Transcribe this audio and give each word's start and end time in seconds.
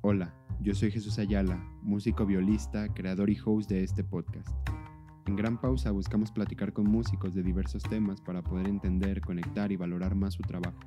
Hola, 0.00 0.32
yo 0.60 0.76
soy 0.76 0.92
Jesús 0.92 1.18
Ayala, 1.18 1.56
músico 1.82 2.24
violista, 2.24 2.86
creador 2.94 3.30
y 3.30 3.38
host 3.44 3.68
de 3.68 3.82
este 3.82 4.04
podcast. 4.04 4.48
En 5.26 5.34
Gran 5.34 5.60
Pausa 5.60 5.90
buscamos 5.90 6.30
platicar 6.30 6.72
con 6.72 6.86
músicos 6.86 7.34
de 7.34 7.42
diversos 7.42 7.82
temas 7.82 8.20
para 8.20 8.40
poder 8.40 8.68
entender, 8.68 9.20
conectar 9.20 9.72
y 9.72 9.76
valorar 9.76 10.14
más 10.14 10.34
su 10.34 10.42
trabajo. 10.42 10.78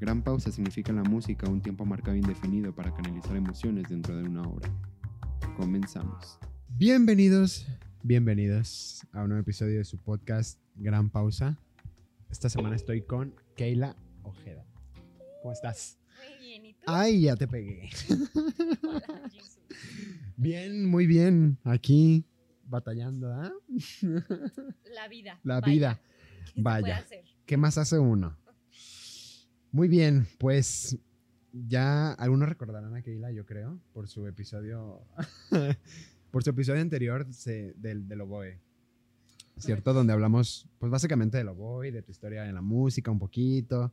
Gran 0.00 0.20
Pausa 0.20 0.50
significa 0.50 0.90
en 0.90 0.96
la 0.96 1.04
música 1.04 1.48
un 1.48 1.62
tiempo 1.62 1.84
marcado 1.86 2.16
e 2.16 2.18
indefinido 2.18 2.74
para 2.74 2.92
canalizar 2.92 3.36
emociones 3.36 3.88
dentro 3.88 4.16
de 4.16 4.28
una 4.28 4.42
obra. 4.42 4.68
Comenzamos. 5.56 6.40
Bienvenidos, 6.70 7.68
bienvenidos 8.02 9.06
a 9.12 9.22
un 9.22 9.28
nuevo 9.28 9.42
episodio 9.42 9.78
de 9.78 9.84
su 9.84 9.98
podcast 9.98 10.58
Gran 10.74 11.08
Pausa. 11.08 11.56
Esta 12.30 12.48
semana 12.48 12.74
estoy 12.74 13.02
con 13.02 13.36
Keila 13.54 13.94
Ojeda. 14.24 14.66
¿Cómo 15.40 15.52
estás? 15.52 16.01
Ay, 16.86 17.22
ya 17.22 17.36
te 17.36 17.46
pegué. 17.46 17.88
Hola. 18.82 19.30
Bien, 20.36 20.88
muy 20.88 21.06
bien. 21.06 21.58
Aquí 21.64 22.24
batallando, 22.68 23.32
¿ah? 23.32 23.52
La 24.94 25.08
vida. 25.08 25.38
La 25.44 25.60
vaya, 25.60 25.72
vida. 25.72 26.00
¿qué 26.00 26.46
se 26.46 26.52
puede 26.62 26.62
Vaya. 26.62 26.96
hacer? 26.98 27.24
¿Qué 27.46 27.56
más 27.56 27.78
hace 27.78 27.98
uno? 27.98 28.36
Muy 29.70 29.88
bien, 29.88 30.26
pues 30.38 30.98
ya 31.52 32.12
algunos 32.12 32.48
recordarán 32.48 32.94
a 32.94 33.02
Keila, 33.02 33.30
yo 33.32 33.44
creo, 33.46 33.78
por 33.92 34.08
su 34.08 34.26
episodio, 34.26 35.00
por 36.30 36.42
su 36.44 36.50
episodio 36.50 36.80
anterior 36.82 37.26
se- 37.32 37.72
del, 37.76 38.06
del 38.08 38.20
oboe, 38.22 38.58
¿cierto? 39.58 39.92
Donde 39.92 40.12
hablamos, 40.12 40.66
pues 40.78 40.90
básicamente 40.90 41.38
del 41.38 41.48
oboe, 41.48 41.90
de 41.92 42.02
tu 42.02 42.10
historia 42.10 42.46
en 42.46 42.54
la 42.54 42.60
música 42.62 43.10
un 43.10 43.18
poquito. 43.18 43.92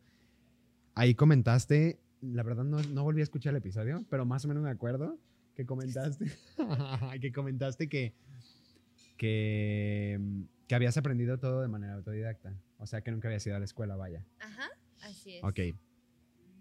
Ahí 0.96 1.16
comentaste, 1.16 2.00
la 2.22 2.44
verdad 2.44 2.64
no, 2.64 2.82
no 2.82 3.04
volví 3.04 3.22
a 3.22 3.24
escuchar 3.24 3.52
el 3.52 3.58
episodio, 3.58 4.04
pero 4.10 4.26
más 4.26 4.46
o 4.46 4.48
menos 4.48 4.64
me 4.64 4.70
acuerdo 4.70 5.18
que 5.56 5.66
comentaste, 5.66 6.26
que 7.22 7.32
comentaste 7.32 7.88
que, 7.90 8.14
que, 9.18 10.20
que 10.68 10.76
habías 10.76 10.98
aprendido 10.98 11.38
todo 11.40 11.62
de 11.62 11.68
manera 11.68 11.94
autodidacta. 11.94 12.54
O 12.78 12.86
sea, 12.88 13.02
que 13.02 13.12
nunca 13.12 13.28
habías 13.28 13.46
ido 13.46 13.56
a 13.56 13.60
la 13.60 13.66
escuela, 13.66 13.96
vaya. 13.96 14.26
Ajá, 14.40 14.70
así 15.02 15.36
es. 15.38 15.44
Ok, 15.44 15.60
El 15.60 15.76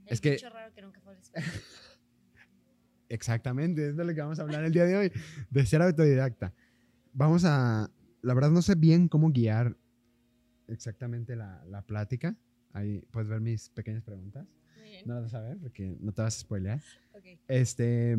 es 0.06 0.20
que- 0.20 0.37
raro 0.48 0.73
que 0.75 0.83
nunca 0.83 1.00
fue 1.00 1.12
a 1.12 1.15
la 1.17 1.20
escuela. 1.20 1.47
exactamente, 3.09 3.89
es 3.91 3.97
de 3.97 4.05
lo 4.05 4.15
que 4.15 4.20
vamos 4.20 4.39
a 4.39 4.43
hablar 4.43 4.65
el 4.65 4.72
día 4.72 4.84
de 4.84 4.97
hoy, 4.97 5.12
de 5.50 5.67
ser 5.67 5.83
autodidacta. 5.83 6.53
Vamos 7.12 7.45
a, 7.45 7.91
la 8.22 8.34
verdad 8.34 8.50
no 8.50 8.62
sé 8.62 8.75
bien 8.75 9.09
cómo 9.09 9.31
guiar 9.31 9.77
exactamente 10.67 11.37
la, 11.37 11.65
la 11.67 11.83
plática. 11.83 12.37
Ahí 12.72 13.00
puedes 13.11 13.28
ver 13.28 13.41
mis 13.41 13.70
pequeñas 13.70 14.03
preguntas. 14.03 14.47
Bien. 15.05 15.09
No 15.09 15.15
las 15.15 15.25
vas 15.25 15.35
a 15.35 15.41
ver 15.41 15.59
porque 15.59 15.97
no 16.01 16.13
te 16.13 16.23
vas 16.23 16.37
a 16.37 16.41
spoilear. 16.41 16.81
Este, 17.47 18.17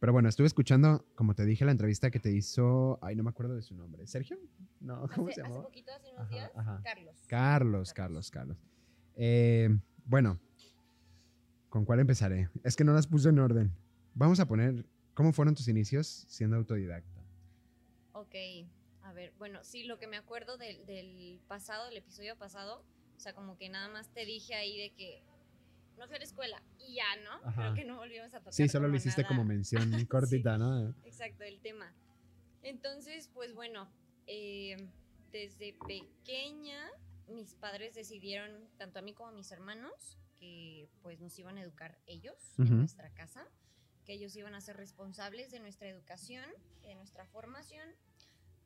pero 0.00 0.12
bueno, 0.12 0.28
estuve 0.28 0.46
escuchando, 0.46 1.06
como 1.14 1.34
te 1.34 1.44
dije, 1.44 1.64
la 1.64 1.70
entrevista 1.72 2.10
que 2.10 2.20
te 2.20 2.30
hizo, 2.32 2.98
ay, 3.02 3.16
no 3.16 3.22
me 3.22 3.30
acuerdo 3.30 3.54
de 3.54 3.62
su 3.62 3.74
nombre. 3.74 4.06
¿Sergio? 4.06 4.38
No, 4.80 5.06
¿cómo 5.14 5.28
Hace, 5.28 5.34
se 5.36 5.40
hace 5.40 5.42
llamaba? 5.42 5.62
poquito, 5.64 5.92
hace 5.92 6.08
unos 6.10 6.20
Ajá, 6.20 6.30
días, 6.34 6.50
ajá. 6.54 6.80
Carlos. 6.84 7.14
Carlos, 7.28 7.92
Carlos, 7.92 8.30
Carlos. 8.30 8.58
Eh, 9.14 9.68
bueno, 10.04 10.38
¿con 11.68 11.84
cuál 11.84 12.00
empezaré? 12.00 12.48
Es 12.64 12.76
que 12.76 12.84
no 12.84 12.92
las 12.92 13.06
puse 13.06 13.28
en 13.28 13.38
orden. 13.38 13.72
Vamos 14.14 14.40
a 14.40 14.46
poner, 14.46 14.84
¿cómo 15.14 15.32
fueron 15.32 15.54
tus 15.54 15.68
inicios 15.68 16.24
siendo 16.28 16.56
autodidacta? 16.56 17.22
Ok, 18.12 18.34
a 19.02 19.12
ver, 19.12 19.32
bueno, 19.38 19.62
sí, 19.62 19.84
lo 19.84 19.98
que 19.98 20.06
me 20.06 20.16
acuerdo 20.16 20.56
del, 20.56 20.84
del 20.86 21.40
pasado, 21.48 21.86
del 21.86 21.98
episodio 21.98 22.36
pasado, 22.36 22.82
o 23.16 23.20
sea, 23.20 23.34
como 23.34 23.56
que 23.56 23.68
nada 23.68 23.88
más 23.88 24.08
te 24.12 24.24
dije 24.24 24.54
ahí 24.54 24.78
de 24.78 24.90
que 24.94 25.22
no 25.98 26.06
fui 26.06 26.16
a 26.16 26.18
la 26.18 26.24
escuela 26.24 26.62
y 26.78 26.94
ya, 26.94 27.16
¿no? 27.24 27.32
Ajá. 27.48 27.62
Creo 27.62 27.74
que 27.74 27.84
no 27.84 27.96
volvimos 27.96 28.32
a 28.34 28.38
tocar. 28.38 28.52
Sí, 28.52 28.68
solo 28.68 28.88
lo 28.88 28.96
hiciste 28.96 29.22
nada. 29.22 29.28
como 29.34 29.44
mención 29.44 29.90
cortita, 30.08 30.58
¿no? 30.58 30.90
Exacto, 31.04 31.44
el 31.44 31.60
tema. 31.60 31.92
Entonces, 32.62 33.28
pues 33.32 33.54
bueno, 33.54 33.88
eh, 34.26 34.76
desde 35.32 35.74
pequeña 35.86 36.90
mis 37.28 37.54
padres 37.54 37.94
decidieron, 37.94 38.68
tanto 38.76 38.98
a 38.98 39.02
mí 39.02 39.12
como 39.12 39.30
a 39.30 39.32
mis 39.32 39.50
hermanos, 39.52 40.18
que 40.38 40.88
pues 41.02 41.20
nos 41.20 41.36
iban 41.38 41.58
a 41.58 41.62
educar 41.62 41.98
ellos 42.06 42.36
en 42.58 42.76
nuestra 42.76 43.10
casa, 43.14 43.46
que 44.04 44.12
ellos 44.12 44.36
iban 44.36 44.54
a 44.54 44.60
ser 44.60 44.76
responsables 44.76 45.50
de 45.50 45.58
nuestra 45.60 45.88
educación, 45.88 46.44
de 46.82 46.94
nuestra 46.94 47.26
formación, 47.26 47.88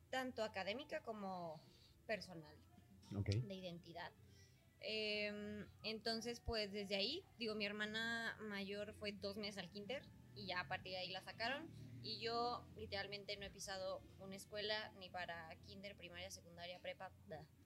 tanto 0.09 0.43
académica 0.43 1.01
como 1.01 1.59
personal 2.05 2.55
Ok. 3.15 3.29
de 3.29 3.55
identidad. 3.55 4.11
Em, 4.81 5.67
entonces, 5.83 6.39
pues 6.39 6.71
desde 6.71 6.95
ahí, 6.95 7.23
digo, 7.37 7.55
mi 7.55 7.65
hermana 7.65 8.35
mayor 8.41 8.93
fue 8.95 9.11
dos 9.11 9.37
meses 9.37 9.57
al 9.57 9.69
kinder 9.69 10.01
y 10.35 10.47
ya 10.47 10.61
a 10.61 10.67
partir 10.67 10.93
de 10.93 10.97
ahí 10.97 11.09
la 11.11 11.21
sacaron. 11.21 11.69
Y 12.03 12.19
yo 12.19 12.65
literalmente 12.75 13.37
no 13.37 13.45
he 13.45 13.51
pisado 13.51 14.01
una 14.19 14.35
escuela 14.35 14.91
ni 14.99 15.09
para 15.09 15.55
kinder, 15.67 15.95
primaria, 15.95 16.31
secundaria, 16.31 16.79
prepa, 16.79 17.11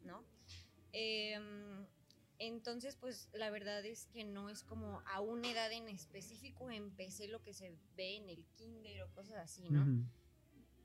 ¿no? 0.03 0.25
Em, 0.91 1.87
entonces, 2.37 2.97
pues 2.97 3.29
la 3.31 3.49
verdad 3.49 3.85
es 3.85 4.07
que 4.07 4.25
no 4.25 4.49
es 4.49 4.63
como 4.63 5.01
a 5.05 5.21
una 5.21 5.49
edad 5.49 5.71
en 5.71 5.87
específico 5.87 6.69
empecé 6.69 7.29
lo 7.29 7.41
que 7.41 7.53
se 7.53 7.77
ve 7.95 8.17
en 8.17 8.29
el 8.29 8.45
kinder 8.57 9.03
o 9.03 9.13
cosas 9.13 9.37
así, 9.37 9.69
¿no? 9.69 9.83
Ujú. 9.83 10.05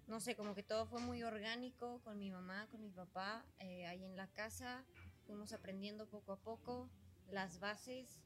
no 0.06 0.20
sé, 0.20 0.34
como 0.34 0.54
que 0.54 0.62
todo 0.64 0.86
fue 0.86 1.00
muy 1.00 1.22
orgánico 1.22 2.00
con 2.02 2.18
mi 2.18 2.30
mamá, 2.30 2.68
con 2.70 2.80
mi 2.80 2.90
papá, 2.90 3.44
eh, 3.58 3.86
ahí 3.86 4.04
en 4.04 4.16
la 4.16 4.26
casa. 4.28 4.84
Fuimos 5.30 5.52
aprendiendo 5.52 6.08
poco 6.08 6.32
a 6.32 6.40
poco 6.40 6.90
las 7.30 7.60
bases, 7.60 8.20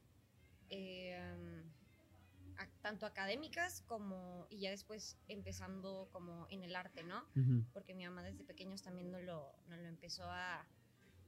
eh, 0.69 1.13
a- 2.57 2.67
tanto 2.81 3.05
académicas 3.05 3.83
como, 3.85 4.47
y 4.49 4.61
ya 4.61 4.71
después 4.71 5.15
empezando 5.27 6.09
como 6.11 6.47
en 6.49 6.63
el 6.63 6.75
arte, 6.75 7.03
¿no? 7.03 7.21
Ujú. 7.35 7.63
Porque 7.73 7.93
mi 7.93 8.05
mamá 8.05 8.23
desde 8.23 8.43
pequeños 8.43 8.81
también 8.81 9.11
nos 9.11 9.21
lo, 9.21 9.53
nos 9.67 9.77
lo 9.77 9.87
empezó 9.87 10.23
a, 10.23 10.67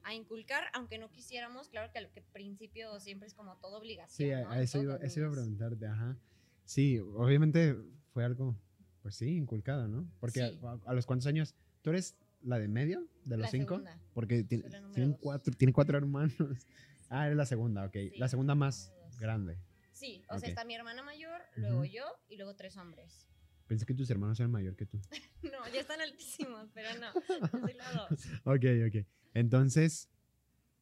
a 0.01 0.13
inculcar, 0.15 0.63
aunque 0.73 0.97
no 0.97 1.11
quisiéramos, 1.11 1.69
claro 1.69 1.91
que 1.91 1.99
al 1.99 2.09
que 2.09 2.23
principio 2.23 2.99
siempre 2.99 3.27
es 3.27 3.35
como 3.35 3.55
todo 3.57 3.77
obligación. 3.77 4.29
Sí, 4.29 4.33
a, 4.33 4.41
¿no? 4.45 4.49
a 4.49 4.59
eso, 4.59 4.81
iba, 4.81 4.95
eso 4.95 5.19
iba 5.19 5.29
a 5.29 5.33
preguntarte, 5.33 5.85
ajá. 5.85 6.17
Sí, 6.65 6.97
obviamente 6.97 7.75
fue 8.13 8.25
algo, 8.25 8.57
pues 9.03 9.15
sí, 9.15 9.35
inculcado, 9.37 9.87
¿no? 9.87 10.09
Porque 10.19 10.39
Sí. 10.39 10.59
a, 10.63 10.79
a 10.89 10.93
los 10.95 11.05
cuántos 11.05 11.27
años, 11.27 11.53
¿tú 11.83 11.91
eres 11.91 12.17
la 12.47 12.59
de 12.59 12.67
medio 12.67 13.07
de 13.25 13.37
los 13.37 13.45
La 13.45 13.51
cinco? 13.51 13.75
segunda. 13.75 13.99
Porque 14.13 14.43
tiene, 14.43 14.63
tienen 14.93 15.11
dos. 15.11 15.19
cuatro, 15.21 15.53
tiene 15.53 15.73
cuatro 15.73 15.97
hermanos. 15.97 16.33
Ah, 17.09 17.25
eres 17.27 17.37
la 17.37 17.45
segunda, 17.45 17.85
ok. 17.85 17.93
Sí, 17.93 18.11
la 18.17 18.27
segunda 18.27 18.53
más 18.53 18.91
grande. 19.17 19.57
Sí, 19.93 20.25
o 20.27 20.37
sea, 20.39 20.49
está 20.49 20.65
mi 20.65 20.75
hermana 20.75 21.03
mayor, 21.03 21.39
luego 21.55 21.85
yo 21.85 22.03
y 22.27 22.35
luego 22.35 22.53
tres 22.57 22.75
hombres. 22.75 23.29
Pensé 23.67 23.85
que 23.85 23.93
tus 23.93 24.09
hermanos 24.09 24.37
eran 24.41 24.51
mayor 24.51 24.75
que 24.75 24.85
tú. 24.85 24.99
No, 25.43 25.65
ya 25.73 25.79
están 25.79 26.01
altísimos, 26.01 26.69
pero 26.73 26.89
no, 26.99 27.13
yo 27.13 27.59
soy 27.61 27.73
la 27.75 27.91
dos. 27.93 28.25
Ok, 28.43 28.65
ok. 28.87 29.05
Entonces, 29.33 30.09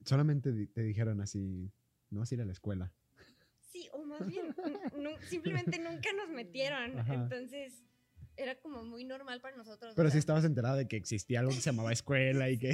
solamente 0.04 0.52
te 0.66 0.82
dijeron 0.82 1.22
así, 1.22 1.72
no 2.10 2.22
vas 2.22 2.32
a 2.32 2.36
ir 2.36 2.42
a 2.42 2.46
la 2.46 2.52
escuela. 2.54 2.92
Sí, 3.60 3.88
o 3.94 4.04
más 4.04 4.26
bien, 4.28 4.56
simplemente 5.30 5.78
nunca 5.78 6.10
nos 6.14 6.30
metieron. 6.30 6.98
Ajá. 6.98 7.14
Entonces, 7.14 7.84
era 8.38 8.56
como 8.60 8.84
muy 8.84 9.04
normal 9.04 9.42
para 9.42 9.56
nosotros. 9.58 9.94
o 9.94 9.96
Pero 9.96 10.10
sí 10.10 10.14
sea, 10.14 10.20
estabas 10.20 10.46
enterada 10.46 10.76
de 10.76 10.88
que 10.88 10.98
existía 10.98 11.40
algo 11.40 11.52
que 11.52 11.58
se 11.62 11.70
llamaba 11.72 11.92
escuela 11.94 12.50
y 12.50 12.58
que... 12.58 12.74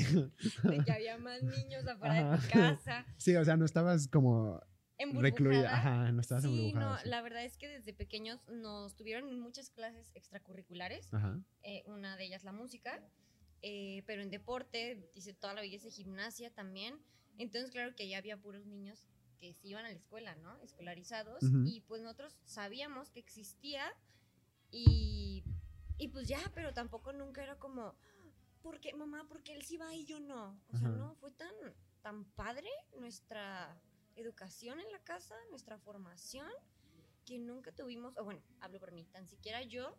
De 0.64 0.84
que 0.86 0.92
había 0.92 1.18
más 1.18 1.42
niños 1.44 1.86
afuera 1.88 2.14
de 2.14 2.20
Ajá. 2.22 2.38
tu 2.42 2.50
casa. 2.52 3.06
Sí, 3.18 3.36
o 3.36 3.46
sea, 3.46 3.58
no 3.58 3.66
estabas 3.66 4.08
como 4.08 4.62
recluida. 5.16 5.74
Ajá, 5.76 6.12
no 6.12 6.22
estabas 6.22 6.44
Sí, 6.44 6.74
no, 6.74 6.98
sí. 6.98 7.08
la 7.10 7.22
verdad 7.22 7.44
es 7.44 7.58
que 7.58 7.68
desde 7.68 7.94
pequeños 7.94 8.40
nos 8.48 8.96
tuvieron 8.96 9.40
muchas 9.40 9.70
clases 9.72 10.12
extracurriculares. 10.14 11.14
Ajá. 11.14 11.40
eh, 11.64 11.84
una 11.88 12.18
de 12.18 12.26
ellas 12.26 12.44
la 12.44 12.52
música, 12.52 13.04
eh, 13.64 14.04
pero 14.08 14.22
en 14.22 14.30
deporte, 14.30 15.10
dice 15.14 15.34
toda 15.34 15.54
la 15.54 15.62
belleza, 15.62 15.90
gimnasia 15.90 16.52
también. 16.52 16.96
Entonces, 17.38 17.72
claro 17.72 17.96
que 17.96 18.08
ya 18.08 18.18
había 18.18 18.38
puros 18.38 18.66
niños 18.66 19.08
que 19.40 19.54
se 19.56 19.68
iban 19.70 19.86
a 19.86 19.90
la 19.90 19.96
escuela, 19.96 20.36
¿no? 20.36 20.60
Escolarizados. 20.62 21.42
Ujú. 21.42 21.64
Y 21.66 21.82
pues 21.82 22.02
nosotros 22.04 22.38
sabíamos 22.44 23.10
que 23.10 23.20
existía 23.20 23.84
y, 24.72 25.44
y 26.02 26.08
pues 26.08 26.28
ya, 26.28 26.40
pero 26.56 26.74
tampoco 26.74 27.14
nunca 27.14 27.44
era 27.44 27.60
como, 27.60 27.94
¿por 28.64 28.80
qué, 28.80 28.92
mamá? 28.92 29.28
Porque 29.30 29.54
él 29.54 29.62
sí 29.62 29.78
va 29.78 29.94
y 29.94 30.04
yo 30.04 30.20
no. 30.20 30.60
O 30.74 30.78
sea, 30.78 30.88
Ajá. 30.88 30.98
no, 30.98 31.14
fue 31.16 31.30
tan, 31.30 31.54
tan 32.02 32.26
padre 32.26 32.68
nuestra 32.98 33.80
educación 34.16 34.80
en 34.80 34.92
la 34.92 34.98
casa, 35.04 35.36
nuestra 35.52 35.78
formación, 35.78 36.50
que 37.24 37.38
nunca 37.38 37.72
tuvimos, 37.72 38.18
o 38.18 38.24
bueno, 38.24 38.42
hablo 38.62 38.80
por 38.80 38.92
mí, 38.92 39.06
tan 39.06 39.28
siquiera 39.28 39.62
yo 39.62 39.96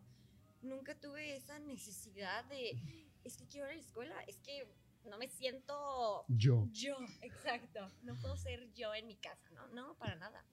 nunca 0.61 0.93
tuve 0.99 1.37
esa 1.37 1.57
necesidad 1.59 2.43
de, 2.45 2.77
es 3.23 3.37
que 3.37 3.47
quiero 3.47 3.67
ir 3.67 3.71
a 3.71 3.75
la 3.75 3.81
escuela, 3.81 4.15
es 4.27 4.41
que 4.41 4.67
no 5.05 5.17
me 5.17 5.29
siento 5.29 6.25
Yo. 6.27 6.67
yo, 6.73 6.97
exacto, 7.21 7.79
no 8.03 8.15
puedo 8.15 8.35
ser 8.35 8.73
yo 8.73 8.93
en 8.93 9.07
mi 9.07 9.15
casa, 9.15 9.49
¿no? 9.51 9.67
No, 9.69 9.95
para 9.95 10.15
nada. 10.15 10.45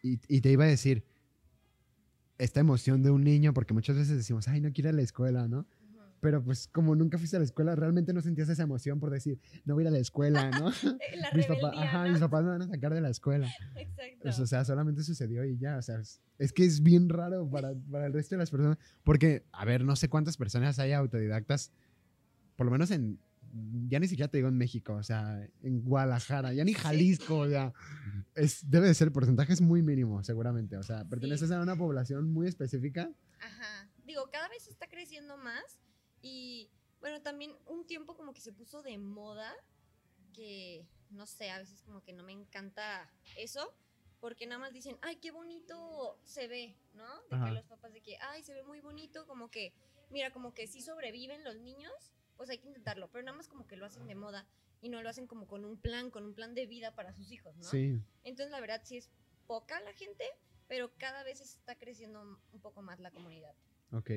Y, 0.00 0.20
y 0.28 0.40
te 0.40 0.50
iba 0.50 0.62
a 0.62 0.68
decir, 0.68 1.04
esta 2.42 2.60
emoción 2.60 3.02
de 3.02 3.10
un 3.10 3.22
niño, 3.22 3.54
porque 3.54 3.72
muchas 3.72 3.96
veces 3.96 4.16
decimos, 4.16 4.48
ay, 4.48 4.60
no 4.60 4.72
quiero 4.72 4.88
ir 4.88 4.94
a 4.94 4.96
la 4.96 5.02
escuela, 5.02 5.46
¿no? 5.46 5.60
Ujú. 5.60 5.66
pero 6.20 6.42
pues 6.42 6.68
como 6.68 6.94
nunca 6.96 7.18
fuiste 7.18 7.36
a 7.36 7.38
la 7.40 7.44
escuela, 7.44 7.74
realmente 7.76 8.12
no 8.12 8.20
sentías 8.20 8.48
esa 8.48 8.62
emoción 8.64 8.98
por 9.00 9.10
decir, 9.10 9.38
no 9.64 9.74
voy 9.74 9.82
a 9.82 9.84
ir 9.84 9.88
a 9.88 9.90
la 9.92 9.98
escuela, 9.98 10.50
¿no? 10.60 10.70
La 10.70 11.30
mis, 11.34 11.46
papás, 11.46 11.72
ajá, 11.76 12.08
mis 12.08 12.18
papás 12.18 12.42
me 12.44 12.50
van 12.50 12.62
a 12.62 12.66
sacar 12.66 12.94
de 12.94 13.00
la 13.00 13.10
escuela. 13.10 13.48
Exacto. 13.76 14.18
Pues, 14.22 14.38
o 14.40 14.46
sea, 14.46 14.64
solamente 14.64 15.02
sucedió 15.02 15.44
y 15.44 15.56
ya, 15.56 15.76
o 15.76 15.82
sea, 15.82 16.00
es, 16.00 16.20
es 16.38 16.52
que 16.52 16.64
es 16.64 16.82
bien 16.82 17.08
raro 17.08 17.48
para, 17.48 17.74
para 17.90 18.06
el 18.06 18.12
resto 18.12 18.34
de 18.34 18.40
las 18.40 18.50
personas, 18.50 18.78
porque, 19.04 19.44
a 19.52 19.64
ver, 19.64 19.84
no 19.84 19.94
sé 19.94 20.08
cuántas 20.08 20.36
personas 20.36 20.78
hay 20.78 20.92
autodidactas, 20.92 21.70
por 22.56 22.66
lo 22.66 22.72
menos 22.72 22.90
en, 22.90 23.18
ya 23.88 24.00
ni 24.00 24.08
siquiera 24.08 24.30
te 24.30 24.38
digo 24.38 24.48
en 24.48 24.56
México, 24.56 24.94
o 24.94 25.02
sea, 25.02 25.46
en 25.62 25.82
Guadalajara, 25.82 26.52
ya 26.52 26.64
ni 26.64 26.74
Jalisco, 26.74 27.38
o 27.38 27.48
sea, 27.48 27.72
es, 28.34 28.68
debe 28.70 28.88
de 28.88 28.94
ser, 28.94 29.08
el 29.08 29.12
porcentaje 29.12 29.52
es 29.52 29.60
muy 29.60 29.82
mínimo, 29.82 30.22
seguramente, 30.22 30.76
o 30.76 30.82
sea, 30.82 31.04
perteneces 31.08 31.50
a 31.50 31.60
una 31.60 31.76
población 31.76 32.32
muy 32.32 32.46
específica. 32.48 33.10
Ajá. 33.40 33.90
Digo, 34.04 34.30
cada 34.30 34.48
vez 34.48 34.66
está 34.68 34.86
creciendo 34.88 35.36
más 35.36 35.80
y 36.22 36.70
bueno, 37.00 37.20
también 37.22 37.52
un 37.66 37.86
tiempo 37.86 38.16
como 38.16 38.32
que 38.32 38.40
se 38.40 38.52
puso 38.52 38.82
de 38.82 38.96
moda 38.98 39.52
que 40.34 40.86
no 41.10 41.26
sé, 41.26 41.50
a 41.50 41.58
veces 41.58 41.82
como 41.82 42.02
que 42.02 42.12
no 42.14 42.22
me 42.24 42.32
encanta 42.32 43.12
eso 43.36 43.74
porque 44.20 44.46
nada 44.46 44.60
más 44.60 44.72
dicen, 44.72 44.96
"Ay, 45.02 45.16
qué 45.16 45.30
bonito 45.32 46.20
se 46.24 46.46
ve", 46.48 46.78
¿no? 46.94 47.04
De 47.28 47.34
Ajá. 47.36 47.46
que 47.48 47.52
los 47.52 47.66
papás 47.66 47.92
de 47.92 48.00
que, 48.00 48.16
"Ay, 48.20 48.42
se 48.44 48.54
ve 48.54 48.62
muy 48.62 48.80
bonito", 48.80 49.26
como 49.26 49.50
que 49.50 49.74
mira, 50.10 50.30
como 50.32 50.54
que 50.54 50.66
si 50.68 50.80
sobreviven 50.80 51.42
los 51.44 51.58
niños, 51.58 51.92
pues 52.42 52.50
hay 52.50 52.58
que 52.58 52.66
intentarlo, 52.66 53.08
pero 53.12 53.22
nada 53.22 53.36
más 53.36 53.46
como 53.46 53.68
que 53.68 53.76
lo 53.76 53.86
hacen 53.86 54.08
de 54.08 54.16
moda 54.16 54.48
y 54.80 54.88
no 54.88 55.00
lo 55.00 55.08
hacen 55.08 55.28
como 55.28 55.46
con 55.46 55.64
un 55.64 55.76
plan, 55.76 56.10
con 56.10 56.24
un 56.24 56.34
plan 56.34 56.56
de 56.56 56.66
vida 56.66 56.92
para 56.92 57.12
sus 57.12 57.30
hijos, 57.30 57.56
¿no? 57.56 57.62
Sí, 57.62 58.02
Entonces, 58.24 58.50
la 58.50 58.58
verdad, 58.60 58.82
sí 58.84 58.96
es 58.96 59.12
poca 59.46 59.80
la 59.82 59.92
gente, 59.92 60.24
pero 60.66 60.92
cada 60.98 61.22
vez 61.22 61.40
está 61.40 61.76
creciendo 61.76 62.20
un 62.50 62.60
poco 62.60 62.82
más 62.82 62.98
la 62.98 63.12
comunidad. 63.12 63.54
ok. 63.92 64.10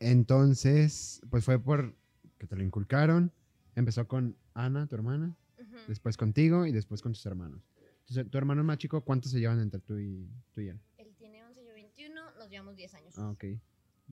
Entonces, 0.00 1.20
pues 1.30 1.44
fue 1.44 1.60
por 1.60 1.94
que 2.38 2.48
te 2.48 2.56
lo 2.56 2.64
inculcaron, 2.64 3.32
empezó 3.76 4.08
con 4.08 4.36
Ana, 4.54 4.88
tu 4.88 4.96
hermana, 4.96 5.36
Ujú. 5.56 5.76
después 5.86 6.16
contigo 6.16 6.66
y 6.66 6.72
después 6.72 7.02
con 7.02 7.12
tus 7.12 7.24
hermanos. 7.24 7.62
Entonces, 8.00 8.28
tu 8.28 8.36
hermano 8.36 8.64
más 8.64 8.78
chico, 8.78 9.04
¿cuántos 9.04 9.30
se 9.30 9.38
llevan 9.38 9.60
entre 9.60 9.80
tú 9.80 9.96
y, 9.96 10.28
tú 10.50 10.60
y 10.60 10.70
él? 10.70 10.80
Él 10.98 11.14
tiene 11.14 11.44
11, 11.44 11.64
yo 11.64 11.72
21, 11.72 12.32
nos 12.32 12.50
llevamos 12.50 12.74
10 12.74 12.92
años. 12.94 13.16
Ah, 13.16 13.30
ok. 13.30 13.44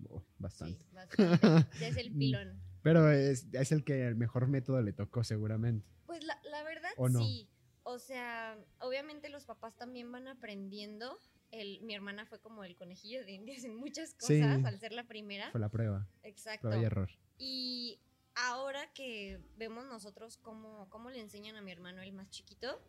Oh, 0.09 0.21
Sí, 0.21 0.27
bastante. 0.39 0.85
bastante. 0.93 1.69
Ya 1.81 1.89
es 1.89 1.97
el 1.97 2.11
Mm. 2.13 2.19
pilón. 2.19 2.63
Pero 2.83 3.11
es, 3.13 3.47
es 3.53 3.73
el 3.73 3.85
que 3.85 4.07
el 4.07 4.17
mejor 4.17 4.49
método 4.49 4.83
le 4.83 4.93
tocó 4.93 5.23
seguramente. 5.25 5.87
Pues 6.07 6.25
la, 6.25 6.41
la 6.51 6.63
verdad, 6.65 6.91
¿O 6.97 7.09
no? 7.09 7.21
sí. 7.21 7.49
O 7.85 7.99
sea, 7.99 8.57
obviamente 8.81 9.29
los 9.29 9.45
papás 9.45 9.77
también 9.77 10.11
van 10.13 10.29
aprendiendo. 10.29 11.19
El, 11.51 11.81
mi 11.83 11.95
hermana 11.95 12.27
fue 12.27 12.41
como 12.41 12.65
el 12.65 12.77
conejillo 12.77 13.25
de 13.25 13.33
indias 13.33 13.65
en 13.65 13.75
muchas 13.77 14.15
cosas 14.15 14.27
Sí. 14.29 14.43
al 14.65 14.79
ser 14.79 14.93
la 14.93 15.05
primera. 15.05 15.51
Fue 15.51 15.61
la 15.61 15.69
prueba, 15.69 16.09
Exacto. 16.23 16.63
prueba 16.69 16.81
y 16.83 16.85
error. 16.87 17.11
Y 17.39 18.01
ahora 18.35 18.91
que 18.95 19.41
vemos 19.57 19.85
nosotros 19.87 20.39
cómo, 20.39 20.89
cómo 20.91 21.11
le 21.11 21.21
enseñan 21.21 21.57
a 21.57 21.61
mi 21.63 21.71
hermano, 21.73 22.01
el 22.03 22.13
más 22.13 22.31
chiquito, 22.31 22.81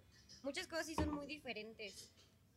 muchas 0.44 0.67
cosas 0.67 0.85
sí 0.85 0.95
son 0.95 1.13
muy 1.13 1.27
diferentes. 1.27 2.11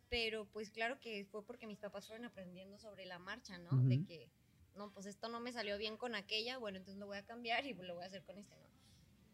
Pero 0.09 0.47
pues 0.47 0.71
claro 0.71 1.01
que 1.01 1.25
fue 1.25 1.45
porque 1.45 1.67
mis 1.67 1.79
papás 1.79 2.07
fueron 2.07 2.27
aprendiendo 2.27 2.79
sobre 2.79 3.07
la 3.07 3.19
marcha, 3.19 3.59
¿no? 3.59 3.71
De 3.83 3.97
Ujú. 3.97 4.07
que, 4.07 4.31
no, 4.75 4.93
pues 4.93 5.07
esto 5.07 5.29
no 5.29 5.41
me 5.41 5.53
salió 5.53 5.79
bien 5.79 5.97
con 5.97 6.15
aquella, 6.15 6.59
bueno, 6.59 6.79
entonces 6.79 7.01
lo 7.01 7.07
voy 7.07 7.19
a 7.19 7.25
cambiar 7.25 7.67
y 7.67 7.75
lo 7.75 7.95
voy 7.95 8.05
a 8.05 8.07
hacer 8.07 8.23
con 8.25 8.39
este, 8.39 8.57
¿no? 8.57 8.69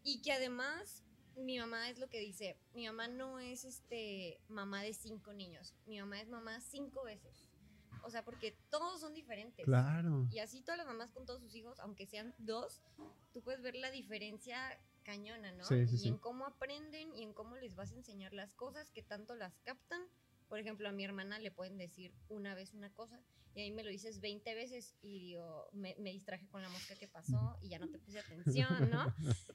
Y 0.03 0.21
que 0.21 0.31
además 0.31 1.03
mi 1.35 1.57
mamá 1.59 1.89
es 1.89 1.99
lo 1.99 2.09
que 2.09 2.19
dice, 2.19 2.57
mi 2.73 2.85
mamá 2.85 3.07
no 3.07 3.39
es 3.39 3.65
este 3.65 4.39
mamá 4.47 4.83
de 4.83 4.93
cinco 4.93 5.33
niños, 5.33 5.75
mi 5.85 5.99
mamá 5.99 6.21
es 6.21 6.27
mamá 6.27 6.59
cinco 6.59 7.03
veces. 7.03 7.49
O 8.03 8.09
sea, 8.09 8.23
porque 8.25 8.57
todos 8.69 8.99
son 8.99 9.13
diferentes. 9.13 9.65
Claro. 9.65 10.27
Y 10.29 10.39
así 10.39 10.61
todas 10.61 10.77
las 10.77 10.87
mamás 10.87 11.11
con 11.11 11.25
todos 11.25 11.41
sus 11.41 11.55
hijos, 11.55 11.79
aunque 11.79 12.05
sean 12.05 12.35
dos, 12.37 12.81
tú 13.31 13.41
puedes 13.41 13.61
ver 13.61 13.75
la 13.75 13.91
diferencia 13.91 14.77
cañona, 15.03 15.51
¿no? 15.53 15.63
Sí, 15.63 15.87
sí, 15.87 15.95
y 15.95 15.99
sí. 15.99 16.07
en 16.09 16.17
cómo 16.17 16.45
aprenden 16.45 17.15
y 17.15 17.23
en 17.23 17.33
cómo 17.33 17.55
les 17.55 17.75
vas 17.75 17.91
a 17.91 17.95
enseñar 17.95 18.33
las 18.33 18.53
cosas 18.53 18.91
que 18.91 19.03
tanto 19.03 19.35
las 19.35 19.57
captan. 19.59 20.01
Por 20.53 20.59
ejemplo, 20.59 20.87
a 20.87 20.91
mi 20.91 21.03
hermana 21.03 21.39
le 21.39 21.49
pueden 21.49 21.79
decir 21.79 22.13
una 22.29 22.53
vez 22.53 22.75
una 22.75 22.91
cosa 22.93 23.19
y 23.55 23.61
a 23.61 23.63
mí 23.63 23.71
me 23.71 23.83
lo 23.83 23.89
dices 23.89 24.21
20 24.21 24.53
veces 24.53 24.95
y 25.01 25.19
digo, 25.19 25.67
me, 25.73 25.95
me 25.99 26.11
distraje 26.11 26.47
con 26.47 26.61
la 26.61 26.69
mosca 26.69 26.93
que 26.93 27.07
pasó 27.07 27.57
y 27.63 27.69
ya 27.69 27.79
no 27.79 27.89
te 27.89 27.97
puse 27.97 28.19
atención, 28.19 28.69
¿no? 28.91 29.11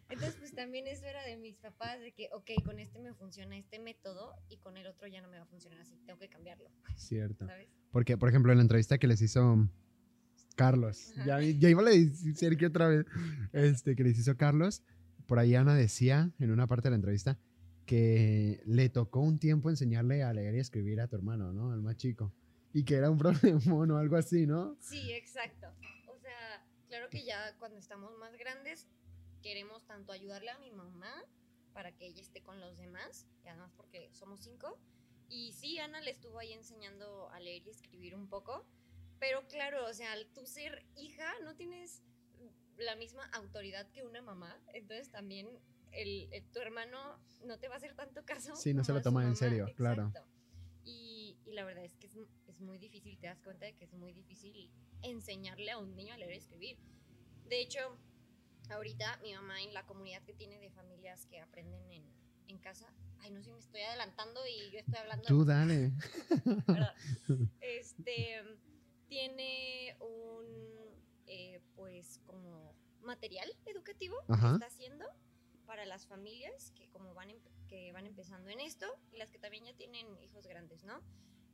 Entonces, 0.09 0.35
pues 0.41 0.53
también 0.57 0.89
eso 0.89 1.05
era 1.05 1.25
de 1.25 1.37
mis 1.37 1.57
papás, 1.57 2.01
de 2.01 2.11
que, 2.11 2.29
ok, 2.33 2.51
con 2.65 2.81
este 2.81 2.99
me 2.99 3.15
funciona 3.15 3.57
este 3.57 3.79
método 3.79 4.35
y 4.49 4.57
con 4.57 4.77
el 4.77 4.89
otro 4.89 5.07
ya 5.07 5.21
no 5.21 5.29
me 5.29 5.37
va 5.37 5.45
a 5.45 5.47
funcionar 5.47 5.79
así, 5.79 6.01
tengo 6.05 6.19
que 6.19 6.29
cambiarlo, 6.29 6.69
Cierto. 6.97 7.47
¿sabes? 7.47 7.69
Porque, 7.93 8.19
por 8.19 8.29
ejemplo, 8.29 8.51
en 8.51 8.59
la 8.59 8.63
entrevista 8.63 8.99
que 8.99 9.07
les 9.07 9.23
hizo 9.23 9.69
Carlos, 10.57 11.15
ya, 11.25 11.41
ya 11.41 11.69
iba 11.69 11.83
a 11.83 11.85
decir 11.85 12.35
Sergio 12.35 12.67
otra 12.67 12.89
vez, 12.89 13.07
este, 13.53 13.95
que 13.95 14.03
les 14.03 14.19
hizo 14.19 14.37
Carlos, 14.37 14.83
por 15.29 15.39
ahí 15.39 15.55
Ana 15.55 15.77
decía 15.77 16.33
en 16.41 16.51
una 16.51 16.67
parte 16.67 16.89
de 16.89 16.91
la 16.91 16.97
entrevista 16.97 17.39
que 17.89 18.61
le 18.67 18.91
tocó 18.91 19.21
un 19.21 19.39
tiempo 19.39 19.71
enseñarle 19.71 20.23
a 20.23 20.35
leer 20.35 20.55
y 20.55 20.59
escribir 20.59 21.01
a 21.01 21.09
tu 21.09 21.17
hermano, 21.17 21.55
¿no? 21.55 21.73
Al 21.73 21.81
más 21.81 21.97
chico. 21.97 22.35
Y 22.75 22.85
que 22.85 22.97
era 22.97 23.11
un 23.11 23.17
problemón 23.19 23.91
o 23.91 23.97
algo 23.97 24.17
así, 24.17 24.47
¿no? 24.47 24.77
Sí, 24.79 25.11
exacto. 25.13 25.69
O 26.07 26.19
sea, 26.19 26.67
claro 26.87 27.09
que 27.09 27.25
ya 27.25 27.57
cuando 27.59 27.79
estamos 27.79 28.15
más 28.19 28.37
grandes 28.37 28.87
queremos 29.43 29.87
tanto 29.87 30.13
ayudarle 30.13 30.51
a 30.51 30.59
mi 30.59 30.71
mamá 30.71 31.11
para 31.73 31.91
que 31.97 32.07
ella 32.07 32.21
esté 32.21 32.43
con 32.43 32.61
los 32.61 32.77
demás, 32.77 33.27
y 33.43 33.49
además 33.49 33.73
porque 33.75 34.11
somos 34.13 34.41
cinco. 34.41 34.79
Y 35.31 35.53
sí, 35.53 35.79
Ana 35.79 36.03
le 36.03 36.11
estuvo 36.11 36.39
ahí 36.39 36.53
enseñando 36.53 37.31
a 37.31 37.41
leer 37.41 37.67
y 37.67 37.71
escribir 37.71 38.15
un 38.15 38.29
poco, 38.29 38.67
pero 39.19 39.49
claro, 39.49 39.87
o 39.87 39.95
sea, 39.95 40.13
al 40.13 40.27
tú 40.35 40.45
ser 40.45 40.85
hija 40.95 41.33
no 41.43 41.57
tienes 41.57 42.03
la 42.77 42.97
misma 42.97 43.25
autoridad 43.33 43.91
que 43.93 44.05
una 44.05 44.21
mamá, 44.21 44.61
entonces 44.75 45.11
también 45.11 45.49
el, 45.93 46.29
el- 46.33 46.45
tu 46.51 46.61
hermano 46.61 47.19
no 47.45 47.59
te 47.59 47.69
va 47.69 47.75
a 47.75 47.77
hacer 47.79 47.95
tanto 47.95 48.25
caso. 48.25 48.55
Sí, 48.57 48.75
no 48.75 48.85
se 48.85 48.93
lo 48.93 49.01
toma 49.03 49.25
en 49.25 49.37
serio, 49.37 49.67
claro. 49.77 50.13
Y, 50.85 51.37
y 51.45 51.53
la 51.53 51.65
verdad 51.65 51.85
es 51.85 51.95
que 51.97 52.07
es, 52.07 52.17
es 52.47 52.61
muy 52.61 52.79
difícil, 52.79 53.19
te 53.19 53.27
das 53.27 53.41
cuenta 53.41 53.67
de 53.67 53.75
que 53.75 53.85
es 53.85 53.93
muy 53.93 54.13
difícil 54.13 54.71
enseñarle 55.03 55.71
a 55.71 55.79
un 55.79 55.95
niño 55.95 56.15
a 56.15 56.17
leer 56.17 56.33
y 56.33 56.37
escribir. 56.39 56.79
De 57.47 57.61
hecho, 57.61 57.79
ahorita 58.71 59.19
mi 59.23 59.35
mamá 59.35 59.63
en 59.63 59.73
la 59.75 59.85
comunidad 59.87 60.23
que 60.23 60.35
tiene 60.35 60.59
de 60.59 60.71
familias 60.71 61.27
que 61.27 61.41
aprenden 61.41 61.91
en, 61.93 62.05
en 62.49 62.59
casa, 62.59 62.93
ay, 63.21 63.31
no 63.31 63.43
sé, 63.43 63.53
me 63.53 63.59
estoy 63.59 63.81
adelantando 63.83 64.41
y 64.47 64.71
yo 64.71 64.79
estoy 64.79 64.97
hablando 64.97 65.27
Tú 65.29 65.45
dale. 65.45 65.93
Este 67.61 68.43
tiene 69.09 69.97
un 70.01 70.47
eh, 71.27 71.61
pues 71.75 72.21
como 72.27 72.75
material 73.03 73.49
educativo 73.67 74.17
Ajá. 74.29 74.49
que 74.51 74.55
está 74.55 74.67
haciendo 74.67 75.07
para 75.69 75.85
las 75.85 76.07
familias 76.07 76.73
que 76.75 76.89
como 76.89 77.13
van 77.13 77.29
empe- 77.29 77.53
que 77.69 77.93
van 77.93 78.07
empezando 78.07 78.49
en 78.49 78.59
esto 78.59 78.87
y 79.13 79.19
las 79.19 79.31
que 79.31 79.39
también 79.39 79.67
ya 79.67 79.75
tienen 79.75 80.07
hijos 80.23 80.47
grandes, 80.47 80.83
¿no? 80.83 81.03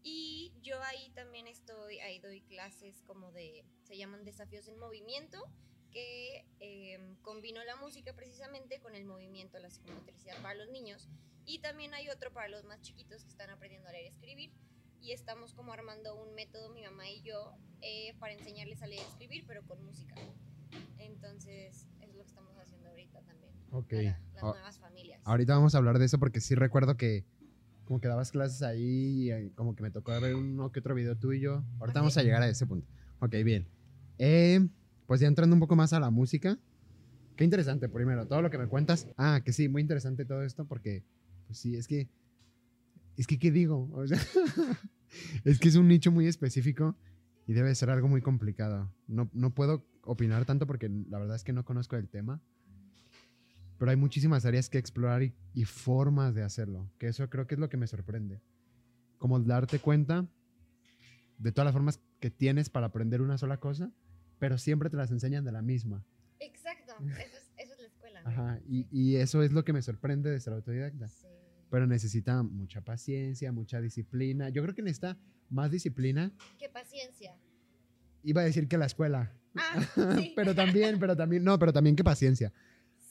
Y 0.05 0.53
yo 0.63 0.81
ahí 0.85 1.11
también 1.11 1.49
estoy, 1.49 1.99
ahí 1.99 2.21
doy 2.21 2.41
clases 2.43 3.03
como 3.03 3.33
de, 3.33 3.65
se 3.83 3.97
llaman 3.97 4.25
desafíos 4.25 4.69
en 4.69 4.79
movimiento, 4.79 5.43
que 5.91 6.47
eh, 6.61 7.17
combino 7.23 7.65
la 7.65 7.75
música 7.77 8.15
precisamente 8.15 8.81
con 8.81 8.95
el 8.95 9.05
movimiento, 9.05 9.59
la 9.59 9.71
psicomotricidad 9.71 10.41
para 10.43 10.55
los 10.55 10.69
niños. 10.69 11.09
Y 11.45 11.59
también 11.59 11.93
hay 11.93 12.09
otro 12.09 12.33
para 12.33 12.49
los 12.49 12.65
más 12.65 12.81
chiquitos 12.83 13.25
que 13.25 13.31
están 13.31 13.51
aprendiendo 13.51 13.89
a 13.89 13.93
leer 13.93 14.05
y 14.05 14.09
escribir. 14.09 14.53
Y 15.01 15.13
estamos 15.13 15.55
como 15.55 15.73
armando 15.73 16.15
un 16.15 16.35
método, 16.35 16.69
mi 16.69 16.83
mamá 16.83 17.09
y 17.11 17.23
yo, 17.23 17.53
eh, 17.81 18.15
para 18.21 18.33
enseñarles 18.35 18.81
a 18.83 18.87
leer 18.87 19.03
y 19.03 19.11
escribir, 19.11 19.45
pero 19.47 19.67
con 19.67 19.85
música. 19.85 20.15
Entonces, 20.99 21.87
es 22.01 22.15
lo 22.15 22.23
que 22.25 22.29
estamos 22.29 22.57
haciendo 22.57 22.89
ahorita 22.91 23.23
también. 23.83 24.13
Ok. 24.13 24.17
Para 24.35 24.35
las 24.35 24.43
Ah, 24.45 24.53
nuevas 24.59 24.79
familias. 24.79 25.21
Ahorita 25.25 25.55
vamos 25.55 25.75
a 25.75 25.79
hablar 25.79 25.99
de 25.99 26.05
eso 26.07 26.19
porque 26.19 26.41
sí 26.41 26.55
recuerdo 26.55 26.97
que 26.97 27.25
como 27.85 28.01
que 28.01 28.09
dabas 28.09 28.31
clases 28.33 28.63
ahí 28.63 29.25
y 29.25 29.31
eh, 29.31 29.53
como 29.55 29.75
que 29.77 29.83
me 29.83 29.91
tocó 29.91 30.19
ver 30.21 30.35
uno 30.35 30.73
que 30.73 30.81
otro 30.81 30.95
video 30.95 31.17
tuyo. 31.17 31.57
Ahorita 31.81 31.91
Ok. 31.91 31.95
vamos 31.97 32.17
a 32.17 32.23
llegar 32.23 32.43
a 32.43 32.49
ese 32.49 32.67
punto. 32.67 32.87
Ok, 33.21 33.35
bien. 33.45 33.69
Eh, 34.19 34.67
pues 35.07 35.21
ya 35.21 35.27
entrando 35.29 35.55
un 35.55 35.61
poco 35.61 35.77
más 35.77 35.93
a 35.93 36.01
la 36.01 36.11
música. 36.11 36.59
Qué 37.37 37.45
interesante, 37.45 37.89
primero, 37.89 38.27
todo 38.27 38.43
lo 38.43 38.51
que 38.51 38.59
me 38.59 38.69
cuentas. 38.69 39.09
Ah, 39.17 39.41
que 39.45 39.53
sí, 39.53 39.69
muy 39.69 39.83
interesante 39.83 40.25
todo 40.25 40.43
esto 40.45 40.67
porque, 40.67 41.05
pues 41.47 41.59
sí, 41.59 41.75
es 41.77 41.89
que, 41.89 42.09
es 43.17 43.27
que, 43.27 43.39
¿qué 43.39 43.51
digo? 43.51 43.91
O 43.93 44.07
sea, 44.07 44.19
es 45.45 45.59
que 45.59 45.69
es 45.69 45.77
un 45.77 45.89
nicho 45.89 46.11
muy 46.13 46.27
específico 46.27 46.97
y 47.47 47.53
debe 47.53 47.75
ser 47.75 47.91
algo 47.91 48.09
muy 48.09 48.23
complicado. 48.23 48.93
No, 49.09 49.29
no 49.33 49.51
puedo 49.55 49.85
opinar 50.03 50.45
tanto 50.45 50.67
porque 50.67 50.89
la 50.89 51.19
verdad 51.19 51.37
es 51.37 51.45
que 51.45 51.53
no 51.53 51.65
conozco 51.65 51.97
el 51.97 52.09
tema 52.09 52.41
pero 53.85 53.91
hay 53.91 53.99
muchísimas 53.99 54.47
áreas 54.47 54.71
que 54.71 54.79
explorar 54.79 55.23
y, 55.23 55.35
y 55.53 55.67
formas 55.67 56.35
de 56.35 56.43
hacerlo, 56.43 56.91
que 56.97 57.07
eso 57.07 57.29
creo 57.29 57.47
que 57.47 57.55
es 57.55 57.59
lo 57.59 57.69
que 57.69 57.77
me 57.77 57.87
sorprende. 57.87 58.41
Como 59.19 59.39
darte 59.39 59.79
cuenta 59.79 60.27
de 61.37 61.53
todas 61.53 61.67
las 61.67 61.75
formas 61.75 62.01
que 62.19 62.31
tienes 62.31 62.71
para 62.71 62.87
aprender 62.87 63.21
una 63.21 63.37
sola 63.37 63.59
cosa, 63.59 63.93
pero 64.39 64.57
siempre 64.57 64.89
te 64.89 64.97
las 64.97 65.11
enseñan 65.11 65.45
de 65.45 65.53
la 65.53 65.61
misma. 65.61 66.03
Exacto, 66.41 66.95
eso 67.11 67.37
es, 67.37 67.53
eso 67.59 67.75
es 67.75 67.79
la 67.79 67.87
escuela. 67.87 68.23
¿no? 68.23 68.31
Ajá, 68.31 68.61
y, 68.67 68.87
y 68.91 69.17
eso 69.17 69.43
es 69.43 69.53
lo 69.53 69.67
que 69.67 69.75
me 69.75 69.83
sorprende 69.83 70.31
de 70.31 70.41
ser 70.41 70.55
autodidacta. 70.55 71.07
Sí. 71.09 71.27
Pero 71.69 71.87
necesita 71.87 72.43
mucha 72.43 72.81
paciencia, 72.81 73.53
mucha 73.53 73.83
disciplina. 73.83 74.49
Yo 74.49 74.63
creo 74.63 74.75
que 74.75 74.81
necesita 74.81 75.19
más 75.51 75.71
disciplina 75.71 76.33
Qué 76.59 76.71
paciencia. 76.71 77.37
Iba 78.23 78.41
a 78.41 78.45
decir 78.45 78.67
que 78.67 78.79
la 78.79 78.87
escuela. 78.87 79.31
Ah, 79.55 79.83
sí. 80.19 80.33
pero 80.35 80.55
también, 80.55 80.99
pero 80.99 81.15
también, 81.15 81.45
no, 81.45 81.59
pero 81.59 81.71
también 81.71 81.97
que 81.97 82.03
paciencia. 82.03 82.51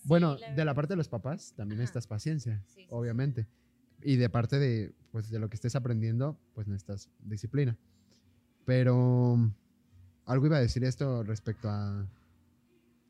Bueno, 0.05 0.37
la 0.37 0.53
de 0.53 0.65
la 0.65 0.73
parte 0.73 0.93
de 0.93 0.97
los 0.97 1.07
papás 1.09 1.53
también 1.55 1.77
Ajá. 1.79 1.81
necesitas 1.83 2.07
paciencia, 2.07 2.61
Sí, 2.67 2.73
sí, 2.73 2.81
sí. 2.81 2.87
obviamente. 2.89 3.47
Y 4.01 4.17
de 4.17 4.29
parte 4.29 4.59
de, 4.59 4.93
pues, 5.11 5.29
de 5.29 5.39
lo 5.39 5.49
que 5.49 5.55
estés 5.55 5.75
aprendiendo, 5.75 6.37
pues 6.53 6.67
necesitas 6.67 7.09
disciplina. 7.19 7.77
Pero, 8.65 9.37
¿algo 10.25 10.45
iba 10.45 10.57
a 10.57 10.61
decir 10.61 10.83
esto 10.83 11.23
respecto 11.23 11.69
a, 11.69 12.05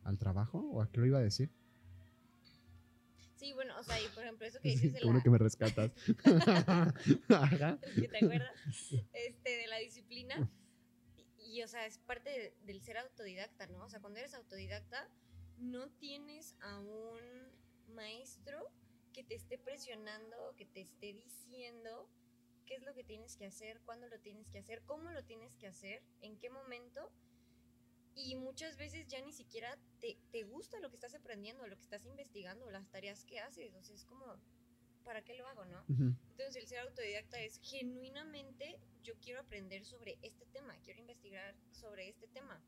al 0.03 0.17
trabajo? 0.17 0.59
¿O 0.71 0.81
a 0.81 0.89
qué 0.91 0.99
lo 0.99 1.05
iba 1.07 1.17
a 1.19 1.21
decir? 1.21 1.49
Sí, 3.35 3.51
bueno, 3.53 3.77
o 3.77 3.83
sea, 3.83 3.99
y 3.99 4.07
por 4.15 4.23
ejemplo, 4.23 4.45
eso 4.47 4.59
que 4.61 4.69
dices 4.71 4.93
de 4.93 5.01
la, 5.01 5.21
que 5.21 5.29
me 5.29 5.37
rescatas. 5.37 5.91
Que 7.95 8.07
te 8.07 8.17
acuerdas, 8.17 8.51
este, 9.13 9.49
de 9.57 9.67
la 9.67 9.77
disciplina. 9.77 10.49
Y, 11.39 11.57
y, 11.59 11.63
o 11.63 11.67
sea, 11.67 11.85
es 11.85 11.97
parte 11.97 12.29
de- 12.29 12.53
del 12.65 12.81
ser 12.81 12.97
autodidacta, 12.97 13.67
¿no? 13.67 13.83
O 13.85 13.89
sea, 13.89 13.99
cuando 13.99 14.19
eres 14.19 14.33
autodidacta, 14.33 15.07
no 15.59 15.89
tienes 15.99 16.55
a 16.61 16.79
un 16.79 17.21
maestro 17.93 18.71
que 19.13 19.23
te 19.23 19.35
esté 19.35 19.57
presionando, 19.57 20.53
que 20.55 20.65
te 20.65 20.81
esté 20.81 21.13
diciendo 21.13 22.09
qué 22.65 22.75
es 22.75 22.83
lo 22.83 22.93
que 22.93 23.03
tienes 23.03 23.35
que 23.37 23.45
hacer, 23.45 23.81
cuándo 23.81 24.07
lo 24.07 24.19
tienes 24.19 24.49
que 24.49 24.59
hacer, 24.59 24.83
cómo 24.85 25.11
lo 25.11 25.23
tienes 25.23 25.55
que 25.55 25.67
hacer, 25.67 26.01
en 26.21 26.37
qué 26.37 26.49
momento. 26.49 27.11
Y 28.15 28.35
muchas 28.35 28.77
veces 28.77 29.07
ya 29.07 29.21
ni 29.21 29.33
siquiera 29.33 29.77
te, 29.99 30.17
te 30.31 30.43
gusta 30.43 30.79
lo 30.79 30.89
que 30.89 30.95
estás 30.95 31.15
aprendiendo, 31.15 31.67
lo 31.67 31.75
que 31.75 31.83
estás 31.83 32.05
investigando, 32.05 32.69
las 32.69 32.89
tareas 32.89 33.25
que 33.25 33.39
haces. 33.39 33.73
O 33.75 33.83
sea, 33.83 33.95
es 33.95 34.05
como, 34.05 34.25
¿para 35.03 35.23
qué 35.23 35.33
lo 35.33 35.47
hago, 35.47 35.65
no? 35.65 35.83
Entonces 35.87 36.55
el 36.55 36.67
ser 36.67 36.79
autodidacta 36.79 37.41
es 37.41 37.59
genuinamente 37.63 38.79
yo 39.03 39.13
quiero 39.19 39.41
aprender 39.41 39.83
sobre 39.83 40.17
este 40.21 40.45
tema, 40.47 40.77
quiero 40.83 40.99
investigar 40.99 41.55
sobre 41.71 42.07
este 42.07 42.27
tema. 42.27 42.61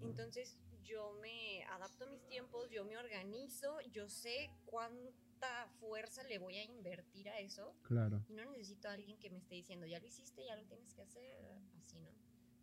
Entonces 0.00 0.56
yo 0.84 1.18
me 1.20 1.64
adapto 1.64 2.04
a 2.04 2.10
mis 2.10 2.24
tiempos, 2.26 2.70
yo 2.70 2.84
me 2.84 2.96
organizo, 2.96 3.80
yo 3.92 4.08
sé 4.08 4.50
cuánta 4.66 5.68
fuerza 5.80 6.22
le 6.24 6.38
voy 6.38 6.56
a 6.56 6.64
invertir 6.64 7.28
a 7.28 7.38
eso 7.40 7.74
Claro. 7.82 8.24
y 8.28 8.34
no 8.34 8.44
necesito 8.50 8.88
a 8.88 8.92
alguien 8.92 9.18
que 9.18 9.30
me 9.30 9.38
esté 9.38 9.56
diciendo, 9.56 9.86
ya 9.86 9.98
lo 9.98 10.06
hiciste, 10.06 10.42
ya 10.46 10.56
lo 10.56 10.64
tienes 10.66 10.94
que 10.94 11.02
hacer, 11.02 11.58
así, 11.78 12.00
¿no? 12.00 12.10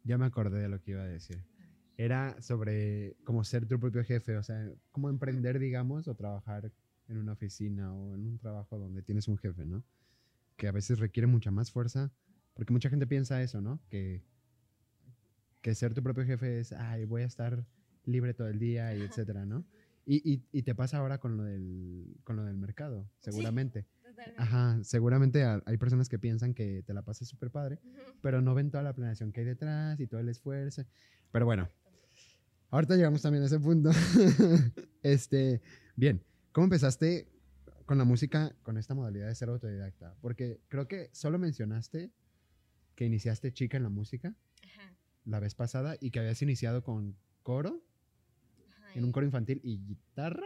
Ya 0.04 0.18
me 0.18 0.26
acordé 0.26 0.60
de 0.62 0.70
lo 0.70 0.82
que 0.82 0.92
iba 0.92 1.02
a 1.04 1.08
decir. 1.08 1.44
Era 1.98 2.42
sobre 2.42 3.16
cómo 3.24 3.44
ser 3.44 3.68
tu 3.68 3.80
propio 3.80 4.04
jefe, 4.04 4.36
o 4.38 4.44
sea, 4.44 4.72
cómo 4.92 5.10
emprender, 5.10 5.60
digamos, 5.60 6.08
o 6.08 6.16
trabajar 6.16 6.72
en 7.08 7.18
una 7.18 7.34
oficina 7.34 7.94
o 7.94 8.16
en 8.16 8.26
un 8.26 8.40
trabajo 8.40 8.80
donde 8.80 9.04
tienes 9.04 9.28
un 9.28 9.38
jefe, 9.38 9.66
¿no? 9.66 9.84
Que 10.58 10.68
a 10.68 10.72
veces 10.72 10.98
requiere 11.00 11.28
mucha 11.28 11.52
más 11.52 11.72
fuerza, 11.72 12.12
porque 12.56 12.74
mucha 12.74 12.90
gente 12.90 13.06
piensa 13.06 13.44
eso, 13.44 13.62
¿no? 13.62 13.80
Que, 13.90 14.24
que 15.62 15.76
ser 15.76 15.94
tu 15.94 16.02
propio 16.02 16.26
jefe 16.26 16.60
es, 16.60 16.72
ay, 16.72 17.06
voy 17.06 17.22
a 17.22 17.26
estar 17.26 17.64
libre 18.06 18.34
todo 18.34 18.48
el 18.48 18.60
día 18.60 18.94
y 18.96 19.02
etcétera, 19.02 19.46
¿no? 19.46 19.66
Y, 20.06 20.18
y, 20.34 20.44
y 20.52 20.64
te 20.64 20.74
pasa 20.76 20.98
ahora 20.98 21.20
con 21.20 21.38
lo 21.38 21.44
del, 21.44 22.18
con 22.24 22.36
lo 22.36 22.44
del 22.46 22.58
mercado, 22.58 23.10
seguramente. 23.20 23.84
Totalmente. 24.04 24.34
Ajá, 24.38 24.80
seguramente 24.84 25.44
ha- 25.44 25.62
hay 25.66 25.78
personas 25.78 26.10
que 26.10 26.20
piensan 26.20 26.54
que 26.54 26.84
te 26.84 26.94
la 26.94 27.04
pasas 27.04 27.28
súper 27.28 27.52
padre, 27.52 27.80
pero 28.22 28.42
no 28.42 28.54
ven 28.56 28.72
toda 28.72 28.84
la 28.84 28.94
planeación 28.94 29.32
que 29.32 29.42
hay 29.42 29.46
detrás 29.46 30.00
y 30.00 30.08
todo 30.08 30.20
el 30.20 30.30
esfuerzo. 30.30 30.84
Pero 31.32 31.46
bueno, 31.46 31.70
ahorita 32.70 32.96
llegamos 32.96 33.22
también 33.22 33.44
a 33.44 33.48
ese 33.48 33.60
punto. 33.60 33.92
este, 35.04 35.62
bien, 35.96 36.24
¿cómo 36.52 36.66
empezaste 36.66 37.28
con 37.86 37.98
la 37.98 38.04
música 38.06 38.56
con 38.64 38.78
esta 38.78 38.94
modalidad 38.94 39.28
de 39.28 39.36
ser 39.36 39.50
autodidacta? 39.50 40.16
Porque 40.22 40.62
creo 40.68 40.88
que 40.88 41.10
solo 41.14 41.38
mencionaste 41.40 42.12
que 42.96 43.06
iniciaste 43.06 43.54
chica 43.54 43.78
en 43.78 43.84
la 43.84 43.90
música 43.90 44.36
Ajá, 44.64 44.96
la 45.26 45.40
vez 45.40 45.56
pasada 45.56 45.98
y 46.00 46.12
que 46.12 46.20
habías 46.20 46.42
iniciado 46.42 46.84
con 46.84 47.18
coro, 47.44 47.84
en 48.96 49.04
un 49.06 49.12
coro 49.12 49.26
infantil 49.26 49.60
y 49.64 49.78
guitarra, 49.86 50.46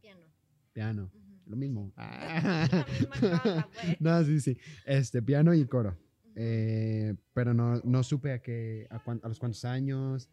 piano. 0.00 0.26
piano, 0.72 1.12
lo 1.46 1.56
mismo. 1.56 1.92
La 1.96 2.84
misma 2.88 3.20
cosa, 3.20 3.68
pues. 3.72 3.96
no, 4.00 4.24
sí, 4.24 4.40
sí. 4.40 4.56
Este, 4.84 5.22
piano 5.22 5.52
y 5.54 5.66
coro. 5.66 5.96
Eh, 6.36 7.14
pero 7.32 7.54
no, 7.54 7.80
no 7.84 8.02
supe 8.02 8.32
a, 8.32 8.42
qué, 8.42 8.86
a, 8.90 8.98
cuán- 8.98 9.20
a 9.22 9.28
los 9.28 9.38
cuántos 9.38 9.64
años, 9.64 10.28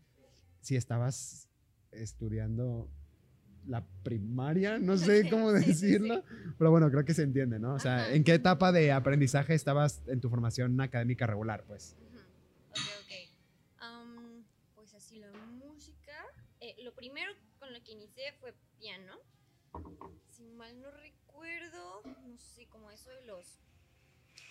si 0.62 0.76
estabas 0.76 1.48
estudiando 1.92 2.90
la 3.68 3.86
primaria, 4.02 4.80
no 4.80 4.98
sé 4.98 5.22
cómo 5.30 5.52
Sí, 5.52 5.58
sí, 5.60 5.74
sí. 5.74 5.86
decirlo, 5.92 6.24
pero 6.58 6.72
bueno, 6.72 6.90
creo 6.90 7.06
que 7.06 7.14
se 7.14 7.22
entiende, 7.22 7.60
¿no? 7.60 7.76
O 7.76 7.80
sea, 7.80 8.06
Ajá. 8.06 8.14
¿en 8.14 8.24
qué 8.24 8.34
etapa 8.34 8.72
de 8.72 8.92
aprendizaje 8.92 9.54
estabas 9.54 10.02
en 10.08 10.20
tu 10.22 10.30
formación 10.32 10.82
académica 10.82 11.28
regular, 11.28 11.64
pues? 11.68 11.96
Ujú. 12.00 12.18
Ok, 12.72 12.78
ok. 13.04 13.14
Am, 13.78 14.44
pues 14.74 14.96
así, 14.96 15.20
la 15.20 15.32
música. 15.34 16.14
eh, 16.60 16.76
lo 16.84 16.90
primero 17.02 17.34
con 17.58 17.74
lo 17.74 17.82
que 17.84 17.94
inicié 17.94 18.32
fue 18.34 18.54
piano. 18.78 19.18
Si 20.30 20.44
mal 20.52 20.80
no 20.80 20.92
recuerdo, 20.92 22.04
no 22.04 22.38
sé, 22.38 22.68
como 22.68 22.92
eso 22.92 23.10
de 23.10 23.26
los 23.26 23.60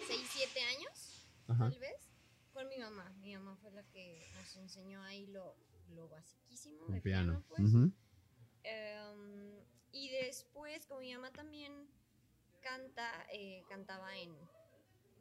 6, 0.05 0.21
7 0.33 0.61
años, 0.77 1.29
Ajá. 1.47 1.71
tal 1.71 1.79
vez, 1.79 2.11
con 2.53 2.69
mi 2.69 2.77
mamá. 2.79 3.09
Mi 3.21 3.35
mamá 3.35 3.57
fue 3.63 3.71
la 3.71 3.85
que 3.85 4.27
nos 4.35 4.57
enseñó 4.57 5.01
ahí 5.03 5.29
lo, 5.29 5.55
lo 5.95 6.09
basiquísimo 6.09 6.89
de 6.89 7.01
piano. 7.01 7.45
piano, 7.45 7.45
pues. 7.49 7.93
Em, 8.65 9.65
y 9.93 10.11
después, 10.11 10.87
como 10.87 11.01
mi 11.03 11.15
mamá 11.15 11.31
también 11.31 11.73
canta, 12.63 13.27
eh, 13.33 13.63
cantaba 13.69 14.19
en, 14.19 14.35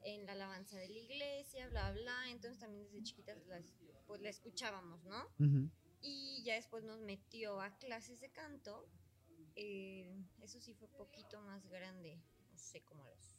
en 0.04 0.26
la 0.26 0.32
alabanza 0.32 0.78
de 0.78 0.90
la 0.90 0.98
iglesia, 0.98 1.70
bla, 1.70 1.92
bla, 1.92 2.32
entonces 2.32 2.58
también 2.60 2.86
desde 2.86 3.04
chiquitas 3.04 3.38
las, 3.46 3.72
pues 4.08 4.20
la 4.20 4.30
escuchábamos, 4.30 5.04
¿no? 5.04 5.26
Ujú. 5.38 5.70
Y 6.02 6.44
ya 6.44 6.56
después 6.56 6.84
nos 6.84 7.00
metió 7.00 7.62
a 7.62 7.78
clases 7.78 8.20
de 8.20 8.32
canto, 8.32 8.90
eh, 9.56 10.10
eso 10.42 10.60
sí 10.62 10.74
fue 10.74 10.88
poquito 10.88 11.42
más 11.42 11.68
grande, 11.68 12.22
no 12.52 12.58
sé, 12.58 12.82
como 12.84 13.04
a 13.04 13.10
los 13.10 13.36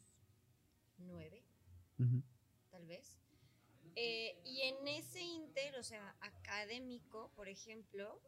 nueve, 0.99 1.45
Ujú. 1.99 2.23
tal 2.71 2.87
vez. 2.87 3.19
Eh, 3.97 4.41
y 4.45 4.63
en 4.63 4.87
ese 4.89 5.21
inter, 5.21 5.77
o 5.77 5.83
sea, 5.83 6.17
académico, 6.21 7.33
por 7.35 7.49
ejemplo, 7.49 8.21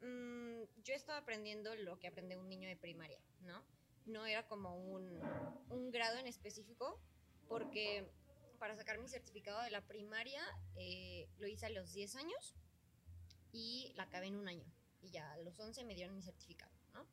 mm, 0.00 0.62
yo 0.82 0.94
estaba 0.94 1.18
aprendiendo 1.18 1.74
lo 1.76 1.98
que 1.98 2.08
aprende 2.08 2.36
un 2.36 2.48
niño 2.48 2.68
de 2.68 2.76
primaria, 2.76 3.20
¿no? 3.40 3.64
No 4.06 4.24
era 4.26 4.46
como 4.46 4.76
un, 4.76 5.20
un 5.68 5.90
grado 5.90 6.18
en 6.18 6.26
específico, 6.26 7.00
porque 7.48 8.10
para 8.58 8.76
sacar 8.76 8.98
mi 8.98 9.08
certificado 9.08 9.62
de 9.62 9.70
la 9.70 9.86
primaria 9.86 10.42
eh, 10.76 11.28
lo 11.38 11.46
hice 11.46 11.66
a 11.66 11.70
los 11.70 11.92
10 11.92 12.16
años 12.16 12.54
y 13.56 13.92
la 13.94 14.04
acabé 14.04 14.26
en 14.26 14.36
un 14.36 14.48
año. 14.48 14.70
Y 15.00 15.10
ya 15.10 15.32
a 15.32 15.38
los 15.38 15.58
11 15.58 15.84
me 15.84 15.94
dieron 15.94 16.14
mi 16.14 16.22
certificado, 16.22 16.72
¿no? 16.92 17.06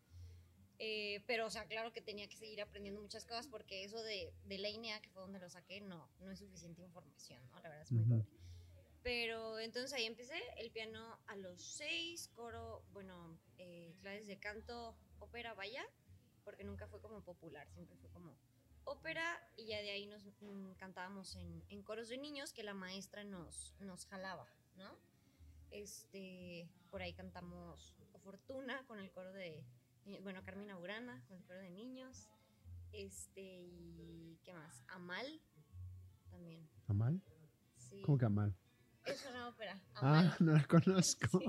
Eh, 0.78 1.24
pero, 1.26 1.46
o 1.46 1.50
sea, 1.50 1.66
claro 1.68 1.94
que 1.94 2.02
tenía 2.02 2.28
que 2.28 2.36
seguir 2.36 2.62
aprendiendo 2.62 3.00
muchas 3.02 3.26
cosas 3.26 3.48
porque 3.48 3.84
eso 3.86 4.02
de, 4.04 4.34
de 4.44 4.58
la 4.58 4.70
INEA, 4.70 5.02
que 5.02 5.10
fue 5.10 5.22
donde 5.22 5.40
lo 5.40 5.50
saqué, 5.50 5.80
no, 5.80 6.10
no 6.20 6.32
es 6.32 6.40
suficiente 6.40 6.82
información, 6.82 7.42
¿no? 7.50 7.56
La 7.62 7.70
verdad 7.70 7.84
es 7.84 7.92
muy 7.92 8.04
Ujú. 8.04 8.10
pobre. 8.10 8.28
Pero 9.04 9.60
entonces 9.60 9.94
ahí 9.94 10.06
empecé 10.06 10.42
el 10.58 10.72
piano 10.72 11.20
a 11.28 11.36
los 11.38 11.62
seis, 11.62 12.30
coro, 12.36 12.84
bueno, 12.92 13.40
eh, 13.58 13.96
clases 14.02 14.28
de 14.28 14.40
canto, 14.40 14.98
ópera, 15.20 15.54
vaya, 15.54 15.86
porque 16.44 16.64
nunca 16.64 16.88
fue 16.88 17.02
como 17.02 17.22
popular, 17.24 17.70
siempre 17.72 17.96
fue 17.98 18.10
como 18.10 18.38
ópera 18.86 19.24
y 19.56 19.68
ya 19.68 19.82
de 19.82 19.92
ahí 19.92 20.08
nos 20.08 20.26
mm, 20.26 20.74
cantábamos 20.74 21.36
en, 21.36 21.64
en 21.70 21.84
coros 21.84 22.10
de 22.10 22.18
niños 22.18 22.52
que 22.52 22.64
la 22.64 22.74
maestra 22.74 23.24
nos, 23.24 23.76
nos 23.80 24.06
jalaba, 24.06 24.48
¿no? 24.76 24.98
Este, 25.74 26.70
por 26.92 27.02
ahí 27.02 27.14
cantamos 27.14 27.96
Fortuna 28.24 28.86
con 28.86 29.00
el 29.00 29.12
coro 29.12 29.34
de, 29.34 29.66
bueno, 30.22 30.44
Carmina 30.44 30.78
Burana 30.78 31.24
con 31.28 31.36
el 31.36 31.44
coro 31.44 31.60
de 31.60 31.72
niños, 31.72 32.30
este, 32.92 33.42
y 33.42 34.40
¿qué 34.44 34.54
más? 34.54 34.84
Amal 34.88 35.42
también, 36.30 36.70
¿Amal? 36.88 37.22
sí. 37.76 38.02
¿Cómo 38.04 38.20
que 38.20 38.26
Amal? 38.26 38.56
Es 39.06 39.26
una 39.30 39.50
ópera, 39.50 39.82
Amal. 39.96 40.28
Ah, 40.32 40.38
no 40.40 40.54
la 40.54 40.64
conozco. 40.66 41.42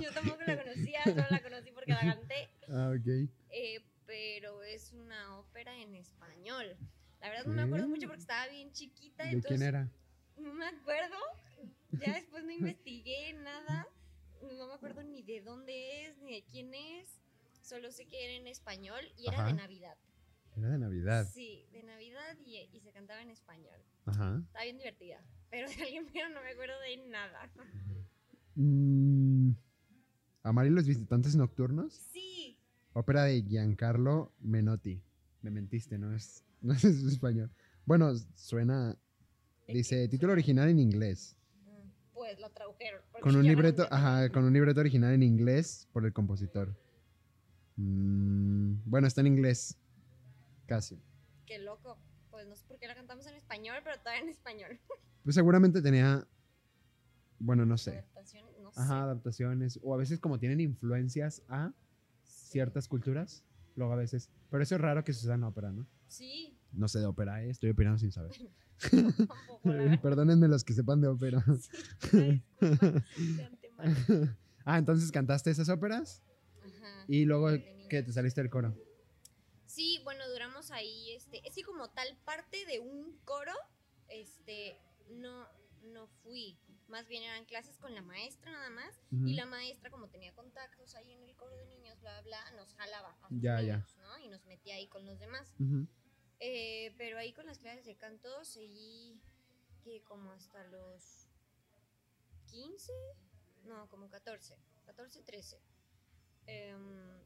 Yo 0.00 0.10
tampoco 0.12 0.42
la 0.46 0.64
conocía, 0.64 1.04
solo 1.04 1.26
la 1.30 1.42
conocí 1.42 1.70
porque 1.70 1.92
la 1.92 2.00
canté. 2.00 2.48
ah, 2.70 2.92
ok. 2.98 3.30
Eh, 3.50 3.84
pero 4.06 4.62
es 4.62 4.92
una 4.92 5.38
ópera 5.38 5.76
en 5.78 5.94
español. 5.96 6.76
La 7.20 7.28
verdad 7.28 7.44
no 7.44 7.54
me 7.54 7.62
acuerdo 7.62 7.88
mucho 7.88 8.06
porque 8.08 8.20
estaba 8.20 8.48
bien 8.48 8.72
chiquita. 8.72 9.24
¿De 9.24 9.32
entonces 9.32 9.58
quién 9.58 9.68
era? 9.68 9.90
No 10.36 10.54
me 10.54 10.66
acuerdo. 10.66 11.16
Ya 12.00 12.14
después 12.20 12.44
no 12.44 12.50
investigué 12.50 13.32
nada. 13.34 13.86
No 14.42 14.66
me 14.68 14.74
acuerdo 14.74 15.02
ni 15.02 15.22
de 15.22 15.40
dónde 15.40 16.06
es, 16.06 16.18
ni 16.18 16.32
de 16.32 16.44
quién 16.44 16.74
es. 16.74 17.20
Solo 17.62 17.90
sé 17.90 18.06
que 18.06 18.24
era 18.24 18.34
en 18.34 18.46
español 18.46 19.00
y 19.16 19.28
era 19.28 19.38
Ajá. 19.38 19.46
de 19.48 19.54
Navidad. 19.54 19.96
Era 20.56 20.70
de 20.70 20.78
Navidad. 20.78 21.26
Sí, 21.32 21.66
de 21.72 21.82
Navidad 21.82 22.36
y, 22.44 22.56
y 22.72 22.80
se 22.80 22.92
cantaba 22.92 23.20
en 23.22 23.30
español. 23.30 23.80
Ajá. 24.06 24.40
Estaba 24.46 24.64
bien 24.64 24.78
divertida. 24.78 25.22
Pero 25.50 25.68
de 25.76 25.82
alguien 25.82 26.06
pero 26.12 26.28
no 26.28 26.42
me 26.42 26.50
acuerdo 26.50 26.78
de 26.80 26.96
nada. 27.08 27.50
Mm, 28.54 29.52
Amar 30.42 30.66
y 30.66 30.70
los 30.70 30.86
visitantes 30.86 31.34
nocturnos. 31.34 31.92
Sí. 31.92 32.56
Ópera 32.92 33.24
de 33.24 33.42
Giancarlo 33.42 34.32
Menotti. 34.40 35.02
Me 35.42 35.50
mentiste, 35.50 35.98
no 35.98 36.14
es, 36.14 36.44
no 36.62 36.72
es 36.72 36.84
español. 36.84 37.50
Bueno, 37.84 38.14
suena. 38.34 38.96
¿De 39.66 39.74
Dice 39.74 40.08
título 40.08 40.32
original 40.32 40.68
en 40.68 40.78
inglés. 40.78 41.36
Tradujeron. 42.54 43.00
porque 43.12 43.22
Con 43.22 43.36
un 43.36 43.42
no 43.42 43.48
libreto, 43.48 43.86
ajá, 43.90 44.30
con 44.30 44.44
un 44.44 44.52
libreto 44.52 44.80
original 44.80 45.12
en 45.14 45.22
inglés 45.22 45.88
por 45.92 46.04
el 46.04 46.12
compositor. 46.12 46.74
Mm, 47.76 48.76
bueno, 48.84 49.06
está 49.06 49.20
en 49.20 49.28
inglés. 49.28 49.78
Casi. 50.66 51.00
Qué 51.46 51.58
loco. 51.58 51.98
Pues 52.30 52.46
no 52.46 52.56
sé 52.56 52.64
por 52.66 52.78
qué 52.78 52.86
la 52.88 52.94
cantamos 52.94 53.26
en 53.26 53.34
español, 53.34 53.76
pero 53.84 53.98
todavía 54.00 54.22
en 54.22 54.28
español. 54.30 54.78
Pues 55.22 55.34
seguramente 55.34 55.82
tenía. 55.82 56.24
Bueno, 57.40 57.66
no 57.66 57.76
sé. 57.76 57.90
Adaptaciones, 57.98 58.58
no 58.60 58.70
sé. 58.70 58.80
Ajá, 58.80 59.02
adaptaciones. 59.02 59.80
O 59.82 59.92
a 59.92 59.96
veces 59.96 60.20
como 60.20 60.38
tienen 60.38 60.60
influencias 60.60 61.42
a 61.48 61.72
Sí. 62.22 62.52
ciertas 62.52 62.86
culturas. 62.86 63.42
Luego 63.74 63.92
a 63.92 63.96
veces. 63.96 64.30
Pero 64.50 64.62
eso 64.62 64.76
es 64.76 64.80
raro 64.80 65.02
que 65.02 65.12
se 65.12 65.26
usa 65.26 65.34
en 65.34 65.42
ópera, 65.42 65.72
¿no? 65.72 65.84
Sí, 66.06 66.56
No 66.70 66.86
sé 66.86 67.00
de 67.00 67.06
ópera, 67.06 67.42
¿eh? 67.42 67.50
estoy 67.50 67.70
opinando 67.70 67.98
sin 67.98 68.12
saber. 68.12 68.30
Perdónenme 70.02 70.48
los 70.48 70.64
que 70.64 70.72
sepan 70.74 71.00
de 71.00 71.08
ópera. 71.08 71.44
Sí, 72.10 72.42
de 72.60 73.50
ah, 74.64 74.78
entonces 74.78 75.10
cantaste 75.12 75.50
esas 75.50 75.68
óperas 75.68 76.22
Ajá. 76.62 77.04
y 77.08 77.24
luego 77.24 77.48
que 77.88 78.02
te 78.02 78.12
saliste 78.12 78.40
del 78.42 78.50
coro. 78.50 78.74
Sí, 79.66 80.00
bueno, 80.04 80.26
duramos 80.30 80.70
ahí, 80.70 81.10
este, 81.12 81.46
es 81.46 81.54
que 81.54 81.62
como 81.62 81.90
tal 81.90 82.16
parte 82.24 82.64
de 82.66 82.80
un 82.80 83.18
coro, 83.24 83.52
este, 84.08 84.80
no, 85.10 85.46
no 85.82 86.06
fui. 86.22 86.58
Más 86.88 87.08
bien 87.08 87.24
eran 87.24 87.44
clases 87.46 87.76
con 87.78 87.92
la 87.94 88.00
maestra 88.00 88.52
nada 88.52 88.70
más. 88.70 89.02
Y 89.10 89.34
la 89.34 89.44
maestra, 89.44 89.90
como 89.90 90.08
tenía 90.08 90.32
contactos 90.34 90.94
ahí 90.94 91.12
en 91.12 91.22
el 91.24 91.34
coro 91.34 91.54
de 91.56 91.66
niños, 91.66 92.00
bla, 92.00 92.22
bla, 92.22 92.38
nos 92.56 92.72
jalaba 92.74 93.10
a 93.10 93.28
sus 93.28 93.40
Ya, 93.40 93.60
ya. 93.60 93.78
niños, 93.78 93.96
¿no? 93.98 94.18
Y 94.24 94.28
nos 94.28 94.44
metía 94.46 94.76
ahí 94.76 94.86
con 94.86 95.04
los 95.04 95.18
demás. 95.18 95.52
Eh, 96.40 96.94
pero 96.98 97.18
ahí 97.18 97.32
con 97.32 97.46
las 97.46 97.58
clases 97.58 97.86
de 97.86 97.96
canto 97.96 98.44
seguí 98.44 99.20
que 99.82 100.02
como 100.02 100.32
hasta 100.32 100.64
los 100.64 101.28
15, 102.50 102.92
no, 103.64 103.88
como 103.88 104.08
14, 104.10 104.58
14, 104.84 105.22
13. 105.22 105.60
Em, 106.46 107.20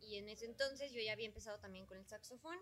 y 0.00 0.16
en 0.16 0.28
ese 0.28 0.46
entonces 0.46 0.92
yo 0.92 1.00
ya 1.00 1.12
había 1.12 1.26
empezado 1.26 1.58
también 1.58 1.86
con 1.86 1.96
el 1.96 2.06
saxofón, 2.06 2.58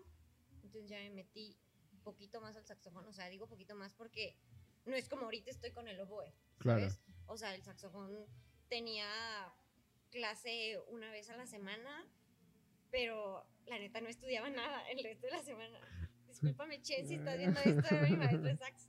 entonces 0.63 0.89
ya 0.89 0.97
me 0.97 1.09
metí 1.09 1.57
un 1.91 1.99
poquito 2.01 2.39
más 2.41 2.55
al 2.55 2.65
saxofón, 2.65 3.05
o 3.07 3.13
sea, 3.13 3.27
digo 3.29 3.47
poquito 3.47 3.75
más 3.75 3.93
porque 3.93 4.37
no 4.85 4.95
es 4.95 5.09
como 5.09 5.25
ahorita 5.25 5.51
estoy 5.51 5.71
con 5.71 5.87
el 5.87 5.99
oboe, 5.99 6.33
Claro. 6.59 6.87
O 7.27 7.37
sea, 7.37 7.53
el 7.55 7.63
saxofón 7.63 8.25
tenía 8.69 9.07
clase 10.11 10.79
una 10.89 11.11
vez 11.11 11.29
a 11.29 11.37
la 11.37 11.47
semana, 11.47 12.05
pero 12.91 13.45
la 13.67 13.79
neta 13.79 14.01
no 14.01 14.09
estudiaba 14.09 14.49
nada 14.49 14.87
el 14.89 15.03
resto 15.03 15.27
de 15.27 15.31
la 15.33 15.43
semana. 15.43 15.79
Discúlpame, 16.27 16.81
Chen, 16.81 17.07
si 17.07 17.15
estás 17.15 17.37
viendo 17.37 17.59
esto, 17.65 17.95
era 17.95 18.07
mi 18.09 18.15
maestro 18.17 18.41
de 18.41 18.57
sax. 18.57 18.87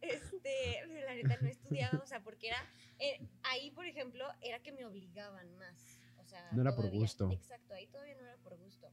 Este, 0.00 0.80
pero 0.86 1.06
la 1.06 1.14
neta 1.14 1.36
no 1.40 1.48
estudiaba, 1.48 1.98
o 2.02 2.06
sea, 2.06 2.22
porque 2.22 2.48
era, 2.48 2.64
eh, 2.98 3.20
ahí 3.42 3.70
por 3.72 3.86
ejemplo, 3.86 4.24
era 4.40 4.60
que 4.60 4.72
me 4.72 4.84
obligaban 4.84 5.56
más. 5.56 5.98
O 6.18 6.24
sea, 6.24 6.48
No 6.52 6.60
era 6.62 6.70
por 6.72 6.82
todavía- 6.84 7.00
gusto. 7.00 7.30
Exacto, 7.32 7.74
ahí 7.74 7.86
todavía 7.88 8.14
no 8.14 8.22
era 8.22 8.36
por 8.38 8.56
gusto. 8.56 8.86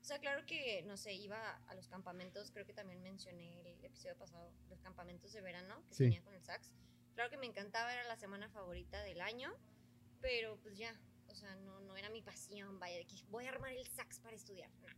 O 0.00 0.04
sea, 0.04 0.18
claro 0.18 0.44
que, 0.46 0.82
no 0.86 0.96
sé, 0.96 1.12
iba 1.14 1.56
a 1.66 1.74
los 1.74 1.86
campamentos, 1.88 2.50
creo 2.50 2.66
que 2.66 2.72
también 2.74 3.00
mencioné 3.02 3.60
el 3.60 3.84
episodio 3.84 4.16
pasado, 4.16 4.52
los 4.68 4.80
campamentos 4.80 5.32
de 5.32 5.40
verano 5.40 5.84
que 5.88 5.94
Sí. 5.94 6.04
tenía 6.04 6.22
con 6.22 6.34
el 6.34 6.42
sax. 6.42 6.72
Claro 7.14 7.30
que 7.30 7.36
me 7.36 7.46
encantaba, 7.46 7.92
era 7.92 8.04
la 8.04 8.16
semana 8.16 8.48
favorita 8.48 9.02
del 9.04 9.20
año, 9.20 9.52
pero 10.20 10.58
pues 10.62 10.76
ya, 10.78 10.98
o 11.30 11.34
sea, 11.34 11.54
no, 11.56 11.80
no 11.80 11.96
era 11.96 12.10
mi 12.10 12.22
pasión, 12.22 12.78
vaya, 12.78 12.98
de 12.98 13.06
que 13.06 13.16
voy 13.28 13.46
a 13.46 13.50
armar 13.50 13.72
el 13.72 13.86
sax 13.86 14.20
para 14.20 14.36
estudiar. 14.36 14.70
no. 14.80 14.88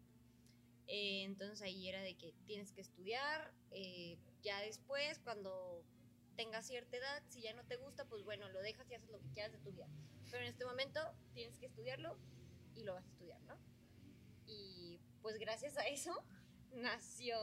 Eh, 0.89 1.23
entonces 1.25 1.63
ahí 1.63 1.89
era 1.89 2.03
de 2.03 2.17
que 2.17 2.35
tienes 2.45 2.73
que 2.73 2.81
estudiar, 2.81 3.55
eh, 3.71 4.19
ya 4.43 4.61
después, 4.61 5.19
cuando 5.21 5.85
tengas 6.37 6.67
cierta 6.67 6.97
edad, 6.97 7.23
si 7.29 7.43
ya 7.43 7.55
no 7.55 7.65
te 7.65 7.77
gusta, 7.77 8.05
pues 8.07 8.25
bueno, 8.25 8.49
lo 8.49 8.61
dejas 8.61 8.91
y 8.91 8.95
haces 8.95 9.11
lo 9.11 9.21
que 9.21 9.31
quieras 9.31 9.53
de 9.53 9.59
tu 9.59 9.71
vida. 9.71 9.89
Pero 10.31 10.43
en 10.45 10.51
este 10.51 10.65
momento 10.65 11.01
tienes 11.35 11.59
que 11.59 11.67
estudiarlo 11.67 12.17
y 12.75 12.85
lo 12.85 12.95
vas 12.95 13.05
a 13.05 13.09
estudiar, 13.09 13.41
¿no? 13.43 13.57
Y 14.47 14.99
pues 15.21 15.39
gracias 15.39 15.77
a 15.77 15.87
eso 15.87 16.13
nació 16.73 17.39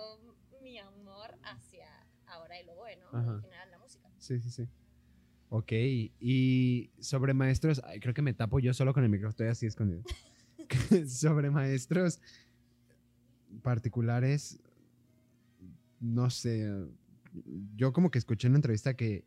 mi 0.61 0.77
amor 0.77 1.37
hacia 1.43 1.87
ahora 2.25 2.59
el 2.59 2.69
oboe, 2.69 2.97
¿no? 2.97 3.07
Ajá. 3.09 3.31
En 3.31 3.41
general 3.41 3.71
la 3.71 3.79
música. 3.79 4.11
Sí, 4.17 4.39
sí, 4.39 4.51
sí. 4.51 4.67
Ok, 5.49 5.71
y 5.71 6.91
sobre 6.99 7.33
maestros, 7.33 7.81
ay, 7.85 7.99
creo 7.99 8.13
que 8.13 8.21
me 8.21 8.33
tapo 8.33 8.59
yo 8.59 8.73
solo 8.73 8.93
con 8.93 9.03
el 9.03 9.09
micrófono, 9.09 9.31
estoy 9.31 9.47
así 9.47 9.65
escondido. 9.65 10.03
sobre 11.07 11.49
maestros 11.49 12.21
particulares, 13.63 14.59
no 15.99 16.29
sé, 16.29 16.69
yo 17.75 17.93
como 17.93 18.11
que 18.11 18.19
escuché 18.19 18.47
en 18.47 18.51
una 18.51 18.57
entrevista 18.59 18.93
que 18.95 19.25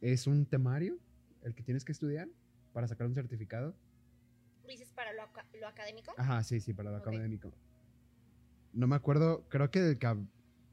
es 0.00 0.26
un 0.26 0.46
temario 0.46 0.98
el 1.42 1.54
que 1.54 1.62
tienes 1.62 1.84
que 1.84 1.92
estudiar 1.92 2.28
para 2.72 2.86
sacar 2.88 3.06
un 3.06 3.14
certificado. 3.14 3.74
¿Dices 4.68 4.90
para 4.94 5.12
lo, 5.12 5.22
aca- 5.22 5.46
lo 5.60 5.66
académico? 5.68 6.12
Ajá, 6.16 6.42
sí, 6.42 6.60
sí, 6.60 6.72
para 6.72 6.90
lo 6.90 6.96
académico. 6.98 7.52
No 8.72 8.86
me 8.86 8.96
acuerdo, 8.96 9.44
creo 9.48 9.70
que 9.70 9.90
el 9.90 9.98
que 9.98 10.16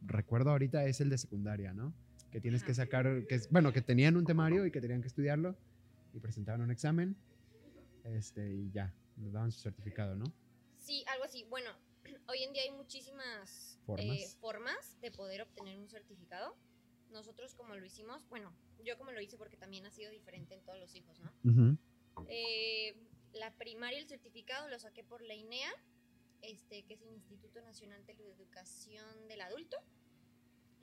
recuerdo 0.06 0.50
ahorita 0.52 0.86
es 0.86 1.00
el 1.02 1.10
de 1.10 1.18
secundaria, 1.18 1.74
¿no? 1.74 1.94
Que 2.34 2.42
tienes 2.42 2.64
que 2.64 2.74
sacar, 2.74 3.28
que 3.28 3.36
es, 3.36 3.50
bueno, 3.52 3.72
que 3.72 3.82
tenían 3.82 4.18
un 4.18 4.26
temario 4.26 4.66
y 4.66 4.72
que 4.72 4.82
tenían 4.82 5.02
que 5.02 5.08
estudiarlo 5.08 5.56
y 6.14 6.20
presentaban 6.20 6.62
un 6.62 6.72
examen, 6.72 7.16
este, 8.04 8.52
y 8.52 8.72
ya, 8.72 8.92
les 9.18 9.32
daban 9.32 9.52
su 9.52 9.62
certificado, 9.62 10.16
¿no? 10.16 10.26
Sí, 10.80 11.06
algo 11.08 11.26
así. 11.26 11.46
Bueno, 11.46 11.70
hoy 12.28 12.44
en 12.44 12.54
día 12.54 12.64
hay 12.64 12.72
muchísimas 12.72 13.80
Formas. 13.86 14.18
eh, 14.18 14.28
formas 14.42 15.00
de 15.00 15.12
poder 15.12 15.44
obtener 15.44 15.78
un 15.78 15.88
certificado. 15.88 16.58
Nosotros 17.12 17.54
como 17.54 17.76
lo 17.76 17.86
hicimos, 17.86 18.28
bueno, 18.30 18.52
yo 18.84 18.98
como 18.98 19.12
lo 19.12 19.22
hice 19.22 19.38
porque 19.38 19.56
también 19.56 19.86
ha 19.86 19.92
sido 19.92 20.10
diferente 20.10 20.56
en 20.56 20.62
todos 20.64 20.80
los 20.80 20.96
hijos, 20.96 21.20
¿no? 21.20 21.78
Eh, 22.28 22.96
la 23.34 23.56
primaria, 23.58 24.00
el 24.00 24.08
certificado 24.08 24.68
lo 24.70 24.80
saqué 24.80 25.04
por 25.04 25.22
la 25.22 25.36
INEA, 25.36 25.72
este, 26.42 26.84
que 26.84 26.96
es 26.96 27.02
el 27.02 27.10
Instituto 27.14 27.62
Nacional 27.62 28.04
de 28.06 28.16
la 28.16 28.28
Educación 28.28 29.28
del 29.28 29.42
Adulto. 29.42 29.78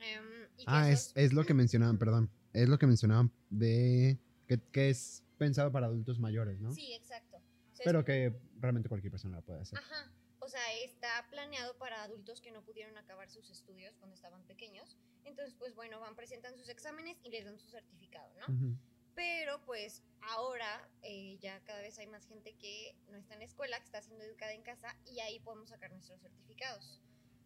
Em, 0.00 0.48
y 0.56 0.64
Ah, 0.66 0.90
es, 0.90 1.12
es 1.14 1.32
lo 1.32 1.44
que 1.44 1.54
mencionaban, 1.54 1.98
perdón, 1.98 2.30
es 2.52 2.68
lo 2.68 2.78
que 2.78 2.86
mencionaban 2.86 3.32
de 3.50 4.18
que, 4.46 4.60
que 4.72 4.90
es 4.90 5.22
pensado 5.38 5.70
para 5.72 5.86
adultos 5.86 6.18
mayores, 6.18 6.60
¿no? 6.60 6.72
Sí, 6.72 6.92
exacto. 6.94 7.36
O 7.36 7.76
sea, 7.76 7.84
es- 7.84 7.84
Pero 7.84 8.04
que 8.04 8.34
realmente 8.58 8.88
cualquier 8.88 9.10
persona 9.10 9.36
lo 9.38 9.42
puede 9.44 9.60
hacer. 9.60 9.78
Ajá. 9.78 10.12
O 10.40 10.48
sea, 10.48 10.60
está 10.84 11.26
planeado 11.30 11.76
para 11.78 12.02
adultos 12.02 12.40
que 12.40 12.50
no 12.50 12.62
pudieron 12.64 12.96
acabar 12.96 13.30
sus 13.30 13.50
estudios 13.50 13.94
cuando 13.98 14.14
estaban 14.14 14.42
pequeños. 14.44 14.96
Entonces, 15.24 15.54
pues 15.58 15.74
bueno, 15.74 16.00
van, 16.00 16.16
presentan 16.16 16.56
sus 16.56 16.68
exámenes 16.70 17.18
y 17.22 17.30
les 17.30 17.44
dan 17.44 17.58
su 17.58 17.68
certificado, 17.68 18.32
¿no? 18.40 18.54
Ujú. 18.54 18.76
Pero 19.14 19.60
pues 19.66 20.02
ahora 20.22 20.88
eh, 21.02 21.36
ya 21.40 21.60
cada 21.64 21.82
vez 21.82 21.98
hay 21.98 22.06
más 22.06 22.26
gente 22.26 22.54
que 22.54 22.96
no 23.08 23.18
está 23.18 23.34
en 23.34 23.40
la 23.40 23.44
escuela, 23.46 23.78
que 23.78 23.84
está 23.84 24.00
siendo 24.02 24.24
educada 24.24 24.52
en 24.54 24.62
casa 24.62 24.96
y 25.04 25.20
ahí 25.20 25.40
podemos 25.40 25.68
sacar 25.68 25.90
nuestros 25.92 26.20
certificados. 26.20 27.00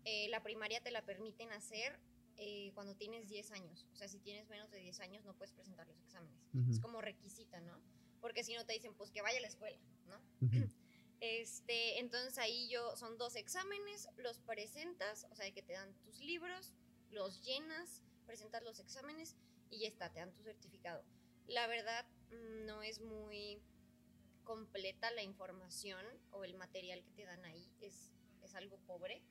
Eh, 0.04 0.28
la 0.28 0.42
primaria 0.42 0.80
te 0.80 0.90
la 0.92 1.04
permiten 1.04 1.50
hacer 1.52 1.98
eh, 2.36 2.72
cuando 2.74 2.94
tienes 2.96 3.28
10 3.28 3.50
años. 3.52 3.86
O 3.92 3.96
sea, 3.96 4.08
si 4.08 4.18
tienes 4.18 4.48
menos 4.48 4.70
de 4.70 4.78
10 4.78 5.00
años 5.00 5.24
no 5.24 5.34
puedes 5.34 5.52
presentar 5.52 5.86
los 5.86 5.98
exámenes. 6.00 6.40
Ujú. 6.52 6.70
Es 6.70 6.80
como 6.80 7.00
requisita, 7.00 7.60
¿no? 7.60 7.80
Porque 8.20 8.44
si 8.44 8.54
no 8.54 8.64
te 8.64 8.72
dicen, 8.72 8.94
pues 8.94 9.10
que 9.10 9.22
vaya 9.22 9.38
a 9.38 9.42
la 9.42 9.48
escuela, 9.48 9.78
¿no? 10.06 10.20
Ujú. 10.46 10.68
Este, 11.20 12.00
entonces 12.00 12.36
ahí 12.36 12.68
yo 12.68 12.96
son 12.96 13.16
dos 13.16 13.34
exámenes, 13.34 14.10
los 14.18 14.40
presentas, 14.40 15.26
o 15.30 15.34
sea, 15.34 15.50
que 15.52 15.62
te 15.62 15.72
dan 15.72 15.94
tus 16.02 16.20
libros, 16.20 16.74
los 17.10 17.42
llenas, 17.42 18.02
presentas 18.26 18.62
los 18.62 18.78
exámenes 18.78 19.34
y 19.70 19.78
ya 19.78 19.88
está, 19.88 20.12
te 20.12 20.20
dan 20.20 20.34
tu 20.34 20.42
certificado. 20.42 21.02
La 21.46 21.66
verdad 21.66 22.04
mm, 22.30 22.66
no 22.66 22.82
es 22.82 23.00
muy 23.00 23.62
completa 24.44 25.10
la 25.12 25.22
información 25.22 26.04
o 26.30 26.44
el 26.44 26.54
material 26.54 27.02
que 27.02 27.12
te 27.12 27.24
dan 27.24 27.44
ahí, 27.44 27.66
es, 27.80 28.12
es 28.42 28.54
algo 28.54 28.78
pobre. 28.86 29.22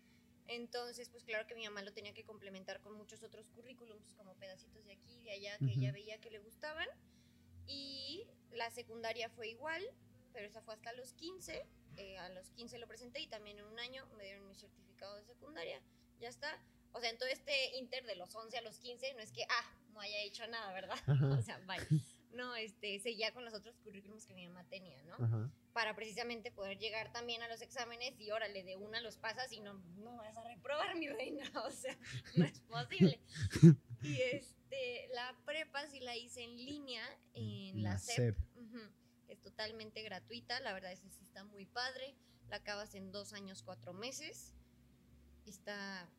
Entonces, 0.47 1.10
pues 1.10 1.23
claro 1.23 1.47
que 1.47 1.56
mi 1.56 1.63
mamá 1.63 1.82
lo 1.82 1.93
tenía 1.93 2.13
que 2.13 2.23
complementar 2.25 2.82
con 2.82 2.93
muchos 2.93 3.23
otros 3.23 3.47
currículums, 3.49 4.13
como 4.15 4.36
pedacitos 4.36 4.86
de 4.86 4.93
aquí 4.93 5.19
y 5.19 5.23
de 5.23 5.32
allá 5.32 5.58
que 5.60 5.71
ella 5.71 5.91
veía 5.91 6.19
que 6.19 6.29
le 6.29 6.39
gustaban. 6.39 6.88
Y 7.67 8.27
la 8.51 8.69
secundaria 8.69 9.29
fue 9.29 9.47
igual, 9.49 9.84
pero 10.34 10.45
esa 10.45 10.62
fue 10.62 10.73
hasta 10.73 10.91
los 10.93 11.13
15. 11.13 11.65
eh, 11.97 12.17
a 12.17 12.29
los 12.29 12.49
15 12.51 12.77
lo 12.79 12.88
presenté 12.88 13.19
y 13.21 13.27
también 13.27 13.60
en 13.60 13.65
un 13.65 13.79
año 13.79 14.06
me 14.17 14.23
dieron 14.25 14.47
mi 14.47 14.56
certificado 14.56 15.15
de 15.15 15.23
secundaria. 15.23 15.79
Ya 16.19 16.27
está. 16.29 16.60
O 16.91 16.99
sea, 16.99 17.10
en 17.10 17.17
todo 17.17 17.29
este 17.29 17.75
inter 17.77 18.06
de 18.06 18.15
los 18.15 18.34
11 18.36 18.58
a 18.58 18.62
los 18.62 18.79
15, 18.79 19.13
no 19.13 19.19
es 19.19 19.32
que, 19.32 19.43
ah, 19.49 19.77
no 19.93 19.99
haya 20.01 20.19
hecho 20.23 20.45
nada, 20.47 20.73
¿verdad? 20.73 20.97
Ajá. 21.08 21.08
O 21.39 21.41
sea, 21.41 21.60
vaya. 21.65 21.86
No, 22.34 22.56
este, 22.56 23.00
seguía 23.00 23.32
con 23.32 23.46
los 23.46 23.54
otros 23.54 23.78
currículums 23.78 24.26
que 24.26 24.34
mi 24.34 24.48
mamá 24.48 24.63
tenía, 24.67 25.02
¿no? 25.04 25.13
Ajá. 25.15 25.52
Para 25.72 25.96
precisamente 25.96 26.52
poder 26.52 26.80
llegar 26.80 27.12
también 27.12 27.41
a 27.43 27.48
los 27.48 27.62
exámenes 27.62 28.19
y 28.19 28.32
órale, 28.32 28.63
de 28.63 28.76
una 28.76 29.02
los 29.02 29.17
pasas 29.17 29.52
y 29.52 29.60
no, 29.60 29.74
no 29.98 30.17
vas 30.17 30.36
a 30.38 30.43
reprobar, 30.43 30.96
mi 30.98 31.08
reina. 31.08 31.43
O 31.65 31.72
sea, 31.72 31.98
no 32.36 32.46
es 32.46 32.60
posible. 32.62 33.19
Y 34.04 34.19
este, 34.19 35.08
la 35.13 35.34
prepa 35.46 35.88
sí 35.88 36.02
la 36.02 36.17
hice 36.17 36.43
en 36.43 36.58
línea 36.58 37.04
en 37.34 37.84
la, 37.84 37.91
La 37.91 38.00
CEP. 38.00 38.38
Es 39.30 39.39
totalmente 39.39 40.02
gratuita, 40.04 40.60
la 40.60 40.74
verdad 40.74 40.91
es 40.91 41.00
que 41.00 41.10
sí 41.10 41.24
está 41.24 41.46
muy 41.46 41.65
padre. 41.65 42.15
La 42.50 42.58
acabas 42.58 42.93
en 42.96 43.12
dos 43.12 43.32
años, 43.34 43.63
cuatro 43.63 43.93
meses. 43.93 44.54
Está, 45.46 46.10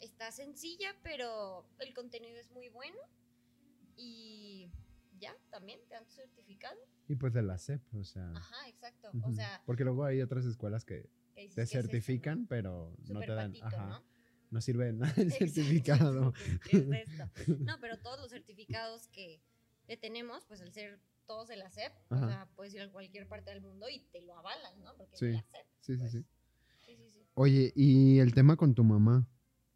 está 0.00 0.32
sencilla, 0.32 0.96
pero 1.02 1.64
el 1.78 1.94
contenido 1.94 2.36
es 2.38 2.50
muy 2.50 2.68
bueno. 2.68 2.98
Y 3.96 4.70
también 5.50 5.80
te 5.88 5.94
dan 5.94 6.04
tu 6.06 6.12
certificado. 6.12 6.78
Y 7.08 7.16
pues 7.16 7.32
de 7.32 7.42
la 7.42 7.58
SEP, 7.58 7.82
o 7.94 8.04
sea. 8.04 8.30
Ajá, 8.32 8.68
exacto. 8.68 9.10
O 9.22 9.32
sea, 9.32 9.62
Porque 9.66 9.84
luego 9.84 10.04
hay 10.04 10.20
otras 10.22 10.44
escuelas 10.46 10.84
que 10.84 11.08
te 11.54 11.66
certifican, 11.66 12.46
pero 12.46 12.96
no 13.08 13.20
te 13.20 13.32
dan. 13.32 13.50
patito, 13.52 13.66
Ajá. 13.66 13.86
¿no? 13.86 14.04
No 14.50 14.60
sirve 14.60 14.86
de 14.86 14.92
nada 14.92 15.12
el 15.16 15.32
Exacto. 15.32 15.46
certificado. 15.54 16.32
¿Qué 16.68 16.76
es 16.78 17.08
esto? 17.08 17.24
No, 17.66 17.78
pero 17.80 17.98
todos 17.98 18.20
los 18.20 18.30
certificados 18.30 19.08
que, 19.08 19.40
tenemos, 20.00 20.44
pues 20.46 20.60
al 20.60 20.72
ser 20.72 21.00
todos 21.26 21.48
de 21.48 21.56
la 21.56 21.66
Ajá. 21.66 21.94
o 22.10 22.16
sea, 22.28 22.48
puedes 22.54 22.74
ir 22.74 22.82
a 22.82 22.90
cualquier 22.90 23.26
parte 23.26 23.50
del 23.50 23.60
mundo 23.62 23.88
y 23.88 24.00
te 24.12 24.20
lo 24.22 24.36
avalan, 24.38 24.82
¿no? 24.82 24.94
Porque 24.96 25.16
Sí. 25.16 25.26
es 25.26 25.32
de 25.32 25.36
la 25.36 25.42
SEP. 25.42 25.66
Sí, 25.80 25.92
sí, 25.94 25.98
pues. 25.98 26.12
sí. 26.12 26.24
Sí, 26.86 26.96
sí, 26.96 27.10
sí. 27.10 27.26
Oye, 27.34 27.72
y 27.74 28.18
el 28.20 28.32
tema 28.34 28.56
con 28.56 28.74
tu 28.74 28.84
mamá, 28.84 29.26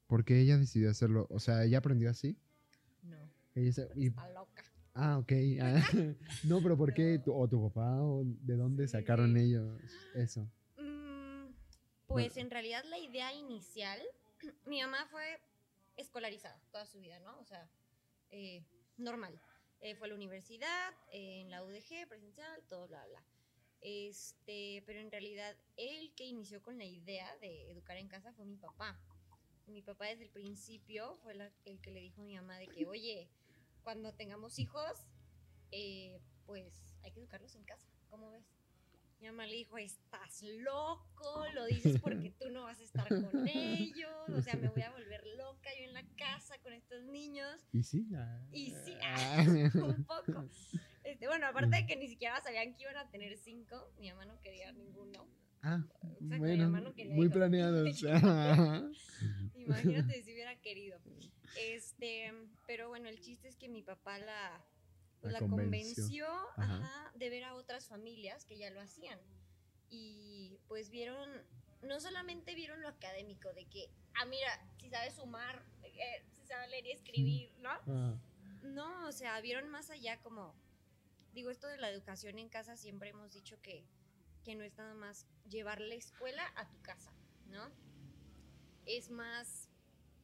¿por 0.07 0.25
qué 0.25 0.41
ella 0.41 0.59
decidió 0.59 0.91
hacerlo? 0.91 1.27
O 1.31 1.41
sea, 1.41 1.65
¿ella 1.65 1.79
aprendió 1.79 2.09
así? 2.11 2.37
No, 3.03 3.17
Ella 3.55 3.73
se- 3.73 3.91
y- 3.97 4.09
está 4.09 4.29
loca. 4.31 4.58
Ah, 4.99 5.19
ok. 5.19 5.33
ah, 5.63 5.81
no, 6.45 6.61
pero 6.63 6.77
¿por 6.77 6.93
qué? 6.93 7.19
Tu- 7.25 7.33
¿O 7.35 7.49
tu 7.49 7.63
papá? 7.69 8.03
¿O 8.03 8.23
de 8.25 8.57
dónde 8.57 8.87
sacaron 8.89 9.37
ellos 9.37 9.81
eso? 10.15 10.51
Mm, 10.77 11.53
pues 12.07 12.37
en 12.37 12.51
realidad 12.51 12.85
la 12.89 12.99
idea 12.99 13.33
inicial, 13.33 14.01
mi 14.67 14.81
mamá 14.83 15.07
fue 15.11 15.25
escolarizada 15.97 16.61
toda 16.71 16.87
su 16.87 16.99
vida, 17.01 17.19
¿no? 17.21 17.39
O 17.39 17.45
sea, 17.45 17.69
eh, 18.31 18.65
normal. 18.97 19.41
Eh, 19.81 19.95
fue 19.95 20.09
a 20.09 20.11
la 20.11 20.15
universidad, 20.17 20.91
eh, 21.13 21.43
en 21.43 21.51
la 21.51 21.63
UDG, 21.65 22.09
presencial, 22.09 22.63
todo, 22.69 22.89
bla, 22.89 23.07
bla. 23.07 23.23
Este, 23.81 24.83
pero 24.87 24.99
en 25.01 25.11
realidad 25.11 25.57
el 25.77 26.13
que 26.17 26.25
inició 26.25 26.61
con 26.63 26.79
la 26.79 26.85
idea 26.85 27.29
de 27.41 27.71
educar 27.71 27.97
en 27.97 28.09
casa 28.09 28.33
fue 28.33 28.45
mi 28.45 28.57
papá. 28.57 29.01
Mi 29.69 29.83
papá 29.83 30.07
desde 30.07 30.25
el 30.25 30.31
principio 30.31 31.15
fue 31.23 31.35
la- 31.35 31.53
el 31.65 31.81
que 31.81 31.91
le 31.93 32.01
dijo 32.01 32.21
a 32.21 32.25
mi 32.25 32.35
mamá 32.35 32.57
de 32.59 32.67
que, 32.69 32.87
oye, 32.87 33.29
cuando 33.89 34.13
tengamos 34.13 34.59
hijos, 34.59 35.07
eh, 35.71 36.21
pues 36.45 36.95
hay 37.03 37.11
que 37.11 37.21
educarlos 37.21 37.55
en 37.55 37.65
casa. 37.65 37.89
¿Cómo 38.11 38.29
ves? 38.29 38.45
Mi 39.19 39.29
mamá 39.29 39.47
le 39.47 39.55
dijo, 39.55 39.79
estás 39.79 40.43
loco, 40.43 41.47
lo 41.55 41.65
dices 41.65 41.99
porque 41.99 42.31
tú 42.39 42.51
no 42.51 42.65
vas 42.65 42.79
a 42.81 42.83
estar 42.83 43.09
con 43.09 43.49
ellos, 43.49 44.29
o 44.29 44.43
sea, 44.43 44.57
me 44.57 44.69
voy 44.69 44.83
a 44.83 44.91
volver 44.91 45.27
loca 45.39 45.71
yo 45.79 45.85
en 45.87 45.95
la 45.95 46.05
casa 46.19 46.59
con 46.63 46.75
estos 46.75 47.03
niños. 47.05 47.67
¿Y 47.73 47.83
sí? 47.83 48.07
ah, 48.15 48.47
Y 48.53 48.73
sí, 48.73 48.95
ah, 49.03 49.43
un 49.83 50.05
poco. 50.05 50.47
Este, 51.03 51.27
bueno, 51.27 51.47
aparte 51.47 51.77
de 51.77 51.87
que 51.87 51.97
ni 51.97 52.09
siquiera 52.09 52.43
sabían 52.43 52.75
que 52.77 52.83
iban 52.83 52.99
a 52.99 53.09
tener 53.09 53.39
cinco, 53.39 53.91
mi 53.99 54.11
mamá 54.11 54.27
no 54.27 54.39
quería 54.43 54.71
ninguno. 54.71 55.27
Ah, 55.63 55.83
mi 56.21 56.37
bueno, 56.37 56.65
mamá 56.65 56.83
no 56.83 56.93
quería 56.93 57.15
muy 57.15 57.29
hijos. 57.29 57.39
planeados. 57.39 58.03
Imagínate 59.55 60.23
si 60.23 60.35
hubiera 60.35 60.61
querido. 60.61 61.01
Este, 61.59 62.33
pero 62.67 62.89
bueno, 62.89 63.09
el 63.09 63.21
chiste 63.21 63.49
es 63.49 63.57
que 63.57 63.69
mi 63.69 63.83
papá 63.83 64.19
la, 64.19 64.65
La 65.23 65.33
la 65.33 65.39
convenció. 65.41 66.27
convenció, 66.27 66.27
Ajá. 66.57 66.77
ajá, 66.77 67.13
de 67.17 67.31
ver 67.31 67.45
a 67.45 67.55
otras 67.55 67.87
familias 67.89 68.45
que 68.45 68.59
ya 68.59 68.71
lo 68.71 68.81
hacían. 68.81 69.19
Y 69.91 70.59
pues 70.69 70.91
vieron, 70.91 71.29
no 71.83 71.99
solamente 72.01 72.55
vieron 72.55 72.81
lo 72.83 72.89
académico, 72.89 73.53
de 73.55 73.65
que, 73.67 73.91
ah, 74.21 74.27
mira, 74.27 74.49
si 74.79 74.91
sabes 74.91 75.15
sumar, 75.15 75.65
eh, 75.83 76.25
si 76.33 76.45
sabes 76.47 76.71
leer 76.71 76.87
y 76.87 76.93
escribir, 76.93 77.53
¿no? 77.61 77.71
Ah, 77.71 78.19
No, 78.63 79.07
o 79.09 79.13
sea, 79.13 79.41
vieron 79.41 79.69
más 79.69 79.91
allá 79.91 80.21
como, 80.21 80.55
digo, 81.33 81.51
esto 81.51 81.67
de 81.69 81.79
la 81.79 81.91
educación 81.91 82.39
en 82.39 82.49
casa 82.49 82.77
siempre 82.77 83.11
hemos 83.11 83.33
dicho 83.33 83.61
que, 83.63 83.85
que 84.45 84.55
no 84.55 84.63
es 84.65 84.77
nada 84.77 84.95
más 84.95 85.27
llevar 85.49 85.81
la 85.81 85.95
escuela 85.95 86.43
a 86.57 86.69
tu 86.69 86.81
casa, 86.83 87.13
¿no? 87.47 87.71
Es 88.87 89.11
más 89.11 89.68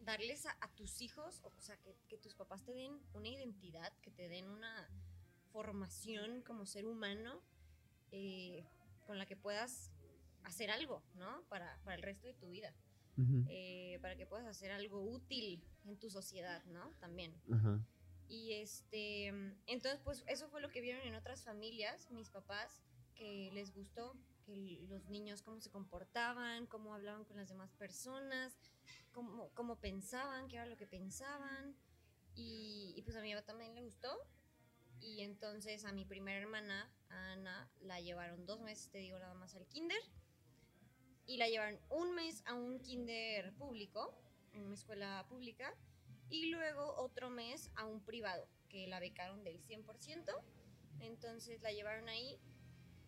darles 0.04 0.46
a, 0.46 0.56
a 0.60 0.68
tus 0.74 1.00
hijos, 1.00 1.42
o 1.44 1.60
sea, 1.60 1.76
que, 1.78 1.96
que 2.08 2.18
tus 2.18 2.34
papás 2.34 2.62
te 2.64 2.72
den 2.72 2.98
una 3.14 3.28
identidad, 3.28 3.92
que 4.02 4.10
te 4.10 4.28
den 4.28 4.48
una 4.48 4.88
formación 5.52 6.42
como 6.42 6.66
ser 6.66 6.86
humano 6.86 7.40
eh, 8.10 8.64
con 9.06 9.18
la 9.18 9.26
que 9.26 9.36
puedas 9.36 9.92
hacer 10.42 10.70
algo, 10.70 11.02
¿no? 11.14 11.42
Para, 11.48 11.78
para 11.84 11.96
el 11.96 12.02
resto 12.02 12.26
de 12.26 12.34
tu 12.34 12.50
vida, 12.50 12.74
eh, 13.48 13.98
para 14.02 14.16
que 14.16 14.26
puedas 14.26 14.46
hacer 14.46 14.72
algo 14.72 15.00
útil 15.02 15.62
en 15.84 15.96
tu 15.96 16.10
sociedad, 16.10 16.64
¿no? 16.64 16.90
También. 17.00 17.32
Y 18.28 18.52
este, 18.54 19.28
entonces 19.66 20.00
pues 20.02 20.24
eso 20.26 20.48
fue 20.48 20.60
lo 20.60 20.70
que 20.70 20.80
vieron 20.80 21.06
en 21.06 21.14
otras 21.14 21.44
familias, 21.44 22.10
mis 22.10 22.30
papás, 22.30 22.82
que 23.14 23.50
les 23.52 23.72
gustó, 23.72 24.16
que 24.44 24.84
los 24.88 25.08
niños 25.08 25.42
cómo 25.42 25.60
se 25.60 25.70
comportaban, 25.70 26.66
cómo 26.66 26.94
hablaban 26.94 27.24
con 27.24 27.36
las 27.36 27.48
demás 27.48 27.72
personas, 27.74 28.56
cómo, 29.12 29.50
cómo 29.54 29.76
pensaban, 29.76 30.48
qué 30.48 30.56
era 30.56 30.66
lo 30.66 30.76
que 30.76 30.86
pensaban. 30.86 31.74
Y, 32.34 32.92
y, 32.96 33.02
pues 33.02 33.16
a 33.16 33.20
mi 33.20 33.32
papá 33.32 33.46
también 33.46 33.74
le 33.74 33.82
gustó. 33.82 34.10
Y 35.00 35.20
entonces 35.20 35.84
a 35.84 35.92
mi 35.92 36.04
primera 36.04 36.40
hermana, 36.40 36.90
a 37.08 37.32
Ana, 37.32 37.70
la 37.80 38.00
llevaron 38.00 38.46
dos 38.46 38.60
meses, 38.60 38.90
te 38.90 38.98
digo, 38.98 39.18
nada 39.18 39.34
más 39.34 39.54
al 39.54 39.66
kinder. 39.66 40.00
Y 41.26 41.36
la 41.36 41.48
llevaron 41.48 41.78
un 41.90 42.14
mes 42.14 42.42
a 42.46 42.54
un 42.54 42.80
kinder 42.80 43.52
público, 43.54 44.14
en 44.52 44.64
una 44.64 44.74
escuela 44.74 45.26
pública 45.28 45.74
y 46.30 46.46
luego 46.50 46.94
otro 46.96 47.30
mes 47.30 47.70
a 47.76 47.86
un 47.86 48.00
privado 48.00 48.48
que 48.68 48.86
la 48.86 49.00
becaron 49.00 49.44
del 49.44 49.60
100%. 49.60 49.84
Entonces 51.00 51.60
la 51.62 51.72
llevaron 51.72 52.08
ahí 52.08 52.38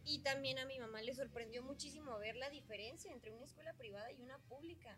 y 0.07 0.21
también 0.21 0.59
a 0.59 0.65
mi 0.65 0.79
mamá 0.79 1.03
le 1.03 1.13
sorprendió 1.15 1.63
muchísimo 1.65 2.17
ver 2.19 2.37
la 2.37 2.49
diferencia 2.49 3.13
entre 3.13 3.33
una 3.33 3.45
escuela 3.45 3.75
privada 3.75 4.11
y 4.13 4.23
una 4.23 4.39
pública. 4.39 4.97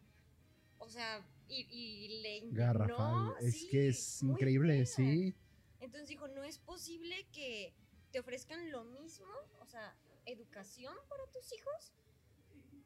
O 0.78 0.88
sea, 0.88 1.26
y, 1.48 1.66
y 1.70 2.20
le 2.22 2.42
Garrafal. 2.52 3.34
Es 3.40 3.60
sí, 3.60 3.68
que 3.68 3.88
es 3.88 4.22
increíble, 4.22 4.84
sí. 4.84 5.34
Entonces 5.80 6.08
dijo, 6.08 6.28
no 6.28 6.44
es 6.44 6.58
posible 6.58 7.26
que 7.32 7.74
te 8.12 8.20
ofrezcan 8.20 8.70
lo 8.70 8.84
mismo, 8.84 9.32
o 9.60 9.66
sea, 9.66 9.96
educación 10.26 10.94
para 11.08 11.26
tus 11.28 11.52
hijos, 11.54 11.94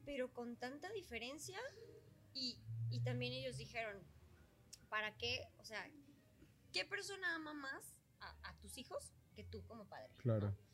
pero 0.05 0.31
con 0.31 0.55
tanta 0.55 0.89
diferencia. 0.93 1.59
Y, 2.33 2.57
y 2.89 3.01
también 3.01 3.33
ellos 3.33 3.57
dijeron, 3.57 4.01
¿para 4.87 5.15
qué? 5.17 5.45
O 5.59 5.65
sea, 5.65 5.85
¿qué 6.71 6.85
persona 6.85 7.35
ama 7.35 7.53
más 7.53 7.93
a, 8.21 8.49
a 8.49 8.57
tus 8.59 8.77
hijos 8.77 9.11
que 9.35 9.43
tú 9.43 9.61
como 9.65 9.85
padre? 9.85 10.13
¿no? 10.23 10.72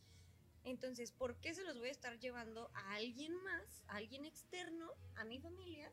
Entonces, 0.63 1.11
¿por 1.11 1.39
qué 1.39 1.53
se 1.53 1.63
los 1.63 1.77
voy 1.77 1.89
a 1.89 1.91
estar 1.91 2.19
llevando 2.19 2.69
a 2.73 2.95
alguien 2.95 3.35
más, 3.43 3.83
a 3.87 3.95
alguien 3.95 4.25
externo, 4.25 4.91
a 5.15 5.23
mi 5.23 5.39
familia, 5.39 5.91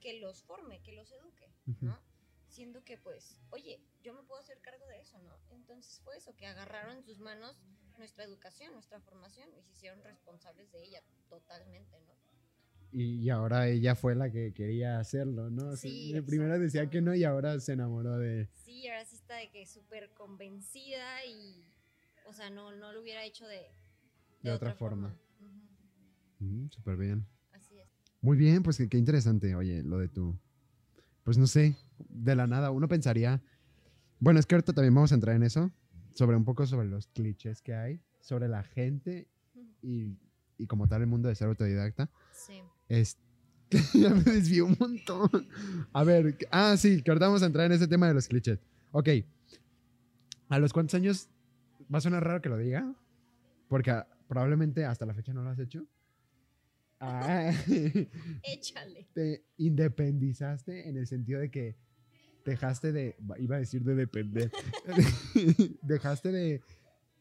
que 0.00 0.18
los 0.18 0.42
forme, 0.42 0.80
que 0.82 0.92
los 0.92 1.12
eduque. 1.12 1.52
¿no? 1.80 1.96
Siendo 2.48 2.82
que, 2.82 2.98
pues, 2.98 3.38
oye, 3.50 3.80
yo 4.02 4.12
me 4.12 4.22
puedo 4.24 4.40
hacer 4.40 4.60
cargo 4.60 4.84
de 4.86 5.00
eso, 5.00 5.18
¿no? 5.20 5.38
Entonces 5.50 6.00
fue 6.02 6.16
eso, 6.16 6.34
que 6.34 6.46
agarraron 6.46 6.96
en 6.96 7.04
sus 7.04 7.20
manos 7.20 7.62
nuestra 7.96 8.24
educación, 8.24 8.72
nuestra 8.72 8.98
formación, 9.00 9.48
y 9.56 9.62
se 9.62 9.72
hicieron 9.72 10.02
responsables 10.02 10.72
de 10.72 10.82
ella 10.82 11.02
totalmente, 11.28 12.00
¿no? 12.00 12.18
Y, 12.92 13.30
ahora 13.30 13.68
ella 13.68 13.94
fue 13.94 14.16
la 14.16 14.32
que 14.32 14.52
quería 14.52 14.98
hacerlo, 14.98 15.48
¿no? 15.48 15.76
Sí, 15.76 16.12
de 16.12 16.24
primera 16.24 16.58
decía 16.58 16.90
que 16.90 17.00
no 17.00 17.14
y 17.14 17.22
ahora 17.22 17.60
se 17.60 17.74
enamoró 17.74 18.18
de... 18.18 18.48
Sí, 18.64 18.88
ahora 18.88 19.04
sí 19.04 19.14
está 19.14 19.36
de 19.36 19.48
que 19.48 19.64
súper 19.64 20.10
convencida 20.10 21.24
y, 21.24 21.72
o 22.26 22.32
sea, 22.32 22.50
no, 22.50 22.72
no 22.72 22.92
lo 22.92 23.00
hubiera 23.00 23.24
hecho 23.24 23.46
de, 23.46 23.70
De 24.42 24.50
otra 24.50 24.72
forma. 24.74 25.08
Ujú, 25.08 26.46
Mm, 26.46 26.70
Súper 26.70 26.96
bien. 26.96 27.26
Así 27.52 27.78
es. 27.78 27.88
Muy 28.22 28.36
bien, 28.36 28.62
pues 28.62 28.82
qué, 28.90 28.96
interesante, 28.96 29.54
oye, 29.54 29.82
lo 29.82 29.98
de 29.98 30.08
tu... 30.08 30.38
Pues 31.22 31.36
no 31.36 31.46
sé, 31.46 31.76
de 32.08 32.34
la 32.34 32.46
nada, 32.46 32.70
uno 32.70 32.88
pensaría... 32.88 33.42
Bueno, 34.18 34.40
es 34.40 34.46
que 34.46 34.54
ahorita 34.54 34.72
también 34.72 34.94
vamos 34.94 35.12
a 35.12 35.14
entrar 35.14 35.36
en 35.36 35.42
eso, 35.42 35.70
sobre 36.14 36.36
un 36.36 36.44
poco 36.44 36.66
sobre 36.66 36.88
los 36.88 37.06
clichés 37.08 37.62
que 37.62 37.74
hay, 37.74 38.00
sobre 38.20 38.48
la 38.48 38.62
gente 38.62 39.28
y, 39.82 40.16
y 40.58 40.66
como 40.66 40.86
tal 40.88 41.02
el 41.02 41.06
mundo 41.06 41.28
de 41.28 41.34
ser 41.34 41.48
autodidacta. 41.48 42.10
Sí. 42.32 42.60
Es... 42.88 43.16
ya 43.94 44.10
me 44.10 44.22
desvió 44.22 44.66
un 44.66 44.76
montón. 44.78 45.30
A 45.92 46.04
ver, 46.04 46.36
ah, 46.50 46.76
sí, 46.76 47.02
que 47.02 47.10
ahorita 47.10 47.26
vamos 47.26 47.42
a 47.42 47.46
entrar 47.46 47.66
en 47.66 47.72
ese 47.72 47.86
tema 47.86 48.08
de 48.08 48.14
los 48.14 48.28
clichés. 48.28 48.58
Ok. 48.92 49.08
¿A 50.48 50.58
los 50.58 50.72
cuántos 50.72 50.94
años? 50.94 51.28
Va 51.92 51.98
a 51.98 52.00
sonar 52.00 52.24
raro 52.24 52.42
que 52.42 52.48
lo 52.48 52.56
diga, 52.58 52.92
porque 53.68 54.02
probablemente 54.30 54.84
hasta 54.84 55.04
la 55.04 55.12
fecha 55.12 55.32
no 55.34 55.42
lo 55.42 55.50
has 55.50 55.58
hecho. 55.58 55.84
Ah, 57.00 57.50
Échale. 58.44 59.08
te 59.14 59.44
independizaste 59.56 60.88
en 60.88 60.96
el 60.96 61.08
sentido 61.08 61.40
de 61.40 61.50
que 61.50 61.76
dejaste 62.44 62.92
de, 62.92 63.16
iba 63.38 63.56
a 63.56 63.58
decir 63.58 63.82
de 63.82 63.96
depender, 63.96 64.52
dejaste 65.82 66.30
de, 66.30 66.62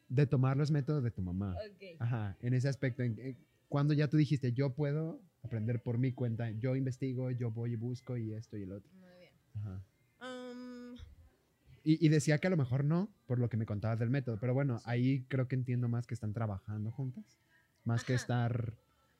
de 0.08 0.28
tomar 0.28 0.56
los 0.56 0.70
métodos 0.70 1.04
de 1.04 1.10
tu 1.12 1.22
mamá. 1.24 1.56
Ok. 1.56 1.84
Ajá, 2.00 2.38
en 2.42 2.54
ese 2.54 2.68
aspecto, 2.70 3.02
en- 3.02 3.18
en- 3.20 3.38
cuando 3.68 3.94
ya 3.96 4.08
tú 4.08 4.18
dijiste, 4.18 4.54
yo 4.54 4.76
puedo 4.76 5.20
aprender 5.42 5.82
por 5.82 5.98
mi 5.98 6.12
cuenta, 6.14 6.52
yo 6.52 6.76
investigo, 6.76 7.32
yo 7.32 7.50
voy 7.50 7.74
y 7.74 7.76
busco 7.76 8.18
y 8.18 8.34
esto 8.34 8.56
y 8.56 8.64
el 8.64 8.72
otro. 8.72 8.92
Muy 8.94 9.10
bien. 9.20 9.34
Ajá. 9.56 9.84
Y, 11.84 12.04
y 12.06 12.10
decía 12.10 12.38
que 12.40 12.48
a 12.48 12.50
lo 12.50 12.58
mejor 12.58 12.84
no, 12.84 13.10
por 13.26 13.40
lo 13.40 13.50
que 13.50 13.58
me 13.58 13.66
contabas 13.66 14.00
del 14.00 14.10
método, 14.10 14.38
pero 14.40 14.54
bueno, 14.54 14.82
ahí 14.86 15.24
creo 15.28 15.48
que 15.48 15.56
entiendo 15.56 15.88
más 15.88 16.08
que 16.08 16.14
están 16.14 16.34
trabajando 16.34 16.92
juntas, 16.92 17.40
más 17.84 18.04
que 18.04 18.14
Ajá. 18.14 18.22
estar, 18.24 18.74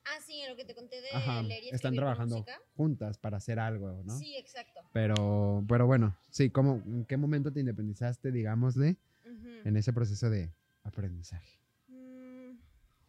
ah, 0.04 0.20
sí, 0.24 0.40
en 0.40 0.50
lo 0.50 0.56
que 0.56 0.64
te 0.64 0.74
conté 0.74 1.00
de 1.00 1.10
ajá, 1.14 1.42
leer 1.42 1.64
y 1.64 1.68
están 1.70 1.94
trabajando 1.94 2.36
música. 2.36 2.60
juntas 2.76 3.18
para 3.18 3.38
hacer 3.38 3.58
algo, 3.58 4.02
¿no? 4.04 4.16
Sí, 4.18 4.36
exacto. 4.36 4.80
Pero, 4.92 5.64
pero 5.68 5.86
bueno, 5.86 6.16
sí, 6.30 6.50
¿cómo, 6.50 6.82
¿en 6.86 7.04
qué 7.04 7.16
momento 7.16 7.52
te 7.52 7.60
independizaste, 7.60 8.32
digámosle, 8.32 8.96
Ujú. 9.24 9.48
en 9.64 9.76
ese 9.76 9.92
proceso 9.92 10.28
de, 10.30 10.52
aprendizaje? 10.82 11.58
Mm, 11.88 12.58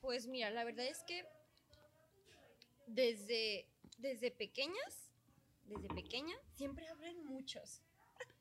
Pues 0.01 0.27
mira, 0.27 0.49
la 0.51 0.63
verdad 0.63 0.85
es 0.85 1.03
que 1.03 1.23
desde, 2.87 3.67
desde 3.97 4.31
pequeñas, 4.31 5.11
desde 5.65 5.87
pequeña, 5.89 6.33
siempre 6.53 6.87
hablo 6.87 7.05
en 7.07 7.25
muchos. 7.25 7.81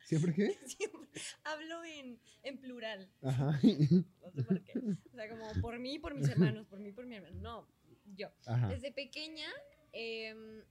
¿Siempre 0.05 0.35
qué? 0.35 0.59
Siempre 0.67 1.01
hablo 1.45 1.85
en, 1.85 2.21
en 2.43 2.59
plural. 2.59 3.11
Ajá. 3.23 3.59
No 4.23 4.31
sé 4.33 4.45
por 4.45 4.63
qué. 4.63 4.79
O 4.79 5.17
sea, 5.17 5.29
como 5.29 5.53
por 5.61 5.79
mí 5.81 5.95
y 5.95 5.99
por 5.99 6.15
mis 6.15 6.29
hermanos, 6.29 6.67
por 6.67 6.79
mí 6.79 6.91
y 6.91 6.93
por 6.93 7.05
mi 7.05 7.17
hermano. 7.17 7.41
No, 7.41 7.69
yo. 8.15 8.29
Ajá. 8.47 8.69
Desde 8.69 8.93
pequeña 8.93 9.49
em, 9.93 10.63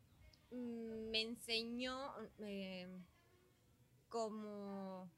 mm, 0.52 1.10
me 1.10 1.22
enseñó 1.22 2.14
em, 2.40 3.04
como, 4.08 5.12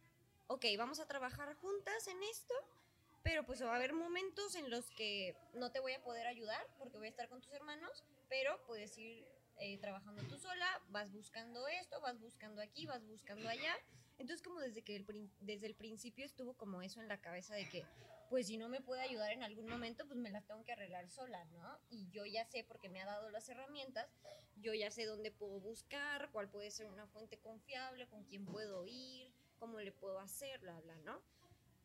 ok, 0.48 0.66
vamos 0.76 1.00
a 1.00 1.06
trabajar 1.06 1.54
juntas 1.56 2.08
en 2.08 2.24
esto, 2.24 2.56
pero 3.22 3.46
pues 3.46 3.62
va 3.62 3.74
a 3.74 3.76
haber 3.76 3.94
momentos 3.94 4.56
en 4.56 4.72
los 4.72 4.90
que 4.92 5.36
no 5.54 5.72
te 5.72 5.80
voy 5.80 5.94
a 5.94 6.04
poder 6.04 6.26
ayudar 6.26 6.66
porque 6.80 6.98
voy 6.98 7.08
a 7.08 7.12
estar 7.12 7.30
con 7.30 7.42
tus 7.42 7.54
hermanos, 7.54 8.04
pero 8.28 8.60
puedes 8.66 8.98
ir 8.98 9.24
eh, 9.58 9.78
trabajando 9.80 10.24
tú 10.24 10.38
sola, 10.38 10.68
vas 10.90 11.12
buscando 11.12 11.68
esto, 11.68 12.00
vas 12.02 12.20
buscando 12.20 12.62
aquí, 12.62 12.86
vas 12.86 13.06
buscando 13.06 13.48
allá. 13.48 13.74
Entonces 14.18 14.42
como 14.42 14.60
desde 14.60 14.84
que 14.84 14.96
el, 14.98 15.32
desde 15.40 15.68
el 15.68 15.76
principio 15.76 16.26
estuvo 16.26 16.54
como 16.56 16.82
eso 16.82 17.02
en 17.02 17.08
la 17.08 17.22
cabeza 17.22 17.56
de 17.56 17.68
que 17.70 17.86
pues 18.32 18.48
si 18.48 18.58
no 18.58 18.70
me 18.70 18.80
puede 18.80 19.02
ayudar 19.02 19.34
en 19.34 19.44
algún 19.44 19.68
momento, 19.68 20.08
pues 20.08 20.18
me 20.18 20.30
las 20.32 20.46
tengo 20.48 20.64
que 20.64 20.72
arreglar 20.72 21.10
sola, 21.10 21.44
¿no? 21.52 21.78
Y 21.90 22.10
yo 22.12 22.26
ya 22.26 22.46
sé, 22.46 22.64
porque 22.64 22.88
me 22.88 23.02
ha 23.02 23.06
dado 23.06 23.30
las 23.30 23.50
herramientas, 23.50 24.08
yo 24.56 24.74
ya 24.74 24.90
sé 24.90 25.04
dónde 25.04 25.32
puedo 25.32 25.60
buscar, 25.60 26.32
cuál 26.32 26.50
puede 26.50 26.72
ser 26.72 26.88
una 26.88 27.06
fuente 27.08 27.40
confiable, 27.40 28.08
con 28.08 28.24
quién 28.24 28.46
puedo 28.46 28.86
ir, 28.88 29.34
cómo 29.60 29.82
le 29.82 29.92
puedo 29.92 30.18
hacer, 30.22 30.62
bla, 30.62 30.80
bla, 30.80 30.96
¿no? 31.00 31.22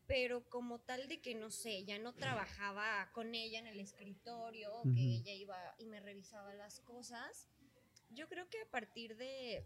Pero 0.07 0.49
como 0.49 0.79
tal 0.79 1.09
de 1.09 1.21
que, 1.21 1.35
no 1.35 1.51
sé, 1.51 1.85
ya 1.85 1.99
no 1.99 2.15
trabajaba 2.15 3.11
con 3.13 3.35
ella 3.35 3.59
en 3.59 3.67
el 3.67 3.81
escritorio, 3.81 4.71
que 4.83 4.89
Ujú. 4.89 5.01
ella 5.01 5.33
iba 5.33 5.75
y 5.79 5.87
me 5.87 5.99
revisaba 5.99 6.55
las 6.55 6.79
cosas, 6.79 7.49
yo 8.11 8.29
creo 8.29 8.49
que 8.49 8.61
a 8.61 8.71
partir 8.71 9.17
de, 9.17 9.65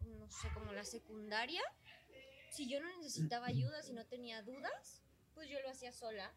no 0.00 0.30
sé, 0.30 0.48
como 0.54 0.72
la 0.72 0.84
secundaria, 0.84 1.62
si 2.50 2.68
yo 2.68 2.80
no 2.80 2.88
necesitaba 2.96 3.46
ayuda, 3.46 3.82
si 3.82 3.92
no 3.92 4.06
tenía 4.06 4.42
dudas, 4.42 5.02
pues 5.34 5.48
yo 5.48 5.60
lo 5.60 5.70
hacía 5.70 5.92
sola. 5.92 6.32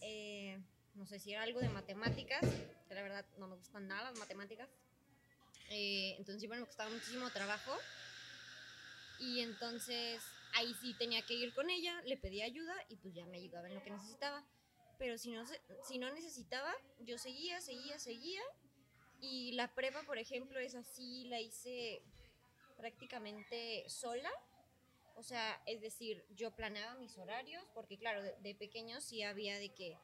Eh, 0.00 0.60
no 0.94 1.06
sé 1.06 1.18
si 1.18 1.32
era 1.32 1.42
algo 1.42 1.60
de 1.60 1.68
matemáticas, 1.68 2.40
que 2.88 2.94
la 2.94 3.02
verdad 3.02 3.24
no 3.38 3.48
me 3.48 3.56
gustan 3.56 3.86
nada 3.88 4.10
las 4.10 4.18
matemáticas. 4.18 4.68
Eh, 5.70 6.14
entonces 6.18 6.40
siempre 6.40 6.60
me 6.60 6.66
costaba 6.66 6.90
muchísimo 6.90 7.30
trabajo. 7.30 7.72
Y 9.20 9.40
entonces 9.40 10.22
ahí 10.54 10.74
sí 10.80 10.94
tenía 10.94 11.22
que 11.22 11.34
ir 11.34 11.54
con 11.54 11.70
ella, 11.70 12.00
le 12.02 12.16
pedía 12.16 12.44
ayuda 12.44 12.74
y 12.88 12.96
pues 12.96 13.14
ya 13.14 13.26
me 13.26 13.38
ayudaba 13.38 13.68
en 13.68 13.74
lo 13.74 13.82
que 13.82 13.90
necesitaba. 13.90 14.44
Pero 14.98 15.18
si 15.18 15.32
no, 15.32 15.44
si 15.86 15.98
no 15.98 16.12
necesitaba, 16.12 16.72
yo 17.00 17.18
seguía, 17.18 17.60
seguía, 17.60 17.98
seguía. 17.98 18.42
Y 19.26 19.52
la 19.52 19.74
prepa, 19.74 20.02
por 20.02 20.18
ejemplo, 20.18 20.58
es 20.60 20.74
así, 20.74 21.24
la 21.24 21.40
hice 21.40 22.02
prácticamente 22.76 23.84
sola. 23.88 24.30
O 25.16 25.22
sea, 25.22 25.62
es 25.66 25.80
decir, 25.80 26.24
yo 26.30 26.54
planeaba 26.54 26.94
mis 26.96 27.16
horarios, 27.16 27.64
porque 27.72 27.96
claro, 27.98 28.22
de, 28.22 28.34
de 28.40 28.54
pequeños 28.54 29.02
sí 29.04 29.22
había 29.22 29.58
de 29.58 29.72
que 29.72 29.96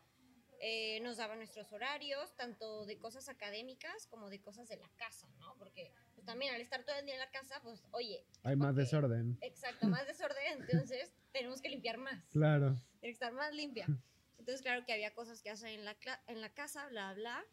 eh, 0.60 1.00
nos 1.00 1.16
daban 1.18 1.38
nuestros 1.38 1.70
horarios, 1.72 2.34
tanto 2.36 2.86
de 2.86 2.98
cosas 2.98 3.28
académicas 3.28 4.06
como 4.06 4.30
de 4.30 4.40
cosas 4.40 4.68
de 4.68 4.76
la 4.76 4.88
casa, 4.96 5.28
¿no? 5.38 5.54
Porque 5.58 5.92
pues, 6.14 6.24
también 6.24 6.54
al 6.54 6.60
estar 6.60 6.84
todo 6.84 6.96
el 6.96 7.04
día 7.04 7.14
en 7.14 7.20
la 7.20 7.30
casa, 7.30 7.60
pues, 7.62 7.82
oye, 7.92 8.24
Hay 8.44 8.56
más 8.56 8.70
Ok. 8.72 8.76
desorden. 8.78 9.36
exacto, 9.42 9.88
más 9.88 10.06
desorden, 10.06 10.36
entonces 10.88 11.12
tenemos 11.32 11.60
que 11.60 11.68
limpiar 11.68 11.98
más, 11.98 12.24
Claro. 12.30 12.80
tiene 13.00 13.08
que 13.08 13.10
estar 13.10 13.32
más 13.32 13.52
limpia. 13.52 13.86
Entonces, 14.38 14.62
claro 14.62 14.86
que 14.86 14.92
había 14.94 15.12
cosas 15.12 15.42
que 15.42 15.50
hacer 15.50 15.70
en 15.70 15.84
la, 15.84 15.98
en 16.26 16.40
la 16.40 16.54
casa, 16.54 16.86
bla, 16.88 17.12
bla. 17.14 17.44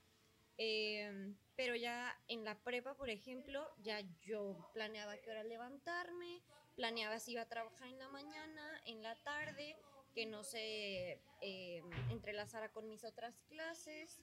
Em, 0.58 1.38
pero 1.58 1.76
ya 1.76 2.16
en 2.28 2.46
la 2.46 2.56
prepa, 2.64 2.94
por 2.94 3.10
ejemplo, 3.10 3.68
ya 3.82 4.00
yo 4.22 4.70
planeaba 4.74 5.18
qué 5.18 5.32
hora 5.32 5.44
levantarme, 5.44 6.42
planeaba 6.76 7.20
si 7.20 7.32
iba 7.32 7.42
a 7.42 7.50
trabajar 7.50 7.88
en 7.90 7.98
la 7.98 8.08
mañana, 8.10 8.82
en 8.86 9.02
la 9.02 9.16
tarde, 9.24 9.76
que 10.14 10.28
no 10.28 10.44
se 10.44 11.20
em, 11.42 11.92
entrelazara 12.12 12.72
con 12.72 12.88
mis 12.88 13.04
otras 13.04 13.34
clases. 13.50 14.22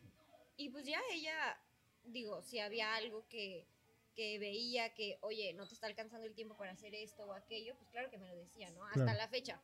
Y 0.57 0.69
pues 0.71 0.87
ya 0.87 1.01
ella, 1.11 1.59
digo, 2.05 2.41
si 2.43 2.61
había 2.61 2.95
algo 2.95 3.27
que, 3.29 3.67
que 4.15 4.39
veía 4.39 4.95
que, 4.95 5.19
oye, 5.21 5.53
no 5.55 5.67
te 5.67 5.75
está 5.75 5.89
alcanzando 5.89 6.27
el 6.29 6.35
tiempo 6.35 6.57
para 6.57 6.71
hacer 6.71 6.95
esto 6.95 7.25
o 7.25 7.33
aquello, 7.33 7.75
pues 7.77 7.91
claro 7.91 8.11
que 8.11 8.19
me 8.19 8.29
lo 8.29 8.37
decía, 8.37 8.71
¿no? 8.71 8.85
Hasta 8.87 9.03
Claro. 9.03 9.19
la 9.19 9.29
fecha. 9.29 9.61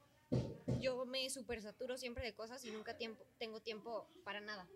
Yo 0.81 1.05
me 1.05 1.31
super 1.31 1.61
saturo 1.63 1.97
siempre 1.97 2.25
de 2.25 2.35
cosas 2.35 2.65
y 2.65 2.73
nunca 2.73 2.97
tiempo, 2.97 3.25
tengo 3.39 3.61
tiempo 3.61 4.09
para 4.25 4.41
nada. 4.41 4.67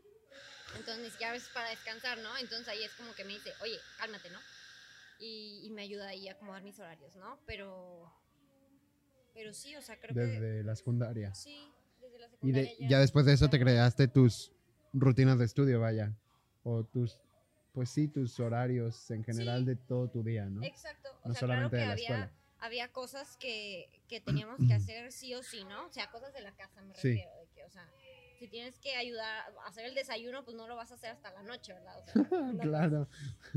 Entonces, 0.76 0.98
ni 1.04 1.10
siquiera 1.10 1.30
a 1.30 1.34
veces 1.34 1.48
para 1.54 1.70
descansar, 1.70 2.18
¿no? 2.18 2.36
Entonces 2.38 2.68
ahí 2.68 2.82
es 2.82 2.92
como 2.94 3.14
que 3.14 3.24
me 3.24 3.34
dice, 3.34 3.52
oye, 3.62 3.78
cálmate, 3.98 4.30
¿no? 4.30 4.38
Y, 5.18 5.62
y 5.64 5.70
me 5.70 5.82
ayuda 5.82 6.08
ahí 6.08 6.28
a 6.28 6.32
acomodar 6.32 6.62
mis 6.62 6.78
horarios, 6.78 7.14
¿no? 7.16 7.38
Pero, 7.46 8.12
pero 9.32 9.52
sí, 9.52 9.74
o 9.76 9.82
sea, 9.82 9.98
creo 9.98 10.14
que... 10.14 10.20
Desde 10.20 10.64
la 10.64 10.76
secundaria. 10.76 11.34
Sí, 11.34 11.72
desde 12.00 12.18
la 12.18 12.26
Y 12.26 12.30
secundaria 12.30 12.70
de- 12.78 12.88
ya 12.88 12.98
después 12.98 13.26
de 13.26 13.32
eso 13.32 13.48
te 13.48 13.58
creaste 13.60 14.08
tus 14.08 14.52
rutinas 14.92 15.38
de 15.38 15.44
estudio, 15.44 15.80
vaya. 15.80 16.12
O 16.62 16.84
tus, 16.84 17.18
pues 17.72 17.90
sí, 17.90 18.08
tus 18.08 18.38
horarios 18.40 19.10
en 19.10 19.24
general 19.24 19.60
Sí. 19.60 19.66
de 19.66 19.76
todo 19.76 20.08
tu 20.08 20.22
día, 20.22 20.46
¿no? 20.46 20.62
Exacto. 20.62 21.10
O 21.22 21.28
No 21.28 21.34
sea, 21.34 21.40
solamente 21.40 21.76
claro 21.76 21.76
que 21.76 21.76
de 21.76 21.86
la 21.86 21.92
había, 21.92 22.24
escuela. 22.26 22.32
había 22.58 22.92
cosas 22.92 23.36
que, 23.36 24.02
que 24.08 24.20
teníamos 24.20 24.58
que 24.66 24.74
hacer 24.74 25.12
sí 25.12 25.34
o 25.34 25.42
sí, 25.42 25.64
¿no? 25.64 25.86
O 25.86 25.92
sea, 25.92 26.10
cosas 26.10 26.32
de 26.32 26.40
la 26.40 26.52
casa 26.56 26.80
me 26.82 26.94
Sí. 26.94 27.08
refiero. 27.08 27.30
De 27.36 27.46
que, 27.54 27.64
o 27.64 27.70
sea, 27.70 27.88
si 28.38 28.48
tienes 28.48 28.78
que 28.78 28.94
ayudar 28.96 29.52
a 29.64 29.68
hacer 29.68 29.86
el 29.86 29.94
desayuno, 29.94 30.44
pues 30.44 30.56
no 30.56 30.66
lo 30.66 30.76
vas 30.76 30.90
a 30.90 30.94
hacer 30.94 31.10
hasta 31.10 31.32
la 31.32 31.42
noche, 31.42 31.72
¿verdad? 31.72 31.98
O 31.98 32.04
sea, 32.04 32.14
no 32.52 32.58
claro. 32.58 33.08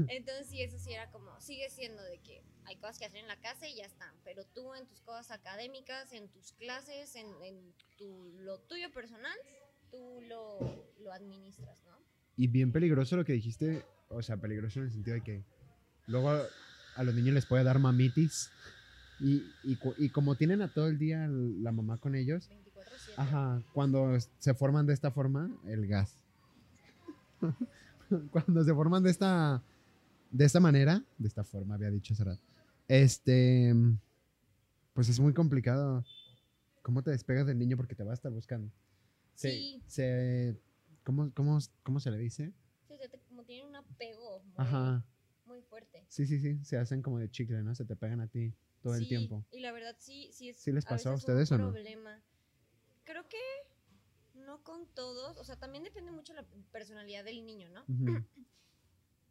Entonces, 0.07 0.47
sí, 0.47 0.61
eso 0.61 0.77
sí 0.77 0.93
era 0.93 1.09
como, 1.11 1.39
sigue 1.41 1.69
siendo 1.69 2.03
de 2.03 2.19
que 2.19 2.43
hay 2.65 2.75
cosas 2.77 2.99
que 2.99 3.05
hacer 3.05 3.19
en 3.19 3.27
la 3.27 3.39
casa 3.39 3.67
y 3.67 3.75
ya 3.75 3.85
están. 3.85 4.13
Pero 4.23 4.45
tú 4.45 4.73
en 4.73 4.87
tus 4.87 5.01
cosas 5.01 5.31
académicas, 5.31 6.11
en 6.13 6.29
tus 6.29 6.53
clases, 6.53 7.15
en, 7.15 7.27
en 7.43 7.73
tu, 7.97 8.33
lo 8.39 8.59
tuyo 8.59 8.91
personal, 8.91 9.37
tú 9.89 10.21
lo, 10.27 10.59
lo 10.99 11.11
administras, 11.11 11.83
¿no? 11.85 11.97
Y 12.35 12.47
bien 12.47 12.71
peligroso 12.71 13.15
lo 13.15 13.25
que 13.25 13.33
dijiste, 13.33 13.83
o 14.09 14.21
sea, 14.21 14.37
peligroso 14.37 14.79
en 14.79 14.85
el 14.85 14.91
sentido 14.91 15.15
de 15.15 15.23
que 15.23 15.43
luego 16.05 16.29
a, 16.95 17.03
los 17.03 17.15
niños 17.15 17.33
les 17.33 17.45
puede 17.45 17.63
dar 17.63 17.79
mamitis. 17.79 18.51
Y, 19.19 19.37
y, 19.63 19.79
y 19.97 20.09
como 20.09 20.35
tienen 20.35 20.61
a 20.61 20.71
todo 20.71 20.87
el 20.87 20.99
día 20.99 21.27
la 21.27 21.71
mamá 21.71 21.97
con 21.97 22.13
ellos, 22.13 22.49
24-7. 22.49 22.66
Ajá, 23.15 23.61
cuando 23.73 24.19
se 24.39 24.53
forman 24.53 24.85
de 24.85 24.93
esta 24.93 25.11
forma, 25.11 25.49
el 25.65 25.87
gas. 25.87 26.17
cuando 28.31 28.63
se 28.63 28.73
forman 28.73 29.03
de 29.03 29.09
esta, 29.11 29.63
de 30.31 30.45
esta 30.45 30.59
manera, 30.59 31.03
de 31.17 31.27
esta 31.27 31.43
forma, 31.43 31.75
había 31.75 31.89
dicho 31.91 32.13
hace 32.13 32.23
rato, 32.23 32.41
este, 32.87 33.73
pues 34.93 35.09
es 35.09 35.19
muy 35.19 35.33
complicado. 35.33 36.03
¿Cómo 36.81 37.03
te 37.03 37.11
despegas 37.11 37.45
del 37.45 37.59
niño 37.59 37.75
porque 37.75 37.95
te 37.95 38.03
va 38.03 38.11
a 38.11 38.13
estar 38.13 38.31
buscando? 38.31 38.71
Se, 39.35 39.49
Sí. 39.51 39.83
se- 39.87 40.57
¿cómo, 41.03 41.31
cómo, 41.33 41.59
cómo 41.83 41.99
se 41.99 42.11
le 42.11 42.17
dice? 42.17 42.53
Sí, 42.87 42.93
o 42.93 42.97
sea, 42.97 43.09
te- 43.09 43.19
como 43.27 43.43
tienen 43.43 43.67
un 43.67 43.75
apego 43.75 44.41
muy, 44.43 44.53
Ajá, 44.57 45.05
muy 45.45 45.61
fuerte. 45.63 46.05
sí, 46.07 46.25
sí, 46.25 46.39
sí, 46.39 46.63
se 46.63 46.77
hacen 46.77 47.01
como 47.01 47.19
de 47.19 47.29
chicle, 47.29 47.61
¿no? 47.61 47.75
Se 47.75 47.83
te 47.85 47.95
pegan 47.95 48.21
a 48.21 48.27
ti 48.27 48.53
todo 48.81 48.95
el 48.95 49.05
tiempo. 49.07 49.45
Y 49.51 49.59
la 49.59 49.71
verdad 49.73 49.95
sí, 49.99 50.29
sí 50.31 50.49
es 50.49 50.57
¿Sí 50.57 50.71
les 50.71 50.85
pasó 50.85 51.09
a 51.09 51.11
veces 51.13 51.23
ustedes 51.29 51.51
o 51.51 51.55
un 51.55 51.61
no? 51.61 51.71
problema. 51.71 52.23
Creo 53.07 53.25
que 53.29 53.39
no 54.33 54.61
con 54.65 54.85
todos, 54.93 55.37
o 55.37 55.43
sea, 55.45 55.55
también 55.55 55.85
depende 55.85 56.11
mucho 56.11 56.33
la 56.33 56.43
personalidad 56.73 57.23
del 57.23 57.45
niño, 57.45 57.69
¿no? 57.69 57.85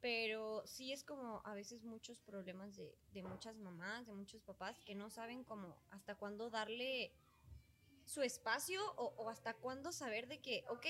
Pero 0.00 0.66
sí 0.66 0.94
es 0.94 1.04
como 1.04 1.42
a 1.44 1.52
veces 1.52 1.84
muchos 1.84 2.18
problemas 2.18 2.74
de, 2.74 2.96
de 3.12 3.22
muchas 3.22 3.58
mamás, 3.58 4.06
de 4.06 4.14
muchos 4.14 4.40
papás 4.40 4.80
que 4.80 4.94
no 4.94 5.10
saben 5.10 5.44
como 5.44 5.76
hasta 5.90 6.14
cuándo 6.14 6.48
darle 6.48 7.12
su 8.06 8.22
espacio 8.22 8.80
o, 8.96 9.12
o 9.18 9.28
hasta 9.28 9.52
cuándo 9.52 9.92
saber 9.92 10.26
de 10.26 10.40
que, 10.40 10.64
ok, 10.70 10.86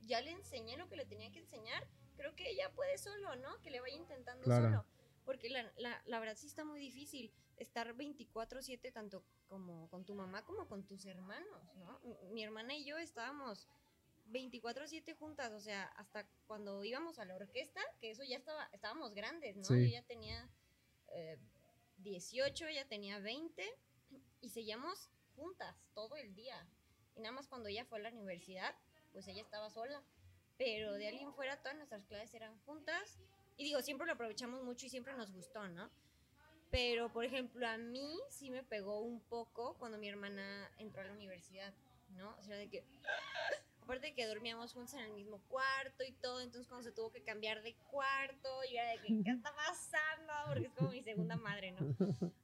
ya 0.00 0.22
le 0.22 0.30
enseñé 0.30 0.78
lo 0.78 0.88
que 0.88 0.96
le 0.96 1.04
tenía 1.04 1.30
que 1.30 1.40
enseñar, 1.40 1.86
creo 2.16 2.34
que 2.34 2.48
ella 2.48 2.72
puede 2.74 2.96
solo, 2.96 3.36
¿no? 3.36 3.60
Que 3.60 3.70
le 3.70 3.80
vaya 3.80 3.96
intentando 3.96 4.44
Claro. 4.44 4.64
solo. 4.68 4.86
Porque 5.24 5.48
la, 5.50 5.72
la, 5.78 6.02
la 6.06 6.18
verdad 6.20 6.36
sí 6.36 6.46
está 6.46 6.64
muy 6.64 6.78
difícil 6.80 7.32
estar 7.56 7.94
24/7 7.96 8.92
tanto 8.92 9.24
como 9.48 9.88
con 9.88 10.04
tu 10.04 10.14
mamá 10.14 10.44
como 10.44 10.66
con 10.68 10.84
tus 10.86 11.06
hermanos, 11.06 11.74
¿no? 11.76 12.00
Mi- 12.00 12.32
Mi 12.32 12.44
hermana 12.44 12.74
y 12.74 12.84
yo 12.84 12.98
estábamos 12.98 13.66
24/7 14.26 15.14
juntas, 15.16 15.52
o 15.52 15.60
sea, 15.60 15.84
hasta 15.96 16.26
cuando 16.46 16.82
íbamos 16.84 17.18
a 17.18 17.24
la 17.24 17.36
orquesta, 17.36 17.80
que 18.00 18.10
eso 18.10 18.24
ya 18.24 18.36
estaba, 18.36 18.68
estábamos 18.72 19.14
grandes, 19.14 19.56
¿no? 19.56 19.64
Sí. 19.64 19.74
Yo 19.90 19.92
ya 19.92 20.02
tenía 20.02 20.48
eh, 21.12 21.38
18, 21.98 22.66
ella 22.66 22.86
tenía 22.88 23.18
20 23.18 23.64
y 24.40 24.48
seguíamos 24.50 25.10
juntas 25.36 25.76
todo 25.94 26.16
el 26.16 26.34
día. 26.34 26.66
Y 27.16 27.20
nada 27.20 27.32
más 27.32 27.48
cuando 27.48 27.68
ella 27.68 27.84
fue 27.84 27.98
a 27.98 28.02
la 28.02 28.08
universidad, 28.10 28.74
pues 29.12 29.28
ella 29.28 29.42
estaba 29.42 29.70
sola. 29.70 30.02
Pero 30.56 30.92
de 30.94 31.08
alguien 31.08 31.32
fuera, 31.34 31.60
todas 31.62 31.76
nuestras 31.76 32.04
clases 32.06 32.32
eran 32.34 32.58
juntas. 32.60 33.18
Y 33.56 33.64
digo, 33.64 33.82
siempre 33.82 34.06
lo 34.06 34.14
aprovechamos 34.14 34.62
mucho 34.62 34.86
y 34.86 34.88
siempre 34.88 35.14
nos 35.14 35.32
gustó, 35.32 35.68
¿no? 35.68 35.90
Pero, 36.70 37.12
por 37.12 37.24
ejemplo, 37.24 37.66
a 37.68 37.78
mí 37.78 38.18
sí 38.28 38.50
me 38.50 38.64
pegó 38.64 39.00
un 39.00 39.20
poco 39.20 39.74
cuando 39.78 39.96
mi 39.96 40.08
hermana 40.08 40.70
entró 40.78 41.02
a 41.02 41.04
la 41.04 41.12
universidad. 41.12 41.72
¿no? 42.16 42.34
O 42.38 42.42
sea, 42.42 42.56
de 42.56 42.68
que... 42.68 42.84
Aparte 43.82 44.06
de 44.06 44.14
que 44.14 44.26
dormíamos 44.26 44.72
juntos 44.72 44.94
en 44.94 45.00
el 45.00 45.12
mismo 45.12 45.38
cuarto 45.46 46.04
y 46.04 46.12
todo, 46.12 46.40
entonces 46.40 46.66
cuando 46.68 46.88
se 46.88 46.94
tuvo 46.94 47.12
que 47.12 47.22
cambiar 47.22 47.62
de 47.62 47.74
cuarto, 47.90 48.48
yo 48.72 48.78
era 48.78 48.92
de 48.92 48.98
que, 49.00 49.22
¿qué 49.22 49.30
está 49.30 49.54
pasando? 49.54 50.32
Porque 50.46 50.68
es 50.68 50.72
como 50.72 50.90
mi 50.90 51.02
segunda 51.02 51.36
madre, 51.36 51.72
¿no? 51.72 51.94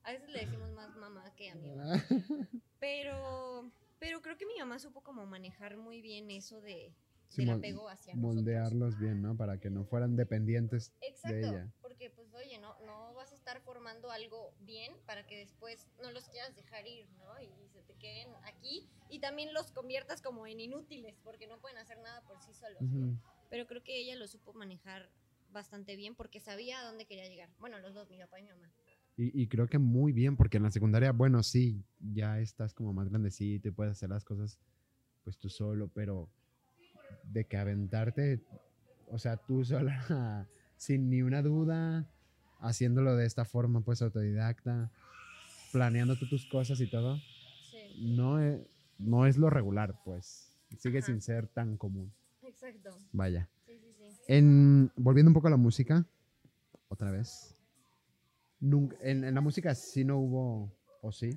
A 0.02 0.12
veces 0.12 0.28
le 0.28 0.40
decimos 0.40 0.70
más 0.72 0.94
mamá 0.96 1.34
que 1.36 1.48
a 1.48 1.54
mi 1.54 1.70
mamá. 1.70 1.94
Pero, 2.78 3.70
pero 3.98 4.22
creo 4.22 4.38
que 4.38 4.46
mi 4.46 4.56
mamá 4.58 4.78
supo 4.78 5.02
como 5.02 5.26
manejar 5.26 5.76
muy 5.76 6.00
bien 6.00 6.30
eso 6.30 6.62
de, 6.62 6.94
Sí, 7.30 7.42
del 7.42 7.50
mol- 7.54 7.58
apego 7.58 7.88
hacia 7.88 8.14
nosotros. 8.14 8.34
moldearlos 8.36 8.98
bien, 8.98 9.22
¿no? 9.22 9.36
Para 9.36 9.58
que 9.58 9.70
no 9.70 9.84
fueran 9.84 10.16
dependientes 10.16 10.92
de 11.00 11.06
Exacto, 11.08 11.36
ella. 11.48 11.72
porque 11.80 12.10
pues 12.10 12.34
oye, 12.34 12.58
no, 12.58 12.74
no 12.84 13.14
vas 13.14 13.30
a 13.32 13.36
estar 13.36 13.60
formando 13.62 14.10
algo 14.10 14.52
bien 14.60 14.92
para 15.06 15.24
que 15.26 15.38
después 15.38 15.86
no 16.02 16.10
los 16.10 16.28
quieras 16.28 16.54
dejar 16.56 16.86
ir, 16.86 17.08
¿no? 17.18 17.40
Y 17.40 17.68
se 17.68 17.82
te 17.82 17.94
queden 17.94 18.28
aquí 18.44 18.88
y 19.08 19.20
también 19.20 19.54
los 19.54 19.70
conviertas 19.70 20.20
como 20.20 20.46
en 20.46 20.58
inútiles 20.60 21.18
porque 21.22 21.46
no 21.46 21.60
pueden 21.60 21.78
hacer 21.78 21.98
nada 21.98 22.20
por 22.22 22.38
sí 22.40 22.52
solos. 22.52 22.82
¿no? 22.82 23.06
Ujú. 23.06 23.16
Pero 23.48 23.66
creo 23.66 23.82
que 23.82 23.96
ella 23.96 24.16
lo 24.16 24.26
supo 24.26 24.52
manejar 24.52 25.08
bastante 25.52 25.94
bien 25.96 26.16
porque 26.16 26.40
sabía 26.40 26.80
a 26.80 26.84
dónde 26.84 27.06
quería 27.06 27.28
llegar. 27.28 27.50
Bueno, 27.60 27.78
los 27.78 27.94
dos, 27.94 28.10
mi 28.10 28.18
papá 28.18 28.40
y 28.40 28.42
mi 28.42 28.50
mamá. 28.50 28.72
Y, 29.16 29.42
y 29.42 29.46
creo 29.48 29.68
que 29.68 29.78
muy 29.78 30.12
bien, 30.12 30.36
porque 30.36 30.56
en 30.56 30.64
la 30.64 30.70
secundaria, 30.70 31.12
bueno, 31.12 31.42
sí, 31.42 31.84
ya 32.00 32.40
estás 32.40 32.74
como 32.74 32.92
más 32.92 33.08
grandecito 33.08 33.68
y 33.68 33.70
puedes 33.70 33.92
hacer 33.92 34.08
las 34.10 34.24
cosas 34.24 34.58
pues 35.22 35.36
tú 35.38 35.48
solo, 35.48 35.88
pero 35.88 36.28
de 37.32 37.44
que 37.44 37.56
aventarte, 37.56 38.40
o 39.08 39.18
sea, 39.18 39.36
tú 39.36 39.64
sola, 39.64 40.46
sin 40.76 41.10
ni 41.10 41.22
una 41.22 41.42
duda, 41.42 42.06
haciéndolo 42.60 43.16
de 43.16 43.26
esta 43.26 43.44
forma, 43.44 43.80
pues 43.80 44.02
autodidacta, 44.02 44.90
planeando 45.72 46.16
tú 46.16 46.26
tus 46.28 46.46
cosas 46.46 46.80
y 46.80 46.86
todo, 46.86 47.18
Sí, 47.70 47.78
no 47.98 48.40
es, 48.40 48.60
no 48.98 49.26
es 49.26 49.36
lo 49.36 49.48
regular, 49.50 49.94
pues. 50.04 50.56
Sigue 50.78 50.98
Ajá. 50.98 51.06
sin 51.06 51.20
ser 51.20 51.46
tan 51.46 51.76
común. 51.76 52.12
exacto. 52.42 52.90
Vaya. 53.12 53.48
Sí, 53.66 53.78
sí, 53.78 53.92
sí. 53.92 54.04
En, 54.28 54.90
volviendo 54.96 55.30
un 55.30 55.34
poco 55.34 55.48
a 55.48 55.50
la 55.50 55.56
música, 55.56 56.04
otra 56.88 57.10
vez. 57.10 57.56
Nunca, 58.60 58.96
en, 59.00 59.24
en 59.24 59.34
la 59.34 59.40
música 59.40 59.74
sí 59.74 60.04
no 60.04 60.18
hubo, 60.18 60.72
o 61.00 61.12
sí, 61.12 61.30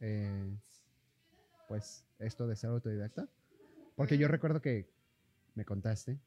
eh, 0.00 0.56
pues 1.68 2.04
esto 2.18 2.46
de 2.46 2.56
ser 2.56 2.70
autodidacta. 2.70 3.28
Porque 4.00 4.16
yo 4.16 4.28
recuerdo 4.28 4.62
que 4.62 4.88
me 5.54 5.66
contaste 5.66 6.18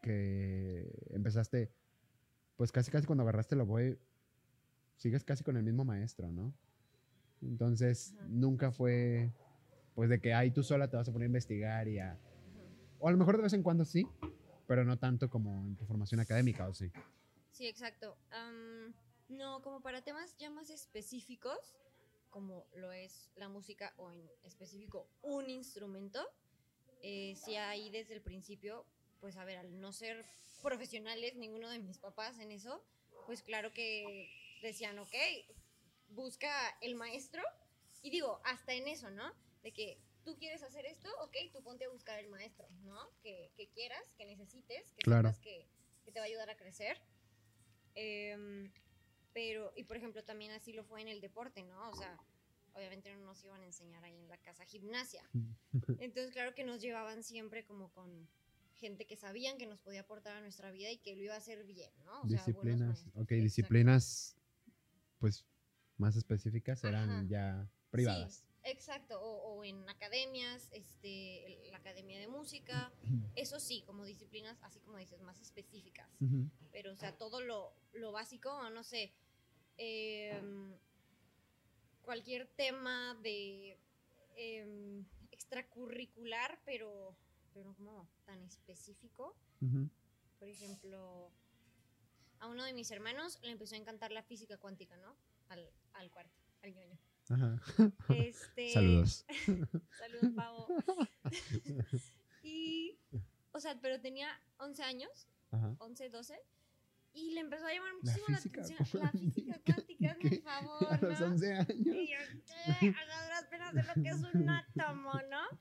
que 0.00 0.90
empezaste, 1.10 1.70
pues 2.56 2.72
casi 2.72 2.90
casi 2.90 3.04
cuando 3.06 3.22
agarraste 3.22 3.54
lo 3.54 3.66
voy, 3.66 3.98
sigues 4.96 5.22
casi 5.22 5.44
con 5.44 5.58
el 5.58 5.62
mismo 5.62 5.84
maestro, 5.84 6.32
¿no? 6.32 6.54
Entonces 7.42 8.14
Ajá. 8.16 8.28
nunca 8.30 8.72
fue, 8.72 9.30
pues 9.94 10.08
de 10.08 10.22
que 10.22 10.32
ahí 10.32 10.52
tú 10.52 10.62
sola 10.62 10.88
te 10.88 10.96
vas 10.96 11.06
a 11.06 11.12
poner 11.12 11.26
a 11.26 11.28
investigar 11.28 11.86
y 11.86 11.98
a... 11.98 12.18
O 12.98 13.08
a 13.08 13.12
lo 13.12 13.18
mejor 13.18 13.36
de 13.36 13.42
vez 13.42 13.52
en 13.52 13.62
cuando 13.62 13.84
sí, 13.84 14.08
pero 14.66 14.82
no 14.82 14.98
tanto 14.98 15.28
como 15.28 15.66
en 15.66 15.76
tu 15.76 15.84
formación 15.84 16.18
académica, 16.18 16.66
¿o 16.66 16.72
sí? 16.72 16.90
Sí, 17.50 17.66
exacto. 17.66 18.16
Am, 18.30 18.94
no, 19.28 19.60
como 19.60 19.82
para 19.82 20.00
temas 20.00 20.34
ya 20.38 20.48
más 20.48 20.70
específicos, 20.70 21.76
como 22.30 22.66
lo 22.72 22.90
es 22.90 23.30
la 23.36 23.50
música 23.50 23.92
o 23.98 24.10
en 24.10 24.30
específico 24.44 25.10
un 25.20 25.50
instrumento, 25.50 26.26
eh, 27.02 27.34
sí 27.36 27.56
ahí 27.56 27.90
desde 27.90 28.14
el 28.14 28.22
principio, 28.22 28.86
pues 29.20 29.36
a 29.36 29.44
ver, 29.44 29.58
al 29.58 29.80
no 29.80 29.92
ser 29.92 30.24
profesionales 30.62 31.34
ninguno 31.36 31.68
de 31.68 31.78
mis 31.80 31.98
papás 31.98 32.38
en 32.38 32.50
eso, 32.52 32.84
pues 33.26 33.42
claro 33.42 33.72
que 33.72 34.30
decían, 34.62 34.98
ok, 34.98 35.14
busca 36.08 36.50
el 36.80 36.94
maestro. 36.94 37.42
Y 38.02 38.10
digo, 38.10 38.40
hasta 38.44 38.72
en 38.72 38.88
eso, 38.88 39.10
¿no? 39.10 39.32
De 39.62 39.72
que 39.72 39.98
tú 40.24 40.36
quieres 40.36 40.62
hacer 40.62 40.86
esto, 40.86 41.08
ok, 41.20 41.36
tú 41.52 41.62
ponte 41.62 41.84
a 41.84 41.88
buscar 41.88 42.18
el 42.18 42.28
maestro, 42.28 42.68
¿no? 42.82 43.10
Que, 43.22 43.52
que 43.56 43.68
quieras, 43.68 44.14
que 44.16 44.24
necesites, 44.26 44.92
que 44.92 45.02
Claro. 45.02 45.28
sepas 45.28 45.40
que, 45.40 45.68
que 46.04 46.12
te 46.12 46.18
va 46.18 46.24
a 46.24 46.28
ayudar 46.28 46.50
a 46.50 46.56
crecer. 46.56 47.00
Em, 47.94 48.72
pero, 49.32 49.72
y 49.76 49.84
por 49.84 49.96
ejemplo, 49.96 50.24
también 50.24 50.52
así 50.52 50.72
lo 50.72 50.84
fue 50.84 51.00
en 51.00 51.08
el 51.08 51.20
deporte, 51.20 51.62
¿no? 51.62 51.90
O 51.90 51.94
sea, 51.94 52.18
obviamente 52.74 53.12
no 53.14 53.20
nos 53.26 53.44
iban 53.44 53.60
a 53.60 53.66
enseñar 53.66 54.04
ahí 54.04 54.16
en 54.18 54.28
la 54.28 54.38
casa 54.38 54.64
gimnasia. 54.64 55.22
Entonces, 56.00 56.32
claro 56.32 56.54
que 56.54 56.64
nos 56.64 56.80
llevaban 56.80 57.22
siempre 57.22 57.64
como 57.64 57.90
con 57.90 58.28
gente 58.74 59.06
que 59.06 59.16
sabían 59.16 59.58
que 59.58 59.66
nos 59.66 59.78
podía 59.78 60.00
aportar 60.00 60.36
a 60.36 60.40
nuestra 60.40 60.70
vida 60.70 60.90
y 60.90 60.98
que 60.98 61.14
lo 61.14 61.22
iba 61.22 61.34
a 61.34 61.38
hacer 61.38 61.64
bien, 61.64 61.90
¿no? 62.04 62.22
O 62.22 62.28
sea, 62.28 62.38
disciplinas, 62.44 62.80
maestros. 62.88 63.14
ok, 63.14 63.20
Exacto. 63.20 63.42
disciplinas, 63.44 64.36
pues 65.18 65.44
más 65.98 66.16
específicas 66.16 66.82
eran 66.82 67.10
Ajá. 67.10 67.24
ya 67.28 67.70
privadas. 67.90 68.44
Sí, 68.64 68.70
exacto, 68.70 69.20
o, 69.20 69.54
o 69.54 69.64
en 69.64 69.88
academias, 69.88 70.68
este, 70.72 71.60
la 71.70 71.78
academia 71.78 72.18
de 72.18 72.26
música, 72.26 72.92
eso 73.36 73.60
sí, 73.60 73.82
como 73.86 74.04
disciplinas, 74.04 74.58
así 74.62 74.80
como 74.80 74.98
dices, 74.98 75.20
más 75.20 75.40
específicas. 75.40 76.08
Pero, 76.72 76.92
o 76.92 76.96
sea, 76.96 77.16
todo 77.16 77.40
lo, 77.40 77.72
lo 77.92 78.10
básico, 78.10 78.68
no 78.70 78.82
sé, 78.82 79.12
em, 79.76 80.74
cualquier 82.02 82.46
tema 82.48 83.14
de 83.22 83.78
em, 84.36 85.04
extracurricular, 85.30 86.60
pero, 86.64 87.16
pero 87.52 87.64
no 87.64 87.74
como 87.74 88.08
tan 88.24 88.42
específico. 88.44 89.36
Por 90.38 90.48
ejemplo, 90.48 91.30
a 92.40 92.48
uno 92.48 92.64
de 92.64 92.72
mis 92.72 92.90
hermanos 92.90 93.38
le 93.42 93.52
empezó 93.52 93.76
a 93.76 93.78
encantar 93.78 94.10
la 94.10 94.22
física 94.22 94.58
cuántica, 94.58 94.96
¿no? 94.96 95.16
Al, 95.48 95.70
al 95.92 96.10
cuarto, 96.10 96.36
al 96.62 96.74
ñoño. 96.74 96.98
Ajá. 97.28 97.60
Este, 98.08 98.72
Saludos. 98.72 99.24
Saludos, 99.98 100.32
Pavo. 100.34 100.66
y, 102.42 102.98
o 103.52 103.60
sea, 103.60 103.78
pero 103.80 104.00
tenía 104.00 104.28
11 104.58 104.82
años, 104.82 105.28
Ajá. 105.52 105.76
11, 105.78 106.10
12, 106.10 106.42
y 107.14 107.30
le 107.32 107.40
empezó 107.40 107.66
a 107.66 107.72
llamar 107.72 107.92
La 107.92 107.98
muchísimo 108.00 108.26
la, 108.28 108.36
física 108.36 108.62
atención. 108.62 109.02
La 109.02 109.10
física 109.12 109.60
cuántica, 109.64 110.16
¿qué? 110.18 110.28
el 110.28 110.42
favor, 110.42 110.86
A 110.90 110.98
los 110.98 111.20
¿no? 111.20 111.26
11 111.26 111.52
años. 111.52 111.68
Y 111.70 112.08
yo, 112.08 112.18
¿qué? 112.80 112.86
A 112.86 113.24
duras 113.24 113.46
penas 113.50 113.74
de 113.74 113.82
lo 113.82 113.94
que 113.94 114.08
es 114.08 114.34
un 114.34 114.48
átomo, 114.48 115.12
¿no? 115.30 115.60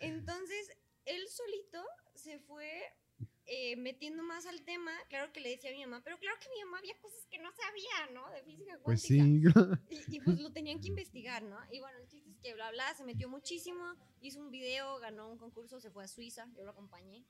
Entonces, 0.00 0.70
él 1.04 1.22
solito 1.28 1.84
se 2.14 2.38
fue 2.40 2.82
eh, 3.46 3.76
metiendo 3.76 4.22
más 4.22 4.46
al 4.46 4.62
tema. 4.62 4.92
Claro 5.08 5.32
que 5.32 5.40
le 5.40 5.50
decía 5.50 5.70
a 5.70 5.72
mi 5.72 5.80
mamá, 5.80 6.02
pero 6.04 6.18
claro 6.18 6.36
que 6.40 6.48
mi 6.54 6.64
mamá 6.64 6.78
había 6.78 6.96
cosas 7.00 7.26
que 7.30 7.38
no 7.38 7.50
sabía, 7.52 8.14
¿no? 8.14 8.30
De 8.30 8.42
física 8.42 8.78
cuántica. 8.78 8.84
Pues 8.84 9.02
sí. 9.02 9.18
Y, 10.12 10.16
y, 10.16 10.20
pues 10.20 10.38
lo 10.38 10.52
tenían 10.52 10.80
que 10.80 10.88
investigar, 10.88 11.42
¿no? 11.42 11.58
Y 11.70 11.80
bueno, 11.80 11.98
el 11.98 12.06
chiste 12.08 12.30
es 12.30 12.38
que 12.38 12.54
bla, 12.54 12.70
bla, 12.70 12.94
se 12.94 13.04
metió 13.04 13.28
muchísimo, 13.28 13.82
hizo 14.20 14.40
un 14.40 14.50
video, 14.50 14.98
ganó 15.00 15.28
un 15.30 15.38
concurso, 15.38 15.80
se 15.80 15.90
fue 15.90 16.04
a 16.04 16.08
Suiza, 16.08 16.46
yo 16.56 16.64
lo 16.64 16.70
acompañé. 16.70 17.24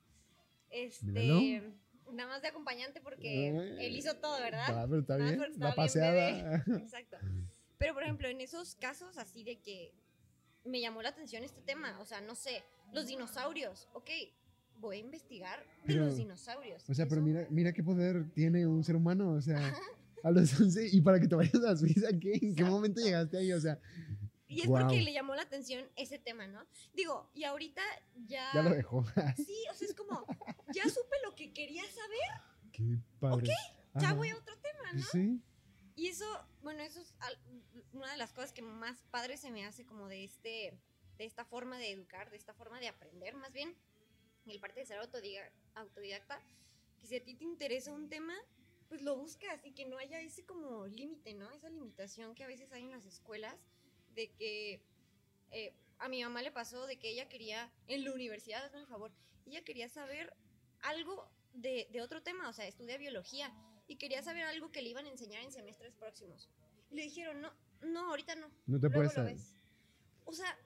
Este, 0.69 1.05
Míralo. 1.05 1.73
Nada 2.11 2.29
más 2.29 2.41
de 2.41 2.47
acompañante 2.49 3.01
porque 3.01 3.29
Ay. 3.79 3.85
él 3.85 3.95
hizo 3.95 4.15
todo, 4.15 4.39
¿verdad? 4.39 4.65
Ah, 4.67 4.85
pero 4.87 5.01
está 5.01 5.15
Ah, 5.15 5.17
bien. 5.17 5.39
La 5.39 5.45
estaba 5.47 5.69
bien 5.71 5.75
paseada. 5.75 6.63
Exacto. 6.79 7.17
Pero, 7.77 7.93
por 7.93 8.03
ejemplo, 8.03 8.27
en 8.27 8.41
esos 8.41 8.75
casos 8.75 9.17
así 9.17 9.43
de 9.43 9.59
que 9.59 9.93
me 10.65 10.79
llamó 10.79 11.01
la 11.01 11.09
atención 11.09 11.43
este 11.43 11.61
tema, 11.61 11.99
o 11.99 12.05
sea, 12.05 12.21
no 12.21 12.35
sé, 12.35 12.63
los 12.93 13.07
dinosaurios, 13.07 13.87
ok, 13.93 14.09
voy 14.77 14.97
a 14.97 14.99
investigar 14.99 15.59
de 15.59 15.65
Pero, 15.87 16.05
los 16.05 16.17
dinosaurios. 16.17 16.87
O 16.89 16.93
sea, 16.93 17.07
pero 17.07 17.21
mira, 17.21 17.47
mira 17.49 17.71
qué 17.73 17.83
poder 17.83 18.29
tiene 18.33 18.67
un 18.67 18.83
ser 18.83 18.95
humano. 18.95 19.31
O 19.33 19.41
sea, 19.41 19.73
a 20.23 20.31
los 20.31 20.59
11. 20.59 20.89
Y 20.91 21.01
para 21.01 21.19
que 21.19 21.27
te 21.27 21.35
vayas 21.35 21.63
a 21.63 21.75
Suiza, 21.75 22.09
¿qué? 22.19 22.33
¿en 22.41 22.55
qué 22.55 22.63
momento 22.63 23.01
llegaste 23.01 23.37
ahí? 23.37 23.51
O 23.53 23.59
sea, 23.59 23.79
Y 24.51 24.61
es 24.61 24.67
Guau. 24.67 24.83
porque 24.83 25.01
le 25.01 25.13
llamó 25.13 25.33
la 25.35 25.43
atención 25.43 25.89
ese 25.95 26.19
tema, 26.19 26.45
¿no? 26.45 26.65
Digo, 26.93 27.29
y 27.33 27.45
ahorita 27.45 27.81
ya... 28.27 28.49
ya 28.53 28.63
lo 28.63 28.69
dejó. 28.71 29.05
Sí, 29.37 29.55
o 29.71 29.73
sea, 29.73 29.87
es 29.87 29.95
como, 29.95 30.25
ya 30.73 30.83
supe 30.89 31.15
lo 31.23 31.33
que 31.35 31.53
quería 31.53 31.83
saber, 31.89 32.71
qué 32.71 32.97
padre. 33.19 33.47
ya 33.95 34.07
Ajá. 34.09 34.13
voy 34.13 34.29
a 34.29 34.35
otro 34.35 34.57
tema, 34.59 34.93
¿no? 34.93 35.03
Sí. 35.05 35.41
Y 35.95 36.07
eso, 36.07 36.25
bueno, 36.61 36.81
eso 36.83 36.99
es 36.99 37.13
una 37.93 38.11
de 38.11 38.17
las 38.17 38.33
cosas 38.33 38.51
que 38.51 38.61
más 38.61 39.03
padre 39.11 39.37
se 39.37 39.51
me 39.51 39.65
hace 39.65 39.85
como 39.85 40.07
de 40.07 40.23
este, 40.23 40.77
de 41.17 41.25
esta 41.25 41.45
forma 41.45 41.77
de 41.77 41.91
educar, 41.91 42.29
de 42.29 42.37
esta 42.37 42.53
forma 42.53 42.79
de 42.79 42.87
aprender, 42.87 43.35
más 43.35 43.53
bien, 43.53 43.75
el 44.47 44.59
parte 44.59 44.81
de 44.81 44.85
ser 44.85 44.97
autodidacta, 44.97 46.41
que 46.99 47.07
si 47.07 47.15
a 47.15 47.23
ti 47.23 47.35
te 47.35 47.43
interesa 47.43 47.93
un 47.93 48.09
tema, 48.09 48.33
pues 48.89 49.01
lo 49.01 49.15
buscas 49.15 49.65
y 49.65 49.71
que 49.71 49.85
no 49.85 49.97
haya 49.97 50.19
ese 50.19 50.45
como 50.45 50.85
límite, 50.87 51.33
¿no? 51.33 51.49
Esa 51.51 51.69
limitación 51.69 52.35
que 52.35 52.43
a 52.43 52.47
veces 52.47 52.71
hay 52.73 52.83
en 52.83 52.91
las 52.91 53.05
escuelas 53.05 53.55
de 54.15 54.31
que 54.31 54.81
eh, 55.51 55.73
a 55.99 56.09
mi 56.09 56.23
mamá 56.23 56.41
le 56.41 56.51
pasó 56.51 56.85
de 56.87 56.97
que 56.97 57.09
ella 57.09 57.29
quería, 57.29 57.71
en 57.87 58.03
la 58.03 58.13
universidad, 58.13 58.65
hazme 58.65 58.79
el 58.79 58.87
favor, 58.87 59.11
ella 59.45 59.63
quería 59.63 59.89
saber 59.89 60.33
algo 60.81 61.29
de, 61.53 61.87
de 61.91 62.01
otro 62.01 62.21
tema, 62.23 62.49
o 62.49 62.53
sea, 62.53 62.67
estudia 62.67 62.97
biología 62.97 63.53
y 63.87 63.97
quería 63.97 64.23
saber 64.23 64.43
algo 64.43 64.71
que 64.71 64.81
le 64.81 64.89
iban 64.89 65.05
a 65.05 65.09
enseñar 65.09 65.43
en 65.43 65.51
semestres 65.51 65.93
próximos. 65.93 66.49
Y 66.89 66.95
le 66.95 67.03
dijeron, 67.03 67.41
no, 67.41 67.53
no, 67.81 68.09
ahorita 68.09 68.35
no. 68.35 68.47
No 68.65 68.79
te 68.79 68.89
Luego 68.89 68.93
puedes. 68.93 69.17
lo 69.17 69.23
ves. 69.25 69.55
O 70.25 70.33
sea, 70.33 70.57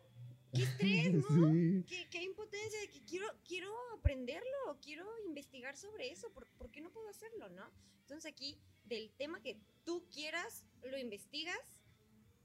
qué 0.53 0.63
estrés, 0.63 1.13
¿no? 1.29 1.51
Sí. 1.51 1.83
Qué, 1.87 2.07
qué 2.09 2.23
impotencia 2.23 2.79
de 2.79 2.89
que 2.89 3.01
quiero, 3.03 3.27
quiero 3.47 3.73
aprenderlo, 3.93 4.79
quiero 4.81 5.05
investigar 5.25 5.75
sobre 5.75 6.11
eso, 6.11 6.29
¿por, 6.31 6.47
por 6.57 6.69
qué 6.71 6.81
no 6.81 6.91
puedo 6.91 7.09
hacerlo, 7.09 7.49
no? 7.49 7.69
Entonces 8.01 8.31
aquí, 8.31 8.57
del 8.85 9.11
tema 9.13 9.41
que 9.41 9.57
tú 9.83 10.07
quieras, 10.11 10.63
lo 10.83 10.97
investigas 10.97 11.59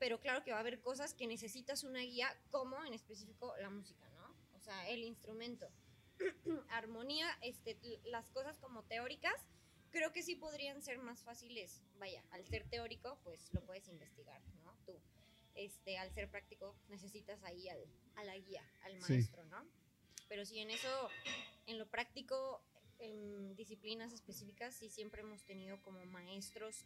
pero 0.01 0.18
claro 0.18 0.42
que 0.42 0.51
va 0.51 0.57
a 0.57 0.61
haber 0.61 0.80
cosas 0.80 1.14
que 1.14 1.26
necesitas 1.28 1.84
una 1.84 2.01
guía, 2.01 2.34
como 2.51 2.82
en 2.84 2.94
específico 2.94 3.55
la 3.61 3.70
música, 3.70 4.09
¿no? 4.16 4.34
O 4.57 4.61
sea, 4.61 4.88
el 4.88 5.05
instrumento. 5.05 5.70
Armonía, 6.70 7.28
este, 7.42 7.78
las 8.05 8.30
cosas 8.30 8.57
como 8.59 8.82
teóricas, 8.84 9.34
creo 9.90 10.11
que 10.12 10.22
sí 10.22 10.34
podrían 10.36 10.82
ser 10.82 10.98
más 10.98 11.22
fáciles. 11.22 11.82
Vaya, 11.98 12.24
al 12.30 12.44
ser 12.46 12.64
teórico, 12.68 13.20
pues 13.22 13.53
lo 13.53 13.61
puedes 13.61 13.86
investigar, 13.88 14.40
¿no? 14.64 14.74
Tú. 14.86 14.98
Este, 15.55 15.98
al 15.98 16.11
ser 16.14 16.30
práctico, 16.30 16.74
necesitas 16.88 17.42
ahí 17.44 17.68
al, 17.68 17.84
a 18.16 18.24
la 18.24 18.36
guía, 18.38 18.64
al 18.82 19.01
Sí. 19.03 19.12
maestro, 19.12 19.44
¿no? 19.46 19.64
Pero 20.28 20.46
sí, 20.46 20.61
en 20.61 20.70
eso, 20.70 21.09
en 21.66 21.76
lo 21.78 21.86
práctico, 21.90 22.62
en 23.01 23.55
disciplinas 23.55 24.12
específicas, 24.14 24.74
sí 24.76 24.88
siempre 24.88 25.20
hemos 25.20 25.42
tenido 25.44 25.80
como 25.82 26.03
maestros 26.07 26.84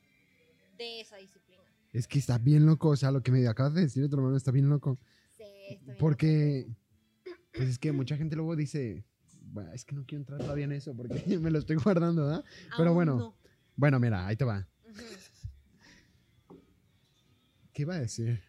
de 0.76 1.00
esa 1.00 1.16
disciplina. 1.18 1.63
Es 1.94 2.08
que 2.08 2.18
está 2.18 2.38
bien 2.38 2.66
loco, 2.66 2.88
o 2.88 2.96
sea, 2.96 3.12
lo 3.12 3.22
que 3.22 3.30
me 3.30 3.46
acabas 3.46 3.72
de 3.72 3.82
decir 3.82 4.08
tu 4.10 4.16
hermano 4.16 4.36
está 4.36 4.50
bien 4.50 4.68
loco. 4.68 4.98
Sí, 5.36 5.44
está 5.70 5.84
bien 5.86 5.98
Porque, 5.98 6.66
pues 7.52 7.68
es 7.68 7.78
que 7.78 7.92
mucha 7.92 8.16
gente 8.16 8.34
luego 8.34 8.56
dice, 8.56 9.04
"Bueno, 9.52 9.72
es 9.72 9.84
que 9.84 9.94
no 9.94 10.04
quiero 10.04 10.22
entrar 10.22 10.40
todavía 10.40 10.64
en 10.64 10.72
eso 10.72 10.92
porque 10.96 11.14
me 11.40 11.52
lo 11.52 11.58
estoy 11.60 11.76
guardando, 11.76 12.26
¿verdad? 12.26 12.44
pero 12.76 12.92
bueno. 12.94 13.16
no. 13.16 13.36
Bueno, 13.76 14.00
mira, 14.00 14.26
ahí 14.26 14.34
te 14.34 14.44
va. 14.44 14.66
¿Qué 17.72 17.82
iba 17.82 17.94
a 17.94 18.00
decir? 18.00 18.40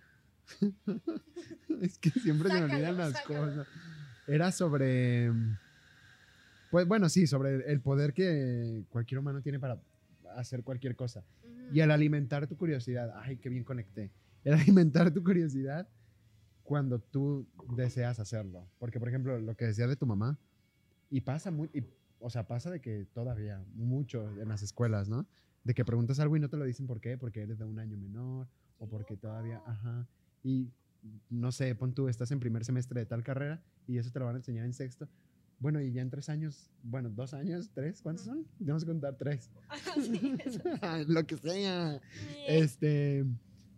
es 1.81 1.97
que 1.99 2.09
siempre 2.11 2.49
se 2.49 2.59
me 2.61 2.65
olvidan 2.65 2.97
las 2.97 3.13
sácalo. 3.13 3.45
cosas. 3.45 3.67
Era 4.27 4.51
sobre. 4.51 5.31
Pues 6.71 6.87
bueno, 6.87 7.09
sí, 7.09 7.27
sobre 7.27 7.71
el 7.71 7.79
poder 7.79 8.13
que 8.13 8.85
cualquier 8.89 9.19
humano 9.19 9.41
tiene 9.41 9.59
para 9.59 9.79
hacer 10.35 10.63
cualquier 10.63 10.95
cosa. 10.95 11.23
Y 11.71 11.81
al 11.81 11.91
alimentar 11.91 12.47
tu 12.47 12.57
curiosidad, 12.57 13.11
ay, 13.15 13.37
qué 13.37 13.49
bien 13.49 13.63
conecté. 13.63 14.11
El 14.43 14.53
alimentar 14.53 15.11
tu 15.11 15.23
curiosidad 15.23 15.87
cuando 16.63 16.99
tú 16.99 17.47
deseas 17.75 18.19
hacerlo. 18.19 18.67
Porque, 18.79 18.99
por 18.99 19.09
ejemplo, 19.09 19.39
lo 19.39 19.55
que 19.55 19.65
decía 19.65 19.87
de 19.87 19.95
tu 19.95 20.05
mamá, 20.05 20.39
y 21.09 21.21
pasa 21.21 21.51
muy, 21.51 21.69
y, 21.73 21.83
o 22.19 22.29
sea, 22.29 22.47
pasa 22.47 22.69
de 22.71 22.81
que 22.81 23.05
todavía, 23.13 23.63
mucho 23.75 24.29
en 24.39 24.49
las 24.49 24.63
escuelas, 24.63 25.07
¿no? 25.07 25.27
De 25.63 25.73
que 25.73 25.85
preguntas 25.85 26.19
algo 26.19 26.35
y 26.35 26.39
no 26.39 26.49
te 26.49 26.57
lo 26.57 26.65
dicen 26.65 26.87
por 26.87 26.99
qué, 26.99 27.17
porque 27.17 27.41
eres 27.41 27.59
de 27.59 27.65
un 27.65 27.79
año 27.79 27.97
menor, 27.97 28.47
o 28.77 28.87
porque 28.87 29.15
todavía, 29.15 29.61
ajá. 29.65 30.07
Y 30.43 30.71
no 31.29 31.51
sé, 31.51 31.75
pon 31.75 31.93
tú, 31.93 32.07
estás 32.07 32.31
en 32.31 32.39
primer 32.39 32.65
semestre 32.65 32.99
de 32.99 33.05
tal 33.05 33.23
carrera 33.23 33.63
y 33.87 33.97
eso 33.97 34.11
te 34.11 34.19
lo 34.19 34.25
van 34.25 34.35
a 34.35 34.39
enseñar 34.39 34.65
en 34.65 34.73
sexto. 34.73 35.07
Bueno, 35.59 35.81
y 35.81 35.91
ya 35.91 36.01
en 36.01 36.09
tres 36.09 36.29
años, 36.29 36.69
bueno, 36.83 37.09
dos 37.09 37.33
años, 37.33 37.71
tres, 37.73 38.01
¿cuántos 38.01 38.25
son? 38.25 38.45
Tenemos 38.57 38.83
que 38.83 38.91
contar 38.91 39.15
tres. 39.17 39.49
Sí, 39.95 40.35
eso. 40.45 40.59
lo 41.07 41.25
que 41.25 41.37
sea. 41.37 42.01
Este, 42.47 43.25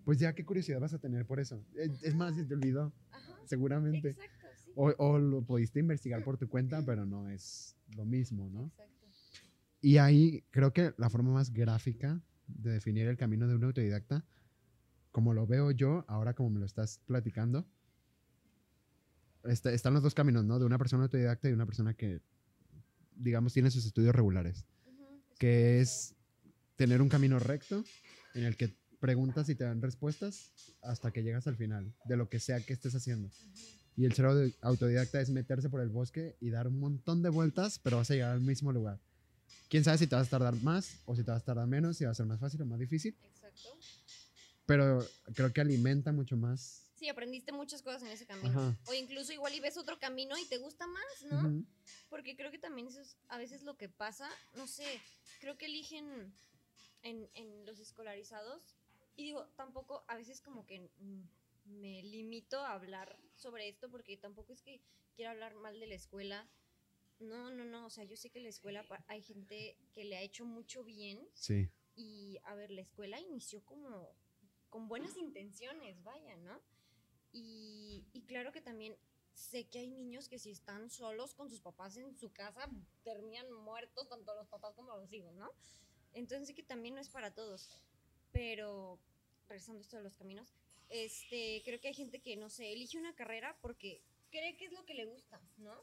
pues 0.03 0.19
ya 0.19 0.34
qué 0.34 0.43
curiosidad 0.45 0.80
vas 0.80 0.93
a 0.93 0.99
tener 0.99 1.25
por 1.25 1.39
eso. 1.39 1.63
Es, 1.75 2.15
más, 2.15 2.36
si 2.36 2.45
te 2.45 2.55
olvidó, 2.55 2.93
Ajá, 3.11 3.36
seguramente. 3.45 4.09
Exacto, 4.09 4.47
sí. 4.57 4.71
O, 4.75 4.93
o 4.97 5.19
lo 5.19 5.43
pudiste 5.43 5.80
investigar 5.80 6.23
por 6.23 6.38
tu 6.38 6.47
cuenta, 6.47 6.82
pero 6.86 7.05
no 7.05 7.30
es 7.30 7.75
lo 7.95 8.05
mismo, 8.05 8.49
¿no? 8.49 8.65
Exacto. 8.67 9.05
Y 9.82 9.97
ahí 9.97 10.43
creo 10.49 10.73
que 10.73 10.93
la 10.97 11.09
forma 11.09 11.32
más 11.32 11.53
gráfica 11.53 12.21
de 12.47 12.71
definir 12.71 13.07
el 13.07 13.17
camino 13.17 13.47
de 13.47 13.55
un 13.55 13.63
autodidacta, 13.63 14.25
como 15.11 15.34
lo 15.34 15.45
veo 15.45 15.71
yo, 15.71 16.05
ahora 16.07 16.34
como 16.34 16.49
me 16.49 16.59
lo 16.59 16.65
estás 16.65 16.99
platicando, 17.05 17.67
está- 19.47 19.71
están 19.71 19.93
los 19.93 20.03
dos 20.03 20.13
caminos, 20.13 20.45
¿no? 20.45 20.59
De 20.59 20.65
una 20.65 20.77
persona 20.77 21.03
autodidacta 21.03 21.49
y 21.49 21.53
una 21.53 21.65
persona 21.65 21.93
que, 21.93 22.21
digamos, 23.15 23.53
tiene 23.53 23.71
sus 23.71 23.85
estudios 23.85 24.13
regulares. 24.15 24.65
Que 25.39 25.79
es 25.81 26.15
tener 26.75 27.01
un 27.01 27.09
camino 27.09 27.39
recto 27.39 27.83
en 28.33 28.43
el 28.43 28.55
que 28.57 28.75
preguntas 28.99 29.47
y 29.49 29.55
te 29.55 29.63
dan 29.63 29.81
respuestas 29.81 30.51
hasta 30.81 31.11
que 31.11 31.21
llegas 31.23 31.45
al 31.47 31.55
final 31.55 31.93
de 32.05 32.17
lo 32.17 32.29
que 32.29 32.39
sea 32.39 32.59
que 32.61 32.73
estés 32.73 32.95
haciendo. 32.95 33.29
Y 33.95 34.05
el 34.05 34.13
ser 34.13 34.25
auto- 34.25 34.55
autodidacta 34.61 35.21
es 35.21 35.29
meterse 35.29 35.69
por 35.69 35.81
el 35.81 35.89
bosque 35.89 36.35
y 36.39 36.49
dar 36.49 36.67
un 36.67 36.79
montón 36.79 37.21
de 37.23 37.29
vueltas, 37.29 37.79
pero 37.79 37.97
vas 37.97 38.09
a 38.11 38.13
llegar 38.13 38.31
al 38.31 38.41
mismo 38.41 38.71
lugar. 38.71 38.99
Quién 39.69 39.83
sabe 39.83 39.97
si 39.97 40.07
te 40.07 40.15
vas 40.15 40.27
a 40.27 40.29
tardar 40.29 40.55
más 40.63 40.97
o 41.05 41.15
si 41.15 41.23
te 41.23 41.31
vas 41.31 41.41
a 41.41 41.45
tardar 41.45 41.67
menos, 41.67 41.97
si 41.97 42.05
va 42.05 42.11
a 42.11 42.15
ser 42.15 42.25
más 42.25 42.39
fácil 42.39 42.61
o 42.61 42.65
más 42.65 42.79
difícil, 42.79 43.15
Exacto. 43.23 43.69
pero 44.65 45.05
creo 45.33 45.51
que 45.51 45.61
alimenta 45.61 46.11
mucho 46.11 46.37
más. 46.37 46.83
Sí, 46.97 47.07
aprendiste 47.09 47.51
muchas 47.51 47.83
cosas 47.83 48.01
en 48.01 48.09
ese 48.09 48.25
camino. 48.25 48.59
Ajá. 48.59 48.77
O 48.87 48.93
incluso 48.93 49.31
igual 49.31 49.53
y 49.53 49.59
ves 49.59 49.77
otro 49.77 49.99
camino 49.99 50.35
y 50.37 50.45
te 50.45 50.57
gusta 50.57 50.87
más, 50.87 51.23
¿no? 51.29 51.63
Porque 52.09 52.35
creo 52.35 52.49
que 52.49 52.57
también 52.57 52.87
eso 52.87 52.99
es 53.01 53.15
a 53.27 53.37
veces 53.37 53.61
lo 53.61 53.77
que 53.77 53.87
pasa. 53.87 54.27
No 54.55 54.65
sé, 54.65 54.99
creo 55.39 55.57
que 55.57 55.67
eligen 55.67 56.33
en, 57.03 57.29
en 57.35 57.65
los 57.67 57.79
escolarizados. 57.79 58.63
Y 59.15 59.23
digo, 59.25 59.45
tampoco, 59.55 60.03
a 60.07 60.15
veces 60.15 60.41
como 60.41 60.65
que 60.65 60.89
me 61.65 62.01
limito 62.03 62.59
a 62.59 62.73
hablar 62.73 63.15
sobre 63.35 63.67
esto 63.67 63.89
porque 63.91 64.17
tampoco 64.17 64.53
es 64.53 64.61
que 64.63 64.81
quiera 65.15 65.31
hablar 65.31 65.53
mal 65.55 65.79
de 65.79 65.87
la 65.87 65.95
escuela. 65.95 66.49
No, 67.19 67.51
no, 67.51 67.63
no. 67.63 67.85
O 67.85 67.89
sea, 67.91 68.05
yo 68.05 68.17
sé 68.17 68.31
que 68.31 68.39
la 68.39 68.49
escuela 68.49 68.85
hay 69.07 69.21
gente 69.21 69.77
que 69.93 70.03
le 70.03 70.17
ha 70.17 70.21
hecho 70.21 70.45
mucho 70.45 70.83
bien. 70.83 71.27
Sí, 71.35 71.69
Y 71.95 72.39
a 72.43 72.55
ver, 72.55 72.71
la 72.71 72.81
escuela 72.81 73.19
inició 73.19 73.63
como 73.65 74.15
con 74.69 74.87
buenas 74.87 75.15
intenciones, 75.17 76.03
vaya, 76.03 76.35
¿no? 76.37 76.59
Y, 77.39 78.23
claro 78.27 78.51
que 78.51 78.61
también 78.61 78.97
sé 79.33 79.67
que 79.67 79.79
hay 79.79 79.88
niños 79.89 80.27
que 80.27 80.39
si 80.39 80.49
están 80.49 80.89
solos 80.89 81.35
con 81.35 81.49
sus 81.49 81.61
papás 81.61 81.95
en 81.97 82.17
su 82.17 82.31
casa, 82.33 82.67
terminan 83.03 83.51
muertos 83.51 84.09
tanto 84.09 84.33
los 84.35 84.47
papás 84.47 84.73
como 84.73 84.97
los 84.97 85.11
hijos, 85.13 85.33
¿no? 85.35 85.51
Entonces 86.13 86.55
que 86.55 86.63
también 86.63 86.95
no 86.95 87.01
es 87.01 87.09
para 87.09 87.33
todos. 87.33 87.69
Pero, 88.31 88.99
regresando 89.47 89.81
esto 89.81 89.97
de 89.97 90.03
los 90.03 90.15
caminos, 90.15 90.53
este, 90.89 91.61
creo 91.63 91.79
que 91.79 91.89
hay 91.89 91.93
gente 91.93 92.19
que, 92.21 92.35
no 92.38 92.49
sé, 92.49 92.73
elige 92.73 92.97
una 92.97 93.15
carrera 93.15 93.57
porque 93.61 94.01
cree 94.31 94.57
que 94.57 94.65
es 94.65 94.71
lo 94.71 94.85
que 94.85 94.95
le 94.95 95.05
gusta, 95.05 95.39
¿no? 95.57 95.75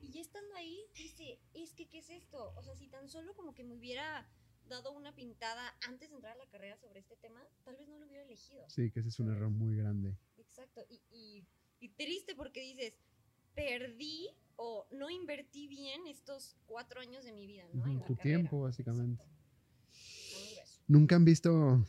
Y 0.00 0.18
estando 0.18 0.54
ahí, 0.56 0.84
dice, 0.94 1.38
es 1.54 1.72
que, 1.72 1.88
¿qué 1.88 1.98
es 1.98 2.10
esto? 2.10 2.52
O 2.56 2.62
sea, 2.62 2.74
si 2.74 2.88
tan 2.88 3.08
solo 3.08 3.34
como 3.34 3.54
que 3.54 3.64
me 3.64 3.74
hubiera 3.74 4.28
dado 4.68 4.92
una 4.92 5.14
pintada 5.14 5.74
antes 5.86 6.08
de 6.10 6.16
entrar 6.16 6.34
a 6.34 6.38
la 6.38 6.46
carrera 6.46 6.76
sobre 6.76 7.00
este 7.00 7.16
tema, 7.16 7.40
tal 7.64 7.76
vez 7.76 7.88
no 7.88 7.98
lo 7.98 8.06
hubiera 8.06 8.24
elegido. 8.24 8.64
sí, 8.68 8.90
que 8.90 9.00
ese 9.00 9.08
es 9.10 9.18
un 9.20 9.30
error 9.30 9.50
muy 9.50 9.76
grande. 9.76 10.16
Exacto. 10.38 10.82
Y, 10.88 11.00
y, 11.10 11.46
y 11.80 11.88
triste 11.90 12.34
porque 12.34 12.60
dices, 12.60 12.98
perdí 13.54 14.28
o 14.56 14.86
no 14.92 15.10
invertí 15.10 15.68
bien 15.68 16.06
estos 16.06 16.56
cuatro 16.66 17.00
años 17.00 17.24
de 17.24 17.32
mi 17.32 17.46
vida, 17.46 17.64
¿no? 17.72 17.84
En 17.86 17.98
tu 18.00 18.16
carrera. 18.16 18.22
tiempo, 18.22 18.60
básicamente. 18.62 19.24
¿Nunca 20.88 21.16
han 21.16 21.24
visto 21.24 21.84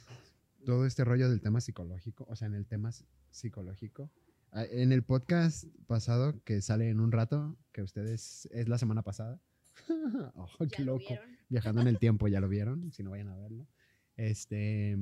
todo 0.65 0.85
este 0.85 1.03
rollo 1.03 1.29
del 1.29 1.41
tema 1.41 1.61
psicológico? 1.61 2.25
O 2.29 2.35
sea, 2.35 2.47
en 2.47 2.55
el 2.55 2.65
tema 2.65 2.91
psicológico. 3.31 4.09
Ah, 4.51 4.63
En 4.65 4.91
el 4.91 5.03
podcast 5.03 5.65
pasado 5.87 6.41
que 6.43 6.61
sale 6.61 6.89
en 6.89 6.99
un 6.99 7.11
rato, 7.11 7.57
que 7.71 7.81
ustedes 7.83 8.47
es 8.51 8.67
la 8.67 8.77
semana 8.77 9.03
pasada. 9.03 9.39
oh, 10.35 10.47
¿Ya 10.61 10.67
qué 10.77 10.83
lo 10.83 10.93
loco. 10.93 11.05
vieron? 11.09 11.36
Viajando 11.49 11.81
en 11.81 11.87
el 11.87 11.97
tiempo, 11.97 12.27
ya 12.27 12.39
lo 12.39 12.49
vieron, 12.49 12.91
si 12.91 13.03
no 13.03 13.11
vayan 13.11 13.29
a 13.29 13.37
verlo. 13.37 13.67
Este 14.15 14.97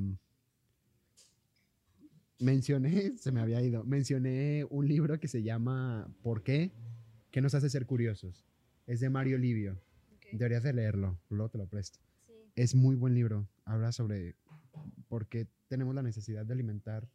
mencioné, 2.40 3.18
se 3.18 3.32
me 3.32 3.42
había 3.42 3.62
ido. 3.62 3.84
Mencioné 3.84 4.66
un 4.70 4.88
libro 4.88 5.20
que 5.20 5.28
se 5.28 5.44
llama 5.44 6.08
¿Por 6.22 6.44
qué? 6.44 6.72
¿Qué 7.32 7.42
nos 7.42 7.56
hace 7.56 7.70
ser 7.70 7.86
curiosos? 7.86 8.46
Es 8.86 9.00
de 9.00 9.10
Mario 9.10 9.38
Livio. 9.38 9.82
Deberías 10.32 10.64
de 10.64 10.74
leerlo, 10.74 11.20
luego 11.30 11.50
te 11.50 11.58
lo 11.58 11.68
presto. 11.68 12.00
Sí. 12.26 12.34
Es 12.56 12.76
muy 12.76 12.96
buen 12.96 13.14
libro. 13.14 13.48
Habla 13.64 13.92
sobre 13.92 14.36
por 15.08 15.28
qué 15.28 15.48
tenemos 15.68 15.96
la 15.96 16.04
necesidad 16.04 16.46
de 16.46 16.54
alimentar 16.54 17.08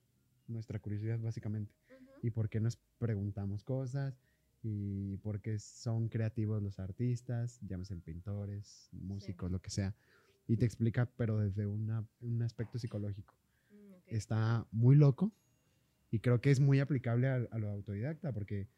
nuestra 0.47 0.78
curiosidad, 0.78 1.18
básicamente. 1.20 1.74
Y 2.22 2.31
por 2.31 2.49
qué 2.49 2.61
nos 2.61 2.78
preguntamos 2.99 3.64
cosas. 3.64 4.14
Y 4.62 5.16
por 5.18 5.40
qué 5.40 5.58
son 5.58 6.08
creativos 6.08 6.62
los 6.62 6.78
artistas, 6.78 7.58
llámese 7.62 7.96
pintores, 7.96 8.88
músicos, 8.92 9.50
lo 9.50 9.61
que 9.61 9.70
sea. 9.70 9.94
Y 10.46 10.56
te 10.56 10.66
explica, 10.66 11.06
pero 11.16 11.38
desde 11.38 11.66
una- 11.66 12.06
un 12.20 12.42
aspecto 12.42 12.78
psicológico. 12.78 13.34
Mm, 13.70 13.92
ok. 13.94 14.02
Está 14.08 14.66
muy 14.72 14.96
loco. 14.96 15.32
Y 16.11 16.18
creo 16.20 16.40
que 16.40 16.50
es 16.50 16.61
muy 16.61 16.80
aplicable 16.80 17.28
a, 17.28 17.36
a 17.50 17.58
lo 17.58 17.68
autodidacta, 17.70 18.32
porque 18.32 18.68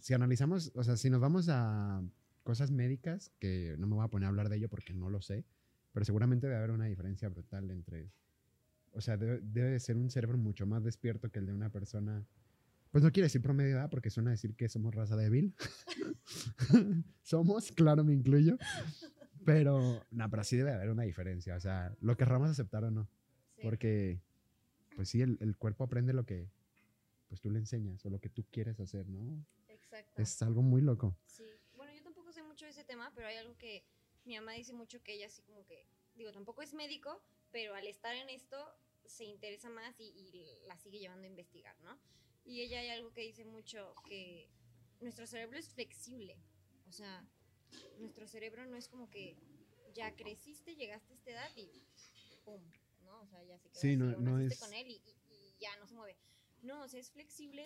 si 0.00 0.12
analizamos, 0.12 0.72
o 0.74 0.82
sea, 0.82 0.96
si 0.96 1.08
nos 1.08 1.20
vamos 1.20 1.48
a 1.48 2.02
cosas 2.42 2.70
médicas, 2.70 3.30
que 3.38 3.76
no 3.78 3.86
me 3.86 3.94
voy 3.94 4.04
a 4.04 4.08
poner 4.08 4.26
a 4.26 4.28
hablar 4.28 4.48
de 4.48 4.56
ello 4.56 4.68
porque 4.68 4.92
no 4.92 5.08
lo 5.08 5.22
sé, 5.22 5.44
pero 5.92 6.04
seguramente 6.04 6.46
debe 6.46 6.58
haber 6.58 6.72
una 6.72 6.86
diferencia 6.86 7.28
brutal 7.28 7.70
entre, 7.70 8.10
o 8.92 9.00
sea, 9.00 9.16
debe, 9.16 9.40
debe 9.40 9.70
de 9.70 9.80
ser 9.80 9.96
un 9.96 10.10
cerebro 10.10 10.36
mucho 10.36 10.66
más 10.66 10.82
despierto 10.84 11.30
que 11.30 11.38
el 11.38 11.46
de 11.46 11.54
una 11.54 11.70
persona, 11.70 12.26
pues 12.94 13.02
no 13.02 13.10
quiere 13.10 13.24
decir 13.26 13.42
promedio 13.42 13.70
de 13.74 13.80
edad 13.80 13.90
porque 13.90 14.08
suena 14.08 14.30
a 14.30 14.34
decir 14.38 14.54
que 14.54 14.68
somos 14.68 14.94
raza 14.94 15.16
débil. 15.16 15.52
somos, 17.24 17.72
claro, 17.72 18.04
me 18.04 18.12
incluyo, 18.12 18.56
pero, 19.44 20.00
no, 20.12 20.30
pero 20.30 20.44
sí 20.44 20.56
debe 20.56 20.72
haber 20.72 20.90
una 20.90 21.02
diferencia, 21.02 21.56
o 21.56 21.60
sea, 21.60 21.92
lo 22.00 22.16
querramos 22.16 22.50
aceptar 22.50 22.84
o 22.84 22.92
no, 22.92 23.08
Sí. 23.56 23.62
porque, 23.64 24.20
pues 24.94 25.08
sí, 25.08 25.22
el, 25.22 25.38
el 25.40 25.56
cuerpo 25.56 25.82
aprende 25.82 26.12
lo 26.12 26.24
que, 26.24 26.48
pues 27.26 27.40
tú 27.40 27.50
le 27.50 27.58
enseñas 27.58 28.06
o 28.06 28.10
lo 28.10 28.20
que 28.20 28.28
tú 28.28 28.44
quieres 28.52 28.78
hacer, 28.78 29.08
¿no? 29.08 29.44
Exacto. 29.66 30.22
Es 30.22 30.40
algo 30.42 30.62
muy 30.62 30.80
loco. 30.80 31.16
Sí, 31.26 31.42
bueno, 31.76 31.92
yo 31.92 32.00
tampoco 32.04 32.30
sé 32.30 32.44
mucho 32.44 32.64
de 32.64 32.70
ese 32.70 32.84
tema, 32.84 33.10
pero 33.16 33.26
hay 33.26 33.38
algo 33.38 33.56
que 33.58 33.82
mi 34.24 34.36
mamá 34.36 34.52
dice 34.52 34.72
mucho 34.72 35.02
que 35.02 35.14
ella 35.14 35.26
así 35.26 35.42
como 35.42 35.66
que, 35.66 35.84
digo, 36.14 36.30
tampoco 36.30 36.62
es 36.62 36.72
médico, 36.74 37.20
pero 37.50 37.74
al 37.74 37.88
estar 37.88 38.14
en 38.14 38.28
esto, 38.28 38.56
se 39.04 39.24
interesa 39.24 39.68
más 39.68 39.98
y, 39.98 40.04
y 40.04 40.64
la 40.68 40.76
sigue 40.78 41.00
llevando 41.00 41.24
a 41.24 41.28
investigar, 41.28 41.74
¿no? 41.82 41.98
Y 42.44 42.60
ella 42.60 42.80
hay 42.80 42.88
algo 42.90 43.12
que 43.12 43.22
dice 43.22 43.44
mucho, 43.44 43.94
que 44.06 44.48
nuestro 45.00 45.26
cerebro 45.26 45.58
es 45.58 45.68
flexible. 45.68 46.36
O 46.88 46.92
sea, 46.92 47.26
nuestro 47.98 48.26
cerebro 48.26 48.66
no 48.66 48.76
es 48.76 48.88
como 48.88 49.10
que 49.10 49.36
ya 49.94 50.14
creciste, 50.14 50.76
llegaste 50.76 51.12
a 51.12 51.16
esta 51.16 51.30
edad 51.30 51.50
y 51.56 51.70
pum, 52.44 52.62
¿no? 53.04 53.20
O 53.22 53.26
sea, 53.26 53.42
ya 53.44 53.58
se 53.58 53.68
quedó 53.70 53.80
Sí, 53.80 53.88
así, 53.88 53.96
no- 53.96 54.16
no 54.18 54.38
es- 54.40 54.58
con 54.58 54.72
él 54.74 54.88
y, 54.88 54.94
y- 54.94 55.16
y 55.30 55.56
ya 55.60 55.74
no 55.78 55.86
se 55.86 55.94
mueve. 55.94 56.16
No, 56.62 56.82
o 56.82 56.88
sea, 56.88 57.00
es 57.00 57.10
flexible 57.10 57.64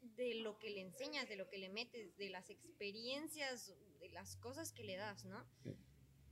de 0.00 0.34
lo 0.36 0.58
que 0.58 0.70
le 0.70 0.80
enseñas, 0.80 1.28
de 1.28 1.36
lo 1.36 1.48
que 1.48 1.58
le 1.58 1.68
metes, 1.68 2.16
de 2.16 2.30
las 2.30 2.50
experiencias, 2.50 3.74
de 4.00 4.08
las 4.10 4.36
cosas 4.36 4.72
que 4.72 4.84
le 4.84 4.96
das, 4.96 5.24
¿no? 5.24 5.44
Sí. 5.62 5.76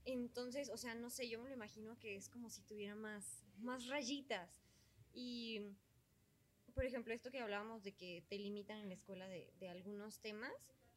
Entonces, 0.05 0.69
o 0.69 0.77
sea, 0.77 0.95
no 0.95 1.09
sé, 1.09 1.27
yo 1.29 1.39
me 1.41 1.49
lo 1.49 1.55
imagino 1.55 1.97
que 1.99 2.15
es 2.15 2.29
como 2.29 2.49
si 2.49 2.61
tuviera 2.63 2.95
más, 2.95 3.43
más 3.59 3.87
rayitas. 3.87 4.57
Y, 5.13 5.61
por 6.77 6.85
ejemplo, 6.85 7.11
esto 7.11 7.31
que 7.31 7.39
hablábamos 7.39 7.81
de 7.81 7.93
que 7.93 8.23
te 8.29 8.37
limitan 8.37 8.77
en 8.77 8.89
la 8.89 8.93
escuela 8.93 9.27
de, 9.27 9.51
de 9.59 9.67
algunos 9.67 10.19
temas, 10.19 10.53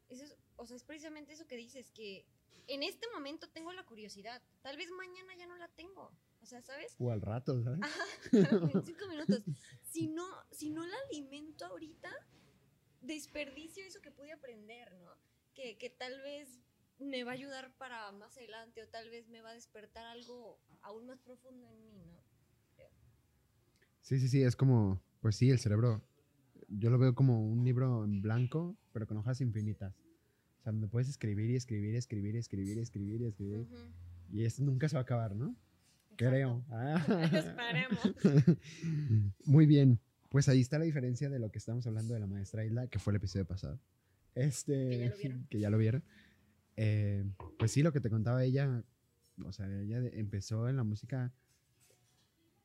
eso 0.09 0.23
es, 0.23 0.37
o 0.57 0.67
sea, 0.67 0.77
es 0.77 0.83
precisamente 0.83 1.33
eso 1.33 1.47
que 1.47 1.57
dices, 1.57 1.89
que 1.89 2.23
en 2.67 2.83
este 2.83 3.07
momento 3.15 3.49
tengo 3.49 3.73
la 3.73 3.83
curiosidad, 3.83 4.43
tal 4.61 4.77
vez 4.77 4.91
mañana 4.91 5.33
ya 5.35 5.47
no 5.47 5.57
la 5.57 5.67
tengo. 5.69 6.11
O 6.39 6.45
sea, 6.45 6.61
¿sabes? 6.61 6.95
O 6.99 7.09
al 7.09 7.19
rato, 7.21 7.63
¿sabes? 7.63 7.79
en 8.75 8.85
cinco 8.85 9.07
minutos. 9.07 9.41
Si 9.81 10.07
no, 10.07 10.27
si 10.51 10.69
no 10.69 10.85
la 10.85 10.95
alimento 11.09 11.65
ahorita, 11.65 12.11
desperdicio 13.01 13.83
eso 13.83 14.01
que 14.01 14.11
pude 14.11 14.33
aprender, 14.33 14.93
¿no? 14.97 15.17
Que, 15.55 15.79
que 15.79 15.89
tal 15.89 16.21
vez 16.21 16.59
me 16.99 17.23
va 17.23 17.31
a 17.31 17.33
ayudar 17.33 17.75
para 17.77 18.11
más 18.11 18.37
adelante 18.37 18.83
o 18.83 18.87
tal 18.87 19.09
vez 19.09 19.27
me 19.29 19.41
va 19.41 19.49
a 19.49 19.55
despertar 19.55 20.05
algo 20.05 20.59
aún 20.83 21.07
más 21.07 21.19
profundo 21.21 21.67
en 21.67 21.83
mí, 21.83 22.05
¿no? 22.05 22.21
Sí, 24.01 24.19
sí, 24.19 24.27
sí, 24.27 24.43
es 24.43 24.55
como, 24.55 25.01
pues 25.21 25.35
sí, 25.35 25.49
el 25.49 25.59
cerebro, 25.59 26.03
yo 26.67 26.89
lo 26.89 26.97
veo 26.97 27.15
como 27.15 27.45
un 27.47 27.63
libro 27.63 28.03
en 28.03 28.21
blanco, 28.21 28.75
pero 28.91 29.07
con 29.07 29.17
hojas 29.17 29.39
infinitas. 29.41 29.95
O 30.59 30.63
sea, 30.63 30.71
donde 30.71 30.87
puedes 30.87 31.09
escribir 31.09 31.49
y 31.49 31.55
escribir, 31.55 31.95
escribir, 31.95 32.35
escribir, 32.35 32.77
escribir 32.79 33.21
y 33.21 33.25
escribir. 33.25 33.59
Ujú, 33.61 33.75
Y 34.31 34.45
esto 34.45 34.63
nunca 34.63 34.89
se 34.89 34.95
va 34.95 35.01
a 35.01 35.03
acabar, 35.03 35.35
¿no? 35.35 35.55
Creo. 36.17 36.63
Ah. 36.69 37.03
Esperemos. 37.33 37.99
Muy 39.45 39.65
bien. 39.65 39.99
Pues 40.29 40.47
ahí 40.49 40.61
está 40.61 40.79
la 40.79 40.85
diferencia 40.85 41.29
de 41.29 41.39
lo 41.39 41.51
que 41.51 41.57
estamos 41.57 41.85
hablando 41.87 42.13
de 42.13 42.19
la 42.19 42.27
maestra 42.27 42.65
Isla, 42.65 42.87
que 42.87 42.99
fue 42.99 43.11
el 43.11 43.17
episodio 43.17 43.45
pasado. 43.45 43.79
Este, 44.33 45.13
Que 45.49 45.59
ya 45.59 45.69
lo 45.69 45.77
vieron. 45.77 46.03
Eh, 46.77 47.25
pues 47.59 47.71
sí, 47.71 47.83
lo 47.83 47.91
que 47.91 47.99
te 47.99 48.09
contaba 48.09 48.43
ella, 48.43 48.83
o 49.43 49.51
sea, 49.51 49.67
ella 49.81 49.99
empezó 50.13 50.69
en 50.69 50.77
la 50.77 50.83
música, 50.83 51.33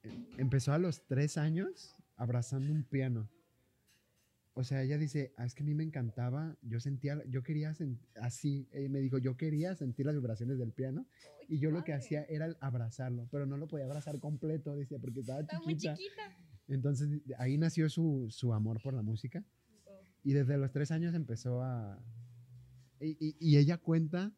eh, 0.04 0.26
empezó 0.38 0.72
a 0.72 0.78
los 0.78 1.02
tres 1.06 1.36
años 1.38 1.96
abrazando 2.16 2.72
un 2.72 2.82
piano. 2.84 3.28
O 4.54 4.64
sea, 4.64 4.82
ella 4.82 4.96
dice, 4.96 5.34
"Ah, 5.36 5.44
es 5.44 5.54
que 5.54 5.62
a 5.62 5.66
mí 5.66 5.74
me 5.74 5.84
encantaba, 5.84 6.56
yo 6.62 6.80
sentía, 6.80 7.22
yo 7.28 7.42
quería 7.42 7.72
sen- 7.74 7.98
así, 8.22 8.66
me 8.88 9.00
dijo, 9.00 9.18
yo 9.18 9.36
quería 9.36 9.74
sentir 9.76 10.06
las 10.06 10.14
vibraciones 10.14 10.56
del 10.58 10.72
piano 10.72 11.06
y 11.46 11.58
yo 11.58 11.70
lo 11.70 11.84
que 11.84 11.92
hacía 11.92 12.24
era 12.24 12.56
abrazarlo, 12.60 13.28
pero 13.30 13.44
no 13.44 13.58
lo 13.58 13.68
podía 13.68 13.84
abrazar 13.84 14.18
completo, 14.18 14.74
decía, 14.74 14.98
porque 14.98 15.20
estaba 15.20 15.40
Está 15.40 15.60
muy 15.60 15.74
chiquita. 15.76 15.94
chiquita. 15.96 16.22
Entonces 16.68 17.20
ahí 17.38 17.58
nació 17.58 17.90
su, 17.90 18.26
su 18.30 18.52
amor 18.54 18.80
por 18.82 18.94
la 18.94 19.02
música 19.02 19.44
Oh, 19.88 20.02
y 20.24 20.32
desde 20.32 20.56
los 20.56 20.72
tres 20.72 20.90
años 20.90 21.14
empezó 21.14 21.62
a... 21.62 22.02
Y, 22.98 23.10
y- 23.20 23.36
y 23.38 23.58
ella 23.58 23.76
cuenta, 23.76 24.32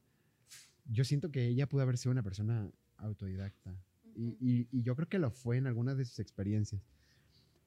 yo 0.87 1.05
siento 1.05 1.31
que 1.31 1.47
ella 1.47 1.69
pudo 1.69 1.83
haber 1.83 1.97
sido 1.97 2.11
una 2.11 2.25
persona 2.25 2.69
autodidacta 2.97 3.73
y- 4.17 4.67
y 4.73 4.83
yo 4.83 4.97
creo 4.97 5.09
que 5.09 5.21
lo 5.21 5.31
fue 5.31 5.59
en 5.59 5.69
algunas 5.69 5.97
de 5.97 6.05
sus 6.05 6.19
experiencias. 6.19 6.83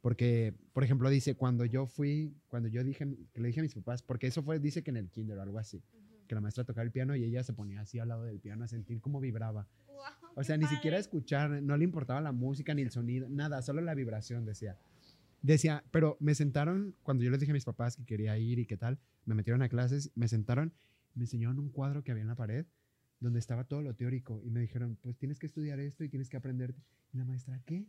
Porque, 0.02 0.54
por 0.74 0.84
ejemplo, 0.84 1.10
dice, 1.10 1.36
cuando 1.36 1.64
yo 1.66 1.86
fui, 1.86 2.34
cuando 2.48 2.68
yo 2.70 2.84
dije, 2.84 3.06
le 3.06 3.48
dije 3.48 3.60
a 3.60 3.64
mis 3.64 3.76
papás, 3.76 4.02
porque 4.02 4.28
eso 4.28 4.42
fue, 4.42 4.60
dice 4.60 4.84
que 4.84 4.90
en 4.90 4.98
el 4.98 5.10
kinder 5.10 5.38
o 5.38 5.42
algo 5.44 5.60
así, 5.60 5.78
Ujú. 5.78 6.28
que 6.28 6.34
la 6.36 6.42
maestra 6.42 6.64
tocaba 6.64 6.84
el 6.84 6.92
piano 6.92 7.16
y 7.16 7.24
ella 7.24 7.44
se 7.44 7.54
ponía 7.54 7.82
así 7.82 8.00
al 8.00 8.08
lado 8.10 8.24
del 8.24 8.40
piano 8.40 8.64
a 8.64 8.68
sentir 8.68 9.00
cómo 9.00 9.20
vibraba. 9.20 9.68
Guau, 9.88 10.12
O 10.36 10.44
sea, 10.44 10.58
ni 10.58 10.66
siquiera 10.66 10.96
padre. 10.96 11.02
escuchar, 11.02 11.50
no 11.62 11.78
le 11.78 11.84
importaba 11.84 12.20
la 12.20 12.32
música 12.32 12.74
ni 12.74 12.82
el 12.82 12.90
sonido, 12.90 13.30
nada, 13.30 13.62
solo 13.62 13.82
la 13.82 13.94
vibración, 13.94 14.44
decía. 14.44 14.78
Decía, 15.44 15.84
pero 15.92 16.18
me 16.20 16.34
sentaron, 16.36 16.96
cuando 17.04 17.24
yo 17.24 17.30
les 17.32 17.40
dije 17.40 17.52
a 17.52 17.54
mis 17.54 17.66
papás 17.66 17.96
que 17.96 18.06
quería 18.06 18.38
ir 18.40 18.58
y 18.60 18.66
qué 18.66 18.78
tal, 18.78 19.00
me 19.26 19.36
metieron 19.36 19.62
a 19.62 19.70
clases, 19.70 20.12
me 20.16 20.28
sentaron, 20.28 20.74
me 21.14 21.24
enseñaron 21.26 21.60
un 21.60 21.70
cuadro 21.70 22.04
que 22.04 22.12
había 22.12 22.22
en 22.22 22.28
la 22.28 22.36
pared 22.36 22.66
donde 23.20 23.38
estaba 23.38 23.66
todo 23.66 23.84
lo 23.84 23.94
teórico 23.94 24.42
y 24.44 24.50
me 24.50 24.60
dijeron, 24.62 24.98
pues 25.00 25.16
tienes 25.16 25.38
que 25.38 25.46
estudiar 25.46 25.80
esto 25.80 26.04
y 26.04 26.10
tienes 26.10 26.28
que 26.28 26.38
aprender. 26.38 26.74
Y 27.14 27.18
la 27.20 27.26
maestra, 27.26 27.60
¿qué? 27.66 27.86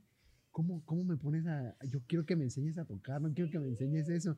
¿Cómo, 0.53 0.85
¿Cómo 0.85 1.05
me 1.05 1.17
pones 1.17 1.47
a...? 1.47 1.77
Yo 1.87 2.01
quiero 2.07 2.25
que 2.25 2.37
me 2.37 2.45
enseñes 2.45 2.79
a 2.79 2.85
tocar, 2.85 3.21
no 3.21 3.33
quiero 3.33 3.51
que 3.51 3.59
me 3.59 3.69
enseñes 3.69 4.09
eso. 4.09 4.37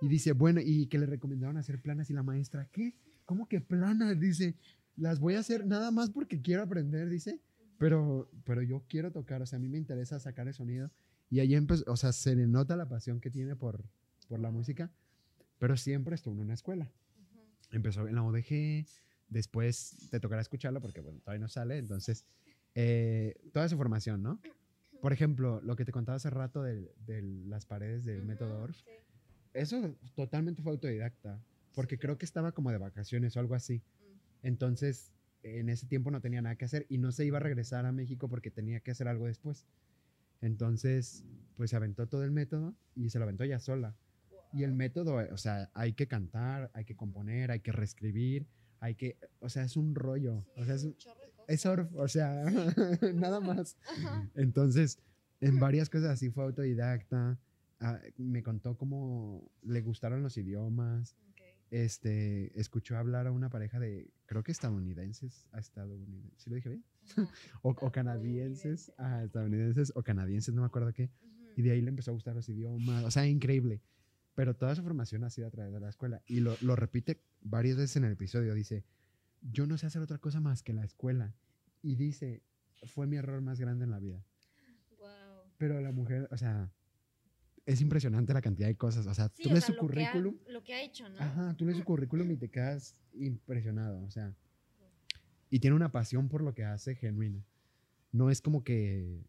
Y 0.00 0.08
dice, 0.08 0.32
bueno, 0.32 0.60
y 0.62 0.86
que 0.86 0.98
le 0.98 1.06
recomendaron 1.06 1.56
hacer 1.56 1.80
planas 1.80 2.10
y 2.10 2.12
la 2.12 2.22
maestra, 2.22 2.68
¿qué? 2.70 2.94
¿Cómo 3.24 3.48
que 3.48 3.60
planas? 3.60 4.20
Dice, 4.20 4.54
las 4.96 5.18
voy 5.18 5.34
a 5.34 5.40
hacer 5.40 5.66
nada 5.66 5.90
más 5.90 6.10
porque 6.10 6.40
quiero 6.40 6.62
aprender, 6.62 7.08
dice, 7.08 7.40
pero, 7.78 8.30
pero 8.44 8.62
yo 8.62 8.84
quiero 8.88 9.10
tocar, 9.10 9.42
o 9.42 9.46
sea, 9.46 9.56
a 9.56 9.60
mí 9.60 9.68
me 9.68 9.78
interesa 9.78 10.20
sacar 10.20 10.46
el 10.46 10.54
sonido. 10.54 10.90
Y 11.30 11.40
ahí 11.40 11.54
empezó, 11.54 11.90
o 11.90 11.96
sea, 11.96 12.12
se 12.12 12.34
le 12.36 12.46
nota 12.46 12.76
la 12.76 12.88
pasión 12.88 13.20
que 13.20 13.30
tiene 13.30 13.56
por, 13.56 13.82
por 14.28 14.40
la 14.40 14.50
música, 14.50 14.92
pero 15.58 15.76
siempre 15.76 16.14
estuvo 16.14 16.34
en 16.34 16.40
una 16.40 16.54
escuela. 16.54 16.90
Empezó 17.72 18.06
en 18.06 18.14
la 18.14 18.22
ODG, 18.22 18.86
después 19.28 20.08
te 20.10 20.20
tocará 20.20 20.42
escucharlo 20.42 20.80
porque 20.80 21.00
bueno, 21.00 21.20
todavía 21.20 21.40
no 21.40 21.48
sale, 21.48 21.78
entonces, 21.78 22.24
eh, 22.74 23.34
toda 23.52 23.68
su 23.68 23.76
formación, 23.76 24.22
¿no? 24.22 24.40
Por 25.04 25.12
ejemplo, 25.12 25.60
lo 25.60 25.76
que 25.76 25.84
te 25.84 25.92
contaba 25.92 26.16
hace 26.16 26.30
rato 26.30 26.62
de, 26.62 26.90
de 27.04 27.20
las 27.20 27.66
paredes 27.66 28.06
del 28.06 28.20
Ujú, 28.20 28.26
método 28.26 28.62
Orff, 28.62 28.78
sí. 28.78 28.90
eso 29.52 29.98
totalmente 30.14 30.62
fue 30.62 30.72
autodidacta, 30.72 31.44
porque 31.74 31.98
creo 31.98 32.16
que 32.16 32.24
estaba 32.24 32.52
como 32.52 32.70
de 32.70 32.78
vacaciones 32.78 33.36
o 33.36 33.40
algo 33.40 33.54
así. 33.54 33.82
Mm. 33.82 34.46
Entonces, 34.46 35.12
en 35.42 35.68
ese 35.68 35.86
tiempo 35.86 36.10
no 36.10 36.22
tenía 36.22 36.40
nada 36.40 36.56
que 36.56 36.64
hacer 36.64 36.86
y 36.88 36.96
no 36.96 37.12
se 37.12 37.26
iba 37.26 37.36
a 37.36 37.40
regresar 37.40 37.84
a 37.84 37.92
México 37.92 38.30
porque 38.30 38.50
tenía 38.50 38.80
que 38.80 38.92
hacer 38.92 39.06
algo 39.06 39.26
después. 39.26 39.66
Entonces, 40.40 41.22
pues 41.58 41.68
se 41.68 41.76
aventó 41.76 42.06
todo 42.06 42.24
el 42.24 42.30
método 42.30 42.74
y 42.94 43.10
se 43.10 43.18
lo 43.18 43.24
aventó 43.24 43.44
ella 43.44 43.60
sola. 43.60 43.98
Y 44.54 44.62
el 44.62 44.72
método, 44.72 45.20
eh, 45.20 45.28
o 45.32 45.36
sea, 45.36 45.70
hay 45.74 45.92
que 45.92 46.08
cantar, 46.08 46.70
hay 46.72 46.86
que 46.86 46.96
componer, 46.96 47.50
hay 47.50 47.60
que 47.60 47.72
reescribir, 47.72 48.46
hay 48.84 48.96
que, 48.96 49.16
o 49.40 49.48
sea, 49.48 49.64
es 49.64 49.78
un 49.78 49.94
rollo. 49.94 50.44
Sí, 50.54 50.60
O 50.60 50.64
sea, 50.66 50.74
es, 50.74 50.84
un 50.84 50.94
es 51.48 51.64
Orff, 51.64 51.90
o 51.94 52.06
sea, 52.06 52.44
nada 53.14 53.40
más. 53.40 53.78
Ajá. 53.88 54.28
Entonces, 54.34 54.98
en 55.40 55.58
varias 55.58 55.88
cosas 55.88 56.10
así 56.10 56.28
fue 56.28 56.44
autodidacta. 56.44 57.38
Ah, 57.80 57.98
me 58.18 58.42
contó 58.42 58.76
cómo 58.76 59.50
le 59.62 59.80
gustaron 59.80 60.22
los 60.22 60.36
idiomas. 60.36 61.16
Ok. 61.30 61.40
Este, 61.70 62.60
escuchó 62.60 62.98
hablar 62.98 63.26
a 63.26 63.32
una 63.32 63.48
pareja 63.48 63.80
de, 63.80 64.10
creo 64.26 64.42
que 64.44 64.52
estadounidenses, 64.52 65.48
a 65.52 65.60
estadounidenses, 65.60 66.42
¿sí 66.42 66.50
lo 66.50 66.56
dije 66.56 66.68
bien? 66.68 66.84
O, 67.62 67.70
o 67.70 67.90
canadienses, 67.90 68.92
ah, 68.98 69.24
estadounidenses 69.24 69.92
o 69.94 70.02
canadienses, 70.02 70.54
no 70.54 70.60
me 70.60 70.66
acuerdo 70.66 70.92
qué. 70.92 71.04
Ujú. 71.04 71.52
Y 71.56 71.62
de 71.62 71.70
ahí 71.70 71.80
le 71.80 71.88
empezó 71.88 72.10
a 72.10 72.14
gustar 72.14 72.34
los 72.34 72.50
idiomas, 72.50 73.02
o 73.02 73.10
sea, 73.10 73.26
increíble. 73.26 73.80
Pero 74.34 74.54
toda 74.54 74.74
su 74.74 74.82
formación 74.82 75.24
ha 75.24 75.30
sido 75.30 75.46
a 75.46 75.50
través 75.50 75.72
de 75.72 75.80
la 75.80 75.88
escuela. 75.88 76.20
Y 76.26 76.40
lo, 76.40 76.54
lo 76.60 76.76
repite 76.76 77.20
varias 77.44 77.76
veces 77.76 77.94
en 77.96 78.04
el 78.04 78.12
episodio. 78.12 78.52
Dice, 78.54 78.84
yo 79.42 79.66
no 79.66 79.78
sé 79.78 79.86
hacer 79.86 80.02
otra 80.02 80.18
cosa 80.18 80.40
más 80.40 80.62
que 80.64 80.72
la 80.72 80.84
escuela. 80.84 81.32
Y 81.82 81.94
dice, 81.94 82.42
fue 82.86 83.06
mi 83.06 83.16
error 83.16 83.40
más 83.40 83.60
grande 83.60 83.84
en 83.84 83.90
la 83.92 84.00
vida. 84.00 84.24
Pero 85.56 85.80
la 85.80 85.92
mujer, 85.92 86.28
o 86.32 86.36
sea, 86.36 86.68
es 87.64 87.80
impresionante 87.80 88.34
la 88.34 88.42
cantidad 88.42 88.66
de 88.68 88.76
cosas. 88.76 89.06
O 89.06 89.14
sea, 89.14 89.28
Sí, 89.34 89.44
tú 89.44 89.50
o 89.50 89.52
lees 89.52 89.64
sea, 89.64 89.74
su 89.74 89.80
lo 89.82 89.88
que 89.88 90.02
ha- 90.04 90.10
currículum. 90.12 90.36
lo 90.48 90.62
que 90.64 90.74
ha 90.74 90.82
hecho, 90.82 91.08
¿no? 91.08 91.20
Ajá, 91.20 91.54
tú 91.56 91.64
lees 91.64 91.78
su 91.78 91.84
currículum 91.84 92.30
y 92.32 92.36
te 92.36 92.48
quedas 92.50 92.96
impresionado. 93.14 94.02
O 94.02 94.10
sea, 94.10 94.34
y 95.50 95.60
tiene 95.60 95.76
una 95.76 95.92
pasión 95.92 96.28
por 96.28 96.42
lo 96.42 96.52
que 96.54 96.64
hace 96.64 96.94
genuina. 96.96 97.44
No 98.10 98.30
es 98.30 98.40
como 98.40 98.64
que, 98.64 99.22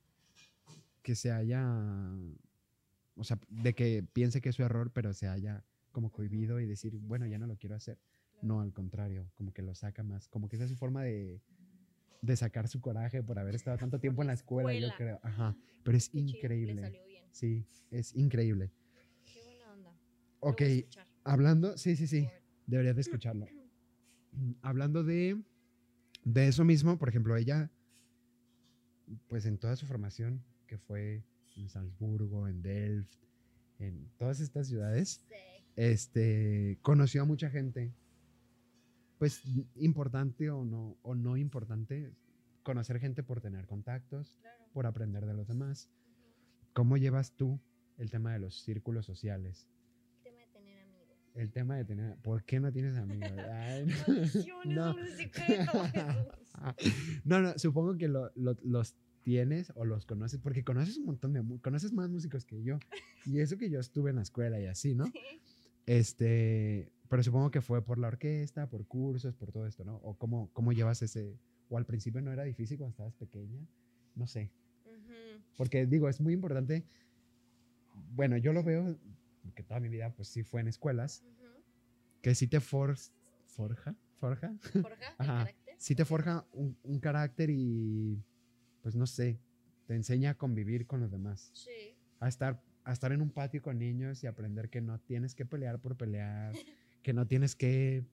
que 1.03 1.15
se 1.15 1.31
haya, 1.31 1.63
o 3.15 3.23
sea, 3.23 3.39
de 3.49 3.75
que 3.75 4.03
piense 4.13 4.41
que 4.41 4.49
es 4.49 4.55
su 4.55 4.63
error, 4.63 4.91
pero 4.91 5.13
se 5.13 5.27
haya 5.27 5.63
como 5.95 6.11
cohibido 6.11 6.59
y 6.59 6.65
decir, 6.65 6.93
bueno, 6.97 7.25
ya 7.25 7.37
no 7.37 7.47
lo 7.47 7.55
quiero 7.55 7.73
hacer. 7.77 7.97
No, 8.41 8.59
al 8.59 8.73
contrario, 8.73 9.31
como 9.35 9.53
que 9.53 9.61
lo 9.61 9.73
saca 9.75 10.03
más, 10.03 10.27
como 10.27 10.49
que 10.49 10.57
esa 10.57 10.65
es 10.65 10.71
su 10.71 10.75
forma 10.75 11.03
de, 11.03 11.41
de 12.21 12.35
sacar 12.35 12.67
su 12.67 12.81
coraje 12.81 13.23
por 13.23 13.39
haber 13.39 13.55
estado 13.55 13.77
tanto 13.77 13.97
tiempo 13.97 14.21
en 14.21 14.27
la 14.27 14.33
escuela, 14.33 14.73
yo 14.73 14.89
creo. 14.97 15.21
Ajá, 15.23 15.55
pero 15.83 15.95
es 15.97 16.09
Qué 16.09 16.17
chido, 16.17 16.27
Le 16.33 16.37
increíble. 16.37 16.81
salió 16.81 17.05
bien. 17.07 17.23
Sí, 17.31 17.65
es 17.91 18.13
increíble. 18.13 18.71
Qué 19.23 19.41
buena 19.41 19.71
onda. 19.71 19.91
Lo 20.41 20.49
Ok, 20.49 20.61
hablando, 21.23 21.77
sí, 21.77 21.95
sí, 21.95 22.07
sí, 22.07 22.27
deberías 22.67 22.95
de 22.97 23.01
escucharlo. 23.07 23.47
Hablando 24.61 25.01
de, 25.05 25.41
de 26.25 26.47
eso 26.49 26.65
mismo, 26.65 26.97
por 26.97 27.07
ejemplo, 27.07 27.37
ella, 27.37 27.71
pues 29.29 29.45
en 29.45 29.57
toda 29.57 29.77
su 29.77 29.85
formación, 29.85 30.43
que 30.67 30.77
fue 30.77 31.23
en 31.55 31.69
Salzburgo, 31.69 32.49
en 32.49 32.61
Delft, 32.61 33.15
en 33.79 34.09
todas 34.17 34.41
estas 34.41 34.67
ciudades, 34.67 35.21
Sí. 35.29 35.35
Este, 35.75 36.77
conoció 36.81 37.21
a 37.21 37.25
mucha 37.25 37.49
gente, 37.49 37.91
pues 39.17 39.41
importante 39.75 40.49
o 40.49 40.63
no, 40.65 40.97
o 41.01 41.15
no 41.15 41.37
importante, 41.37 42.11
conocer 42.63 42.99
gente 42.99 43.23
por 43.23 43.41
tener 43.41 43.65
contactos, 43.65 44.37
Claro. 44.41 44.65
por 44.73 44.85
aprender 44.85 45.25
de 45.25 45.33
los 45.33 45.47
demás. 45.47 45.89
¿cómo 46.73 46.97
llevas 46.97 47.31
tú 47.31 47.59
el 47.97 48.09
tema 48.11 48.33
de 48.33 48.39
los 48.39 48.61
círculos 48.61 49.05
sociales? 49.05 49.65
El 50.25 50.33
tema 50.33 50.41
de 50.41 50.47
tener 50.51 50.79
amigos. 50.81 51.17
El 51.35 51.51
tema 51.53 51.75
de 51.77 51.85
tener... 51.85 52.17
¿Por 52.17 52.43
qué 52.43 52.59
no 52.59 52.69
tienes 52.73 52.97
amigos? 52.97 53.31
Ay, 53.49 53.85
no. 54.65 54.93
No. 57.23 57.57
supongo 57.57 57.97
que 57.97 58.07
lo- 58.09 58.31
lo- 58.35 58.57
los 58.63 58.95
tienes 59.23 59.71
o 59.75 59.85
los 59.85 60.05
conoces, 60.05 60.39
porque 60.39 60.63
conoces 60.65 60.97
un 60.97 61.05
montón 61.05 61.31
de... 61.33 61.59
Conoces 61.61 61.93
más 61.93 62.09
músicos 62.09 62.45
que 62.45 62.61
yo. 62.61 62.77
Y 63.25 63.39
eso 63.39 63.57
que 63.57 63.69
yo 63.69 63.79
estuve 63.79 64.09
en 64.11 64.17
la 64.17 64.21
escuela 64.23 64.59
y 64.59 64.65
así, 64.65 64.93
¿no? 64.95 65.05
Sí. 65.05 65.13
Este, 65.85 66.91
pero 67.09 67.21
supongo 67.23 67.51
que 67.51 67.61
fue 67.61 67.83
por 67.83 67.97
la 67.99 68.07
orquesta, 68.07 68.69
por 68.69 68.85
cursos, 68.87 69.35
por 69.35 69.51
todo 69.51 69.67
esto, 69.67 69.83
¿no? 69.83 69.97
O 69.97 70.17
cómo, 70.17 70.49
cómo 70.53 70.71
llevas 70.73 71.01
ese... 71.01 71.37
O 71.69 71.77
al 71.77 71.85
principio 71.85 72.21
no 72.21 72.31
era 72.31 72.43
difícil 72.43 72.77
cuando 72.77 72.91
estabas 72.91 73.15
pequeña. 73.15 73.59
No 74.15 74.27
sé. 74.27 74.51
Ujú. 74.85 75.41
Porque 75.57 75.85
digo, 75.87 76.07
es 76.09 76.21
muy 76.21 76.33
importante. 76.33 76.85
Bueno, 78.11 78.37
yo 78.37 78.53
lo 78.53 78.63
veo, 78.63 78.97
que 79.55 79.63
toda 79.63 79.79
mi 79.79 79.89
vida 79.89 80.13
pues 80.15 80.27
sí 80.27 80.43
fue 80.43 80.61
en 80.61 80.67
escuelas, 80.67 81.23
Ujú. 81.25 81.63
que 82.21 82.35
sí 82.35 82.47
te 82.47 82.59
for- 82.59 82.97
forja, 83.45 83.95
forja, 84.17 84.53
Forja 84.59 84.69
el 84.73 84.85
Ajá. 85.17 85.37
carácter. 85.45 85.75
sí 85.77 85.95
te 85.95 86.05
forja 86.05 86.45
un, 86.51 86.77
un 86.83 86.99
carácter 86.99 87.49
y 87.49 88.21
pues 88.81 88.95
no 88.95 89.07
sé, 89.07 89.39
te 89.87 89.95
enseña 89.95 90.31
a 90.31 90.37
convivir 90.37 90.85
con 90.87 90.99
los 90.99 91.09
demás, 91.11 91.51
Sí. 91.53 91.95
a 92.19 92.27
estar, 92.27 92.61
a 92.85 92.93
estar 92.93 93.11
en 93.11 93.21
un 93.21 93.29
patio 93.31 93.61
con 93.61 93.77
niños 93.79 94.23
y 94.23 94.27
aprender 94.27 94.69
que 94.69 94.79
no 94.79 94.99
tienes 94.99 95.35
que 95.35 95.45
pelear 95.45 95.79
por 95.79 95.95
pelear, 95.97 96.53
que 97.01 97.13
no 97.13 97.27
tienes 97.27 97.55
que, 97.55 98.05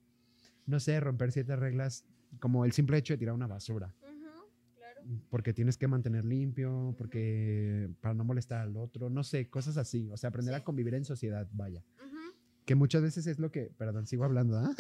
no 0.67 0.81
sé, 0.81 0.99
romper 0.99 1.31
ciertas 1.31 1.59
reglas, 1.59 2.05
como 2.41 2.65
el 2.65 2.73
simple 2.73 2.97
hecho 2.97 3.13
de 3.15 3.19
tirar 3.19 3.35
una 3.35 3.47
basura. 3.47 3.95
Ujú, 4.03 4.49
Claro. 4.77 5.03
porque 5.31 5.53
tienes 5.53 5.77
que 5.77 5.87
mantener 5.89 6.25
limpio, 6.25 6.95
porque 6.99 7.91
para 8.01 8.15
no 8.15 8.25
molestar 8.25 8.61
al 8.63 8.77
otro, 8.77 9.11
no 9.11 9.23
sé, 9.25 9.49
cosas 9.49 9.77
así, 9.77 10.11
o 10.11 10.17
sea, 10.17 10.29
aprender 10.29 10.55
Sí. 10.55 10.61
a 10.61 10.65
convivir 10.65 10.95
en 10.95 11.05
sociedad, 11.05 11.47
vaya. 11.53 11.85
Ujú. 12.05 12.17
Que 12.65 12.75
muchas 12.75 13.03
veces 13.03 13.27
es 13.27 13.39
lo 13.39 13.51
que, 13.53 13.71
perdón, 13.77 14.07
sigo 14.07 14.25
hablando, 14.25 14.57
¿ah? 14.59 14.63
No, 14.63 14.69
no, 14.69 14.75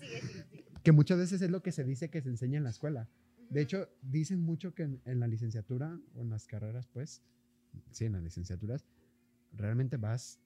sigue, 0.00 0.20
sigue, 0.20 0.44
sigue. 0.48 0.64
Que 0.84 0.92
muchas 0.92 1.18
veces 1.18 1.40
es 1.42 1.50
lo 1.50 1.62
que 1.62 1.72
se 1.72 1.82
dice 1.84 2.08
que 2.10 2.20
se 2.22 2.28
enseña 2.28 2.58
en 2.58 2.64
la 2.64 2.70
escuela. 2.70 3.08
De 3.50 3.60
hecho, 3.62 3.88
dicen 4.02 4.40
mucho 4.40 4.74
que 4.74 4.82
en, 4.84 5.00
en 5.04 5.18
la 5.20 5.26
licenciatura 5.26 5.98
o 6.14 6.22
en 6.22 6.30
las 6.30 6.46
carreras, 6.46 6.86
pues, 6.86 7.22
sí, 7.90 8.04
en 8.06 8.12
las 8.12 8.22
licenciaturas, 8.22 8.84
realmente 9.56 9.96
vas 9.96 10.40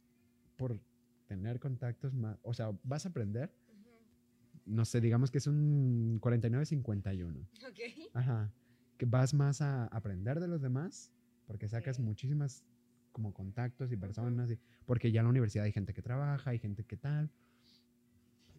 por 0.56 0.80
tener 1.26 1.58
contactos 1.60 2.14
más, 2.14 2.38
o 2.42 2.54
sea, 2.54 2.70
vas 2.82 3.04
a 3.06 3.10
aprender, 3.10 3.52
no 4.64 4.84
sé, 4.84 5.00
digamos 5.00 5.30
que 5.30 5.38
es 5.38 5.46
un 5.46 6.18
49-51. 6.20 7.46
Ok. 7.68 8.08
Ajá. 8.14 8.50
Que 8.96 9.06
vas 9.06 9.32
más 9.34 9.60
a 9.60 9.86
aprender 9.86 10.40
de 10.40 10.48
los 10.48 10.60
demás, 10.60 11.12
porque 11.46 11.68
sacas 11.68 11.98
muchísimas 12.00 12.64
como 13.12 13.32
contactos 13.32 13.90
y 13.92 13.96
personas, 13.96 14.50
y- 14.50 14.58
porque 14.86 15.10
ya 15.12 15.20
en 15.20 15.26
la 15.26 15.30
universidad 15.30 15.64
hay 15.64 15.72
gente 15.72 15.92
que 15.94 16.02
trabaja, 16.02 16.50
hay 16.50 16.58
gente 16.58 16.84
que 16.84 16.96
tal, 16.96 17.30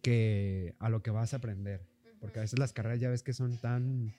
que 0.02 0.74
a 0.78 0.88
lo 0.88 1.02
que 1.02 1.10
vas 1.10 1.34
a 1.34 1.38
aprender. 1.38 1.86
Porque 2.20 2.38
a 2.38 2.42
veces 2.42 2.58
las 2.58 2.72
carreras 2.72 3.00
ya 3.00 3.08
ves 3.10 3.22
que 3.22 3.32
son 3.32 3.56
tan 3.56 4.12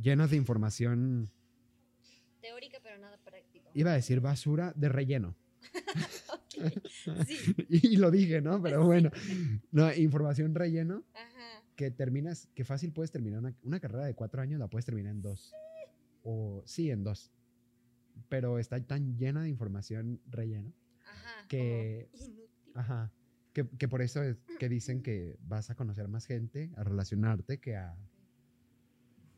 llenas 0.00 0.30
de 0.30 0.36
información, 0.36 1.30
Teórica, 2.42 2.78
pero 2.82 2.98
nada 2.98 3.16
práctico. 3.24 3.70
iba 3.72 3.92
a 3.92 3.94
decir 3.94 4.20
basura 4.20 4.72
de 4.76 4.88
relleno. 4.88 5.36
Sí. 7.26 7.54
y 7.68 7.96
lo 7.96 8.10
dije, 8.10 8.40
¿no? 8.40 8.62
Pero 8.62 8.84
bueno, 8.84 9.10
no, 9.70 9.92
información 9.94 10.54
relleno 10.54 11.02
Ajá. 11.14 11.64
que 11.76 11.90
terminas, 11.90 12.48
que 12.54 12.64
fácil 12.64 12.92
puedes 12.92 13.10
terminar 13.10 13.40
una, 13.40 13.56
una 13.62 13.80
carrera 13.80 14.04
de 14.04 14.14
cuatro 14.14 14.42
años, 14.42 14.60
la 14.60 14.68
puedes 14.68 14.84
terminar 14.84 15.12
en 15.12 15.22
dos. 15.22 15.52
O 16.22 16.62
sí, 16.66 16.90
en 16.90 17.04
dos. 17.04 17.32
Pero 18.28 18.58
está 18.58 18.78
tan 18.84 19.16
llena 19.16 19.42
de 19.42 19.48
información 19.48 20.20
relleno. 20.26 20.72
Ajá. 21.04 21.48
Que-. 21.48 22.10
Ajá. 22.74 23.12
Que, 23.52 23.68
que 23.68 23.88
por 23.88 24.02
eso 24.02 24.22
es 24.22 24.36
que 24.58 24.68
dicen 24.68 25.02
que 25.02 25.36
vas 25.40 25.70
a 25.70 25.74
conocer 25.74 26.08
más 26.08 26.26
gente, 26.26 26.70
a 26.76 26.84
relacionarte, 26.84 27.58
que 27.60 27.76
a, 27.76 27.96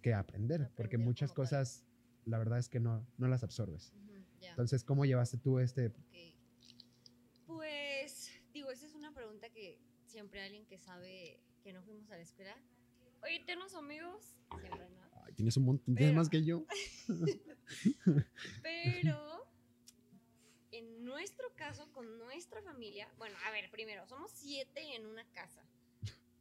que 0.03 0.13
a 0.13 0.19
aprender. 0.19 0.71
Porque 0.77 0.97
Aprender 0.97 1.07
muchas 1.07 1.33
cosas, 1.33 1.85
la 2.27 2.39
verdad 2.39 2.59
es 2.59 2.69
que 2.69 2.81
no, 2.81 3.07
no 3.19 3.29
las 3.29 3.43
absorbes. 3.43 3.93
Entonces, 4.41 4.85
¿cómo 4.85 5.05
llevaste 5.05 5.37
tú 5.39 5.59
este? 5.59 5.89
Ok. 5.89 6.15
Pues, 7.47 8.31
digo, 8.53 8.71
esa 8.71 8.87
es 8.87 8.95
una 8.95 9.13
pregunta 9.13 9.49
que 9.51 9.81
siempre 10.07 10.43
alguien 10.43 10.65
que 10.67 10.79
sabe 10.79 11.41
que 11.63 11.73
no 11.73 11.83
fuimos 11.83 12.11
a 12.11 12.17
la 12.17 12.23
escuela. 12.23 12.57
Oye, 13.23 13.43
¿tienes 13.45 13.75
amigos? 13.75 14.37
Siempre 14.61 14.89
no. 14.91 15.01
Ay, 15.25 15.33
tienes 15.33 15.57
un 15.57 15.65
montón, 15.65 15.95
tienes 15.95 16.15
más 16.15 16.29
que 16.29 16.45
yo. 16.45 16.65
Pero, 18.63 19.45
en 20.71 21.05
nuestro 21.05 21.53
caso, 21.57 21.91
con 21.93 22.19
nuestra 22.19 22.63
familia, 22.63 23.09
bueno, 23.19 23.37
a 23.47 23.51
ver, 23.51 23.71
primero, 23.71 24.07
somos 24.07 24.31
siete 24.33 24.95
en 24.95 25.07
una 25.07 25.25
casa. 25.33 25.65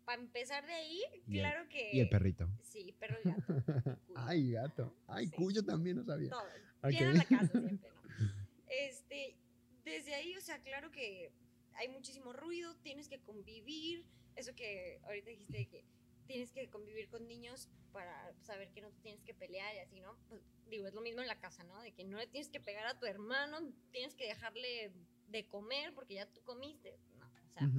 Para 0.06 0.22
empezar 0.22 0.66
de 0.66 0.74
ahí, 0.74 1.02
Y 1.28 1.38
el- 1.40 1.44
claro 1.46 1.70
que... 1.70 1.90
Y 1.94 2.00
el 2.02 2.10
perrito. 2.10 2.50
Sí, 2.62 2.92
perro 3.00 3.18
y 3.24 3.30
gato. 3.30 3.42
cuyo. 4.08 4.16
Ay, 4.16 4.52
gato. 4.52 4.96
Ay, 5.08 5.28
Sí. 5.28 5.32
cuyo 5.36 5.64
también 5.64 5.98
no 5.98 6.04
sabía. 6.04 6.30
Todo. 6.30 6.44
Ok. 6.84 6.90
Llenan 6.92 7.18
la 7.18 7.26
casa 7.26 7.48
siempre, 7.60 7.90
¿no? 7.90 8.04
Este, 8.68 9.38
desde 9.86 10.16
ahí, 10.16 10.36
o 10.36 10.42
sea, 10.42 10.62
claro 10.64 10.90
que 10.92 11.32
hay 11.76 11.88
muchísimo 11.90 12.34
ruido, 12.34 12.76
tienes 12.78 13.08
que 13.08 13.20
convivir, 13.22 14.06
eso 14.36 14.54
que 14.56 15.00
ahorita 15.06 15.30
dijiste 15.30 15.58
de 15.58 15.68
que 15.68 15.86
tienes 16.26 16.52
que 16.52 16.70
convivir 16.70 17.08
con 17.10 17.28
niños 17.28 17.70
para 17.92 18.34
saber 18.42 18.72
que 18.72 18.82
no 18.82 18.90
tienes 19.04 19.22
que 19.24 19.34
pelear 19.34 19.76
y 19.76 19.80
así, 19.80 20.00
¿no? 20.00 20.18
Pues, 20.30 20.42
digo, 20.68 20.88
es 20.88 20.94
lo 20.94 21.02
mismo 21.02 21.22
en 21.22 21.28
la 21.28 21.40
casa, 21.40 21.64
¿no? 21.64 21.80
De 21.82 21.92
que 21.94 22.04
no 22.04 22.18
le 22.18 22.26
tienes 22.28 22.50
que 22.50 22.60
pegar 22.60 22.88
a 22.88 22.98
tu 22.98 23.06
hermano, 23.06 23.60
tienes 23.92 24.16
que 24.16 24.26
dejarle 24.26 24.92
de 25.28 25.48
comer 25.48 25.94
porque 25.94 26.16
ya 26.16 26.26
tú 26.26 26.42
comiste, 26.44 26.98
no, 27.20 27.28
o 27.28 27.52
sea, 27.52 27.70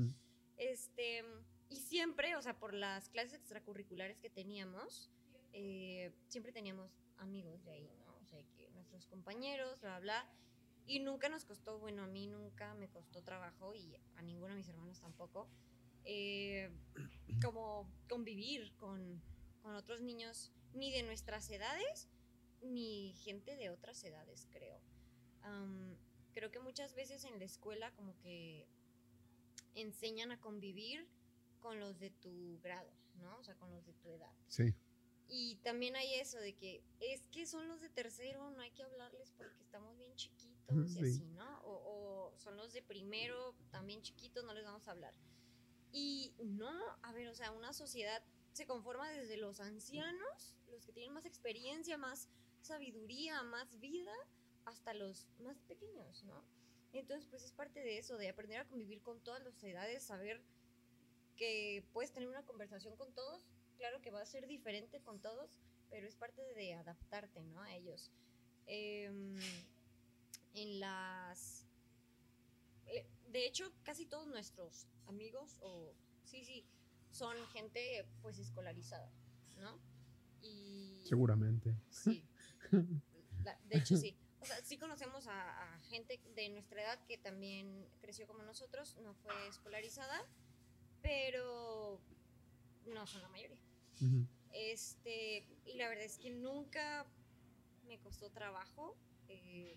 este, 0.56 1.24
y 1.68 1.76
siempre, 1.76 2.36
o 2.36 2.42
sea, 2.42 2.58
por 2.58 2.74
las 2.74 3.08
clases 3.08 3.34
extracurriculares 3.34 4.18
que 4.18 4.30
teníamos, 4.30 5.10
eh, 5.52 6.12
siempre 6.28 6.52
teníamos 6.52 6.90
amigos 7.18 7.64
de 7.64 7.72
ahí, 7.72 7.90
¿no? 8.04 8.16
O 8.16 8.24
sea, 8.26 8.40
nuestros 8.74 9.06
compañeros, 9.06 9.80
bla, 9.80 10.00
bla. 10.00 10.28
Y 10.86 11.00
nunca 11.00 11.28
nos 11.28 11.44
costó, 11.44 11.78
bueno, 11.78 12.02
a 12.02 12.06
mí 12.06 12.26
nunca 12.26 12.74
me 12.74 12.88
costó 12.88 13.22
trabajo 13.22 13.74
y 13.74 13.96
a 14.16 14.22
ninguno 14.22 14.50
de 14.50 14.56
mis 14.56 14.68
hermanos 14.68 15.00
tampoco, 15.00 15.48
eh, 16.04 16.70
como 17.42 17.90
convivir 18.08 18.74
con, 18.76 19.22
con 19.62 19.74
otros 19.74 20.02
niños, 20.02 20.52
ni 20.74 20.92
de 20.92 21.02
nuestras 21.02 21.50
edades, 21.50 22.08
ni 22.60 23.14
gente 23.14 23.56
de 23.56 23.70
otras 23.70 24.02
edades, 24.04 24.46
creo. 24.50 24.80
Creo 26.32 26.50
que 26.50 26.58
muchas 26.58 26.94
veces 26.94 27.24
en 27.24 27.38
la 27.38 27.44
escuela 27.44 27.92
como 27.92 28.18
que 28.18 28.66
enseñan 29.74 30.32
a 30.32 30.40
convivir 30.40 31.06
con 31.64 31.80
los 31.80 31.98
de 31.98 32.10
tu 32.10 32.60
grado, 32.60 32.92
¿no? 33.14 33.38
O 33.38 33.42
sea, 33.42 33.54
con 33.54 33.70
los 33.70 33.86
de 33.86 33.94
tu 33.94 34.10
edad. 34.10 34.30
Sí. 34.48 34.74
Y 35.28 35.56
también 35.62 35.96
hay 35.96 36.12
eso 36.16 36.36
de 36.38 36.54
que 36.54 36.84
es 37.00 37.26
que 37.28 37.46
son 37.46 37.66
los 37.68 37.80
de 37.80 37.88
tercero, 37.88 38.50
no 38.50 38.60
hay 38.60 38.70
que 38.72 38.82
hablarles 38.82 39.32
porque 39.32 39.62
estamos 39.62 39.96
bien 39.96 40.14
chiquitos 40.14 40.90
y 40.90 40.94
Sí. 40.94 41.00
así, 41.00 41.24
¿no? 41.30 41.60
O, 41.62 41.72
o 42.32 42.38
son 42.38 42.58
los 42.58 42.74
de 42.74 42.82
primero, 42.82 43.54
también 43.70 44.02
chiquitos, 44.02 44.44
no 44.44 44.52
les 44.52 44.64
vamos 44.66 44.86
a 44.86 44.90
hablar. 44.90 45.14
Y 45.90 46.34
no, 46.44 46.70
a 47.02 47.12
ver, 47.12 47.28
o 47.28 47.34
sea, 47.34 47.50
una 47.52 47.72
sociedad 47.72 48.22
se 48.52 48.66
conforma 48.66 49.08
desde 49.10 49.38
los 49.38 49.60
ancianos, 49.60 50.54
los 50.70 50.84
que 50.84 50.92
tienen 50.92 51.14
más 51.14 51.24
experiencia, 51.24 51.96
más 51.96 52.28
sabiduría, 52.60 53.42
más 53.42 53.80
vida, 53.80 54.12
hasta 54.66 54.92
los 54.92 55.26
más 55.38 55.62
pequeños, 55.62 56.24
¿no? 56.24 56.44
Entonces, 56.92 57.26
pues 57.30 57.42
es 57.42 57.52
parte 57.52 57.80
de 57.80 57.96
eso, 57.96 58.18
de 58.18 58.28
aprender 58.28 58.58
a 58.58 58.66
convivir 58.68 59.00
con 59.00 59.20
todas 59.24 59.42
las 59.42 59.62
edades, 59.64 60.02
saber 60.04 60.42
que 61.36 61.84
puedes 61.92 62.12
tener 62.12 62.28
una 62.28 62.44
conversación 62.44 62.96
con 62.96 63.12
todos, 63.12 63.46
claro 63.76 64.00
que 64.00 64.10
va 64.10 64.20
a 64.22 64.26
ser 64.26 64.46
diferente 64.46 65.00
con 65.00 65.20
todos, 65.20 65.58
pero 65.90 66.06
es 66.06 66.16
parte 66.16 66.42
de 66.54 66.74
adaptarte, 66.74 67.42
¿no? 67.44 67.60
A 67.62 67.74
ellos. 67.74 68.10
Em, 68.66 69.36
en 70.54 70.80
las... 70.80 71.66
eh, 72.86 73.06
De 73.28 73.46
hecho, 73.46 73.72
casi 73.82 74.06
todos 74.06 74.26
nuestros 74.28 74.86
amigos, 75.06 75.58
o 75.60 75.92
sí, 76.24 76.44
sí, 76.44 76.64
son 77.10 77.36
gente 77.48 78.06
pues 78.22 78.38
escolarizada, 78.38 79.10
¿no? 79.58 79.78
Y... 80.42 81.02
Seguramente. 81.04 81.74
Sí. 81.90 82.24
La- 83.44 83.58
de 83.64 83.78
hecho, 83.78 83.96
sí. 83.96 84.16
O 84.40 84.46
sea, 84.46 84.62
sí 84.62 84.76
conocemos 84.78 85.26
a, 85.26 85.74
a 85.74 85.80
gente 85.84 86.20
de 86.34 86.48
nuestra 86.50 86.82
edad 86.82 86.98
que 87.06 87.16
también 87.16 87.88
creció 88.00 88.26
como 88.26 88.42
nosotros, 88.42 88.96
no 88.98 89.14
fue 89.14 89.32
escolarizada, 89.48 90.22
pero 91.04 92.00
no 92.86 93.06
son 93.06 93.22
la 93.22 93.28
mayoría. 93.28 93.58
Este, 94.52 95.46
y 95.66 95.74
la 95.74 95.88
verdad 95.88 96.04
es 96.04 96.18
que 96.18 96.30
nunca 96.30 97.06
me 97.86 97.98
costó 98.00 98.30
trabajo 98.30 98.96
eh, 99.28 99.76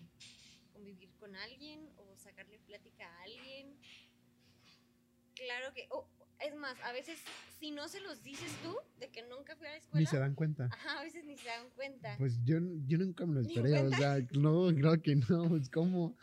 convivir 0.72 1.12
con 1.16 1.36
alguien 1.36 1.88
o 1.96 2.16
sacarle 2.16 2.58
plática 2.60 3.06
a 3.06 3.22
alguien. 3.22 3.76
Claro 5.34 5.72
que, 5.74 5.86
oh, 5.90 6.08
Es 6.40 6.54
más, 6.54 6.80
a 6.82 6.92
veces, 6.92 7.18
si 7.58 7.72
no 7.72 7.88
se 7.88 8.00
los 8.00 8.22
dices 8.22 8.50
tú, 8.62 8.76
de 8.98 9.08
que 9.10 9.22
nunca 9.24 9.56
fui 9.56 9.66
a 9.66 9.70
la 9.72 9.76
escuela. 9.76 10.00
Ni 10.00 10.06
se 10.06 10.18
dan 10.18 10.34
cuenta. 10.34 10.68
Ajá, 10.72 11.00
a 11.00 11.02
veces 11.02 11.24
ni 11.24 11.36
se 11.36 11.48
dan 11.48 11.68
cuenta. 11.70 12.14
Pues 12.16 12.38
yo, 12.44 12.58
yo 12.86 12.98
nunca 12.98 13.26
me 13.26 13.34
lo 13.34 13.42
¿Ni 13.42 13.54
esperé, 13.54 13.82
o 13.82 13.90
sea, 13.90 14.18
no, 14.32 14.68
creo 14.74 15.02
que 15.02 15.16
no, 15.16 15.48
pues 15.48 15.68
cómo. 15.68 16.16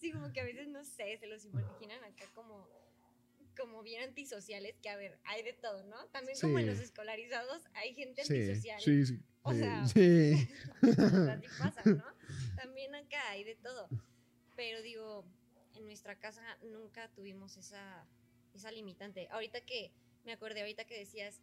Sí, 0.00 0.10
como 0.10 0.32
que 0.32 0.40
a 0.40 0.44
veces, 0.44 0.68
no 0.68 0.82
sé, 0.84 1.18
se 1.18 1.26
los 1.26 1.44
imaginan 1.44 2.02
acá 2.02 2.24
como, 2.34 2.66
como 3.56 3.82
bien 3.82 4.02
antisociales, 4.02 4.78
que 4.80 4.88
a 4.88 4.96
ver, 4.96 5.18
hay 5.24 5.42
de 5.42 5.52
todo, 5.52 5.84
¿no? 5.84 6.06
También 6.08 6.38
como 6.40 6.58
en 6.58 6.66
Sí. 6.66 6.70
los 6.70 6.80
escolarizados 6.80 7.62
hay 7.74 7.94
gente 7.94 8.24
Sí, 8.24 8.34
antisocial. 8.34 8.80
sí, 8.80 9.06
sí. 9.06 9.20
O 9.42 9.52
sí, 9.52 9.58
sea, 9.58 9.86
sí. 9.86 10.48
Así 11.30 11.48
pasa, 11.58 11.82
¿no? 11.84 12.04
También 12.56 12.94
acá 12.94 13.30
hay 13.30 13.44
de 13.44 13.56
todo. 13.56 13.88
Pero 14.56 14.82
digo, 14.82 15.26
en 15.74 15.84
nuestra 15.86 16.18
casa 16.18 16.42
nunca 16.62 17.10
tuvimos 17.12 17.56
esa, 17.56 18.06
esa 18.54 18.70
limitante. 18.70 19.28
Ahorita 19.30 19.60
que, 19.62 19.92
me 20.24 20.32
acordé 20.32 20.60
ahorita 20.60 20.84
que 20.84 20.98
decías 20.98 21.40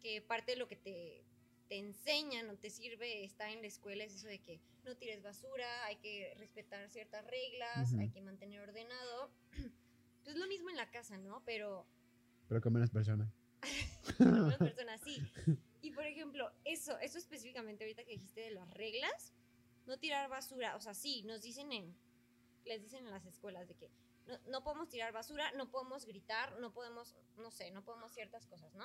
que 0.00 0.22
parte 0.22 0.52
de 0.52 0.58
lo 0.58 0.68
que 0.68 0.76
te, 0.76 1.24
te 1.68 1.76
enseñan 1.76 2.48
o 2.48 2.56
te 2.56 2.70
sirve 2.70 3.24
estar 3.24 3.50
en 3.50 3.60
la 3.60 3.68
escuela 3.68 4.04
es 4.04 4.14
eso 4.14 4.28
de 4.28 4.40
que 4.40 4.60
no 4.84 4.96
tires 4.96 5.22
basura, 5.22 5.84
hay 5.84 5.96
que 5.96 6.34
respetar 6.38 6.88
ciertas 6.88 7.26
reglas, 7.26 7.92
Ujú. 7.92 8.00
hay 8.00 8.10
que 8.10 8.20
mantener 8.22 8.60
ordenado. 8.60 9.30
Pues 10.28 10.36
lo 10.36 10.46
mismo 10.46 10.68
en 10.68 10.76
la 10.76 10.90
casa, 10.90 11.16
¿no? 11.16 11.42
Pero 11.46 11.86
Pero 12.48 12.60
con 12.60 12.74
menos 12.74 12.90
personas. 12.90 13.32
algunas 14.18 14.58
personas 14.58 15.00
sí. 15.00 15.22
Y 15.80 15.90
por 15.92 16.04
ejemplo, 16.04 16.52
eso, 16.66 16.98
eso 16.98 17.16
específicamente 17.16 17.84
ahorita 17.84 18.04
que 18.04 18.10
dijiste 18.10 18.42
de 18.42 18.50
las 18.50 18.70
reglas, 18.74 19.32
no 19.86 19.96
tirar 19.98 20.28
basura, 20.28 20.76
o 20.76 20.82
sea, 20.82 20.92
sí, 20.92 21.22
nos 21.22 21.40
dicen 21.40 21.72
en, 21.72 21.96
les 22.66 22.82
dicen 22.82 23.06
en 23.06 23.10
las 23.10 23.24
escuelas 23.24 23.68
de 23.68 23.74
que 23.76 23.90
no, 24.26 24.38
no 24.50 24.62
podemos 24.62 24.90
tirar 24.90 25.14
basura, 25.14 25.50
no 25.52 25.70
podemos 25.70 26.04
gritar, 26.04 26.60
no 26.60 26.74
podemos, 26.74 27.16
no 27.38 27.50
sé, 27.50 27.70
no 27.70 27.82
podemos 27.82 28.12
ciertas 28.12 28.46
cosas, 28.46 28.74
¿no? 28.74 28.84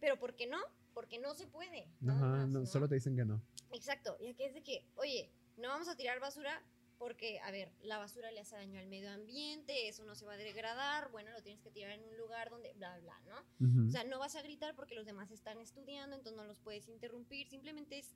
Pero 0.00 0.18
¿por 0.18 0.36
qué 0.36 0.48
no? 0.48 0.58
Porque 0.92 1.18
no 1.18 1.32
se 1.32 1.46
puede. 1.46 1.88
Ajá, 2.06 2.26
más, 2.26 2.48
no, 2.50 2.60
¿no? 2.60 2.66
solo 2.66 2.86
te 2.90 2.96
dicen 2.96 3.16
que 3.16 3.24
no. 3.24 3.40
Exacto, 3.72 4.18
y 4.20 4.32
aquí 4.32 4.44
es 4.44 4.52
de 4.52 4.62
que, 4.62 4.86
oye, 4.96 5.32
no 5.56 5.68
vamos 5.68 5.88
a 5.88 5.96
tirar 5.96 6.20
basura 6.20 6.62
porque, 6.98 7.38
a 7.40 7.50
ver, 7.50 7.72
la 7.82 7.98
basura 7.98 8.30
le 8.32 8.40
hace 8.40 8.56
daño 8.56 8.78
al 8.78 8.86
medio 8.86 9.10
ambiente, 9.10 9.88
eso 9.88 10.04
no 10.04 10.14
se 10.14 10.24
va 10.24 10.34
a 10.34 10.36
degradar, 10.36 11.10
bueno, 11.10 11.30
lo 11.30 11.42
tienes 11.42 11.62
que 11.62 11.70
tirar 11.70 11.92
en 11.92 12.04
un 12.04 12.16
lugar 12.16 12.50
donde, 12.50 12.72
bla, 12.74 12.98
bla, 12.98 13.18
¿no? 13.26 13.86
O 13.86 13.90
sea, 13.90 14.04
no 14.04 14.18
vas 14.18 14.34
a 14.36 14.42
gritar 14.42 14.74
porque 14.74 14.94
los 14.94 15.06
demás 15.06 15.30
están 15.30 15.58
estudiando, 15.60 16.16
entonces 16.16 16.36
no 16.36 16.44
los 16.44 16.58
puedes 16.58 16.88
interrumpir. 16.88 17.48
Simplemente 17.48 17.98
es, 17.98 18.14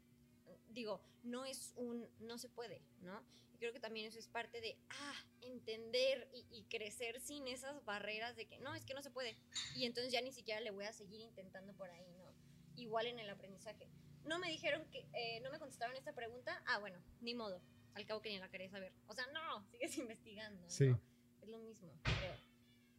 digo, 0.69 1.01
no 1.23 1.45
es 1.45 1.73
un, 1.77 2.09
no 2.21 2.39
se 2.39 2.49
puede, 2.49 2.83
¿no? 3.01 3.23
Y 3.53 3.59
creo 3.59 3.73
que 3.73 3.81
también 3.81 4.07
eso 4.07 4.19
es 4.19 4.29
parte 4.29 4.61
de, 4.61 4.77
ah, 4.91 5.25
entender 5.43 6.29
y, 6.33 6.47
y 6.51 6.65
crecer 6.65 7.21
sin 7.21 7.47
esas 7.47 7.85
barreras 7.85 8.37
de 8.37 8.47
que, 8.47 8.59
no, 8.59 8.75
es 8.75 8.85
que 8.85 8.95
no 8.95 9.03
se 9.03 9.11
puede. 9.11 9.37
Y 9.77 9.85
entonces 9.85 10.13
ya 10.13 10.21
ni 10.21 10.33
siquiera 10.33 10.61
le 10.61 10.71
voy 10.71 10.87
a 10.87 10.93
seguir 10.93 11.21
intentando 11.21 11.73
por 11.75 11.91
ahí, 11.91 12.11
¿no? 12.19 12.33
Igual 12.77 13.07
en 13.07 13.21
el 13.21 13.31
aprendizaje. 13.31 13.89
No 14.25 14.39
me 14.39 14.49
dijeron 14.49 14.85
que, 14.91 15.07
eh, 15.15 15.41
no 15.41 15.51
me 15.51 15.59
contestaron 15.59 15.97
esta 15.97 16.13
pregunta, 16.13 16.63
ah, 16.67 16.79
bueno, 16.79 16.99
ni 17.21 17.35
modo. 17.35 17.61
Al 17.95 18.07
cabo 18.07 18.23
que 18.23 18.31
ni 18.31 18.39
la 18.39 18.49
quería 18.49 18.71
saber. 18.71 18.93
O 19.07 19.15
sea, 19.15 19.25
no, 19.33 19.65
sigues 19.71 19.97
investigando, 19.99 20.63
¿no? 20.63 20.71
Sí. 20.71 20.95
Es 21.43 21.49
lo 21.49 21.59
mismo, 21.59 21.93
creo. 22.03 22.37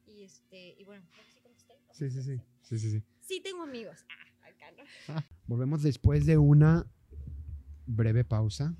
Y 0.06 0.24
este, 0.24 0.76
y 0.78 0.84
bueno, 0.84 1.06
creo 1.12 1.26
que 1.26 1.32
sí 1.32 1.40
contesté. 1.42 1.74
¿O 1.88 1.94
Sí, 1.94 2.10
sí, 2.10 2.22
sí. 2.22 2.42
Sí, 2.62 2.80
sí, 2.80 2.92
sí. 2.92 3.04
Sí 3.22 3.42
tengo 3.42 3.64
amigos. 3.64 4.06
Ah, 4.10 4.48
acá 4.48 4.66
no. 4.72 5.24
Volvemos 5.48 5.82
después 5.82 6.26
de 6.26 6.38
una 6.38 6.86
breve 7.86 8.24
pausa. 8.24 8.76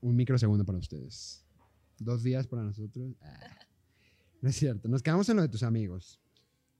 Un 0.00 0.16
microsegundo 0.16 0.64
para 0.64 0.78
ustedes. 0.78 1.44
Dos 1.98 2.22
días 2.22 2.46
para 2.46 2.62
nosotros. 2.62 3.14
Ah, 3.20 3.58
no 4.40 4.48
es 4.48 4.56
cierto. 4.56 4.88
Nos 4.88 5.02
quedamos 5.02 5.28
en 5.28 5.36
lo 5.36 5.42
de 5.42 5.48
tus 5.48 5.62
amigos, 5.62 6.20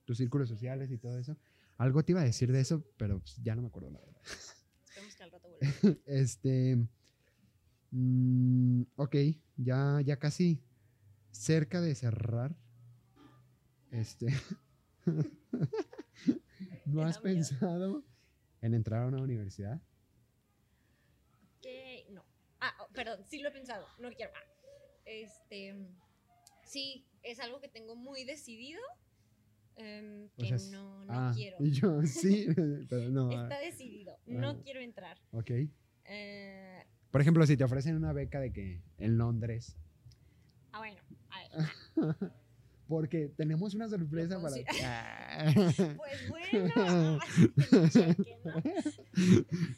tus 0.05 0.19
círculos 0.19 0.49
sociales 0.49 0.91
y 0.91 0.99
todo 0.99 1.19
eso. 1.19 1.37
Algo 1.77 2.05
te 2.05 2.13
iba 2.13 2.21
a 2.21 2.25
decir 2.25 2.53
de 2.53 2.61
eso, 2.61 2.85
pero 2.97 3.19
pues, 3.21 3.37
ya 3.43 3.55
no 3.55 3.63
me 3.63 3.69
acuerdo 3.69 3.91
la 3.91 4.01
verdad. 4.01 4.21
Esperemos 4.25 5.17
que 5.17 5.23
al 5.23 5.31
rato 5.31 5.49
vuelva. 5.49 5.99
Este. 6.07 6.87
Mm, 7.95 8.83
ok, 8.97 9.17
ya, 9.57 10.01
ya 10.05 10.19
casi 10.19 10.63
cerca 11.31 11.81
de 11.81 11.95
cerrar. 11.95 12.57
Este. 13.91 14.27
¿No 16.87 17.03
has 17.03 17.19
pensado 17.19 18.05
en 18.61 18.75
entrar 18.75 19.05
a 19.05 19.07
una 19.07 19.23
universidad? 19.23 19.81
No. 22.11 22.25
Ah, 22.61 22.75
oh, 22.81 22.89
perdón, 22.93 23.25
sí 23.29 23.39
lo 23.39 23.49
he 23.49 23.53
pensado. 23.53 23.87
No 23.99 24.11
quiero. 24.11 24.33
Ah. 24.35 24.41
Este. 25.05 25.75
Sí, 26.65 27.07
es 27.23 27.41
algo 27.41 27.61
que 27.61 27.69
tengo 27.69 27.95
muy 27.95 28.25
decidido. 28.25 28.81
em, 29.77 30.27
O 30.27 30.43
que 30.43 30.59
sea, 30.59 30.71
no, 30.71 31.05
no 31.05 31.13
ah, 31.13 31.33
quiero. 31.35 31.59
Yo, 31.61 32.03
sí, 32.03 32.47
pero 32.89 33.11
no. 33.11 33.31
ah, 33.39 33.43
Está 33.45 33.61
decidido. 33.61 34.19
No 34.27 34.51
ah. 34.51 34.61
quiero 34.63 34.81
entrar. 34.81 35.21
ok. 35.33 35.51
Eh, 36.07 36.85
Por 37.15 37.21
ejemplo, 37.21 37.47
si 37.47 37.57
te 37.57 37.63
ofrecen 37.63 37.95
una 37.95 38.13
beca 38.13 38.41
de 38.41 38.53
que 38.53 38.83
en 38.99 39.19
Londres, 39.19 39.77
ah, 40.73 40.79
bueno. 40.79 41.01
Porque 42.89 43.29
tenemos 43.37 43.73
una 43.75 43.89
sorpresa 43.89 44.43
para 44.43 44.57
ti. 44.57 44.65
Ah. 44.83 45.53
Pues 45.97 46.29
bueno. 46.29 46.75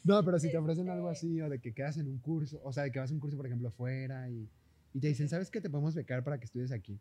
¿no? 0.03 0.25
Pero 0.25 0.39
si 0.39 0.49
te 0.49 0.57
ofrecen 0.57 0.89
algo 0.89 1.11
Este- 1.11 1.27
así, 1.27 1.39
o 1.39 1.47
de 1.47 1.61
que 1.61 1.75
quedas 1.75 1.97
en 1.97 2.07
un 2.07 2.17
curso, 2.17 2.59
o 2.63 2.73
sea, 2.73 2.81
de 2.85 2.91
que 2.91 2.97
vas 2.97 3.11
a 3.11 3.13
un 3.13 3.19
curso, 3.19 3.37
por 3.37 3.45
ejemplo, 3.45 3.69
fuera 3.69 4.27
y, 4.31 4.49
y 4.95 4.99
te 4.99 5.09
dicen, 5.09 5.29
¿sabes 5.29 5.51
qué? 5.51 5.61
Te 5.61 5.69
podemos 5.69 5.93
becar 5.93 6.23
para 6.23 6.39
que 6.39 6.45
estudies 6.45 6.71
aquí. 6.71 6.99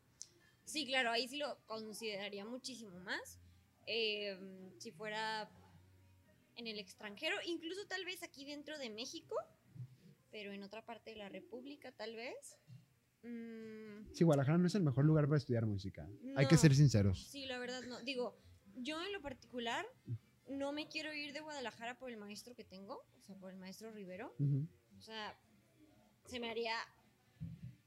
Sí, 0.66 0.84
claro, 0.84 1.12
ahí 1.12 1.28
sí 1.28 1.38
lo 1.38 1.56
consideraría 1.64 2.44
muchísimo 2.44 3.00
más. 3.00 3.40
Eh, 3.86 4.38
si 4.76 4.92
fuera 4.92 5.48
en 6.56 6.66
el 6.66 6.78
extranjero, 6.78 7.36
incluso 7.46 7.86
tal 7.86 8.04
vez 8.04 8.22
aquí 8.22 8.44
dentro 8.44 8.78
de 8.78 8.90
México, 8.90 9.34
pero 10.30 10.52
en 10.52 10.62
otra 10.62 10.84
parte 10.84 11.10
de 11.10 11.16
la 11.16 11.28
República 11.28 11.92
tal 11.92 12.14
vez. 12.16 12.58
Mm, 13.22 14.12
Sí, 14.12 14.24
Guadalajara 14.24 14.58
no 14.58 14.66
es 14.66 14.74
el 14.74 14.82
mejor 14.82 15.04
lugar 15.04 15.26
para 15.26 15.38
estudiar 15.38 15.66
música. 15.66 16.08
Hay 16.36 16.46
que 16.46 16.56
ser 16.56 16.74
sinceros. 16.74 17.26
sí, 17.28 17.46
la 17.46 17.58
verdad 17.58 17.82
no. 17.82 18.00
Digo, 18.02 18.38
yo 18.76 19.02
en 19.02 19.12
lo 19.12 19.20
particular 19.20 19.84
no 20.48 20.72
me 20.72 20.88
quiero 20.88 21.12
ir 21.12 21.32
de 21.32 21.40
Guadalajara 21.40 21.98
por 21.98 22.10
el 22.10 22.16
maestro 22.16 22.54
que 22.54 22.64
tengo, 22.64 23.04
o 23.18 23.22
sea, 23.22 23.34
por 23.36 23.50
el 23.52 23.58
maestro 23.58 23.90
Rivero. 23.90 24.34
O 24.96 25.00
sea, 25.02 25.36
se 26.26 26.38
me 26.40 26.50
haría 26.50 26.74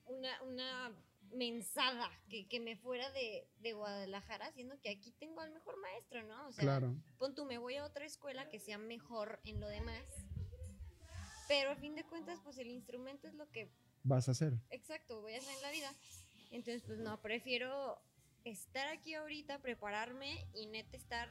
una, 0.07 0.41
una 0.43 0.91
mensada 1.31 2.09
que, 2.27 2.47
que 2.47 2.59
me 2.59 2.75
fuera 2.75 3.09
de, 3.11 3.47
de 3.59 3.73
Guadalajara, 3.73 4.51
siendo 4.51 4.79
que 4.81 4.89
aquí 4.89 5.11
tengo 5.19 5.41
al 5.41 5.51
mejor 5.51 5.77
maestro, 5.79 6.23
¿no? 6.23 6.47
O 6.47 6.51
sea, 6.51 6.63
Claro. 6.63 6.95
pon 7.17 7.33
tú, 7.35 7.45
me 7.45 7.57
voy 7.59 7.75
a 7.75 7.85
otra 7.85 8.05
escuela 8.05 8.49
que 8.49 8.59
sea 8.59 8.77
mejor 8.77 9.39
en 9.45 9.59
lo 9.59 9.67
demás. 9.67 10.03
Pero 11.49 11.71
a 11.71 11.75
fin 11.75 11.95
de 11.95 12.03
cuentas, 12.05 12.39
pues 12.43 12.59
el 12.59 12.67
instrumento 12.69 13.27
es 13.27 13.33
lo 13.33 13.49
que, 13.49 13.71
Vas 14.03 14.27
a 14.29 14.31
hacer. 14.31 14.53
exacto, 14.69 15.19
voy 15.19 15.33
a 15.33 15.39
hacer 15.39 15.53
en 15.55 15.61
la 15.63 15.71
vida. 15.71 15.91
Entonces, 16.51 16.83
pues 16.85 16.99
no, 16.99 17.19
prefiero 17.21 17.99
estar 18.45 18.87
aquí 18.87 19.15
ahorita, 19.15 19.59
prepararme 19.59 20.47
y 20.53 20.67
neta 20.67 20.95
estar 20.95 21.27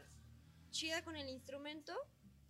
chida 0.70 1.02
con 1.04 1.14
el 1.14 1.28
instrumento. 1.28 1.94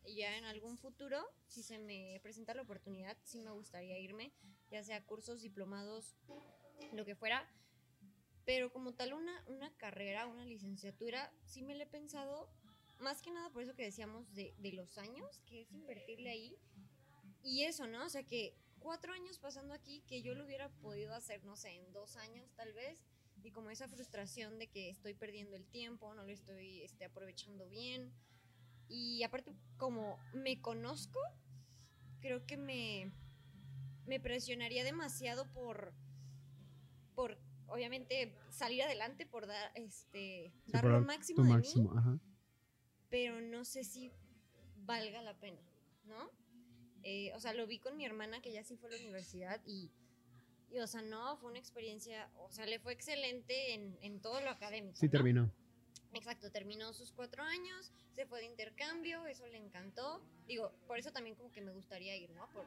Y 0.07 0.17
ya 0.17 0.39
en 0.39 0.47
algún 0.47 0.79
futuro, 0.79 1.23
si 1.47 1.63
se 1.63 1.79
me 1.79 2.19
presenta 2.23 2.55
la 2.55 2.63
oportunidad, 2.63 3.19
sí 3.23 3.39
me 3.41 3.51
gustaría 3.51 3.99
irme, 3.99 4.33
ya 4.71 4.83
sea 4.83 5.05
cursos, 5.05 5.43
diplomados, 5.43 6.17
lo 6.95 7.05
que 7.05 7.15
fuera. 7.15 7.47
Pero 8.47 8.73
como 8.73 8.95
tal, 8.95 9.13
una, 9.13 9.45
una 9.47 9.71
carrera, 9.77 10.27
una 10.27 10.47
licenciatura, 10.47 11.31
sí 11.45 11.61
me 11.61 11.75
la 11.75 11.85
he 11.85 11.87
pensado, 11.87 12.49
más 12.99 13.21
que 13.21 13.31
nada 13.31 13.51
por 13.51 13.63
eso 13.63 13.75
que 13.75 13.85
decíamos 13.85 14.33
de, 14.35 14.55
de 14.57 14.73
los 14.73 14.97
años, 14.97 15.43
que 15.45 15.61
es 15.61 15.73
invertirle 15.73 16.31
ahí. 16.31 16.57
Y 17.43 17.63
eso, 17.65 17.87
¿no? 17.87 18.05
O 18.05 18.09
sea, 18.09 18.23
que 18.23 18.55
cuatro 18.79 19.13
años 19.13 19.39
pasando 19.39 19.75
aquí, 19.75 20.03
que 20.07 20.23
yo 20.23 20.35
lo 20.35 20.45
hubiera 20.45 20.69
podido 20.81 21.15
hacer, 21.15 21.45
no 21.45 21.57
sé, 21.57 21.77
en 21.77 21.93
dos 21.93 22.17
años 22.17 22.51
tal 22.57 22.73
vez. 22.73 23.05
Y 23.43 23.53
como 23.53 23.71
esa 23.71 23.89
frustración 23.89 24.59
de 24.59 24.67
que 24.67 24.91
estoy 24.91 25.15
perdiendo 25.15 25.57
el 25.57 25.65
tiempo, 25.67 26.13
no 26.15 26.25
lo 26.25 26.33
estoy 26.33 26.83
este, 26.83 27.05
aprovechando 27.05 27.69
bien. 27.69 28.13
Y 28.89 29.23
aparte, 29.23 29.55
como 29.77 30.19
me 30.33 30.61
conozco, 30.61 31.21
creo 32.21 32.45
que 32.47 32.57
me, 32.57 33.13
me 34.07 34.19
presionaría 34.19 34.83
demasiado 34.83 35.47
por, 35.53 35.93
por, 37.15 37.39
obviamente, 37.69 38.35
salir 38.51 38.83
adelante, 38.83 39.27
por 39.27 39.47
dar, 39.47 39.71
este, 39.75 40.53
Sí, 40.65 40.73
dar 40.73 40.85
lo 40.85 41.01
máximo 41.03 41.43
de 41.43 41.49
mí 41.49 41.55
máximo, 41.55 41.97
ajá. 41.97 42.19
pero 43.09 43.41
no 43.41 43.65
sé 43.65 43.85
si 43.85 44.11
valga 44.79 45.23
la 45.23 45.39
pena, 45.39 45.61
¿no? 46.05 46.31
Eh, 47.03 47.33
o 47.35 47.41
sea, 47.41 47.55
lo 47.55 47.67
vi 47.67 47.79
con 47.79 47.97
mi 47.97 48.05
hermana 48.05 48.41
que 48.41 48.53
ya 48.53 48.63
sí 48.65 48.77
fue 48.77 48.89
a 48.89 48.93
la 48.93 48.99
universidad 48.99 49.61
y, 49.67 49.91
y, 50.71 50.79
o 50.81 50.87
sea, 50.87 51.03
no, 51.03 51.37
fue 51.39 51.51
una 51.51 51.59
experiencia, 51.59 52.29
o 52.37 52.51
sea, 52.51 52.67
le 52.67 52.79
fue 52.79 52.93
excelente 52.93 53.75
en, 53.75 53.97
en 54.03 54.21
todo 54.21 54.41
lo 54.41 54.51
académico. 54.51 54.97
Sí, 54.97 55.07
¿no? 55.07 55.13
terminó. 55.13 55.53
Exacto, 56.15 56.51
terminó 56.51 56.93
sus 56.95 57.13
cuatro 57.13 57.43
años, 57.43 57.93
se 58.15 58.27
fue 58.27 58.41
de 58.41 58.47
intercambio, 58.47 59.27
eso 59.27 59.47
le 59.47 59.59
encantó. 59.59 60.23
Digo, 60.47 60.73
por 60.87 60.99
eso 60.99 61.13
también 61.13 61.37
como 61.37 61.53
que 61.53 61.61
me 61.61 61.71
gustaría 61.71 62.17
ir, 62.17 62.31
¿no? 62.31 62.49
Por, 62.51 62.65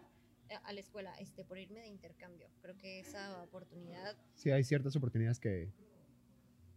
a- 0.51 0.57
a 0.67 0.73
la 0.73 0.79
escuela, 0.79 1.13
este, 1.19 1.43
por 1.43 1.57
irme 1.57 1.79
de 1.81 1.87
intercambio. 1.87 2.47
Creo 2.61 2.77
que 2.77 2.99
esa 2.99 3.41
oportunidad, 3.43 4.15
Sí, 4.35 4.51
hay 4.51 4.63
ciertas 4.63 4.95
oportunidades 4.95 5.39
que 5.39 5.71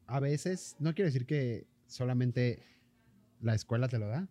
a 0.07 0.21
veces, 0.21 0.77
no 0.79 0.95
quiero 0.95 1.07
decir 1.07 1.27
que 1.27 1.67
solamente 1.87 2.63
la 3.41 3.55
escuela 3.55 3.89
te 3.89 3.99
lo 3.99 4.07
da, 4.09 4.29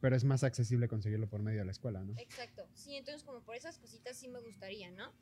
pero 0.00 0.16
es 0.16 0.24
más 0.24 0.42
accesible 0.44 0.88
conseguirlo 0.88 1.28
por 1.28 1.42
medio 1.42 1.58
de 1.60 1.64
la 1.66 1.72
escuela, 1.72 2.02
¿no? 2.02 2.14
Exacto. 2.18 2.66
Sí, 2.74 2.96
entonces 2.96 3.22
como 3.22 3.42
por 3.42 3.54
esas 3.56 3.78
cositas 3.78 4.16
sí 4.16 4.28
me 4.28 4.40
gustaría, 4.40 4.90
¿no? 4.90 5.12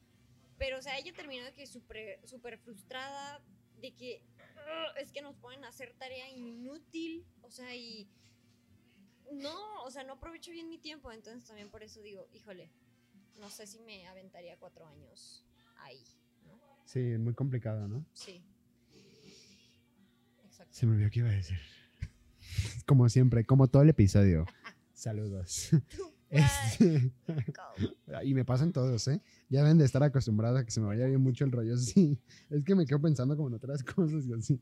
Pero, 0.57 0.79
o 0.79 0.83
sea, 0.83 0.99
ella 0.99 1.13
terminó 1.13 1.45
de 1.45 1.53
que 1.53 1.67
súper 1.67 2.21
súper 2.27 2.59
frustrada, 2.59 3.43
de 3.81 3.93
que 3.93 4.23
"Ugh, 4.39 4.99
es 5.01 5.13
que 5.13 5.23
nos 5.23 5.37
ponen 5.37 5.65
a 5.65 5.69
hacer 5.69 5.95
tarea 5.99 6.29
inútil, 6.31 7.25
o 7.43 7.51
sea, 7.51 7.75
y 7.77 8.09
no, 9.33 9.83
o 9.85 9.91
sea, 9.91 10.05
no 10.05 10.15
aprovecho 10.15 10.51
bien 10.51 10.69
mi 10.69 10.79
tiempo, 10.79 11.13
entonces 11.13 11.45
también 11.47 11.71
por 11.71 11.83
eso 11.83 12.01
digo, 12.01 12.29
híjole, 12.33 12.71
no 13.39 13.51
sé 13.51 13.67
si 13.67 13.79
me 13.81 14.07
aventaría 14.09 14.57
cuatro 14.59 14.87
años 14.87 15.45
ahí, 15.77 16.03
¿no? 16.47 16.59
Sí, 16.87 17.01
muy 17.19 17.35
complicado, 17.35 17.87
¿no? 17.87 18.05
Sí. 18.15 18.43
Exacto. 20.45 20.73
Se 20.75 20.87
me 20.87 20.93
olvidó 20.95 21.11
qué 21.11 21.19
iba 21.21 21.29
a 21.29 21.33
decir. 21.33 21.59
Como 22.87 23.09
siempre, 23.09 23.45
como 23.45 23.69
todo 23.69 23.83
el 23.83 23.91
episodio. 23.91 24.47
Saludos. 25.03 25.71
Este, 26.31 27.11
y 28.23 28.35
me 28.35 28.45
pasan 28.45 28.71
todos, 28.71 29.09
¿eh? 29.09 29.23
Ya 29.49 29.63
deben 29.63 29.79
de 29.79 29.87
estar 29.87 30.03
acostumbrados 30.03 30.61
a 30.61 30.65
que 30.67 30.71
se 30.71 30.79
me 30.79 30.87
vaya 30.87 31.07
bien 31.07 31.23
mucho 31.23 31.47
el 31.47 31.53
rollo 31.53 31.73
así. 31.77 32.19
Es 32.51 32.65
que 32.65 32.75
me 32.75 32.85
quedo 32.85 33.01
pensando 33.01 33.35
como 33.35 33.49
en 33.49 33.55
otras 33.55 33.83
cosas 33.83 34.27
y 34.27 34.35
así. 34.35 34.61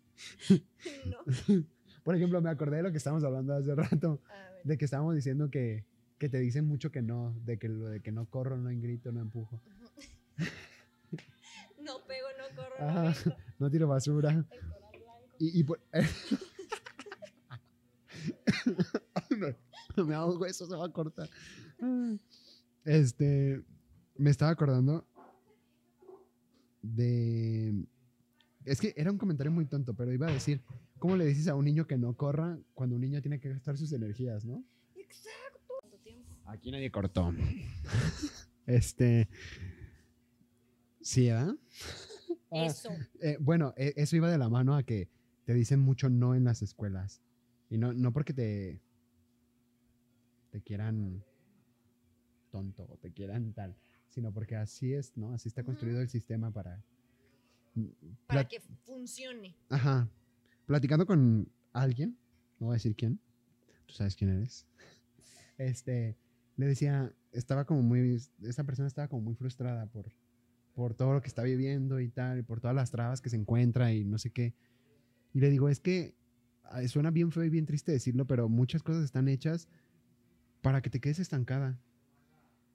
No. 1.07 1.65
Por 2.05 2.15
ejemplo, 2.15 2.41
me 2.41 2.51
acordé 2.51 2.77
de 2.77 2.83
lo 2.85 2.93
que 2.93 2.99
estábamos 2.99 3.25
hablando 3.25 3.53
hace 3.53 3.75
rato, 3.75 4.21
de 4.63 4.79
que 4.79 4.85
estábamos 4.85 5.17
diciendo 5.17 5.51
que, 5.51 5.85
que 6.19 6.29
te 6.29 6.39
dicen 6.39 6.69
mucho 6.69 6.93
que 6.93 7.03
no, 7.03 7.35
de 7.45 7.59
que 7.59 7.69
lo 7.69 7.89
de 7.89 8.01
que 8.01 8.13
no 8.13 8.27
corro, 8.31 8.57
no 8.57 8.69
grito, 8.81 9.11
no 9.11 9.21
empujo, 9.23 9.61
No 11.81 12.05
pego, 12.07 12.29
no 12.39 12.55
corro, 12.55 12.93
no 13.03 13.11
grito. 13.11 13.37
no 13.59 13.71
tiro 13.73 13.89
basura. 13.89 14.31
El 14.31 14.37
blanco. 14.37 14.55
Y, 15.41 15.59
y 15.61 15.65
por- 15.65 15.81
no, 19.37 19.49
me 20.05 20.15
ahogo, 20.15 20.47
eso 20.47 20.67
se 20.67 20.77
va 20.77 20.87
a 20.87 20.93
cortar. 20.93 21.29
Este, 22.85 23.63
me 24.17 24.31
estaba 24.31 24.51
acordando 24.53 25.07
de... 26.83 27.85
Es 28.65 28.81
que 28.81 28.95
era 28.97 29.11
un 29.13 29.19
comentario 29.19 29.53
muy 29.53 29.67
tonto, 29.67 29.95
pero 29.95 30.13
iba 30.13 30.27
a 30.27 30.33
decir, 30.33 30.61
¿cómo 30.99 31.17
le 31.17 31.25
dices 31.27 31.47
a 31.49 31.55
un 31.55 31.65
niño 31.65 31.87
que 31.87 31.97
no 31.97 32.15
corra 32.17 32.59
cuando 32.75 32.97
un 32.97 33.01
niño 33.03 33.21
tiene 33.23 33.39
que 33.39 33.51
gastar 33.51 33.77
sus 33.77 33.93
energías, 33.93 34.45
no? 34.45 34.65
Exacto. 34.97 35.75
Aquí 36.47 36.71
nadie 36.71 36.91
cortó. 36.91 37.33
Este... 38.67 39.29
Sí. 41.01 41.31
Ah, 41.31 41.55
Eso. 42.51 42.89
Eh, 43.21 43.37
bueno, 43.41 43.73
e- 43.77 43.95
eso 43.97 44.17
iba 44.17 44.29
de 44.29 44.39
la 44.39 44.49
mano 44.49 44.75
a 44.75 44.83
que 44.83 45.09
te 45.45 45.55
dicen 45.55 45.79
mucho 45.79 46.09
no 46.11 46.35
en 46.35 46.43
las 46.43 46.63
escuelas. 46.63 47.23
Y 47.71 47.79
no, 47.79 47.93
no 47.93 48.13
porque 48.13 48.33
te, 48.33 48.81
te 50.57 50.63
quieran 50.63 51.23
tonto 52.51 52.87
o 52.91 52.97
te 52.97 53.13
quieran 53.13 53.53
tal, 53.53 53.77
sino 54.09 54.33
porque 54.33 54.57
así 54.57 54.95
es, 54.95 55.15
¿no? 55.15 55.35
Así 55.35 55.51
está 55.51 55.63
construido 55.63 56.01
el 56.01 56.09
sistema 56.09 56.51
para... 56.51 56.83
mm, 57.75 57.85
Para 58.27 58.49
que 58.49 58.59
funcione. 58.87 59.55
Ajá. 59.69 60.09
Platicando 60.65 61.05
con 61.05 61.47
alguien, 61.75 62.17
no 62.59 62.69
voy 62.69 62.75
a 62.75 62.79
decir 62.79 62.97
quién, 62.97 63.21
tú 63.85 63.93
sabes 63.95 64.17
quién 64.17 64.31
eres. 64.31 64.67
Este, 65.59 66.19
le 66.59 66.67
decía, 66.67 67.11
estaba 67.33 67.65
como 67.65 67.81
muy, 67.81 68.21
esa 68.43 68.65
persona 68.65 68.87
estaba 68.89 69.09
como 69.09 69.23
muy 69.23 69.35
frustrada 69.35 69.87
por, 69.87 70.13
por 70.75 70.93
todo 70.93 71.15
lo 71.15 71.23
que 71.23 71.29
está 71.29 71.43
viviendo 71.43 71.99
y 71.99 72.09
tal, 72.09 72.39
y 72.39 72.43
por 72.43 72.61
todas 72.61 72.77
las 72.77 72.91
trabas 72.91 73.23
que 73.23 73.31
se 73.31 73.37
encuentra 73.37 73.91
y 73.95 74.05
no 74.05 74.19
sé 74.19 74.31
qué. 74.31 74.53
Y 75.33 75.41
le 75.41 75.49
digo, 75.49 75.71
es 75.71 75.81
que 75.81 76.15
ah, 76.65 76.87
suena 76.89 77.11
bien 77.11 77.33
feo 77.33 77.43
y 77.45 77.49
bien 77.49 77.65
triste 77.65 77.91
decirlo, 77.91 78.27
pero 78.27 78.51
muchas 78.51 78.83
cosas 78.83 79.03
están 79.03 79.29
hechas 79.29 79.67
para 80.67 80.83
que 80.83 80.91
te 80.91 80.99
quedes 80.99 81.21
estancada. 81.21 81.79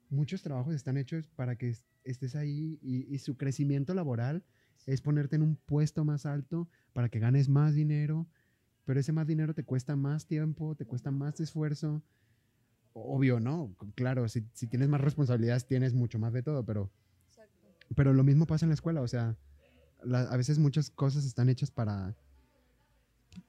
Muchos 0.08 0.40
trabajos 0.40 0.74
están 0.74 0.96
hechos 0.96 1.28
para 1.36 1.56
que 1.56 1.68
es- 1.68 1.84
estés 2.04 2.34
ahí 2.36 2.78
y, 2.80 3.14
y 3.14 3.18
su 3.18 3.36
crecimiento 3.36 3.92
laboral 3.92 4.42
es 4.86 5.02
ponerte 5.02 5.36
en 5.36 5.42
un 5.42 5.56
puesto 5.56 6.02
más 6.02 6.24
alto 6.24 6.70
para 6.94 7.10
que 7.10 7.18
ganes 7.18 7.50
más 7.50 7.74
dinero, 7.74 8.26
pero 8.86 8.98
ese 8.98 9.12
más 9.12 9.26
dinero 9.26 9.52
te 9.52 9.62
cuesta 9.62 9.94
más 9.94 10.26
tiempo, 10.26 10.74
te 10.74 10.86
cuesta 10.86 11.10
más 11.10 11.38
esfuerzo. 11.38 12.02
Obvio, 12.94 13.40
¿no? 13.40 13.76
Claro, 13.94 14.26
si, 14.26 14.42
si 14.54 14.66
tienes 14.68 14.88
más 14.88 15.02
responsabilidades, 15.02 15.66
tienes 15.66 15.92
mucho 15.92 16.18
más 16.18 16.32
de 16.32 16.42
todo, 16.42 16.64
pero, 16.64 16.90
Exacto. 17.28 17.68
pero 17.94 18.14
lo 18.14 18.24
mismo 18.24 18.46
pasa 18.46 18.64
en 18.64 18.70
la 18.70 18.74
escuela, 18.74 19.02
o 19.02 19.06
sea, 19.08 19.36
la- 20.02 20.30
a 20.32 20.36
veces 20.38 20.58
muchas 20.58 20.88
cosas 20.88 21.26
están 21.26 21.50
hechas 21.50 21.70
para... 21.70 22.16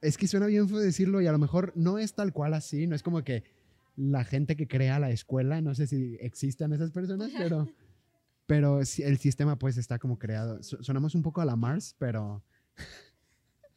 Es 0.02 0.18
que 0.18 0.28
suena 0.28 0.44
bien 0.44 0.66
decirlo 0.66 1.22
y 1.22 1.28
a 1.28 1.32
lo 1.32 1.38
mejor 1.38 1.72
no 1.76 1.96
es 1.96 2.14
tal 2.14 2.34
cual 2.34 2.52
así, 2.52 2.86
no 2.86 2.94
es 2.94 3.02
como 3.02 3.24
que 3.24 3.63
la 3.96 4.24
gente 4.24 4.56
que 4.56 4.66
crea 4.66 4.98
la 4.98 5.10
escuela, 5.10 5.60
no 5.60 5.74
sé 5.74 5.86
si 5.86 6.16
existan 6.20 6.72
esas 6.72 6.90
personas, 6.90 7.30
pero, 7.36 7.68
pero 8.46 8.84
sí, 8.84 9.02
el 9.02 9.18
sistema 9.18 9.58
pues 9.58 9.76
está 9.76 9.98
como 9.98 10.18
creado. 10.18 10.62
Sonamos 10.62 11.14
un 11.14 11.22
poco 11.22 11.40
a 11.40 11.44
la 11.44 11.56
Mars, 11.56 11.94
pero 11.98 12.42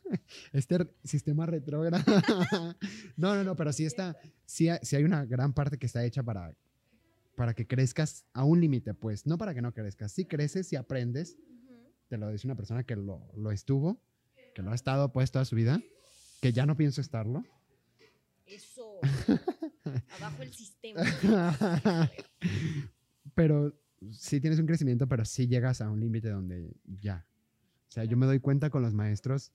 este 0.54 0.88
sistema 1.04 1.46
retrógrado. 1.46 2.04
no, 3.18 3.36
no, 3.36 3.44
no, 3.44 3.56
pero 3.56 3.72
sí 3.74 3.86
está, 3.86 4.18
sí, 4.46 4.70
sí 4.82 4.96
hay 4.96 5.04
una 5.04 5.26
gran 5.26 5.54
parte 5.54 5.78
que 5.78 5.86
está 5.86 6.04
hecha 6.04 6.24
para, 6.24 6.54
para 7.36 7.54
que 7.54 7.68
crezcas 7.68 8.26
a 8.34 8.44
un 8.44 8.60
límite, 8.60 8.94
pues, 8.94 9.26
no 9.26 9.38
para 9.38 9.54
que 9.54 9.62
no 9.62 9.74
crezcas. 9.74 10.12
Si 10.12 10.26
creces 10.26 10.72
y 10.74 10.76
aprendes, 10.76 11.38
Ujú. 11.38 11.94
te 12.10 12.18
lo 12.18 12.32
dice 12.32 12.48
una 12.48 12.56
persona 12.56 12.84
que 12.84 12.96
lo, 12.96 13.32
lo 13.36 13.52
estuvo, 13.52 14.02
que 14.56 14.64
lo 14.64 14.72
ha 14.72 14.76
estado 14.76 15.12
pues 15.14 15.32
toda 15.32 15.46
su 15.46 15.56
vida, 15.56 15.80
que 16.42 16.52
ya 16.54 16.66
no 16.66 16.76
pienso 16.76 17.02
estarlo. 17.02 17.44
Eso. 18.48 19.00
Abajo 20.20 20.44
el 20.44 20.54
sistema. 20.54 21.02
pero 23.36 23.74
sí 24.12 24.40
tienes 24.40 24.60
un 24.60 24.66
crecimiento, 24.66 25.08
pero 25.08 25.26
sí 25.26 25.48
llegas 25.48 25.82
a 25.82 25.90
un 25.90 26.00
límite 26.00 26.30
donde 26.30 26.76
ya. 27.02 27.26
O 27.88 27.92
sea, 27.92 28.04
yo 28.04 28.18
me 28.18 28.26
doy 28.26 28.40
cuenta 28.40 28.70
con 28.70 28.82
los 28.82 28.94
maestros 28.94 29.52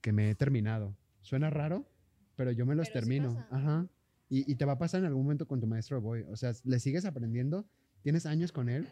que 0.00 0.12
me 0.12 0.30
he 0.30 0.34
terminado. 0.34 0.96
Suena 1.22 1.50
raro, 1.50 1.88
pero 2.36 2.50
yo 2.52 2.66
me 2.66 2.74
los 2.74 2.88
Pero 2.88 3.00
sí 3.04 3.08
termino. 3.08 3.34
pasa. 3.34 3.46
Ajá. 3.50 3.86
Y, 4.28 4.50
y 4.50 4.56
te 4.56 4.64
va 4.64 4.72
a 4.72 4.78
pasar 4.78 5.00
en 5.00 5.06
algún 5.06 5.22
momento 5.22 5.46
con 5.46 5.60
tu 5.60 5.66
maestro 5.66 5.96
de 5.96 6.02
voy. 6.02 6.22
O 6.28 6.36
sea, 6.36 6.52
le 6.64 6.78
sigues 6.80 7.04
aprendiendo, 7.04 7.68
tienes 8.02 8.26
años 8.26 8.52
con 8.52 8.68
él, 8.68 8.88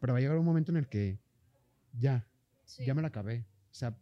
pero 0.00 0.12
va 0.12 0.18
a 0.18 0.22
llegar 0.22 0.36
un 0.36 0.44
momento 0.44 0.72
en 0.72 0.76
el 0.78 0.88
que 0.88 1.18
ya, 1.92 2.26
Sí. 2.64 2.84
ya 2.84 2.94
me 2.94 3.02
la 3.02 3.08
acabé. 3.08 3.46
O 3.70 3.74
sea, 3.74 3.96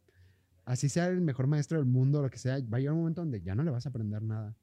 así 0.65 0.89
sea 0.89 1.09
el 1.09 1.21
mejor 1.21 1.47
maestro 1.47 1.77
del 1.79 1.87
mundo, 1.87 2.23
lo 2.23 2.31
que 2.31 2.39
sea, 2.39 2.59
va 2.73 2.77
a 2.79 2.81
llegar 2.81 2.95
un 2.95 3.01
momento 3.01 3.21
donde 3.21 3.43
ya 3.43 3.55
no 3.55 3.63
le 3.65 3.71
vas 3.71 3.85
a 3.87 3.91
aprender 3.91 4.23
nada. 4.23 4.57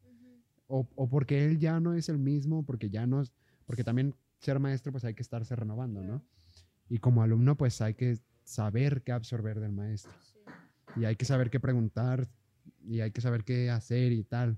O, 0.72 0.88
o 0.96 1.10
porque 1.10 1.46
él 1.46 1.58
ya 1.60 1.80
no 1.80 1.96
es 1.96 2.10
el 2.10 2.20
mismo, 2.20 2.64
porque 2.64 2.90
ya 2.90 3.06
no 3.08 3.24
porque 3.66 3.84
también 3.84 4.16
ser 4.40 4.60
maestro 4.60 4.92
pues 4.92 5.04
hay 5.04 5.14
que 5.16 5.22
estarse 5.24 5.56
renovando, 5.56 6.02
¿no? 6.04 6.24
Y 6.88 7.00
como 7.00 7.22
alumno 7.24 7.58
pues 7.58 7.82
hay 7.82 7.96
que 7.96 8.18
saber 8.44 9.02
qué 9.04 9.12
absorber 9.12 9.60
del 9.60 9.72
maestro 9.72 10.12
Sí. 10.22 10.40
y 11.02 11.06
hay 11.06 11.16
que 11.16 11.26
saber 11.26 11.50
qué 11.50 11.60
preguntar 11.60 12.28
y 12.84 13.02
hay 13.02 13.12
que 13.12 13.20
saber 13.22 13.44
qué 13.44 13.70
hacer 13.70 14.12
y 14.12 14.24
tal. 14.24 14.58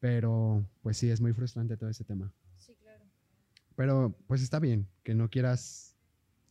Pero 0.00 0.64
pues 0.82 0.96
sí, 0.96 1.10
es 1.10 1.20
muy 1.20 1.32
frustrante 1.32 1.76
todo 1.76 1.90
ese 1.90 2.04
tema. 2.04 2.32
Sí, 2.56 2.74
claro. 2.76 3.04
Pero 3.76 4.16
pues 4.26 4.42
está 4.42 4.58
bien 4.58 4.86
que 5.04 5.14
no 5.14 5.28
quieras 5.30 5.96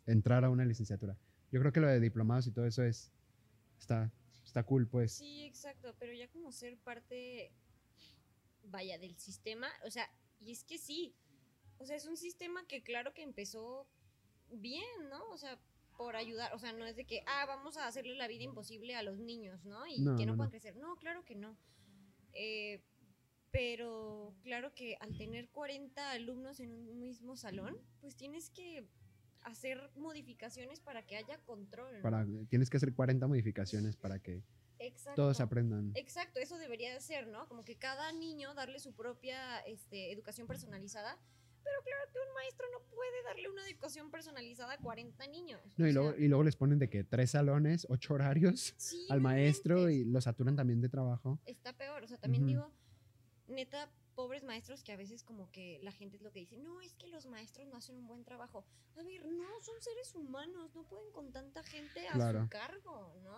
entrar 0.06 0.44
a 0.46 0.50
una 0.50 0.66
licenciatura. 0.66 1.18
Yo 1.52 1.60
creo 1.60 1.72
que 1.74 1.80
lo 1.82 1.88
de 1.88 2.00
diplomados 2.00 2.48
y 2.48 2.52
todo 2.52 2.66
eso 2.66 2.84
es, 2.84 3.12
está, 3.80 4.12
está 4.46 4.64
cool 4.64 4.88
pues. 4.88 5.14
Sí, 5.14 5.44
exacto, 5.46 5.96
pero 6.00 6.14
ya 6.14 6.28
como 6.30 6.52
ser 6.52 6.78
parte, 6.78 7.52
vaya, 8.70 8.98
del 8.98 9.18
sistema, 9.18 9.70
o 9.86 9.92
sea, 9.92 10.10
y 10.40 10.52
es 10.52 10.64
que 10.64 10.78
sí, 10.78 11.16
o 11.78 11.86
sea, 11.86 11.96
es 11.96 12.06
un 12.06 12.18
sistema 12.18 12.66
que 12.68 12.84
claro 12.84 13.14
que 13.14 13.24
empezó 13.24 13.88
bien, 14.52 15.10
¿no? 15.10 15.30
O 15.30 15.38
sea, 15.38 15.60
por 15.98 16.16
ayudar, 16.16 16.54
o 16.54 16.60
sea, 16.60 16.74
no 16.74 16.86
es 16.86 16.96
de 16.96 17.06
que, 17.06 17.24
ah, 17.26 17.46
vamos 17.46 17.78
a 17.78 17.88
hacerle 17.88 18.16
la 18.16 18.28
vida 18.28 18.44
imposible 18.44 18.96
a 18.96 19.04
los 19.04 19.18
niños, 19.20 19.66
¿no? 19.66 19.86
Y 19.86 20.00
No, 20.00 20.16
que 20.16 20.26
no, 20.26 20.34
no, 20.34 20.38
puedan 20.38 20.48
no. 20.48 20.52
crecer. 20.52 20.76
No, 20.78 20.96
claro 20.96 21.26
que 21.26 21.36
no. 21.36 21.58
Eh, 22.34 22.82
pero 23.52 24.34
claro 24.44 24.74
que 24.74 24.96
al 25.00 25.18
tener 25.18 25.50
40 25.50 26.12
alumnos 26.12 26.60
en 26.60 26.72
un 26.72 27.00
mismo 27.00 27.36
salón, 27.36 27.78
pues 28.00 28.16
tienes 28.16 28.50
que 28.50 28.88
hacer 29.42 29.90
modificaciones 29.96 30.80
para 30.80 31.06
que 31.06 31.18
haya 31.18 31.38
control. 31.40 32.02
Para, 32.02 32.26
tienes 32.50 32.70
que 32.70 32.78
hacer 32.78 32.94
40 32.94 33.28
modificaciones 33.28 33.98
para 33.98 34.20
que 34.20 34.44
Exacto. 34.80 35.22
todos 35.22 35.40
aprendan. 35.40 35.92
Exacto, 35.96 36.40
eso 36.40 36.58
debería 36.58 36.94
de 36.94 37.02
ser, 37.02 37.28
¿no? 37.28 37.48
Como 37.48 37.64
que 37.64 37.78
cada 37.78 38.12
niño 38.12 38.54
darle 38.54 38.80
su 38.80 38.94
propia 38.94 39.60
este, 39.62 40.12
educación 40.12 40.48
personalizada. 40.48 41.18
Pero 41.64 41.76
claro 41.84 42.12
que 42.12 42.20
un 42.20 42.34
maestro 42.34 42.66
no 42.72 42.80
puede 42.96 43.24
darle 43.24 43.50
una 43.50 43.68
educación 43.68 44.10
personalizada 44.10 44.74
a 44.74 44.78
40 44.78 45.28
niños. 45.28 45.62
No, 45.78 45.88
y, 45.88 45.92
luego, 45.92 46.12
sea, 46.12 46.20
y 46.20 46.28
luego 46.28 46.44
les 46.44 46.56
ponen 46.56 46.80
de 46.80 46.90
que 46.90 47.04
tres 47.04 47.32
salones, 47.32 47.86
ocho 47.90 48.14
horarios 48.14 48.74
sí, 48.78 49.06
al 49.10 49.22
maestro 49.22 49.90
y 49.90 50.06
lo 50.06 50.22
saturan 50.22 50.56
también 50.56 50.82
de 50.82 50.90
trabajo. 50.90 51.40
Está 51.46 51.74
peor, 51.74 52.04
o 52.04 52.08
sea, 52.08 52.18
también 52.18 52.48
digo, 52.48 52.72
neta, 53.48 53.92
pobres 54.16 54.44
maestros 54.44 54.84
que 54.84 54.92
a 54.92 54.98
veces 54.98 55.24
como 55.24 55.52
que 55.52 55.80
la 55.84 55.92
gente 55.92 56.18
es 56.18 56.22
lo 56.22 56.32
que 56.32 56.40
dice, 56.40 56.58
no, 56.58 56.82
es 56.82 56.94
que 56.94 57.08
los 57.08 57.26
maestros 57.26 57.68
no 57.68 57.78
hacen 57.78 57.98
un 57.98 58.08
buen 58.08 58.24
trabajo. 58.24 58.66
A 58.98 59.04
ver, 59.04 59.26
no, 59.26 59.48
son 59.62 59.76
seres 59.82 60.16
humanos, 60.16 60.76
no 60.76 60.84
pueden 60.84 61.12
con 61.12 61.32
tanta 61.32 61.64
gente 61.64 62.08
a 62.08 62.14
Claro. 62.14 62.44
su 62.44 62.50
cargo, 62.50 63.16
¿no? 63.24 63.38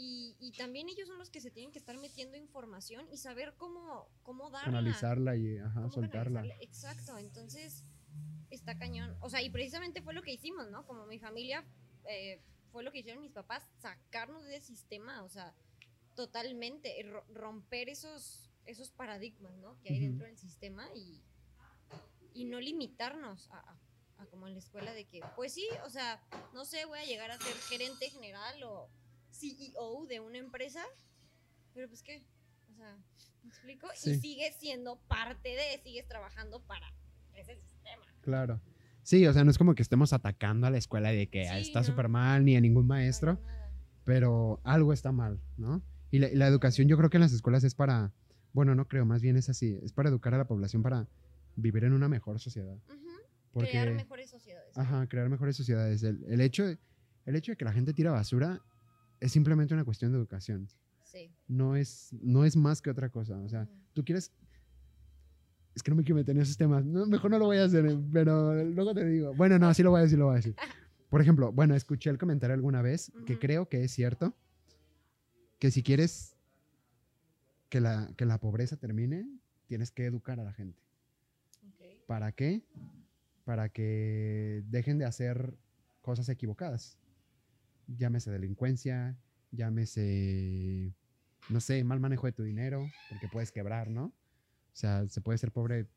Y, 0.00 0.36
y 0.38 0.52
también 0.52 0.88
ellos 0.88 1.08
son 1.08 1.18
los 1.18 1.28
que 1.28 1.40
se 1.40 1.50
tienen 1.50 1.72
que 1.72 1.80
estar 1.80 1.96
metiendo 1.98 2.36
información 2.36 3.08
y 3.10 3.16
saber 3.16 3.54
cómo, 3.56 4.08
cómo 4.22 4.48
darla. 4.48 4.78
Analizarla 4.78 5.34
y 5.36 5.58
ajá, 5.58 5.74
cómo 5.74 5.90
soltarla. 5.90 6.42
Exacto, 6.60 7.18
entonces 7.18 7.82
está 8.50 8.78
cañón. 8.78 9.16
O 9.20 9.28
sea, 9.28 9.42
y 9.42 9.50
precisamente 9.50 10.00
fue 10.00 10.14
lo 10.14 10.22
que 10.22 10.32
hicimos, 10.32 10.70
¿no? 10.70 10.86
Como 10.86 11.04
mi 11.06 11.18
familia, 11.18 11.64
eh, 12.04 12.40
fue 12.70 12.84
lo 12.84 12.92
que 12.92 13.00
hicieron 13.00 13.20
mis 13.22 13.32
papás, 13.32 13.68
sacarnos 13.80 14.44
de 14.44 14.56
ese 14.56 14.68
sistema, 14.68 15.24
o 15.24 15.28
sea, 15.28 15.52
totalmente, 16.14 16.94
ro- 17.02 17.24
romper 17.32 17.88
esos, 17.88 18.48
esos 18.66 18.90
paradigmas, 18.90 19.56
¿no? 19.56 19.78
Que 19.80 19.90
hay 19.90 20.00
dentro 20.00 20.26
del 20.26 20.38
sistema 20.38 20.88
y, 20.94 21.20
y 22.34 22.44
no 22.44 22.60
limitarnos 22.60 23.50
a, 23.50 23.58
a- 23.58 23.78
a 24.18 24.26
como 24.26 24.46
en 24.46 24.52
la 24.54 24.58
escuela 24.60 24.92
de 24.94 25.04
que, 25.06 25.20
pues 25.36 25.52
sí, 25.54 25.66
o 25.84 25.90
sea, 25.90 26.20
no 26.52 26.64
sé, 26.64 26.84
voy 26.86 26.98
a 27.00 27.04
llegar 27.04 27.30
a 27.30 27.38
ser 27.38 27.54
gerente 27.68 28.10
general 28.10 28.62
o 28.64 28.88
CEO 29.38 30.06
de 30.06 30.20
una 30.20 30.38
empresa, 30.38 30.82
pero 31.74 31.88
pues 31.88 32.02
qué, 32.02 32.22
o 32.72 32.74
sea, 32.76 32.96
¿me 33.42 33.48
explico? 33.50 33.86
Sí. 33.94 34.10
Y 34.12 34.14
sigues 34.20 34.56
siendo 34.56 34.96
parte 35.08 35.48
de, 35.50 35.80
sigues 35.82 36.06
trabajando 36.08 36.60
para 36.66 36.92
ese 37.34 37.56
sistema. 37.56 38.04
Claro. 38.22 38.60
Sí, 39.02 39.26
o 39.26 39.32
sea, 39.32 39.44
no 39.44 39.50
es 39.50 39.56
como 39.58 39.74
que 39.74 39.82
estemos 39.82 40.12
atacando 40.12 40.66
a 40.66 40.70
la 40.70 40.76
escuela 40.78 41.10
de 41.10 41.28
que 41.28 41.44
Sí, 41.44 41.50
está 41.60 41.80
no. 41.80 41.84
súper 41.86 42.08
mal 42.08 42.44
ni 42.44 42.56
a 42.56 42.60
ningún 42.60 42.86
maestro, 42.86 43.40
pero 44.04 44.60
algo 44.64 44.92
está 44.92 45.12
mal, 45.12 45.40
¿no? 45.56 45.82
Y 46.10 46.18
la, 46.18 46.28
y 46.28 46.34
la 46.36 46.46
educación 46.46 46.88
yo 46.88 46.96
creo 46.96 47.08
que 47.10 47.16
en 47.18 47.22
las 47.22 47.32
escuelas 47.32 47.64
es 47.64 47.74
para, 47.74 48.12
bueno, 48.52 48.74
no 48.74 48.86
creo, 48.88 49.04
más 49.06 49.22
bien 49.22 49.36
es 49.36 49.48
así, 49.48 49.78
es 49.82 49.92
para 49.92 50.08
educar 50.08 50.34
a 50.34 50.38
la 50.38 50.46
población 50.46 50.82
para 50.82 51.06
vivir 51.56 51.84
en 51.84 51.92
una 51.92 52.08
mejor 52.08 52.38
sociedad. 52.40 52.76
Porque, 53.52 53.70
Crear 53.70 53.92
mejores 53.94 54.30
sociedades. 54.30 54.76
ajá, 54.76 55.06
crear 55.08 55.28
mejores 55.30 55.56
sociedades. 55.56 56.02
El, 56.02 56.22
el 56.28 56.40
hecho 56.42 56.64
el 57.24 57.36
hecho 57.36 57.52
de 57.52 57.56
que 57.56 57.64
la 57.64 57.72
gente 57.72 57.92
tira 57.94 58.10
basura 58.12 58.62
es 59.20 59.32
simplemente 59.32 59.74
una 59.74 59.84
cuestión 59.84 60.12
de 60.12 60.18
educación. 60.18 60.68
Sí. 61.04 61.30
No 61.46 61.76
es, 61.76 62.10
no 62.20 62.44
es 62.44 62.56
más 62.56 62.82
que 62.82 62.90
otra 62.90 63.08
cosa. 63.08 63.38
O 63.38 63.48
sea, 63.48 63.68
tú 63.94 64.04
quieres... 64.04 64.32
Es 65.74 65.82
que 65.82 65.90
no 65.90 65.96
me 65.96 66.02
quiero 66.02 66.16
meter 66.16 66.34
en 66.34 66.42
esos 66.42 66.56
temas. 66.56 66.84
No, 66.84 67.06
mejor 67.06 67.30
no 67.30 67.38
lo 67.38 67.46
voy 67.46 67.58
a 67.58 67.64
hacer, 67.64 67.96
pero 68.12 68.64
luego 68.64 68.94
te 68.94 69.04
digo. 69.04 69.34
Bueno, 69.34 69.58
no, 69.58 69.72
sí 69.74 69.82
lo 69.82 69.90
voy 69.90 70.00
a 70.00 70.02
decir, 70.02 70.18
lo 70.18 70.26
voy 70.26 70.34
a 70.34 70.36
decir. 70.36 70.56
Por 71.08 71.20
ejemplo, 71.20 71.52
bueno, 71.52 71.74
escuché 71.74 72.10
el 72.10 72.18
comentario 72.18 72.54
alguna 72.54 72.82
vez 72.82 73.12
que 73.26 73.38
creo 73.38 73.68
que 73.68 73.84
es 73.84 73.92
cierto, 73.92 74.34
que 75.58 75.70
si 75.70 75.82
quieres 75.82 76.36
que 77.68 77.80
la, 77.80 78.12
que 78.16 78.26
la 78.26 78.38
pobreza 78.38 78.76
termine, 78.76 79.26
tienes 79.66 79.90
que 79.90 80.04
educar 80.04 80.38
a 80.40 80.44
la 80.44 80.52
gente. 80.52 80.82
Ok. 81.66 82.06
¿Para 82.06 82.32
qué? 82.32 82.62
Para 83.44 83.68
que 83.68 84.62
dejen 84.66 84.98
de 84.98 85.06
hacer 85.06 85.56
cosas 86.02 86.28
equivocadas. 86.28 86.98
Llámese 87.88 88.30
delincuencia, 88.30 89.18
llámese, 89.50 90.94
no 91.48 91.60
sé, 91.60 91.82
mal 91.84 92.00
manejo 92.00 92.26
de 92.26 92.32
tu 92.32 92.42
dinero, 92.42 92.86
porque 93.08 93.28
puedes 93.28 93.50
quebrar, 93.50 93.90
¿no? 93.90 94.06
O 94.06 94.76
sea, 94.80 95.08
se 95.08 95.20
puede 95.20 95.38
ser 95.38 95.50
pobre 95.50 95.88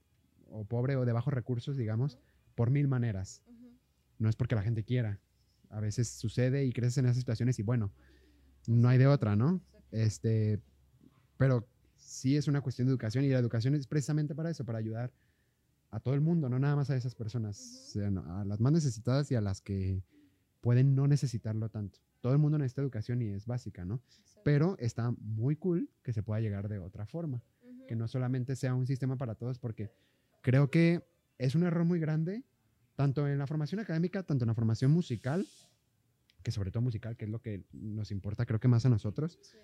o 0.49 0.65
pobre 0.65 0.95
o 0.95 1.05
de 1.05 1.13
bajos 1.13 1.33
recursos, 1.33 1.77
digamos, 1.77 2.17
por 2.55 2.71
mil 2.71 2.87
maneras. 2.87 3.43
No 4.17 4.29
es 4.29 4.35
porque 4.35 4.55
la 4.55 4.63
gente 4.63 4.83
quiera. 4.83 5.19
A 5.69 5.79
veces 5.79 6.09
sucede 6.09 6.65
y 6.65 6.73
creces 6.73 6.97
en 6.97 7.05
esas 7.05 7.17
situaciones 7.17 7.59
y 7.59 7.63
bueno, 7.63 7.91
no 8.67 8.89
hay 8.89 8.97
de 8.97 9.07
otra, 9.07 9.35
¿no? 9.35 9.61
Este, 9.91 10.61
pero 11.37 11.67
sí 11.95 12.37
es 12.37 12.47
una 12.47 12.61
cuestión 12.61 12.87
de 12.87 12.91
educación 12.91 13.23
y 13.23 13.29
la 13.29 13.39
educación 13.39 13.75
es 13.75 13.87
precisamente 13.87 14.35
para 14.35 14.49
eso, 14.49 14.65
para 14.65 14.79
ayudar 14.79 15.13
a 15.91 15.99
todo 15.99 16.13
el 16.13 16.21
mundo, 16.21 16.49
no 16.49 16.59
nada 16.59 16.75
más 16.75 16.89
a 16.89 16.95
esas 16.95 17.15
personas, 17.15 17.93
no, 17.95 18.23
a 18.39 18.45
las 18.45 18.59
más 18.59 18.71
necesitadas 18.71 19.29
y 19.31 19.35
a 19.35 19.41
las 19.41 19.61
que 19.61 20.03
pueden 20.61 20.95
no 20.95 21.07
necesitarlo 21.07 21.69
tanto. 21.69 21.99
Todo 22.21 22.33
el 22.33 22.39
mundo 22.39 22.57
necesita 22.57 22.81
educación 22.81 23.21
y 23.21 23.27
es 23.29 23.45
básica, 23.45 23.83
¿no? 23.83 24.01
Pero 24.43 24.77
está 24.79 25.11
muy 25.19 25.55
cool 25.55 25.89
que 26.03 26.13
se 26.13 26.23
pueda 26.23 26.39
llegar 26.39 26.69
de 26.69 26.79
otra 26.79 27.05
forma, 27.05 27.41
que 27.87 27.95
no 27.95 28.07
solamente 28.07 28.55
sea 28.55 28.73
un 28.75 28.85
sistema 28.87 29.17
para 29.17 29.35
todos, 29.35 29.57
porque 29.59 29.91
creo 30.41 30.69
que 30.69 31.03
es 31.37 31.55
un 31.55 31.63
error 31.63 31.83
muy 31.85 31.99
grande, 31.99 32.43
tanto 32.95 33.27
en 33.27 33.37
la 33.39 33.47
formación 33.47 33.79
académica, 33.81 34.23
tanto 34.23 34.45
en 34.45 34.47
la 34.47 34.53
formación 34.55 34.91
musical, 34.91 35.45
que 36.43 36.51
sobre 36.51 36.71
todo 36.71 36.81
musical, 36.83 37.17
que 37.17 37.25
es 37.25 37.31
lo 37.31 37.41
que 37.41 37.65
nos 37.71 38.11
importa 38.11 38.45
creo 38.45 38.59
que 38.59 38.67
más 38.67 38.85
a 38.85 38.89
nosotros, 38.89 39.39
Sí. 39.41 39.57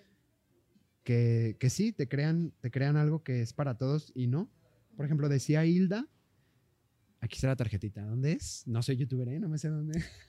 que, 1.04 1.56
que 1.58 1.70
sí, 1.70 1.92
te 1.92 2.08
crean, 2.08 2.52
te 2.60 2.70
crean 2.70 2.96
algo 2.96 3.22
que 3.22 3.40
es 3.42 3.52
para 3.52 3.78
todos 3.78 4.12
y 4.14 4.26
no. 4.26 4.50
Por 4.96 5.04
ejemplo, 5.06 5.28
decía 5.28 5.64
Hilda, 5.64 6.06
aquí 7.20 7.36
está 7.36 7.48
la 7.48 7.56
tarjetita, 7.56 8.02
¿dónde 8.04 8.32
es? 8.32 8.64
No 8.66 8.82
soy 8.82 8.96
youtuber, 8.96 9.28
¿eh? 9.28 9.40
No 9.40 9.48
me 9.48 9.58
sé 9.58 9.68
dónde. 9.68 9.92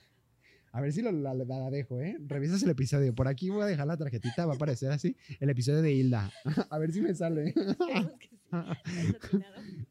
A 0.72 0.80
ver 0.80 0.92
si 0.92 1.02
lo- 1.02 1.10
la, 1.12 1.34
la- 1.34 1.70
dejo, 1.70 2.00
¿eh? 2.00 2.16
Revisas 2.26 2.62
el 2.62 2.70
episodio. 2.70 3.14
Por 3.14 3.26
aquí 3.28 3.50
voy 3.50 3.62
a 3.62 3.66
dejar 3.66 3.86
la 3.86 3.96
tarjetita, 3.96 4.46
va 4.46 4.52
a 4.52 4.56
aparecer 4.56 4.90
así, 4.92 5.16
el 5.40 5.50
episodio 5.50 5.82
de 5.82 5.92
Hilda. 5.92 6.32
A 6.70 6.78
ver 6.78 6.92
si 6.92 7.00
me 7.00 7.14
sale. 7.14 7.54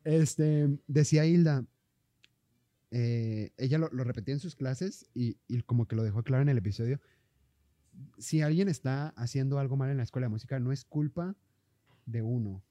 Este, 0.03 0.69
decía 0.87 1.25
Hilda, 1.25 1.65
eh, 2.91 3.51
ella 3.57 3.77
lo, 3.77 3.89
lo 3.91 4.03
repetía 4.03 4.33
en 4.33 4.39
sus 4.39 4.55
clases 4.55 5.05
y, 5.13 5.37
y 5.47 5.61
como 5.61 5.87
que 5.87 5.95
lo 5.95 6.03
dejó 6.03 6.23
claro 6.23 6.41
en 6.41 6.49
el 6.49 6.57
episodio. 6.57 6.99
Si 8.17 8.41
alguien 8.41 8.69
está 8.69 9.09
haciendo 9.09 9.59
algo 9.59 9.75
mal 9.75 9.89
en 9.89 9.97
la 9.97 10.03
escuela 10.03 10.25
de 10.25 10.29
música, 10.31 10.59
no 10.59 10.71
es 10.71 10.85
culpa 10.85 11.35
de 12.05 12.21
uno. 12.21 12.63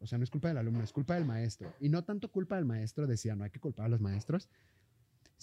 O 0.00 0.06
sea, 0.06 0.18
no 0.18 0.24
es 0.24 0.30
culpa 0.30 0.48
del 0.48 0.58
alumno, 0.58 0.82
es 0.84 0.92
culpa 0.92 1.14
del 1.14 1.24
maestro. 1.24 1.72
Y 1.80 1.88
no 1.88 2.04
tanto 2.04 2.30
culpa 2.30 2.56
del 2.56 2.66
maestro, 2.66 3.06
decía, 3.06 3.34
no 3.34 3.44
hay 3.44 3.50
que 3.50 3.60
culpar 3.60 3.86
a 3.86 3.88
los 3.88 4.00
maestros, 4.02 4.50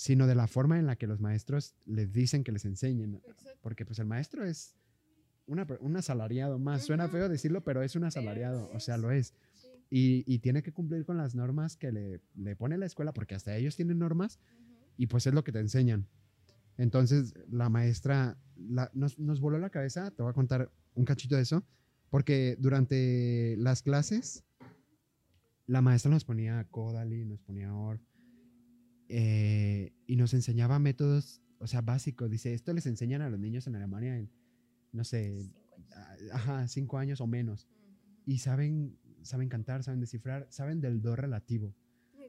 sino 0.04 0.26
de 0.26 0.34
la 0.34 0.47
forma 0.47 0.80
en 0.80 0.88
la 0.88 0.95
que 0.95 1.06
los 1.06 1.20
maestros 1.20 1.76
les 1.86 2.12
dicen 2.12 2.43
que 2.43 2.52
les 2.52 2.66
enseñen. 2.66 3.22
Exacto. 3.24 3.60
Porque 3.62 3.86
pues 3.86 3.99
el 3.99 4.08
maestro 4.08 4.43
es 4.43 4.76
una 5.45 5.68
un 5.80 5.95
asalariado 5.95 6.58
más. 6.58 6.84
Suena 6.86 7.08
feo 7.08 7.30
decirlo, 7.30 7.64
pero 7.64 7.84
es 7.84 7.95
un 7.95 8.04
asalariado. 8.06 8.72
O 8.74 8.80
sea, 8.80 8.97
lo 8.97 9.12
es 9.12 9.36
Sí. 9.54 9.68
y, 9.91 10.24
y 10.26 10.39
tiene 10.39 10.64
que 10.64 10.72
cumplir 10.72 11.06
con 11.06 11.18
las 11.18 11.36
normas 11.36 11.78
que 11.78 11.91
le, 11.91 12.20
le 12.36 12.56
pone 12.56 12.78
la 12.80 12.88
escuela, 12.88 13.14
porque 13.14 13.36
hasta 13.36 13.56
ellos 13.56 13.76
tienen 13.76 13.99
normas 13.99 14.39
y 14.97 15.06
pues 15.06 15.28
es 15.28 15.36
lo 15.36 15.43
que 15.43 15.52
te 15.52 15.60
enseñan. 15.60 16.08
Entonces, 16.78 17.36
la 17.52 17.70
maestra 17.70 18.39
la- 18.56 18.89
nos, 18.95 19.20
nos 19.20 19.39
voló 19.39 19.60
la 19.60 19.70
cabeza, 19.70 20.10
te 20.10 20.24
voy 20.24 20.32
a 20.32 20.34
contar 20.34 20.72
un 20.95 21.06
cachito 21.06 21.36
de 21.36 21.43
eso, 21.43 21.64
porque 22.10 22.56
durante 22.60 23.56
las 23.58 23.84
clases, 23.84 24.43
la 25.68 25.82
maestra 25.84 26.10
nos 26.10 26.26
ponía 26.26 26.64
Kodali, 26.72 27.24
nos 27.26 27.39
ponía 27.41 27.72
eh, 29.12 29.93
y 30.07 30.16
nos 30.16 30.34
enseñaba 30.34 30.80
métodos, 30.80 31.41
o 31.59 31.68
sea, 31.68 31.82
básicos. 31.82 32.30
Dice, 32.30 32.53
esto 32.53 32.74
les 32.74 32.86
enseñan 32.86 33.22
a 33.22 33.30
los 33.30 33.39
niños 33.39 33.68
en 33.68 33.76
Alemania 33.76 34.18
en, 34.18 34.30
no 34.93 35.03
sé, 35.03 35.34
Cinco 35.43 35.76
años. 35.76 35.89
ah, 35.95 36.16
ajá, 36.34 36.68
cinco 36.68 36.97
años 36.97 37.22
o 37.22 37.28
menos 37.28 37.66
Ujú. 37.66 38.22
y 38.26 38.38
saben, 38.39 38.97
saben 39.22 39.49
cantar, 39.49 39.84
saben 39.84 39.99
descifrar, 39.99 40.47
saben 40.49 40.80
del 40.82 41.01
do 41.01 41.16
relativo. 41.16 41.76
Wow. 42.16 42.28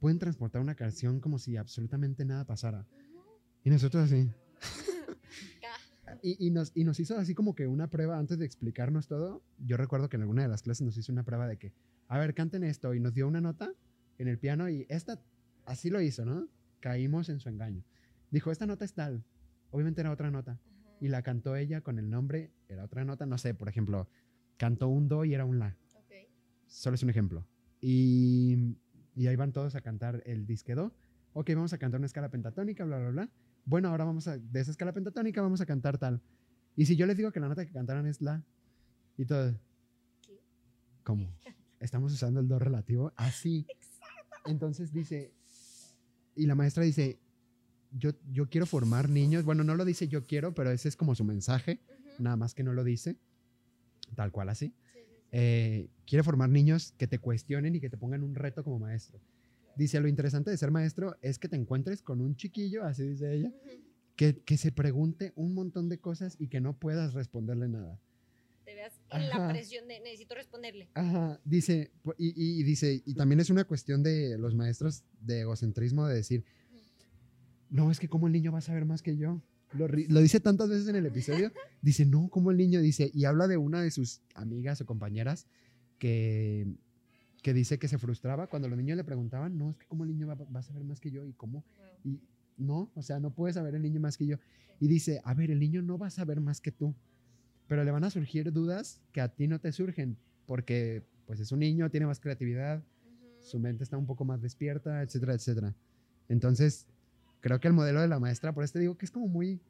Pueden 0.00 0.18
transportar 0.18 0.60
una 0.60 0.74
canción 0.74 1.20
como 1.20 1.38
si 1.38 1.56
absolutamente 1.56 2.24
nada 2.24 2.44
pasara. 2.44 2.86
Ujú. 2.90 3.22
Y 3.64 3.70
nosotros 3.70 4.04
así. 4.10 4.28
Ca- 5.60 6.18
Y, 6.22 6.46
y 6.46 6.50
nos, 6.50 6.72
y 6.74 6.84
nos 6.84 6.98
hizo 7.00 7.16
así 7.18 7.34
como 7.34 7.54
que 7.54 7.66
una 7.66 7.88
prueba 7.88 8.18
antes 8.18 8.38
de 8.38 8.44
explicarnos 8.46 9.06
todo. 9.08 9.42
Yo 9.58 9.76
recuerdo 9.76 10.08
que 10.08 10.16
en 10.16 10.22
alguna 10.22 10.42
de 10.42 10.48
las 10.48 10.62
clases 10.62 10.84
nos 10.84 10.96
hizo 10.96 11.12
una 11.12 11.22
prueba 11.24 11.46
de 11.46 11.56
que, 11.58 11.72
a 12.08 12.18
ver, 12.18 12.34
canten 12.34 12.64
esto. 12.64 12.94
Y 12.94 13.00
nos 13.00 13.14
dio 13.14 13.26
una 13.28 13.40
nota 13.40 13.72
en 14.18 14.28
el 14.28 14.38
piano 14.38 14.68
y 14.68 14.86
esta, 14.88 15.20
así 15.66 15.90
lo 15.90 16.00
hizo, 16.00 16.24
¿no? 16.24 16.48
Caímos 16.80 17.28
en 17.28 17.40
su 17.40 17.48
engaño. 17.48 17.84
Dijo, 18.30 18.50
esta 18.50 18.66
nota 18.66 18.84
es 18.84 18.94
tal. 18.94 19.24
Obviamente 19.70 20.00
era 20.00 20.10
otra 20.10 20.30
nota. 20.30 20.60
Y 21.00 21.08
la 21.08 21.22
cantó 21.22 21.56
ella 21.56 21.80
con 21.80 21.98
el 21.98 22.10
nombre, 22.10 22.52
era 22.68 22.84
otra 22.84 23.04
nota. 23.04 23.26
No 23.26 23.38
sé, 23.38 23.54
por 23.54 23.68
ejemplo, 23.68 24.08
cantó 24.56 24.88
un 24.88 25.08
do 25.08 25.24
y 25.24 25.34
era 25.34 25.44
un 25.44 25.58
la. 25.58 25.76
Ok. 25.94 26.12
Solo 26.66 26.94
es 26.94 27.02
un 27.02 27.10
ejemplo. 27.10 27.46
Y, 27.80 28.76
y 29.14 29.26
ahí 29.26 29.36
van 29.36 29.52
todos 29.52 29.74
a 29.74 29.80
cantar 29.80 30.22
el 30.26 30.46
disque 30.46 30.74
do. 30.74 30.94
Ok, 31.32 31.50
vamos 31.54 31.72
a 31.72 31.78
cantar 31.78 31.98
una 31.98 32.06
escala 32.06 32.30
pentatónica, 32.30 32.84
bla, 32.84 32.98
bla, 32.98 33.10
bla. 33.10 33.30
Bueno, 33.64 33.88
ahora 33.88 34.04
vamos 34.04 34.28
a, 34.28 34.38
de 34.38 34.60
esa 34.60 34.70
escala 34.70 34.92
pentatónica 34.92 35.42
vamos 35.42 35.60
a 35.60 35.66
cantar 35.66 35.98
tal. 35.98 36.22
Y 36.76 36.86
si 36.86 36.96
yo 36.96 37.06
les 37.06 37.16
digo 37.16 37.32
que 37.32 37.40
la 37.40 37.48
nota 37.48 37.64
que 37.64 37.72
cantaron 37.72 38.06
es 38.06 38.20
la, 38.20 38.44
y 39.16 39.24
todo. 39.24 39.58
¿Qué? 40.22 40.40
¿Cómo? 41.02 41.28
Estamos 41.80 42.12
usando 42.12 42.40
el 42.40 42.48
do 42.48 42.58
relativo 42.58 43.12
así. 43.16 43.66
Entonces 44.46 44.92
dice, 44.92 45.34
y 46.36 46.46
la 46.46 46.54
maestra 46.54 46.84
dice, 46.84 47.18
yo, 47.92 48.10
yo 48.32 48.48
quiero 48.48 48.66
formar 48.66 49.08
niños. 49.08 49.44
Bueno, 49.44 49.64
no 49.64 49.74
lo 49.74 49.84
dice 49.84 50.08
yo 50.08 50.26
quiero, 50.26 50.54
pero 50.54 50.70
ese 50.70 50.88
es 50.88 50.96
como 50.96 51.14
su 51.14 51.24
mensaje, 51.24 51.80
nada 52.18 52.36
más 52.36 52.54
que 52.54 52.62
no 52.64 52.72
lo 52.72 52.84
dice, 52.84 53.16
tal 54.14 54.30
cual 54.32 54.48
así 54.48 54.66
Sí, 54.66 54.72
sí, 54.94 55.00
sí. 55.08 55.22
eh, 55.32 55.88
quiere 56.06 56.22
formar 56.22 56.48
niños 56.50 56.92
que 56.98 57.06
te 57.06 57.18
cuestionen 57.18 57.74
y 57.76 57.80
que 57.80 57.90
te 57.90 57.96
pongan 57.96 58.22
un 58.22 58.34
reto 58.34 58.62
como 58.64 58.78
maestro. 58.78 59.20
Dice, 59.76 59.98
lo 60.00 60.06
interesante 60.08 60.50
de 60.50 60.56
ser 60.56 60.70
maestro 60.70 61.16
es 61.20 61.38
que 61.38 61.48
te 61.48 61.56
encuentres 61.56 62.02
con 62.02 62.20
un 62.20 62.36
chiquillo, 62.36 62.84
así 62.84 63.02
dice 63.08 63.32
ella, 63.34 63.52
que, 64.14 64.38
que 64.44 64.56
se 64.56 64.70
pregunte 64.70 65.32
un 65.34 65.54
montón 65.54 65.88
de 65.88 65.98
cosas 65.98 66.36
y 66.38 66.46
que 66.48 66.60
no 66.60 66.78
puedas 66.78 67.12
responderle 67.14 67.68
nada. 67.68 67.98
En 69.10 69.22
Ajá. 69.22 69.38
la 69.38 69.48
presión 69.48 69.86
de 69.88 70.00
necesito 70.00 70.34
responderle. 70.34 70.88
Ajá, 70.94 71.40
dice, 71.44 71.92
y, 72.18 72.62
dice, 72.62 73.02
y 73.04 73.14
también 73.14 73.40
es 73.40 73.50
una 73.50 73.64
cuestión 73.64 74.02
de 74.02 74.36
los 74.38 74.54
maestros 74.54 75.04
de 75.20 75.40
egocentrismo, 75.40 76.06
de 76.06 76.16
decir, 76.16 76.44
no, 77.70 77.90
es 77.90 77.98
que 77.98 78.08
como 78.08 78.26
el 78.26 78.32
niño 78.32 78.52
va 78.52 78.58
a 78.58 78.62
saber 78.62 78.84
más 78.84 79.02
que 79.02 79.16
yo. 79.16 79.42
Lo 79.72 80.20
dice 80.20 80.38
tantas 80.38 80.68
veces 80.68 80.86
en 80.86 80.94
el 80.96 81.06
episodio. 81.06 81.50
Dice, 81.82 82.06
no, 82.06 82.28
como 82.28 82.52
el 82.52 82.56
niño 82.56 82.80
dice, 82.80 83.10
y 83.12 83.24
habla 83.24 83.48
de 83.48 83.56
una 83.58 83.82
de 83.82 83.90
sus 83.90 84.22
amigas 84.34 84.80
o 84.80 84.86
compañeras 84.86 85.46
que, 85.98 86.66
que 87.42 87.52
dice 87.52 87.78
que 87.78 87.88
se 87.88 87.98
frustraba 87.98 88.46
cuando 88.46 88.68
los 88.68 88.78
niños 88.78 88.96
le 88.96 89.04
preguntaban, 89.04 89.58
no, 89.58 89.72
es 89.72 89.76
que 89.76 89.86
como 89.86 90.04
el 90.04 90.10
niño 90.10 90.28
va, 90.28 90.34
va 90.34 90.60
a 90.60 90.62
saber 90.62 90.84
más 90.84 91.00
que 91.00 91.10
yo 91.10 91.26
y 91.26 91.34
cómo. 91.34 91.64
Y 92.04 92.22
no, 92.56 92.90
o 92.94 93.02
sea, 93.02 93.20
no 93.20 93.34
puede 93.34 93.52
saber 93.52 93.74
el 93.74 93.82
niño 93.82 94.00
más 94.00 94.16
que 94.16 94.26
yo. 94.26 94.38
Y 94.80 94.88
dice, 94.88 95.20
a 95.24 95.34
ver, 95.34 95.50
el 95.50 95.58
niño 95.58 95.82
no 95.82 95.98
va 95.98 96.06
a 96.06 96.10
saber 96.10 96.40
más 96.40 96.60
que 96.60 96.72
tú, 96.72 96.94
pero 97.66 97.84
le 97.84 97.90
van 97.90 98.04
a 98.04 98.10
surgir 98.10 98.52
dudas 98.52 99.00
que 99.12 99.20
a 99.20 99.28
ti 99.28 99.48
no 99.48 99.58
te 99.60 99.72
surgen, 99.72 100.18
porque 100.46 101.06
pues 101.26 101.40
es 101.40 101.52
un 101.52 101.60
niño, 101.60 101.90
tiene 101.90 102.06
más 102.06 102.20
creatividad, 102.20 102.82
su 103.40 103.58
mente 103.58 103.84
está 103.84 103.96
un 103.96 104.06
poco 104.06 104.24
más 104.24 104.40
despierta, 104.42 105.02
etcétera, 105.02 105.34
etcétera. 105.34 105.74
Entonces, 106.28 106.86
creo 107.40 107.60
que 107.60 107.68
el 107.68 107.74
modelo 107.74 108.00
de 108.00 108.08
la 108.08 108.18
maestra, 108.20 108.52
por 108.52 108.64
eso 108.64 108.74
te 108.74 108.80
digo 108.80 108.96
que 108.96 109.06
es 109.06 109.10
como 109.10 109.28
muy 109.28 109.60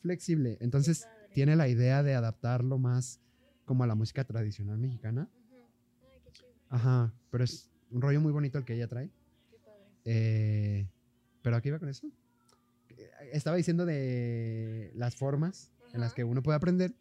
flexible. 0.00 0.58
Entonces, 0.60 1.08
tiene 1.32 1.56
la 1.56 1.68
idea 1.68 2.02
de 2.02 2.14
adaptarlo 2.14 2.78
más 2.78 3.20
como 3.64 3.84
a 3.84 3.86
la 3.86 3.94
música 3.94 4.24
tradicional 4.24 4.78
mexicana. 4.78 5.28
Ujú. 5.32 5.66
Ay, 6.12 6.20
qué 6.22 6.30
chido, 6.32 6.50
Ajá, 6.68 7.14
pero 7.30 7.44
es 7.44 7.70
un 7.90 8.00
rollo 8.02 8.20
muy 8.20 8.32
bonito 8.32 8.58
el 8.58 8.64
que 8.64 8.74
ella 8.74 8.88
trae. 8.88 9.10
qué 9.50 9.58
padre. 9.58 9.86
Eh, 10.04 10.88
pero 11.42 11.56
aquí 11.56 11.68
iba 11.68 11.78
con 11.78 11.88
eso. 11.88 12.06
Estaba 13.32 13.56
diciendo 13.56 13.84
de 13.86 14.92
las 14.94 15.16
formas 15.16 15.72
en 15.92 16.00
las 16.00 16.12
que 16.14 16.24
uno 16.24 16.42
puede 16.42 16.56
aprender 16.56 16.94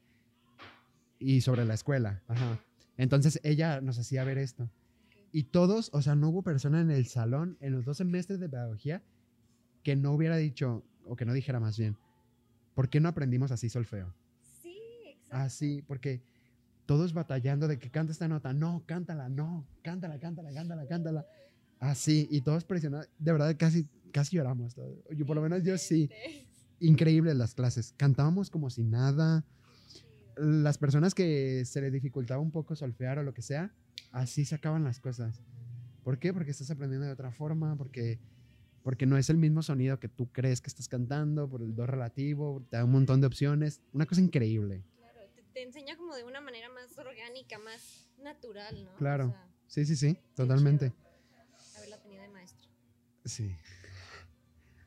y 1.24 1.42
sobre 1.42 1.66
la 1.66 1.74
escuela. 1.74 2.22
Ajá. 2.28 2.60
Entonces 2.98 3.40
ella 3.44 3.82
nos 3.82 3.98
hacía 3.98 4.24
ver 4.24 4.38
esto. 4.38 4.70
Y 5.32 5.44
todos, 5.46 5.90
o 5.94 6.02
sea, 6.02 6.16
no 6.16 6.30
hubo 6.30 6.44
persona 6.44 6.82
en 6.82 6.92
el 6.92 7.08
salón 7.08 7.58
en 7.60 7.74
los 7.74 7.86
dos 7.86 7.98
semestres 7.98 8.40
de 8.40 8.50
pedagogía 8.50 9.02
que 9.84 9.96
no 9.96 10.14
hubiera 10.14 10.38
dicho, 10.38 10.84
o 11.06 11.16
que 11.16 11.26
no 11.26 11.34
dijera 11.34 11.60
más 11.60 11.78
bien, 11.78 11.98
¿por 12.76 12.90
qué 12.90 13.00
no 13.00 13.10
aprendimos 13.10 13.52
así 13.52 13.68
solfeo? 13.70 14.14
Sí, 14.62 14.78
exacto. 15.08 15.38
Así, 15.38 15.82
porque 15.82 16.22
todos 16.86 17.14
batallando 17.14 17.68
de 17.68 17.80
que 17.80 17.90
canta 17.90 18.12
esta 18.12 18.28
nota, 18.28 18.54
no, 18.54 18.84
cántala, 18.86 19.28
no, 19.30 19.66
cántala, 19.82 20.20
cántala, 20.20 20.54
cántala, 20.54 20.88
cántala. 20.88 21.26
Así, 21.80 22.28
y 22.30 22.42
todos 22.42 22.64
presionados, 22.64 23.10
de 23.18 23.32
verdad 23.32 23.56
casi, 23.58 23.88
casi 24.12 24.38
lloramos. 24.38 24.76
todos. 24.76 24.98
Yo, 25.16 25.26
por 25.26 25.36
lo 25.36 25.42
menos 25.42 25.64
yo 25.64 25.78
sí, 25.78 26.10
increíbles 26.80 27.36
las 27.36 27.56
clases. 27.56 27.94
Cantábamos 27.98 28.50
como 28.50 28.70
si 28.70 28.84
nada. 28.84 29.44
Las 30.38 30.78
personas 30.78 31.14
que 31.14 31.64
se 31.66 31.82
les 31.82 31.92
dificultaba 31.92 32.42
un 32.42 32.52
poco 32.52 32.76
solfear 32.76 33.20
o 33.20 33.24
lo 33.24 33.34
que 33.34 33.42
sea, 33.42 33.74
así 34.12 34.46
sacaban 34.46 34.84
las 34.84 35.00
cosas. 35.00 35.42
¿Por 36.04 36.20
qué? 36.20 36.34
Porque 36.34 36.52
estás 36.52 36.70
aprendiendo 36.72 37.06
de 37.06 37.14
otra 37.14 37.32
forma, 37.32 37.76
porque, 37.78 38.20
porque 38.82 39.06
no 39.06 39.18
es 39.18 39.30
el 39.30 39.38
mismo 39.38 39.62
sonido 39.62 40.00
que 40.00 40.10
tú 40.10 40.32
crees 40.32 40.62
que 40.62 40.68
estás 40.68 40.88
cantando, 40.88 41.50
por 41.50 41.62
el 41.62 41.76
do 41.76 41.86
relativo, 41.86 42.66
te 42.70 42.78
da 42.78 42.86
un 42.86 42.92
montón 42.92 43.22
de 43.22 43.28
opciones. 43.28 43.82
Una 43.94 44.06
cosa 44.06 44.22
increíble. 44.22 44.84
Claro, 44.98 45.20
te, 45.36 45.44
te 45.44 45.64
enseña 45.64 45.96
como 45.96 46.16
de 46.16 46.24
una 46.24 46.42
manera 46.42 46.70
más 46.70 46.98
orgánica, 46.98 47.60
más 47.60 48.10
natural, 48.22 48.84
¿no? 48.84 48.96
Claro. 48.96 49.28
O 49.28 49.32
sea, 49.32 49.54
Sí, 49.68 49.86
sí, 49.86 49.96
sí, 49.96 50.20
totalmente. 50.36 50.94
Haberla 51.78 51.98
tenido 51.98 52.22
de 52.22 52.30
maestro. 52.30 52.70
Sí. 53.26 53.56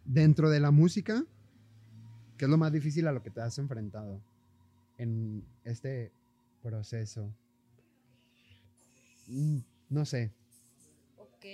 Dentro 0.04 0.48
de 0.48 0.60
la 0.60 0.70
música, 0.70 1.24
¿qué 2.36 2.44
es 2.44 2.48
lo 2.48 2.56
más 2.56 2.72
difícil 2.72 3.08
a 3.08 3.12
lo 3.12 3.20
que 3.20 3.30
te 3.30 3.40
has 3.40 3.58
enfrentado 3.58 4.22
en 4.98 5.44
este 5.64 6.12
proceso? 6.62 7.32
Mm, 9.28 9.58
No 9.90 10.04
sé. 10.04 10.32
Ok. 11.16 11.44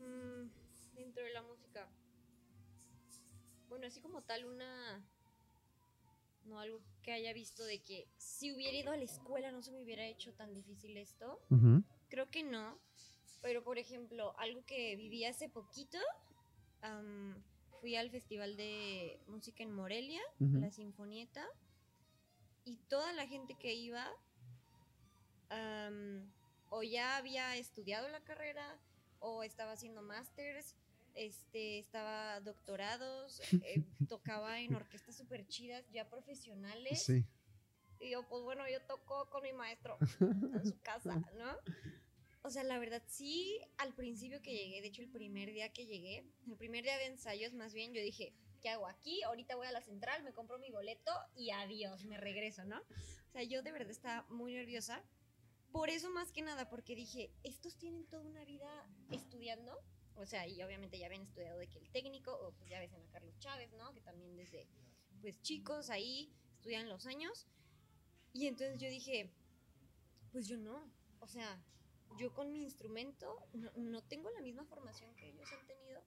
Mm, 0.00 0.48
dentro 0.94 1.22
de 1.24 1.32
la 1.32 1.42
música. 1.42 1.88
Bueno, 3.68 3.86
así 3.86 4.00
como 4.00 4.22
tal, 4.22 4.44
una. 4.44 5.04
No, 6.44 6.58
algo 6.58 6.80
que 7.02 7.12
haya 7.12 7.32
visto 7.32 7.64
de 7.64 7.80
que 7.80 8.08
si 8.18 8.52
hubiera 8.52 8.76
ido 8.76 8.90
a 8.92 8.96
la 8.96 9.04
escuela 9.04 9.52
no 9.52 9.62
se 9.62 9.70
me 9.70 9.80
hubiera 9.82 10.04
hecho 10.06 10.32
tan 10.34 10.52
difícil 10.52 10.96
esto. 10.96 11.40
Creo 12.08 12.28
que 12.30 12.42
no. 12.42 12.78
Pero, 13.42 13.62
por 13.64 13.78
ejemplo, 13.78 14.38
algo 14.38 14.64
que 14.64 14.96
viví 14.96 15.24
hace 15.24 15.48
poquito. 15.48 15.98
am, 16.82 17.34
fui 17.80 17.96
al 17.96 18.10
Festival 18.10 18.56
de 18.56 19.18
Música 19.28 19.62
en 19.62 19.72
Morelia, 19.72 20.20
la 20.38 20.70
Sinfonieta. 20.70 21.46
Y 22.64 22.76
toda 22.88 23.12
la 23.12 23.26
gente 23.26 23.54
que 23.54 23.74
iba. 23.74 24.08
o 26.70 26.82
ya 26.82 27.16
había 27.16 27.56
estudiado 27.56 28.08
la 28.08 28.22
carrera. 28.24 28.78
O 29.18 29.42
estaba 29.42 29.72
haciendo 29.72 30.02
másters. 30.02 30.74
Este, 31.14 31.78
estaba 31.78 32.40
doctorados. 32.40 33.40
eh, 33.52 33.84
tocaba 34.08 34.60
en 34.60 34.74
orquestas 34.74 35.16
súper 35.16 35.46
chidas, 35.46 35.84
ya 35.90 36.08
profesionales. 36.08 37.02
Sí. 37.02 37.24
Y 38.00 38.10
yo, 38.10 38.26
pues 38.28 38.42
bueno, 38.42 38.68
yo 38.68 38.80
toco 38.82 39.30
con 39.30 39.42
mi 39.42 39.52
maestro 39.52 39.96
en 40.20 40.66
su 40.66 40.80
casa, 40.80 41.22
¿no? 41.38 41.56
O 42.42 42.50
sea, 42.50 42.64
la 42.64 42.78
verdad, 42.80 43.02
sí, 43.06 43.60
al 43.78 43.94
principio 43.94 44.42
que 44.42 44.52
llegué, 44.52 44.80
de 44.80 44.88
hecho, 44.88 45.02
el 45.02 45.08
primer 45.08 45.52
día 45.52 45.72
que 45.72 45.86
llegué, 45.86 46.26
el 46.48 46.56
primer 46.56 46.82
día 46.82 46.98
de 46.98 47.06
ensayos, 47.06 47.52
más 47.54 47.72
bien, 47.72 47.94
yo 47.94 48.02
dije, 48.02 48.34
¿qué 48.62 48.70
hago 48.70 48.86
aquí? 48.86 49.22
Ahorita 49.24 49.56
voy 49.56 49.66
a 49.66 49.72
la 49.72 49.82
central, 49.82 50.22
me 50.22 50.32
compro 50.32 50.58
mi 50.58 50.70
boleto 50.70 51.12
y 51.34 51.50
adiós, 51.50 52.04
me 52.04 52.16
regreso, 52.16 52.64
¿no? 52.64 52.78
O 52.78 53.32
sea, 53.32 53.42
yo 53.42 53.62
de 53.62 53.72
verdad 53.72 53.90
estaba 53.90 54.22
muy 54.30 54.54
nerviosa. 54.54 55.04
Por 55.72 55.90
eso, 55.90 56.10
más 56.10 56.32
que 56.32 56.42
nada, 56.42 56.68
porque 56.68 56.94
dije, 56.94 57.30
estos 57.42 57.76
tienen 57.76 58.06
toda 58.06 58.22
una 58.22 58.44
vida 58.44 58.86
estudiando. 59.10 59.78
O 60.14 60.26
sea, 60.26 60.46
y 60.46 60.62
obviamente 60.62 60.98
ya 60.98 61.06
habían 61.06 61.22
estudiado 61.22 61.58
de 61.58 61.68
que 61.68 61.78
el 61.78 61.90
técnico, 61.90 62.32
o 62.32 62.52
pues 62.52 62.68
ya 62.68 62.78
ves 62.78 62.92
a 62.92 62.98
Carlos 63.10 63.38
Chávez, 63.38 63.72
¿no? 63.72 63.92
Que 63.92 64.02
también 64.02 64.36
desde, 64.36 64.68
pues 65.20 65.40
chicos 65.42 65.90
ahí 65.90 66.32
estudian 66.54 66.88
los 66.88 67.06
años. 67.06 67.46
Y 68.32 68.46
entonces 68.46 68.78
yo 68.78 68.88
dije, 68.88 69.30
pues 70.30 70.46
yo 70.46 70.56
no. 70.56 70.90
O 71.20 71.26
sea, 71.26 71.60
yo 72.18 72.32
con 72.34 72.52
mi 72.52 72.62
instrumento 72.62 73.48
no, 73.54 73.72
no 73.76 74.02
tengo 74.02 74.30
la 74.30 74.42
misma 74.42 74.64
formación 74.66 75.14
que 75.16 75.30
ellos 75.30 75.50
han 75.52 75.66
tenido. 75.66 76.02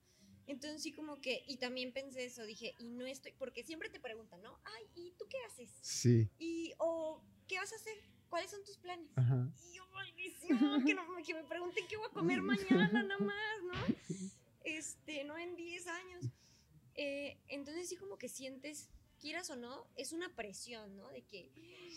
Entonces 0.48 0.82
sí 0.84 0.92
como 0.92 1.20
que, 1.22 1.44
y 1.48 1.58
también 1.58 1.92
pensé 1.92 2.26
eso, 2.26 2.46
dije, 2.46 2.76
y 2.80 2.90
no 2.90 3.06
estoy, 3.06 3.34
porque 3.34 3.64
siempre 3.64 3.90
te 3.90 4.00
preguntan, 4.00 4.42
¿no? 4.42 4.60
Ay, 4.64 4.84
¿y 4.96 5.12
tú 5.18 5.26
qué 5.30 5.38
haces? 5.48 5.72
Sí. 5.82 6.30
Y, 6.38 6.74
o, 6.78 7.22
¿qué 7.48 7.58
vas 7.58 7.72
a 7.74 7.76
hacer? 7.76 7.98
¿Cuáles 8.30 8.52
son 8.52 8.64
tus 8.64 8.78
planes? 8.78 9.10
Ajá. 9.16 9.50
Y 9.70 9.76
yo, 9.76 9.88
maldición, 9.90 10.84
que, 10.86 10.94
no- 10.94 11.04
que 11.26 11.34
me 11.34 11.44
pregunten 11.44 11.88
qué 11.88 11.98
voy 11.98 12.08
a 12.08 12.14
comer 12.14 12.42
mañana 12.42 13.04
nada 13.04 13.18
más, 13.20 13.64
¿no? 13.64 13.96
Este, 14.64 15.24
no 15.24 15.38
en 15.38 15.56
10 15.56 15.88
años. 15.88 16.26
Eh, 16.96 17.38
entonces 17.48 17.90
sí 17.90 17.96
como 17.98 18.18
que 18.18 18.30
sientes, 18.30 18.90
quieras 19.20 19.50
o 19.50 19.56
no, 19.56 19.88
es 19.96 20.12
una 20.12 20.36
presión, 20.36 20.96
¿no? 20.96 21.10
De 21.10 21.24
que, 21.24 21.52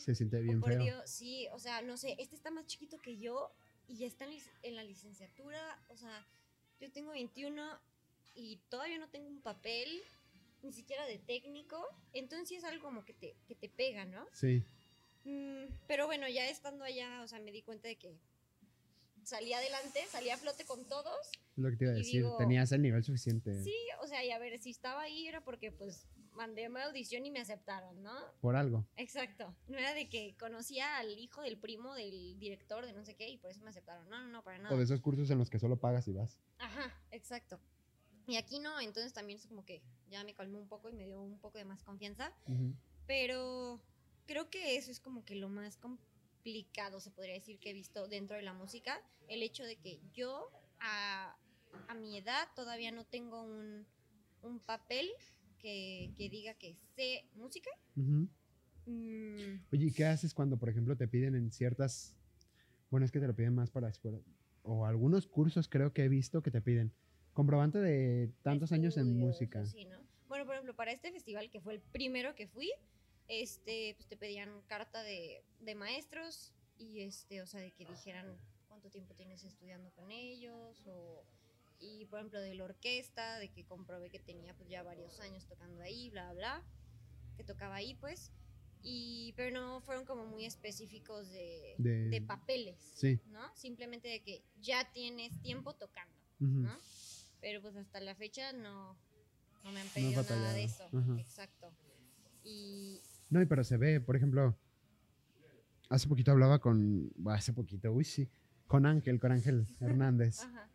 Se 0.05 0.15
siente 0.15 0.41
bien 0.41 0.59
oh, 0.59 0.61
por 0.61 0.71
feo. 0.71 0.83
Dios, 0.83 1.11
sí, 1.11 1.47
o 1.53 1.59
sea, 1.59 1.83
no 1.83 1.97
sé, 1.97 2.17
este 2.19 2.35
está 2.35 2.51
más 2.51 2.67
chiquito 2.67 2.99
que 2.99 3.17
yo 3.19 3.53
y 3.87 3.99
ya 3.99 4.07
está 4.07 4.25
en, 4.25 4.39
en 4.63 4.75
la 4.77 4.83
licenciatura, 4.85 5.83
o 5.89 5.97
sea, 5.97 6.27
yo 6.81 6.91
tengo 6.93 7.13
21 7.13 7.81
y 8.41 8.57
todavía 8.69 8.99
no 8.99 9.09
tengo 9.09 9.27
un 9.29 9.41
papel, 9.43 9.89
ni 10.63 10.73
siquiera 10.73 11.05
de 11.07 11.19
técnico, 11.19 11.85
entonces 12.13 12.59
es 12.59 12.65
algo 12.65 12.85
como 12.85 13.05
que 13.05 13.13
te, 13.13 13.35
que 13.49 13.55
te 13.57 13.69
pega, 13.69 14.05
¿no? 14.05 14.27
Sí. 14.33 14.63
Mm, 15.25 15.65
pero 15.89 16.07
bueno, 16.07 16.29
ya 16.29 16.49
estando 16.49 16.85
allá, 16.85 17.23
o 17.23 17.29
sea, 17.29 17.41
me 17.41 17.51
di 17.51 17.63
cuenta 17.63 17.89
de 17.89 17.97
que 17.97 18.17
salí 19.25 19.53
adelante, 19.53 20.01
salí 20.09 20.31
a 20.31 20.37
flote 20.39 20.65
con 20.65 20.85
todos. 20.87 21.17
Lo 21.57 21.71
que 21.71 21.77
te 21.77 21.85
iba 21.85 21.93
a 21.93 21.97
decir. 21.97 22.23
digo- 22.23 22.37
Tenías 22.39 22.71
el 22.73 22.83
nivel 22.83 23.03
suficiente. 23.03 23.63
Sí, 23.63 23.75
o 24.03 24.07
sea, 24.07 24.25
y 24.25 24.31
a 24.31 24.39
ver, 24.39 24.59
si 24.61 24.71
estaba 24.71 25.03
ahí 25.03 25.27
era 25.27 25.43
porque 25.43 25.73
pues 25.73 26.07
mandé 26.33 26.69
mi 26.69 26.81
audición 26.81 27.27
y 27.27 27.33
me 27.33 27.41
aceptaron, 27.41 28.01
¿no? 28.03 28.15
Por 28.41 28.55
algo. 28.55 28.87
Exacto. 28.97 29.55
No 29.67 29.77
era 29.77 29.93
de 29.95 30.09
que 30.09 30.37
conocía 30.39 30.99
al 30.99 31.19
hijo 31.19 31.43
del 31.43 31.59
primo 31.59 31.95
del 31.97 32.39
director 32.39 32.87
de 32.87 32.93
no 32.93 33.05
sé 33.05 33.17
qué 33.17 33.29
y 33.29 33.37
por 33.39 33.51
eso 33.51 33.61
me 33.63 33.71
aceptaron. 33.71 34.09
No, 34.09 34.21
no, 34.23 34.29
no, 34.29 34.45
para 34.45 34.59
nada. 34.59 34.73
O 34.73 34.79
de 34.79 34.85
esos 34.85 35.01
cursos 35.01 35.29
en 35.31 35.39
los 35.39 35.51
que 35.51 35.59
solo 35.59 35.79
pagas 35.81 36.07
y 36.07 36.13
vas. 36.13 36.39
Ajá, 36.59 36.97
exacto. 37.11 37.59
Y 38.29 38.37
aquí 38.37 38.61
no, 38.61 38.79
entonces 38.79 39.15
también 39.15 39.39
es 39.39 39.47
como 39.47 39.65
que 39.65 39.83
ya 40.11 40.23
me 40.23 40.35
calmó 40.35 40.59
un 40.59 40.69
poco 40.69 40.91
y 40.91 40.93
me 40.93 41.07
dio 41.07 41.21
un 41.21 41.39
poco 41.39 41.57
de 41.57 41.65
más 41.65 41.83
confianza. 41.83 42.31
Pero 43.07 43.81
creo 44.27 44.51
que 44.51 44.77
eso 44.77 44.91
es 44.91 45.01
como 45.01 45.25
que 45.25 45.35
lo 45.35 45.49
más 45.49 45.79
complicado, 45.79 47.01
se 47.01 47.11
podría 47.11 47.33
decir, 47.33 47.59
que 47.59 47.71
he 47.71 47.73
visto 47.73 48.07
dentro 48.07 48.37
de 48.37 48.43
la 48.43 48.53
música. 48.53 49.01
El 49.29 49.43
hecho 49.43 49.65
de 49.65 49.77
que 49.77 49.99
yo 50.13 50.51
a, 50.79 51.39
a 51.89 51.95
mi 51.95 52.19
edad 52.19 52.49
todavía 52.55 52.93
no 52.93 53.07
tengo 53.07 53.43
un, 53.43 53.87
un 54.43 54.61
papel 54.61 55.09
que, 55.59 56.13
que 56.15 56.29
diga 56.29 56.53
que 56.53 56.77
sé 56.97 57.25
música. 57.35 57.71
Mm, 57.97 58.27
Oye, 59.73 59.87
¿y 59.87 59.93
qué 59.93 60.05
haces 60.05 60.35
cuando, 60.35 60.59
por 60.59 60.69
ejemplo, 60.69 60.99
te 60.99 61.09
piden 61.09 61.35
en 61.35 61.51
ciertas... 61.51 62.15
Bueno, 62.91 63.07
es 63.07 63.13
que 63.13 63.21
te 63.21 63.27
lo 63.27 63.35
piden 63.35 63.55
más 63.55 63.71
para 63.71 63.89
escuela. 63.89 64.21
O 64.63 64.85
algunos 64.85 65.27
cursos 65.27 65.67
creo 65.67 65.95
que 65.95 66.05
he 66.05 66.09
visto 66.11 66.43
que 66.43 66.51
te 66.51 66.61
piden. 66.61 66.93
Comprobante 67.39 67.79
de 67.79 68.33
tantos 68.43 68.73
años 68.73 68.97
en 68.97 69.07
estudios, 69.11 69.27
música. 69.29 69.61
así, 69.61 69.85
¿no? 69.85 69.97
Bueno, 70.27 70.45
por 70.45 70.55
ejemplo, 70.57 70.75
para 70.75 70.91
este 70.91 71.13
festival, 71.13 71.49
que 71.51 71.61
fue 71.61 71.75
el 71.75 71.81
primero 71.81 72.35
que 72.35 72.49
fui, 72.49 72.69
este, 73.29 73.95
pues 73.95 74.09
te 74.09 74.17
pedían 74.17 74.61
carta 74.67 75.05
de, 75.05 75.45
de 75.61 75.75
maestros 75.77 76.53
y 76.79 77.03
este, 77.03 77.41
o 77.41 77.47
sea, 77.47 77.61
de 77.61 77.71
que 77.71 77.85
dijeran 77.85 78.27
cuánto 78.67 78.91
tiempo 78.91 79.15
tienes 79.15 79.45
estudiando 79.45 79.93
con 79.93 80.11
ellos 80.11 80.85
o 80.89 81.23
y 81.79 82.07
por 82.07 82.19
ejemplo 82.19 82.41
de 82.41 82.57
la 82.57 82.65
orquesta, 82.65 83.39
de 83.39 83.51
que 83.53 83.65
comprobé 83.65 84.11
que 84.11 84.19
tenía 84.19 84.53
pues 84.55 84.69
ya 84.69 84.83
varios 84.83 85.21
años 85.21 85.47
tocando 85.47 85.81
ahí, 85.81 86.11
bla, 86.11 86.33
bla, 86.33 86.61
que 87.37 87.45
tocaba 87.45 87.77
ahí 87.77 87.95
pues, 87.95 88.33
y, 88.83 89.33
pero 89.37 89.53
no 89.57 89.81
fueron 89.83 90.05
como 90.05 90.27
muy 90.27 90.45
específicos 90.45 91.31
de, 91.31 91.77
De- 91.79 92.09
de 92.09 92.21
papeles, 92.21 92.81
Sí. 92.97 93.21
¿no? 93.27 93.55
Simplemente 93.55 94.09
de 94.09 94.23
que 94.25 94.43
ya 94.61 94.91
tienes 94.93 95.41
tiempo 95.41 95.73
tocando, 95.75 96.17
Ujú. 96.41 96.49
¿no? 96.67 96.77
Pero 97.41 97.63
pues 97.63 97.77
hasta 97.77 98.01
la 98.01 98.15
fecha 98.15 98.53
no, 98.53 98.97
no 99.65 99.73
me 99.73 99.81
han 99.81 99.89
pedido 99.89 100.23
nada 100.23 100.53
de 100.53 100.65
eso, 100.65 100.85
Ajá. 100.93 101.21
exacto. 101.21 101.73
Y 102.45 103.01
No, 103.31 103.47
pero 103.49 103.65
se 103.65 103.77
ve, 103.77 104.01
por 104.01 104.17
ejemplo, 104.17 104.57
hace 105.89 106.09
poquito 106.09 106.33
hablaba 106.33 106.59
con, 106.59 107.11
hace 107.27 107.53
poquito, 107.53 107.93
uy, 107.93 108.05
sí, 108.05 108.29
con 108.67 108.87
Ángel, 108.87 109.21
con 109.21 109.33
Ángel 109.33 109.67
Hernández. 109.81 110.41
Ajá. 110.41 110.69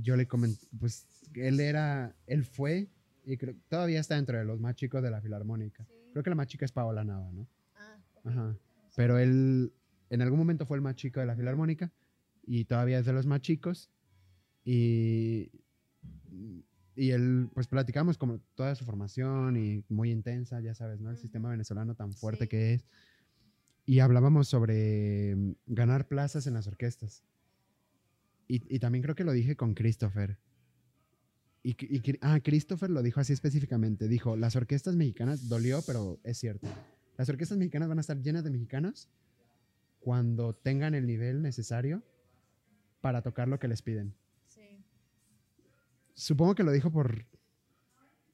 Yo 0.00 0.16
le 0.16 0.26
comenté, 0.28 0.66
pues, 0.78 1.08
él 1.34 1.58
era, 1.60 2.14
él 2.26 2.44
fue, 2.44 2.88
y 3.24 3.36
creo, 3.36 3.54
todavía 3.68 4.00
está 4.00 4.14
dentro 4.16 4.38
de 4.38 4.44
los 4.44 4.60
más 4.60 4.76
chicos 4.76 5.02
de 5.02 5.10
la 5.10 5.20
Filarmónica. 5.20 5.84
Sí. 5.84 5.92
Creo 6.12 6.22
que 6.22 6.30
la 6.30 6.36
más 6.36 6.46
chica 6.46 6.64
es 6.64 6.72
Paola 6.72 7.04
Nava, 7.04 7.32
¿no? 7.32 7.48
Ah. 7.74 7.98
Ajá. 8.24 8.56
Pero 8.94 9.18
él 9.18 9.72
en 10.10 10.22
algún 10.22 10.38
momento 10.38 10.66
fue 10.66 10.76
el 10.76 10.82
más 10.82 10.94
chico 10.94 11.20
de 11.20 11.26
la 11.26 11.34
Filarmónica 11.34 11.90
y 12.44 12.66
todavía 12.66 12.98
es 12.98 13.06
de 13.06 13.12
los 13.14 13.26
más 13.26 13.40
chicos. 13.40 13.90
Y, 14.64 15.50
y 16.94 17.10
él, 17.10 17.48
pues 17.54 17.68
platicamos 17.68 18.18
como 18.18 18.40
toda 18.54 18.74
su 18.74 18.84
formación 18.84 19.56
y 19.56 19.84
muy 19.88 20.10
intensa, 20.10 20.60
ya 20.60 20.74
sabes, 20.74 21.00
¿no? 21.00 21.10
El 21.10 21.16
sistema 21.16 21.50
venezolano 21.50 21.94
tan 21.94 22.12
fuerte 22.12 22.44
Sí. 22.44 22.48
que 22.48 22.74
es. 22.74 22.86
Y 23.86 24.00
hablábamos 24.00 24.48
sobre 24.48 25.34
mm, 25.34 25.54
ganar 25.66 26.06
plazas 26.06 26.46
en 26.46 26.54
las 26.54 26.66
orquestas. 26.66 27.24
Y, 28.46 28.62
y 28.74 28.78
también 28.78 29.02
creo 29.02 29.14
que 29.14 29.24
lo 29.24 29.32
dije 29.32 29.56
con 29.56 29.74
Christopher. 29.74 30.38
Y, 31.62 31.76
y 31.80 32.18
ah, 32.20 32.40
Christopher 32.42 32.90
lo 32.90 33.02
dijo 33.02 33.20
así 33.20 33.32
específicamente. 33.32 34.08
Dijo, 34.08 34.36
las 34.36 34.56
orquestas 34.56 34.94
mexicanas 34.96 35.48
dolió, 35.48 35.80
pero 35.86 36.20
es 36.24 36.38
cierto. 36.38 36.68
Las 37.16 37.28
orquestas 37.28 37.56
mexicanas 37.56 37.88
van 37.88 37.98
a 37.98 38.00
estar 38.02 38.20
llenas 38.20 38.44
de 38.44 38.50
mexicanos 38.50 39.08
cuando 40.00 40.54
tengan 40.54 40.94
el 40.94 41.06
nivel 41.06 41.40
necesario 41.40 42.02
para 43.00 43.22
tocar 43.22 43.48
lo 43.48 43.58
que 43.58 43.68
les 43.68 43.80
piden. 43.82 44.14
Supongo 46.14 46.54
que 46.54 46.62
lo 46.62 46.72
dijo 46.72 46.90
por 46.90 47.26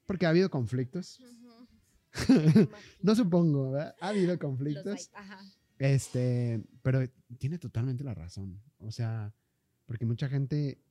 porque 0.05 0.25
ha 0.25 0.29
habido 0.29 0.49
conflictos. 0.49 1.19
No 3.03 3.13
supongo, 3.15 3.71
¿verdad? 3.71 3.95
Ha 4.01 4.09
habido 4.09 4.37
conflictos. 4.39 5.11
Ajá. 5.13 5.39
Este, 5.77 6.61
pero 6.81 7.07
tiene 7.37 7.59
totalmente 7.59 8.03
la 8.03 8.13
razón. 8.15 8.59
O 8.79 8.91
sea, 8.91 9.33
porque 9.85 10.05
mucha 10.05 10.27
gente, 10.27 10.81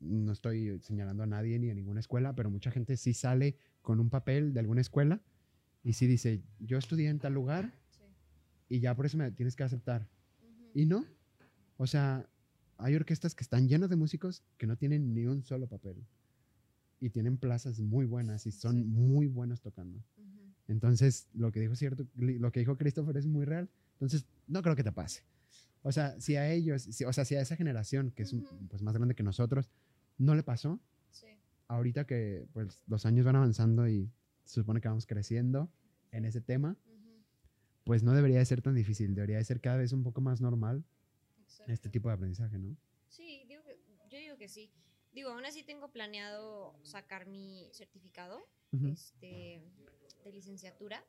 no 0.00 0.32
estoy 0.32 0.80
señalando 0.82 1.22
a 1.22 1.26
nadie 1.26 1.58
ni 1.60 1.70
a 1.70 1.74
ninguna 1.74 2.00
escuela, 2.00 2.34
pero 2.34 2.50
mucha 2.50 2.70
gente 2.72 2.96
sí 2.96 3.14
sale 3.14 3.56
con 3.80 4.00
un 4.00 4.10
papel 4.10 4.52
de 4.52 4.60
alguna 4.60 4.80
escuela 4.80 5.22
y 5.84 5.92
sí 5.92 6.06
dice, 6.08 6.42
yo 6.58 6.76
estudié 6.78 7.08
en 7.08 7.18
tal 7.20 7.34
lugar 7.34 7.72
Sí. 7.90 8.02
y 8.68 8.80
ya 8.80 8.94
por 8.96 9.06
eso 9.06 9.16
me 9.16 9.30
tienes 9.30 9.54
que 9.56 9.62
aceptar. 9.62 10.08
Y 10.74 10.86
no. 10.86 11.04
O 11.76 11.86
sea, 11.86 12.28
hay 12.78 12.94
orquestas 12.94 13.34
que 13.34 13.42
están 13.44 13.68
llenas 13.68 13.90
de 13.90 13.96
músicos 13.96 14.42
que 14.58 14.66
no 14.66 14.76
tienen 14.76 15.14
ni 15.14 15.26
un 15.26 15.42
solo 15.42 15.66
papel. 15.66 15.96
Y 17.00 17.10
tienen 17.10 17.36
plazas 17.36 17.80
muy 17.80 18.06
buenas 18.06 18.46
y 18.46 18.52
son 18.52 18.76
Sí. 18.76 18.84
muy 18.84 19.26
buenos 19.26 19.60
tocando. 19.60 20.02
Entonces, 20.68 21.28
lo 21.34 21.50
que 21.50 21.60
dijo 21.60 21.74
cierto, 21.74 22.06
lo 22.16 22.52
que 22.52 22.60
dijo 22.60 22.76
Christopher 22.76 23.16
es 23.16 23.26
muy 23.26 23.44
real. 23.44 23.68
Entonces, 23.94 24.24
no 24.46 24.62
creo 24.62 24.76
que 24.76 24.84
te 24.84 24.92
pase. 24.92 25.22
O 25.82 25.90
sea, 25.90 26.18
si 26.20 26.36
a 26.36 26.48
ellos, 26.50 26.82
si- 26.82 27.04
o 27.04 27.12
sea, 27.12 27.24
si 27.24 27.34
a 27.34 27.40
esa 27.40 27.56
generación 27.56 28.12
que 28.12 28.22
es 28.22 28.34
pues 28.70 28.82
más 28.82 28.94
grande 28.94 29.14
que 29.16 29.24
nosotros, 29.24 29.68
no 30.18 30.34
le 30.36 30.42
pasó, 30.44 30.78
Sí. 31.10 31.26
ahorita 31.66 32.06
que 32.06 32.46
pues 32.52 32.80
los 32.86 33.04
años 33.04 33.24
van 33.24 33.34
avanzando 33.36 33.88
y 33.88 34.08
se 34.44 34.54
supone 34.60 34.80
que 34.80 34.88
vamos 34.88 35.06
creciendo 35.06 35.68
en 36.12 36.24
ese 36.24 36.40
tema, 36.40 36.76
pues 37.84 38.04
no 38.04 38.14
debería 38.14 38.38
de 38.38 38.44
ser 38.44 38.62
tan 38.62 38.74
difícil, 38.76 39.14
debería 39.16 39.38
de 39.38 39.44
ser 39.44 39.60
cada 39.60 39.76
vez 39.78 39.92
un 39.92 40.04
poco 40.04 40.20
más 40.20 40.40
normal 40.40 40.84
Exacto. 41.52 41.72
este 41.72 41.88
tipo 41.88 42.08
de 42.08 42.14
aprendizaje, 42.14 42.58
¿no? 42.58 42.76
Sí, 43.08 43.44
digo 43.46 43.62
que, 43.62 43.78
yo 44.08 44.18
digo 44.18 44.36
que 44.36 44.48
sí. 44.48 44.70
Digo, 45.12 45.30
aún 45.30 45.44
así 45.44 45.62
tengo 45.62 45.92
planeado 45.92 46.74
sacar 46.82 47.26
mi 47.26 47.68
certificado 47.72 48.40
este, 48.90 49.62
de 50.24 50.32
licenciatura. 50.32 51.04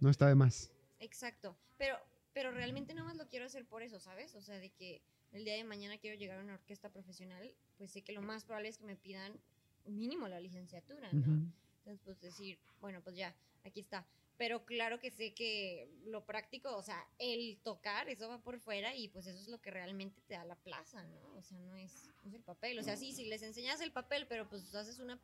No 0.00 0.08
está 0.08 0.26
de 0.26 0.34
más. 0.34 0.72
Exacto. 0.98 1.56
Pero, 1.76 1.98
pero 2.32 2.50
realmente 2.50 2.94
no 2.94 3.04
más 3.04 3.16
lo 3.16 3.28
quiero 3.28 3.44
hacer 3.44 3.66
por 3.66 3.82
eso, 3.82 4.00
¿sabes? 4.00 4.34
O 4.34 4.40
sea, 4.40 4.58
de 4.58 4.70
que 4.70 5.02
el 5.32 5.44
día 5.44 5.54
de 5.54 5.64
mañana 5.64 5.98
quiero 5.98 6.16
llegar 6.16 6.38
a 6.38 6.42
una 6.42 6.54
orquesta 6.54 6.90
profesional, 6.90 7.54
pues 7.76 7.90
sé 7.90 8.02
que 8.02 8.12
lo 8.12 8.22
más 8.22 8.44
probable 8.44 8.68
es 8.68 8.78
que 8.78 8.84
me 8.84 8.96
pidan 8.96 9.38
mínimo 9.84 10.28
la 10.28 10.40
licenciatura, 10.40 11.12
¿no? 11.12 11.52
Entonces, 11.78 12.00
pues 12.04 12.20
decir, 12.20 12.58
bueno, 12.80 13.02
pues 13.02 13.16
ya, 13.16 13.34
aquí 13.64 13.80
está. 13.80 14.06
Pero 14.38 14.66
claro 14.66 15.00
que 15.00 15.10
sé 15.10 15.32
que 15.32 15.88
lo 16.04 16.26
práctico, 16.26 16.76
o 16.76 16.82
sea, 16.82 17.06
el 17.18 17.58
tocar, 17.62 18.08
eso 18.08 18.28
va 18.28 18.42
por 18.42 18.60
fuera 18.60 18.94
y 18.94 19.08
pues 19.08 19.26
eso 19.26 19.40
es 19.40 19.48
lo 19.48 19.60
que 19.62 19.70
realmente 19.70 20.20
te 20.26 20.34
da 20.34 20.44
la 20.44 20.56
plaza, 20.56 21.02
¿no? 21.04 21.34
O 21.36 21.42
sea, 21.42 21.58
no 21.60 21.74
es, 21.76 22.10
no 22.22 22.28
es 22.28 22.34
el 22.34 22.42
papel. 22.42 22.78
O 22.78 22.82
sea, 22.82 22.96
sí, 22.96 23.12
si 23.12 23.24
les 23.24 23.42
enseñas 23.42 23.80
el 23.80 23.92
papel, 23.92 24.26
pero 24.28 24.48
pues 24.48 24.74
haces 24.74 24.98
una 24.98 25.18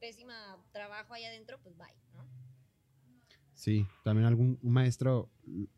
pésima 0.00 0.62
trabajo 0.72 1.14
ahí 1.14 1.24
adentro, 1.24 1.58
pues 1.62 1.76
bye, 1.76 1.86
¿no? 2.12 2.26
Sí, 3.54 3.86
también 4.04 4.26
algún 4.26 4.58
un 4.62 4.72
maestro 4.72 5.30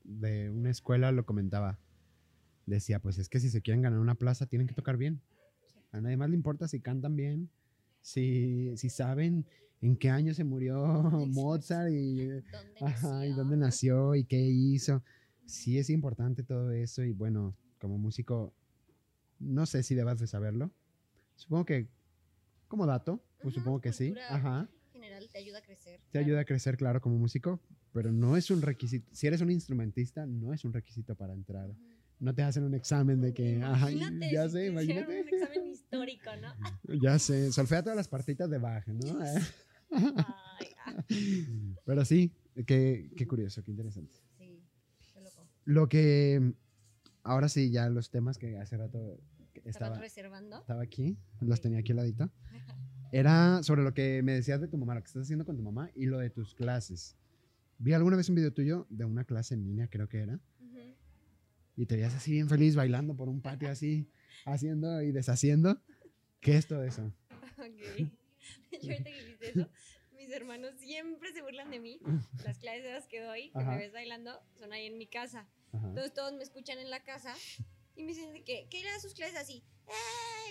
de 0.03 0.51
una 0.51 0.71
escuela 0.71 1.13
lo 1.13 1.25
comentaba. 1.25 1.79
Decía, 2.67 3.01
pues 3.01 3.19
es 3.19 3.29
que 3.29 3.39
si 3.39 3.51
se 3.51 3.63
quieren 3.63 3.83
ganar 3.83 4.01
una 4.01 4.17
plaza 4.17 4.47
tienen 4.47 4.67
que 4.67 4.75
tocar 4.75 4.97
bien. 4.97 5.23
A 5.93 6.01
nadie 6.01 6.17
más 6.17 6.29
le 6.29 6.37
importa 6.37 6.69
si 6.69 6.81
cantan 6.81 7.17
bien, 7.17 7.51
si, 8.01 8.77
si 8.77 8.91
saben 8.91 9.47
en 9.81 9.97
qué 9.97 10.11
año 10.11 10.35
se 10.35 10.45
murió 10.45 10.83
Mozart 11.29 11.91
y, 11.91 12.27
¿Dónde 12.27 12.75
ajá, 12.81 13.27
y 13.27 13.31
nació? 13.31 13.37
dónde 13.37 13.57
nació 13.57 14.15
y 14.15 14.25
qué 14.25 14.41
hizo. 14.41 15.03
Sí 15.47 15.79
es 15.79 15.89
importante 15.91 16.43
todo 16.43 16.71
eso 16.73 17.03
y 17.05 17.13
bueno, 17.13 17.57
como 17.79 17.97
músico, 17.99 18.53
no 19.39 19.67
sé 19.67 19.83
si 19.83 19.95
debas 19.95 20.19
de 20.19 20.27
saberlo. 20.27 20.71
Supongo 21.37 21.65
que 21.65 21.89
como 22.67 22.87
dato, 22.87 23.23
pues 23.41 23.55
supongo 23.55 23.81
que 23.81 23.93
sí. 23.93 24.15
Ajá. 24.29 24.69
En 24.87 24.93
general 24.93 25.29
te 25.31 25.39
ayuda 25.39 25.59
a 25.59 25.63
crecer. 25.63 26.01
Te 26.01 26.11
claro. 26.11 26.27
ayuda 26.27 26.41
a 26.41 26.45
crecer, 26.45 26.77
claro, 26.77 27.01
como 27.01 27.17
músico, 27.17 27.61
pero 27.93 28.13
no 28.13 28.37
es 28.37 28.51
un 28.51 28.61
requisito. 28.61 29.09
Si 29.15 29.27
eres 29.27 29.41
un 29.41 29.51
instrumentista, 29.51 30.27
no 30.27 30.53
es 30.53 30.65
un 30.65 30.73
requisito 30.73 31.15
para 31.15 31.33
entrar. 31.33 31.71
No 32.19 32.35
te 32.35 32.43
hacen 32.43 32.65
un 32.65 32.75
examen 32.75 33.21
de 33.21 33.33
que, 33.33 33.63
ajá, 33.63 33.93
Imagínate 33.93 34.33
ya 34.33 34.47
si 34.49 34.53
sé, 34.53 34.67
imagínate. 34.67 35.21
Un 35.23 35.29
examen 35.29 35.67
histórico, 35.67 36.31
¿no? 36.43 36.53
Ya 37.03 37.19
sé, 37.19 37.53
solfea 37.53 37.83
todas 37.83 37.97
las 37.97 38.09
partitas 38.09 38.51
de 38.51 38.59
Bach, 38.59 38.87
¿no? 38.89 39.19
Pero 41.85 42.05
sí, 42.05 42.33
qué, 42.67 43.11
qué 43.17 43.27
curioso, 43.27 43.63
qué 43.63 43.71
interesante. 43.71 44.15
sí, 44.37 44.63
qué 45.15 45.21
loco. 45.21 45.47
Lo 45.65 45.89
que, 45.89 46.53
ahora 47.23 47.49
sí, 47.49 47.71
ya 47.71 47.89
los 47.89 48.11
temas 48.11 48.39
que 48.39 48.57
hace 48.59 48.77
rato 48.77 49.21
que 49.53 49.61
¿Estaban 49.61 49.93
estaba, 49.93 49.99
reservando? 49.99 50.59
estaba 50.61 50.83
aquí, 50.83 51.17
los 51.41 51.61
tenía 51.61 51.79
aquí 51.81 51.93
al 51.93 51.97
ladito, 51.97 52.31
era 53.13 53.63
sobre 53.63 53.83
lo 53.83 53.95
que 53.95 54.23
me 54.23 54.33
decías 54.33 54.61
de 54.61 54.69
tu 54.69 54.77
mamá, 54.79 54.95
lo 54.95 55.01
que 55.03 55.07
estás 55.09 55.23
haciendo 55.23 55.45
con 55.45 55.57
tu 55.57 55.63
mamá 55.63 55.91
y 55.95 56.07
lo 56.07 56.19
de 56.19 56.31
tus 56.31 56.55
clases. 56.55 57.17
Vi 57.79 57.93
alguna 57.93 58.17
vez 58.17 58.29
un 58.29 58.35
video 58.35 58.53
tuyo 58.53 58.87
de 58.91 59.05
una 59.05 59.25
clase 59.25 59.55
en 59.55 59.65
línea, 59.65 59.89
creo 59.89 60.09
que 60.09 60.19
era, 60.19 60.41
y 61.77 61.87
te 61.87 61.95
veías 61.95 62.13
así 62.15 62.33
bien 62.33 62.49
feliz 62.49 62.75
bailando 62.75 63.15
por 63.15 63.29
un 63.29 63.41
patio 63.41 63.71
así, 63.71 64.11
haciendo 64.45 65.01
y 65.01 65.13
deshaciendo. 65.13 65.81
¿Qué 66.41 66.57
es 66.57 66.67
todo 66.67 66.83
eso? 66.83 67.13
Ok. 67.59 68.09
Yo 68.83 68.91
ahorita 68.93 69.11
que 69.11 69.23
dijiste 69.23 69.51
eso, 69.51 69.69
mis 70.13 70.31
hermanos 70.31 70.75
siempre 70.79 71.33
se 71.33 71.43
burlan 71.43 71.71
de 71.71 71.81
mí. 71.81 72.01
Las 72.45 72.59
clases 72.59 73.07
que 73.07 73.21
doy, 73.21 73.51
que 73.51 73.59
Ajá. 73.59 73.71
me 73.73 73.79
ves 73.79 73.93
bailando, 73.93 74.41
son 74.59 74.73
ahí 74.73 74.87
en 74.87 74.99
mi 74.99 75.07
casa. 75.07 75.47
Ajá. 75.73 75.89
Entonces 75.89 76.13
todos 76.15 76.33
me 76.33 76.43
escuchan 76.43 76.79
en 76.79 76.91
la 76.91 77.03
casa 77.03 77.35
y 77.97 78.03
me 78.03 78.13
dicen 78.13 78.33
que, 78.45 78.69
que 78.69 78.81
ir 78.81 78.89
a 78.89 79.01
sus 79.01 79.15
clases 79.15 79.37
así. 79.37 79.63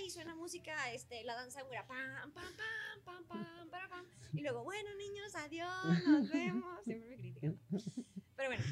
Y 0.06 0.10
suena 0.10 0.36
música, 0.36 0.92
este, 0.94 1.24
la 1.24 1.36
danza 1.36 1.64
húngara. 1.64 1.86
Pam, 1.86 2.34
pam, 2.34 2.54
pam, 2.56 3.04
pam, 3.04 3.26
pam, 3.28 3.70
para, 3.70 3.90
pam. 3.90 4.06
Y 4.34 4.42
luego, 4.42 4.64
bueno, 4.64 4.90
niños, 4.96 5.36
adiós, 5.36 5.68
nos 6.08 6.30
vemos. 6.30 6.84
Siempre 6.86 7.10
me 7.10 7.18
critican. 7.18 7.60
Pero 8.36 8.50
bueno, 8.50 8.64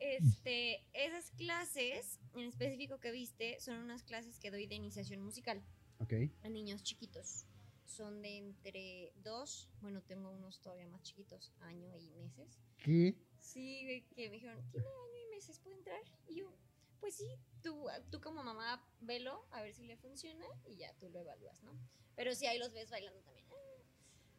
este, 0.00 0.84
esas 0.92 1.30
clases 1.32 2.18
en 2.34 2.40
específico 2.48 2.98
que 2.98 3.12
viste 3.12 3.60
son 3.60 3.76
unas 3.76 4.02
clases 4.02 4.38
que 4.38 4.50
doy 4.50 4.66
de 4.66 4.74
iniciación 4.74 5.22
musical 5.22 5.62
Ok. 6.00 6.14
a 6.42 6.48
niños 6.48 6.82
chiquitos. 6.82 7.44
Son 7.90 8.22
de 8.22 8.38
entre 8.38 9.12
dos, 9.16 9.68
bueno, 9.80 10.00
tengo 10.02 10.30
unos 10.30 10.60
todavía 10.60 10.86
más 10.86 11.02
chiquitos, 11.02 11.52
año 11.58 11.96
y 11.96 12.08
meses. 12.12 12.60
¿Qué? 12.78 13.16
Sí, 13.40 14.06
que 14.14 14.28
me 14.28 14.36
dijeron, 14.36 14.64
¿tiene 14.70 14.86
año 14.86 15.26
y 15.26 15.30
meses? 15.34 15.58
¿Puede 15.58 15.76
entrar? 15.76 16.00
Y 16.28 16.36
yo, 16.36 16.54
pues 17.00 17.16
sí, 17.16 17.26
tú, 17.62 17.86
tú 18.10 18.20
como 18.20 18.44
mamá 18.44 18.88
velo, 19.00 19.44
a 19.50 19.62
ver 19.62 19.74
si 19.74 19.84
le 19.84 19.96
funciona 19.96 20.46
y 20.64 20.76
ya 20.76 20.94
tú 21.00 21.10
lo 21.10 21.18
evalúas, 21.18 21.62
¿no? 21.64 21.76
Pero 22.14 22.32
sí, 22.36 22.46
ahí 22.46 22.58
los 22.58 22.72
ves 22.72 22.90
bailando 22.90 23.20
también. 23.22 23.46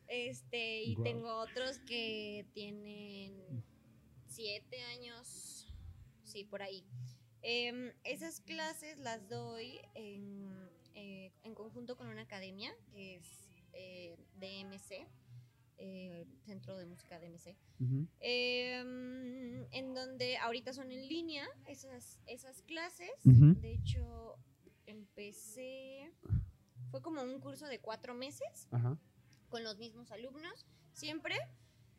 Este, 0.07 0.83
y 0.83 0.95
tengo 1.03 1.35
otros 1.39 1.79
que 1.79 2.47
tienen 2.53 3.63
siete 4.27 4.81
años, 4.83 5.67
sí, 6.23 6.45
por 6.45 6.61
ahí. 6.61 6.85
Em, 7.41 7.91
esas 8.05 8.39
clases 8.39 8.97
las 8.99 9.27
doy 9.27 9.81
en 9.93 10.70
eh, 10.95 11.31
en 11.43 11.55
conjunto 11.55 11.95
con 11.95 12.07
una 12.07 12.21
academia 12.21 12.71
que 12.91 13.15
es 13.15 13.25
eh, 13.73 14.17
DMC, 14.35 15.07
eh, 15.77 16.25
Centro 16.45 16.77
de 16.77 16.85
Música 16.85 17.19
DMC, 17.19 17.55
em, 18.19 19.65
en 19.71 19.93
donde 19.93 20.37
ahorita 20.37 20.73
son 20.73 20.91
en 20.91 21.07
línea 21.07 21.47
esas, 21.65 22.19
esas 22.27 22.61
clases. 22.63 23.09
De 23.23 23.71
hecho, 23.73 24.37
empecé, 24.85 26.11
fue 26.91 27.01
como 27.01 27.23
un 27.23 27.39
curso 27.39 27.67
de 27.67 27.79
cuatro 27.79 28.13
meses 28.13 28.67
con 29.49 29.63
los 29.63 29.77
mismos 29.77 30.11
alumnos, 30.11 30.65
siempre. 30.93 31.35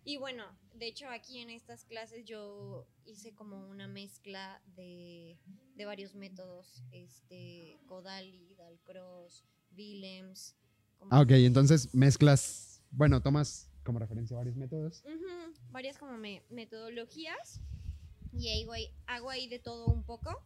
Y 0.04 0.16
bueno, 0.16 0.44
de 0.74 0.86
hecho 0.86 1.08
aquí 1.08 1.38
en 1.38 1.50
estas 1.50 1.84
clases 1.84 2.24
yo 2.24 2.86
hice 3.04 3.34
como 3.34 3.68
una 3.68 3.86
mezcla 3.86 4.60
de, 4.74 5.38
de 5.76 5.84
varios 5.84 6.14
métodos, 6.14 6.82
este, 6.90 7.78
Kodali, 7.86 8.54
Dalcross, 8.56 9.44
Willems. 9.76 10.56
Ah, 11.10 11.20
ok, 11.20 11.30
entonces 11.32 11.94
mezclas, 11.94 12.82
bueno, 12.90 13.22
tomas 13.22 13.70
como 13.84 13.98
referencia 14.00 14.36
varios 14.36 14.56
métodos. 14.56 15.04
Varias 15.70 15.98
como 15.98 16.16
me- 16.18 16.42
metodologías 16.50 17.60
y 18.32 18.48
ahí 18.48 18.66
hago 19.06 19.30
ahí 19.30 19.48
de 19.48 19.58
todo 19.60 19.86
un 19.86 20.02
poco. 20.04 20.44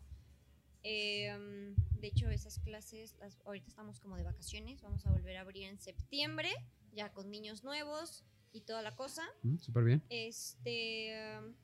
Em, 0.82 1.74
de 1.98 2.06
hecho, 2.08 2.30
esas 2.30 2.58
clases, 2.60 3.16
las, 3.18 3.38
ahorita 3.44 3.68
estamos 3.68 3.98
como 4.00 4.16
de 4.16 4.22
vacaciones, 4.22 4.82
vamos 4.82 5.04
a 5.06 5.10
volver 5.10 5.36
a 5.36 5.40
abrir 5.40 5.64
en 5.64 5.78
septiembre, 5.80 6.50
ya 6.92 7.12
con 7.12 7.30
niños 7.30 7.64
nuevos 7.64 8.24
y 8.52 8.60
toda 8.62 8.82
la 8.82 8.94
cosa. 8.96 9.22
Mm, 9.42 9.58
Súper 9.58 9.84
bien. 9.84 10.02
Este. 10.08 11.38
um, 11.40 11.54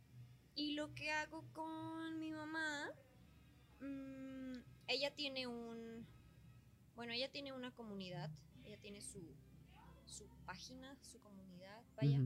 y 0.55 0.73
lo 0.75 0.95
que 0.95 1.11
hago 1.11 1.45
con 1.53 2.19
mi 2.19 2.31
mamá. 2.31 2.91
mm, 3.81 4.57
ella 4.89 5.15
tiene 5.15 5.47
un. 5.47 6.07
Bueno, 6.95 7.13
ella 7.13 7.31
tiene 7.31 7.53
una 7.53 7.75
comunidad. 7.75 8.31
Ella 8.65 8.79
tiene 8.79 9.01
su, 9.01 9.21
su 10.07 10.27
página, 10.45 10.97
su 11.03 11.21
comunidad, 11.21 11.83
vaya. 11.97 12.21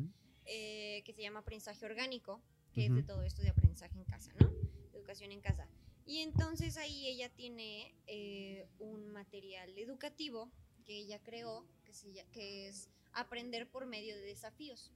Eh, 0.45 1.03
que 1.05 1.13
se 1.13 1.23
llama 1.23 1.41
aprendizaje 1.41 1.85
orgánico, 1.87 2.41
que 2.73 2.87
es 2.87 2.95
de 2.95 3.03
todo 3.03 3.23
esto 3.23 3.43
de 3.43 3.49
aprendizaje 3.51 3.97
en 3.99 4.05
casa, 4.05 4.33
¿no? 4.41 4.49
Educación 4.93 5.33
en 5.33 5.41
casa. 5.41 5.67
Y 6.05 6.19
entonces 6.19 6.77
ahí 6.77 7.07
ella 7.09 7.29
tiene 7.31 7.95
eh, 8.07 8.69
un 8.79 9.11
material 9.11 9.77
educativo 9.77 10.51
que 10.85 10.97
ella 10.99 11.21
creó, 11.21 11.67
que, 11.85 11.93
se 11.93 12.09
lla- 12.13 12.27
que 12.31 12.69
es 12.69 12.89
aprender 13.17 13.69
por 13.69 13.87
medio 13.87 14.15
de 14.15 14.23
desafíos, 14.23 14.93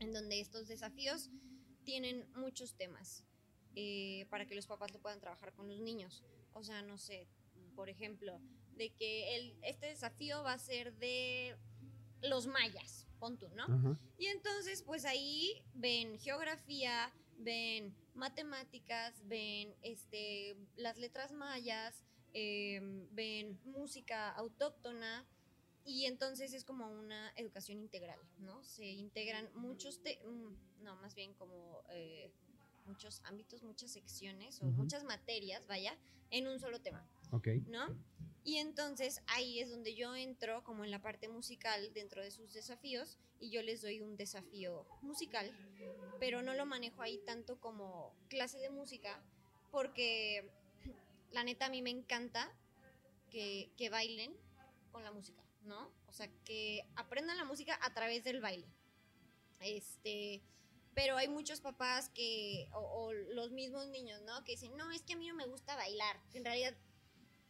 en 0.00 0.12
donde 0.12 0.40
estos 0.40 0.68
desafíos 0.68 1.30
tienen 1.84 2.26
muchos 2.34 2.74
temas 2.74 3.24
eh, 3.74 4.26
para 4.30 4.46
que 4.46 4.54
los 4.54 4.66
papás 4.66 4.92
lo 4.92 5.00
puedan 5.00 5.20
trabajar 5.20 5.52
con 5.54 5.68
los 5.68 5.80
niños. 5.80 6.22
O 6.52 6.64
sea, 6.64 6.82
no 6.82 6.98
sé, 6.98 7.28
por 7.74 7.88
ejemplo, 7.88 8.40
de 8.76 8.90
que 8.90 9.36
el, 9.36 9.56
este 9.62 9.86
desafío 9.86 10.42
va 10.42 10.52
a 10.52 10.58
ser 10.58 10.92
de 10.94 11.56
los 12.22 12.46
mayas, 12.46 13.06
pon 13.18 13.38
tú, 13.38 13.48
¿no? 13.50 13.96
Y 14.18 14.26
entonces, 14.26 14.82
pues 14.82 15.04
ahí 15.04 15.62
ven 15.74 16.18
geografía, 16.18 17.12
ven 17.38 17.94
matemáticas, 18.14 19.14
ven 19.26 19.74
este, 19.82 20.56
las 20.76 20.98
letras 20.98 21.32
mayas, 21.32 22.02
em, 22.32 23.06
ven 23.12 23.60
música 23.64 24.30
autóctona. 24.32 25.26
Y 25.86 26.06
entonces 26.06 26.52
es 26.52 26.64
como 26.64 26.86
una 26.88 27.32
educación 27.36 27.78
integral, 27.78 28.18
¿no? 28.40 28.62
Se 28.64 28.84
integran 28.84 29.48
muchos, 29.54 30.02
te- 30.02 30.18
mm, 30.26 30.82
no, 30.84 30.96
más 30.96 31.14
bien 31.14 31.32
como 31.34 31.82
eh, 31.90 32.30
muchos 32.86 33.20
ámbitos, 33.24 33.62
muchas 33.62 33.92
secciones 33.92 34.60
o 34.62 34.66
muchas 34.66 35.04
materias, 35.04 35.66
vaya, 35.66 35.96
en 36.30 36.48
un 36.48 36.58
solo 36.58 36.80
tema. 36.80 37.08
Ok. 37.32 37.48
¿no? 37.68 37.86
Y 38.44 38.56
entonces 38.58 39.22
ahí 39.26 39.60
es 39.60 39.70
donde 39.70 39.94
yo 39.94 40.14
entro 40.14 40.62
como 40.64 40.84
en 40.84 40.90
la 40.90 41.00
parte 41.02 41.28
musical 41.28 41.92
dentro 41.94 42.22
de 42.22 42.30
sus 42.30 42.52
desafíos 42.52 43.18
y 43.40 43.50
yo 43.50 43.62
les 43.62 43.82
doy 43.82 44.00
un 44.00 44.16
desafío 44.16 44.86
musical, 45.02 45.50
pero 46.20 46.42
no 46.42 46.54
lo 46.54 46.64
manejo 46.66 47.02
ahí 47.02 47.18
tanto 47.26 47.58
como 47.60 48.12
clase 48.28 48.58
de 48.58 48.70
música 48.70 49.20
porque 49.72 50.48
la 51.32 51.42
neta 51.44 51.66
a 51.66 51.70
mí 51.70 51.82
me 51.82 51.90
encanta 51.90 52.52
que, 53.30 53.70
que 53.76 53.90
bailen 53.90 54.32
con 54.92 55.02
la 55.02 55.10
música, 55.12 55.42
¿no? 55.66 55.90
O 56.06 56.12
sea, 56.12 56.28
que 56.44 56.86
aprendan 56.96 57.36
la 57.36 57.44
música 57.44 57.78
a 57.82 57.92
través 57.92 58.24
del 58.24 58.40
baile. 58.40 58.66
Este, 59.60 60.42
pero 60.94 61.16
hay 61.16 61.28
muchos 61.28 61.60
papás 61.60 62.08
que, 62.10 62.68
o, 62.72 62.78
o 62.78 63.12
los 63.12 63.50
mismos 63.50 63.86
niños, 63.88 64.22
¿no? 64.22 64.42
Que 64.44 64.52
dicen, 64.52 64.76
no, 64.76 64.90
es 64.90 65.02
que 65.02 65.14
a 65.14 65.16
mí 65.16 65.26
no 65.28 65.34
me 65.34 65.46
gusta 65.46 65.76
bailar. 65.76 66.16
En 66.34 66.44
realidad, 66.44 66.74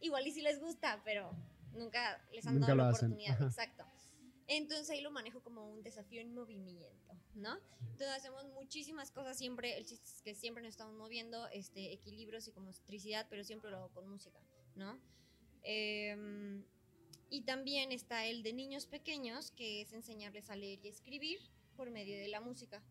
igual 0.01 0.27
y 0.27 0.31
sí 0.31 0.41
les 0.41 0.59
gusta, 0.59 1.01
pero 1.05 1.31
nunca 1.73 2.21
les 2.33 2.45
han 2.45 2.55
Nunca 2.55 2.67
dado 2.67 2.77
la 2.77 2.89
oportunidad. 2.89 3.35
ajá. 3.35 3.45
Exacto. 3.45 3.85
Entonces 4.47 4.89
ahí 4.89 5.01
lo 5.01 5.11
manejo 5.11 5.41
como 5.41 5.69
un 5.69 5.83
desafío 5.83 6.21
en 6.21 6.33
movimiento, 6.33 7.13
¿no? 7.35 7.57
Entonces 7.81 8.07
hacemos 8.15 8.45
muchísimas 8.53 9.11
cosas 9.11 9.37
siempre, 9.37 9.77
el 9.77 9.85
chiste 9.85 10.09
es 10.09 10.21
que 10.21 10.35
siempre 10.35 10.63
nos 10.63 10.69
estamos 10.69 10.93
moviendo, 10.95 11.47
este, 11.49 11.91
equilibrio, 11.91 12.39
psicomotricidad, 12.39 13.27
pero 13.29 13.43
siempre 13.43 13.69
lo 13.71 13.77
hago 13.77 13.89
con 13.89 14.07
música, 14.09 14.39
¿no? 14.75 14.97
Em, 15.63 16.63
y 17.29 17.41
también 17.41 17.91
está 17.91 18.25
el 18.25 18.43
de 18.43 18.53
niños 18.53 18.85
pequeños, 18.87 19.51
que 19.51 19.81
es 19.81 19.93
enseñarles 19.93 20.49
a 20.49 20.55
leer 20.55 20.79
y 20.83 20.87
escribir 20.87 21.39
por 21.75 21.89
medio 21.91 22.17
de 22.17 22.27
la 22.27 22.41
música. 22.41 22.81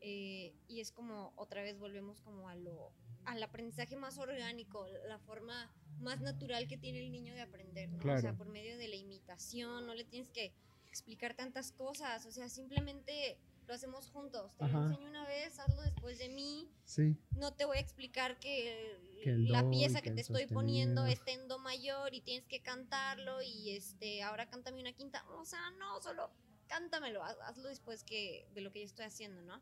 Eh, 0.00 0.54
y 0.68 0.80
es 0.80 0.92
como, 0.92 1.32
otra 1.36 1.62
vez 1.62 1.78
volvemos 1.78 2.20
como 2.20 2.48
a 2.48 2.54
lo, 2.54 2.92
al 3.24 3.42
aprendizaje 3.42 3.96
más 3.96 4.18
orgánico, 4.18 4.86
la 5.08 5.18
forma 5.18 5.72
más 6.00 6.20
natural 6.20 6.68
que 6.68 6.76
tiene 6.76 7.00
el 7.00 7.10
niño 7.10 7.34
de 7.34 7.40
aprender, 7.40 7.88
¿no? 7.88 7.98
O 7.98 8.02
sea, 8.02 8.20
Claro. 8.20 8.36
por 8.36 8.48
medio 8.48 8.76
de 8.76 8.88
la 8.88 8.96
imitación, 8.96 9.86
no 9.86 9.94
le 9.94 10.04
tienes 10.04 10.30
que 10.30 10.52
explicar 10.86 11.34
tantas 11.34 11.72
cosas, 11.72 12.26
o 12.26 12.30
sea, 12.30 12.48
simplemente 12.48 13.38
lo 13.66 13.74
hacemos 13.74 14.08
juntos. 14.10 14.56
Te 14.56 14.68
lo 14.68 14.82
enseño 14.86 15.08
una 15.08 15.26
vez, 15.26 15.58
hazlo 15.58 15.82
después 15.82 16.18
de 16.18 16.28
mí, 16.28 16.70
Sí. 16.84 17.16
no 17.36 17.52
te 17.54 17.64
voy 17.64 17.78
a 17.78 17.80
explicar 17.80 18.38
que, 18.38 19.00
la 19.24 19.68
pieza 19.70 20.02
que 20.02 20.12
te 20.12 20.20
estoy 20.20 20.46
poniendo 20.46 21.04
está 21.06 21.32
en 21.32 21.48
do 21.48 21.58
mayor 21.58 22.14
y 22.14 22.20
tienes 22.20 22.46
que 22.46 22.62
cantarlo 22.62 23.42
y 23.42 23.70
este 23.70 24.22
ahora 24.22 24.48
cántame 24.48 24.80
una 24.80 24.92
quinta. 24.92 25.24
O 25.30 25.44
sea, 25.44 25.70
no, 25.78 26.00
solo 26.00 26.30
cántamelo, 26.68 27.22
haz- 27.24 27.38
hazlo 27.42 27.68
después 27.68 28.04
que 28.04 28.48
de 28.54 28.60
lo 28.60 28.70
que 28.70 28.80
yo 28.80 28.86
estoy 28.86 29.04
haciendo, 29.04 29.42
¿no? 29.42 29.60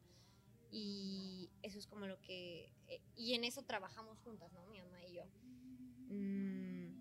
Y 0.71 1.51
eso 1.63 1.79
es 1.79 1.87
como 1.87 2.07
lo 2.07 2.21
que 2.21 2.71
eh, 2.89 3.01
y 3.17 3.35
en 3.35 3.45
eso 3.45 3.63
trabajamos 3.63 4.19
juntas, 4.21 4.53
¿no? 4.53 4.67
Mi 4.67 4.81
mamá 4.81 5.03
y 5.05 5.15
yo. 5.15 5.25
Mm, 6.09 6.95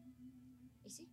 y 0.86 0.90
sí, 0.90 1.10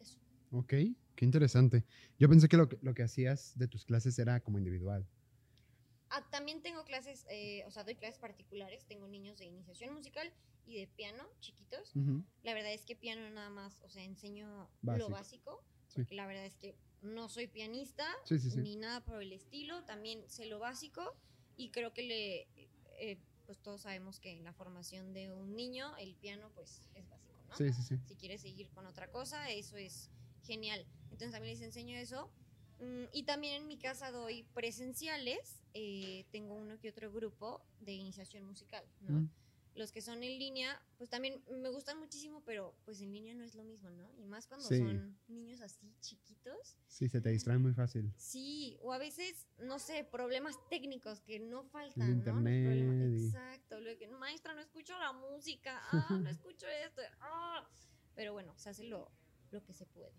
eso. 0.00 0.18
Ok, 0.52 0.74
qué 1.16 1.24
interesante. 1.24 1.84
Yo 2.18 2.28
pensé 2.28 2.48
que 2.48 2.56
lo, 2.56 2.68
que 2.68 2.78
lo 2.82 2.94
que 2.94 3.02
hacías 3.02 3.56
de 3.58 3.66
tus 3.68 3.84
clases 3.84 4.18
era 4.18 4.40
como 4.40 4.58
individual. 4.58 5.08
Ah, 6.16 6.24
también 6.30 6.62
tengo 6.62 6.84
clases, 6.84 7.26
eh, 7.28 7.64
o 7.66 7.70
sea, 7.72 7.82
doy 7.82 7.96
clases 7.96 8.18
particulares. 8.20 8.84
Tengo 8.86 9.08
niños 9.08 9.36
de 9.38 9.46
iniciación 9.46 9.92
musical 9.94 10.32
y 10.64 10.78
de 10.78 10.86
piano, 10.86 11.24
chiquitos. 11.40 11.90
Ujú. 11.96 12.24
La 12.44 12.54
verdad 12.54 12.72
es 12.72 12.84
que 12.84 12.94
piano 12.94 13.28
nada 13.30 13.50
más, 13.50 13.80
o 13.82 13.88
sea, 13.90 14.04
enseño 14.04 14.70
Básico. 14.82 15.08
lo 15.08 15.12
básico. 15.12 15.64
Sí. 15.88 15.94
Porque 15.96 16.14
la 16.14 16.26
verdad 16.28 16.44
es 16.46 16.56
que 16.56 16.76
no 17.02 17.28
soy 17.28 17.48
pianista 17.48 18.06
Sí, 18.24 18.38
sí, 18.38 18.50
sí. 18.50 18.58
ni 18.58 18.76
nada 18.76 19.04
por 19.04 19.20
el 19.22 19.32
estilo. 19.32 19.84
También 19.86 20.22
sé 20.28 20.46
lo 20.46 20.60
básico 20.60 21.16
y 21.56 21.70
creo 21.70 21.92
que 21.92 22.02
le, 22.02 22.48
eh, 23.00 23.18
pues 23.44 23.58
todos 23.60 23.80
sabemos 23.82 24.20
que 24.20 24.30
en 24.30 24.44
la 24.44 24.52
formación 24.52 25.12
de 25.12 25.32
un 25.32 25.56
niño 25.56 25.96
el 25.98 26.14
piano 26.14 26.50
pues 26.54 26.82
es 26.94 27.08
básico, 27.08 27.42
¿no? 27.48 27.56
Sí, 27.56 27.72
sí, 27.72 27.82
sí. 27.82 27.98
Si 28.06 28.14
quieres 28.14 28.40
seguir 28.42 28.70
con 28.70 28.86
otra 28.86 29.10
cosa, 29.10 29.50
eso 29.50 29.76
es 29.76 30.10
genial. 30.44 30.86
Entonces 31.10 31.32
también 31.32 31.54
les 31.54 31.62
enseño 31.62 31.96
eso. 31.98 32.30
Mm, 32.80 33.04
Y 33.12 33.22
también 33.24 33.62
en 33.62 33.68
mi 33.68 33.78
casa 33.78 34.10
doy 34.10 34.42
presenciales. 34.54 35.60
eh, 35.76 36.24
tengo 36.30 36.54
uno 36.54 36.78
que 36.78 36.88
otro 36.88 37.10
grupo 37.12 37.60
de 37.80 37.92
iniciación 37.92 38.44
musical, 38.44 38.84
¿no? 39.00 39.20
Mm. 39.22 39.30
Los 39.74 39.90
que 39.90 40.00
son 40.00 40.22
en 40.22 40.38
línea, 40.38 40.80
pues 40.98 41.10
también 41.10 41.42
me 41.50 41.68
gustan 41.68 41.98
muchísimo, 41.98 42.44
pero 42.44 42.76
pues 42.84 43.00
en 43.00 43.12
línea 43.12 43.34
no 43.34 43.42
es 43.42 43.56
lo 43.56 43.64
mismo, 43.64 43.90
¿no? 43.90 44.08
Y 44.16 44.24
más 44.24 44.46
cuando 44.46 44.68
Sí. 44.68 44.78
son 44.78 45.18
niños 45.26 45.60
así 45.60 45.92
chiquitos. 46.00 46.76
Sí, 46.86 47.08
se 47.08 47.20
te 47.20 47.30
distrae 47.30 47.58
muy 47.58 47.74
fácil. 47.74 48.12
Sí, 48.16 48.78
o 48.82 48.92
a 48.92 48.98
veces, 48.98 49.48
no 49.58 49.80
sé, 49.80 50.04
problemas 50.04 50.56
técnicos 50.70 51.20
que 51.22 51.40
no 51.40 51.64
faltan, 51.64 52.02
El 52.08 52.18
¿no? 52.18 52.24
Los 52.24 52.26
internet 52.52 53.10
y- 53.18 53.26
Exacto, 53.26 53.80
lo 53.80 53.98
que, 53.98 54.06
maestra, 54.06 54.54
no 54.54 54.60
escucho 54.60 54.96
la 54.96 55.12
música, 55.12 55.80
ah, 55.90 56.18
no 56.22 56.30
escucho 56.30 56.68
esto, 56.68 57.02
ah. 57.20 57.68
Pero 58.14 58.32
bueno, 58.32 58.54
se 58.56 58.68
hace 58.68 58.84
lo, 58.84 59.10
lo 59.50 59.60
que 59.64 59.72
se 59.72 59.86
puede. 59.86 60.12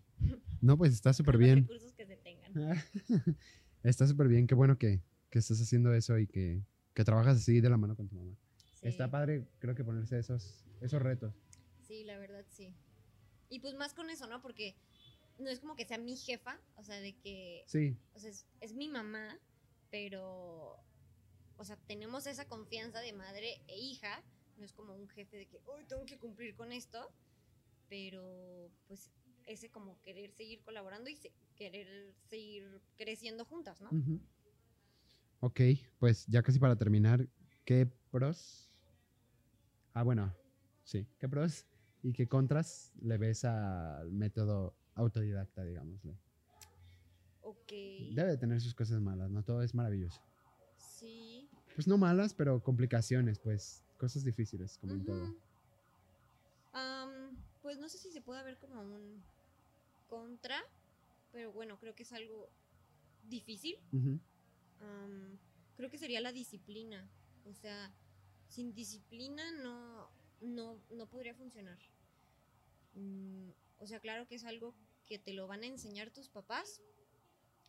No, 0.60 0.76
pues 0.76 0.92
está 0.92 1.12
súper 1.12 1.34
los 1.34 1.40
bien. 1.40 1.62
recursos 1.62 1.92
que 1.92 2.06
se 2.06 2.16
tengan. 2.16 2.82
está 3.82 4.06
súper 4.06 4.28
bien, 4.28 4.46
qué 4.46 4.54
bueno 4.54 4.78
que, 4.78 5.00
que 5.30 5.38
estés 5.38 5.60
haciendo 5.60 5.92
eso 5.94 6.18
y 6.18 6.26
que, 6.26 6.62
que 6.94 7.04
trabajas 7.04 7.38
así 7.38 7.60
de 7.60 7.70
la 7.70 7.76
mano 7.76 7.96
con 7.96 8.08
tu 8.08 8.16
mamá. 8.16 8.36
Sí. 8.74 8.88
Está 8.88 9.10
padre, 9.10 9.46
creo 9.58 9.74
que 9.74 9.84
ponerse 9.84 10.18
esos, 10.18 10.64
esos 10.80 11.00
retos. 11.02 11.34
Sí, 11.86 12.04
la 12.04 12.18
verdad 12.18 12.44
sí. 12.48 12.74
Y 13.48 13.60
pues 13.60 13.74
más 13.74 13.94
con 13.94 14.10
eso, 14.10 14.26
¿no? 14.26 14.42
Porque 14.42 14.76
no 15.38 15.48
es 15.48 15.60
como 15.60 15.76
que 15.76 15.84
sea 15.84 15.98
mi 15.98 16.16
jefa, 16.16 16.58
o 16.76 16.82
sea, 16.82 17.00
de 17.00 17.14
que, 17.16 17.64
Sí, 17.66 17.96
o 18.14 18.18
sea, 18.18 18.30
es, 18.30 18.46
es 18.60 18.74
mi 18.74 18.88
mamá, 18.88 19.38
pero, 19.90 20.78
o 21.56 21.64
sea, 21.64 21.76
tenemos 21.86 22.26
esa 22.26 22.46
confianza 22.48 23.00
de 23.00 23.12
madre 23.12 23.62
e 23.68 23.78
hija, 23.78 24.22
no 24.56 24.64
es 24.64 24.72
como 24.72 24.94
un 24.94 25.08
jefe 25.08 25.36
de 25.36 25.46
que, 25.46 25.60
hoy 25.66 25.84
tengo 25.84 26.04
que 26.06 26.18
cumplir 26.18 26.54
con 26.54 26.72
esto, 26.72 27.10
pero 27.88 28.70
pues 28.88 29.10
ese 29.46 29.70
como 29.70 30.00
querer 30.02 30.32
seguir 30.32 30.62
colaborando 30.62 31.08
y 31.10 31.16
se- 31.16 31.32
querer 31.56 32.14
seguir 32.28 32.82
creciendo 32.96 33.44
juntas, 33.44 33.80
¿no? 33.80 33.90
Ujú. 33.90 34.20
Ok, 35.40 35.60
pues 35.98 36.26
ya 36.26 36.42
casi 36.42 36.58
para 36.58 36.76
terminar, 36.76 37.28
¿qué 37.64 37.86
pros? 38.10 38.72
Ah, 39.92 40.02
bueno, 40.02 40.34
sí, 40.82 41.06
¿qué 41.18 41.28
pros 41.28 41.66
y 42.02 42.12
qué 42.12 42.26
contras 42.28 42.92
le 43.00 43.16
ves 43.18 43.44
al 43.44 44.10
método 44.12 44.76
autodidacta, 44.94 45.64
digámosle? 45.64 46.18
Ok. 47.42 47.72
Debe 48.12 48.30
de 48.30 48.36
tener 48.38 48.60
sus 48.60 48.74
cosas 48.74 49.00
malas, 49.00 49.30
no 49.30 49.42
todo 49.42 49.62
es 49.62 49.74
maravilloso. 49.74 50.20
Sí. 50.76 51.48
Pues 51.74 51.86
no 51.86 51.98
malas, 51.98 52.34
pero 52.34 52.62
complicaciones, 52.62 53.38
pues 53.38 53.84
cosas 53.96 54.24
difíciles, 54.24 54.78
como 54.78 54.94
en 54.94 55.04
todo. 55.04 55.34
Am, 56.72 57.36
pues 57.62 57.78
no 57.78 57.88
sé 57.88 57.98
si 57.98 58.10
se 58.10 58.20
puede 58.20 58.42
ver 58.42 58.58
como 58.58 58.80
un 58.80 59.24
contra, 60.06 60.62
pero 61.32 61.52
bueno, 61.52 61.78
creo 61.78 61.94
que 61.94 62.02
es 62.02 62.12
algo 62.12 62.48
difícil. 63.24 63.78
Am, 64.80 65.38
creo 65.76 65.90
que 65.90 65.98
sería 65.98 66.20
la 66.20 66.32
disciplina. 66.32 67.08
O 67.44 67.54
sea, 67.54 67.92
sin 68.48 68.74
disciplina 68.74 69.50
no, 69.62 70.10
no, 70.40 70.80
no 70.90 71.06
podría 71.06 71.34
funcionar. 71.34 71.78
Mm, 72.94 73.50
o 73.78 73.86
sea, 73.86 74.00
claro 74.00 74.26
que 74.26 74.36
es 74.36 74.44
algo 74.44 74.74
que 75.06 75.18
te 75.18 75.32
lo 75.32 75.46
van 75.46 75.62
a 75.62 75.66
enseñar 75.66 76.10
tus 76.10 76.28
papás, 76.28 76.80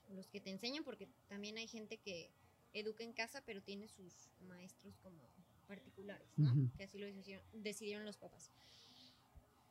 los 0.09 0.27
que 0.27 0.39
te 0.39 0.49
enseñan, 0.49 0.83
porque 0.83 1.07
también 1.27 1.57
hay 1.57 1.67
gente 1.67 1.97
que 1.97 2.31
educa 2.73 3.03
en 3.03 3.13
casa, 3.13 3.43
pero 3.45 3.61
tiene 3.61 3.87
sus 3.87 4.29
maestros 4.41 4.97
como 4.97 5.21
particulares, 5.67 6.27
¿no? 6.37 6.71
Que 6.77 6.83
así 6.83 6.97
lo 6.97 7.05
decidieron, 7.05 7.45
decidieron 7.53 8.05
los 8.05 8.17
papás. 8.17 8.51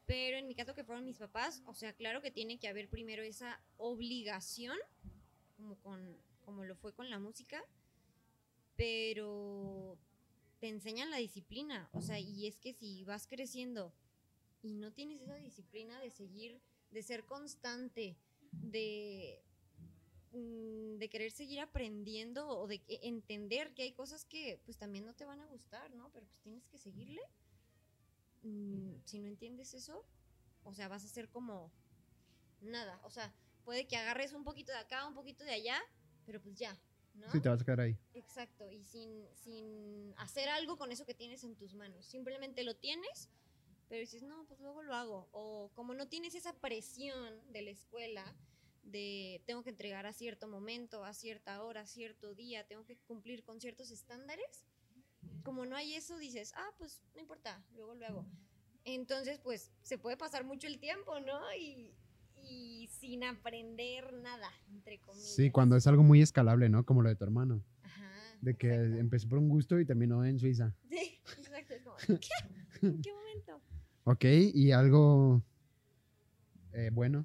Pero 0.06 0.38
en 0.38 0.46
mi 0.46 0.54
caso 0.54 0.74
que 0.74 0.84
fueron 0.84 1.04
mis 1.04 1.18
papás, 1.18 1.62
o 1.66 1.74
sea, 1.74 1.92
claro 1.92 2.22
que 2.22 2.30
tiene 2.30 2.58
que 2.58 2.68
haber 2.68 2.88
primero 2.88 3.22
esa 3.22 3.60
obligación, 3.76 4.78
como, 5.56 5.76
con, 5.80 6.16
como 6.44 6.64
lo 6.64 6.76
fue 6.76 6.92
con 6.92 7.10
la 7.10 7.18
música, 7.18 7.64
pero 8.76 9.98
te 10.60 10.68
enseñan 10.68 11.10
la 11.10 11.16
disciplina, 11.16 11.88
o 11.92 12.00
sea, 12.00 12.20
y 12.20 12.46
es 12.46 12.58
que 12.58 12.72
si 12.72 13.04
vas 13.04 13.26
creciendo 13.26 13.92
y 14.62 14.74
no 14.74 14.92
tienes 14.92 15.20
esa 15.20 15.36
disciplina 15.36 16.00
de 16.00 16.10
seguir, 16.10 16.60
de 16.90 17.02
ser 17.02 17.24
constante, 17.24 18.16
de, 18.52 19.42
mm, 20.32 20.98
de 20.98 21.08
querer 21.08 21.30
seguir 21.30 21.60
aprendiendo 21.60 22.48
o 22.48 22.66
de 22.66 22.82
entender 22.88 23.74
que 23.74 23.82
hay 23.82 23.92
cosas 23.92 24.24
que 24.24 24.60
pues 24.64 24.76
también 24.76 25.04
no 25.04 25.14
te 25.14 25.24
van 25.24 25.40
a 25.40 25.46
gustar, 25.46 25.94
¿no? 25.94 26.10
Pero 26.12 26.26
pues 26.26 26.40
tienes 26.40 26.66
que 26.66 26.78
seguirle. 26.78 27.20
Mm, 28.46 29.00
si 29.04 29.18
no 29.18 29.26
entiendes 29.26 29.74
eso, 29.74 30.04
o 30.62 30.72
sea, 30.72 30.86
vas 30.88 31.04
a 31.04 31.08
ser 31.08 31.28
como 31.28 31.72
nada, 32.60 33.00
o 33.02 33.10
sea, 33.10 33.34
puede 33.64 33.86
que 33.86 33.96
agarres 33.96 34.32
un 34.32 34.44
poquito 34.44 34.70
de 34.70 34.78
acá, 34.78 35.06
un 35.06 35.14
poquito 35.14 35.42
de 35.42 35.52
allá, 35.52 35.82
pero 36.24 36.40
pues 36.40 36.54
ya, 36.56 36.80
¿no? 37.14 37.30
Sí, 37.32 37.40
te 37.40 37.48
vas 37.48 37.60
a 37.60 37.64
quedar 37.64 37.80
ahí. 37.80 37.98
Exacto, 38.14 38.70
y 38.70 38.84
sin, 38.84 39.26
sin 39.34 40.14
hacer 40.16 40.48
algo 40.48 40.76
con 40.78 40.92
eso 40.92 41.04
que 41.04 41.14
tienes 41.14 41.42
en 41.42 41.56
tus 41.56 41.74
manos. 41.74 42.06
Simplemente 42.06 42.62
lo 42.62 42.76
tienes, 42.76 43.30
pero 43.88 44.00
dices, 44.00 44.22
no, 44.22 44.44
pues 44.46 44.60
luego 44.60 44.82
lo 44.82 44.94
hago. 44.94 45.28
O 45.32 45.70
como 45.74 45.94
no 45.94 46.06
tienes 46.06 46.34
esa 46.36 46.52
presión 46.52 47.40
de 47.52 47.62
la 47.62 47.70
escuela, 47.70 48.36
de 48.84 49.42
tengo 49.46 49.64
que 49.64 49.70
entregar 49.70 50.06
a 50.06 50.12
cierto 50.12 50.46
momento, 50.46 51.04
a 51.04 51.12
cierta 51.12 51.62
hora, 51.64 51.80
a 51.80 51.86
cierto 51.86 52.34
día, 52.34 52.64
tengo 52.66 52.84
que 52.84 52.96
cumplir 53.08 53.42
con 53.42 53.60
ciertos 53.60 53.90
estándares, 53.90 54.64
como 55.42 55.66
no 55.66 55.76
hay 55.76 55.94
eso, 55.94 56.18
dices, 56.18 56.52
ah, 56.56 56.70
pues 56.78 57.02
no 57.14 57.20
importa, 57.20 57.62
luego 57.74 57.94
lo 57.94 58.06
hago. 58.06 58.26
Entonces, 58.84 59.38
pues 59.40 59.72
se 59.82 59.98
puede 59.98 60.16
pasar 60.16 60.44
mucho 60.44 60.66
el 60.66 60.78
tiempo, 60.78 61.18
¿no? 61.20 61.40
Y, 61.58 61.94
y 62.48 62.86
sin 62.88 63.24
aprender 63.24 64.12
nada, 64.12 64.50
entre 64.70 64.98
comillas. 65.00 65.34
Sí, 65.34 65.50
cuando 65.50 65.76
es 65.76 65.86
algo 65.86 66.02
muy 66.02 66.22
escalable, 66.22 66.68
¿no? 66.68 66.84
Como 66.84 67.02
lo 67.02 67.08
de 67.08 67.16
tu 67.16 67.24
hermano. 67.24 67.64
Ajá, 67.82 68.10
De 68.40 68.56
que 68.56 68.72
exacto. 68.74 68.98
empezó 68.98 69.28
por 69.28 69.38
un 69.38 69.48
gusto 69.48 69.80
y 69.80 69.84
terminó 69.86 70.24
en 70.24 70.38
Suiza. 70.38 70.74
Sí, 70.90 71.20
exacto. 71.38 71.74
Como, 71.84 72.20
¿qué? 72.20 72.86
¿En 72.86 73.02
qué 73.02 73.12
momento? 73.12 73.60
Ok, 74.04 74.24
y 74.54 74.70
algo 74.70 75.42
eh, 76.72 76.90
bueno, 76.92 77.24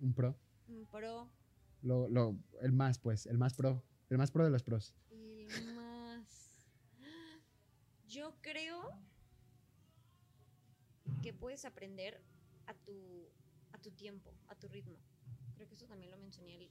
un 0.00 0.12
pro. 0.12 0.36
Un 0.66 0.84
pro 0.86 1.30
Lo, 1.82 2.08
lo, 2.08 2.36
el 2.60 2.72
más, 2.72 2.98
pues, 2.98 3.26
el 3.26 3.38
más 3.38 3.54
pro. 3.54 3.82
El 4.10 4.18
más 4.18 4.30
pro 4.32 4.44
de 4.44 4.50
los 4.50 4.62
pros. 4.64 4.94
el 5.10 5.46
más. 5.76 6.66
Yo 8.08 8.34
creo 8.40 8.98
que 11.22 11.34
puedes 11.34 11.66
aprender 11.66 12.22
a 12.66 12.74
tu, 12.74 13.28
a 13.72 13.78
tu 13.78 13.90
tiempo, 13.90 14.32
a 14.48 14.54
tu 14.54 14.66
ritmo. 14.68 14.98
Creo 15.56 15.68
que 15.68 15.74
eso 15.74 15.86
también 15.86 16.10
lo 16.10 16.16
mencioné 16.16 16.70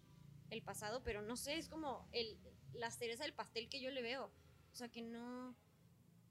el, 0.49 0.61
pasado, 0.63 1.03
pero 1.03 1.21
no 1.21 1.37
sé, 1.37 1.57
es 1.57 1.69
como 1.69 2.07
el, 2.11 2.39
la 2.73 2.89
cereza 2.89 3.23
del 3.23 3.33
pastel 3.33 3.69
que 3.69 3.79
yo 3.79 3.91
le 3.91 4.01
veo. 4.01 4.31
O 4.71 4.75
sea, 4.75 4.89
que 4.89 5.01
no, 5.03 5.55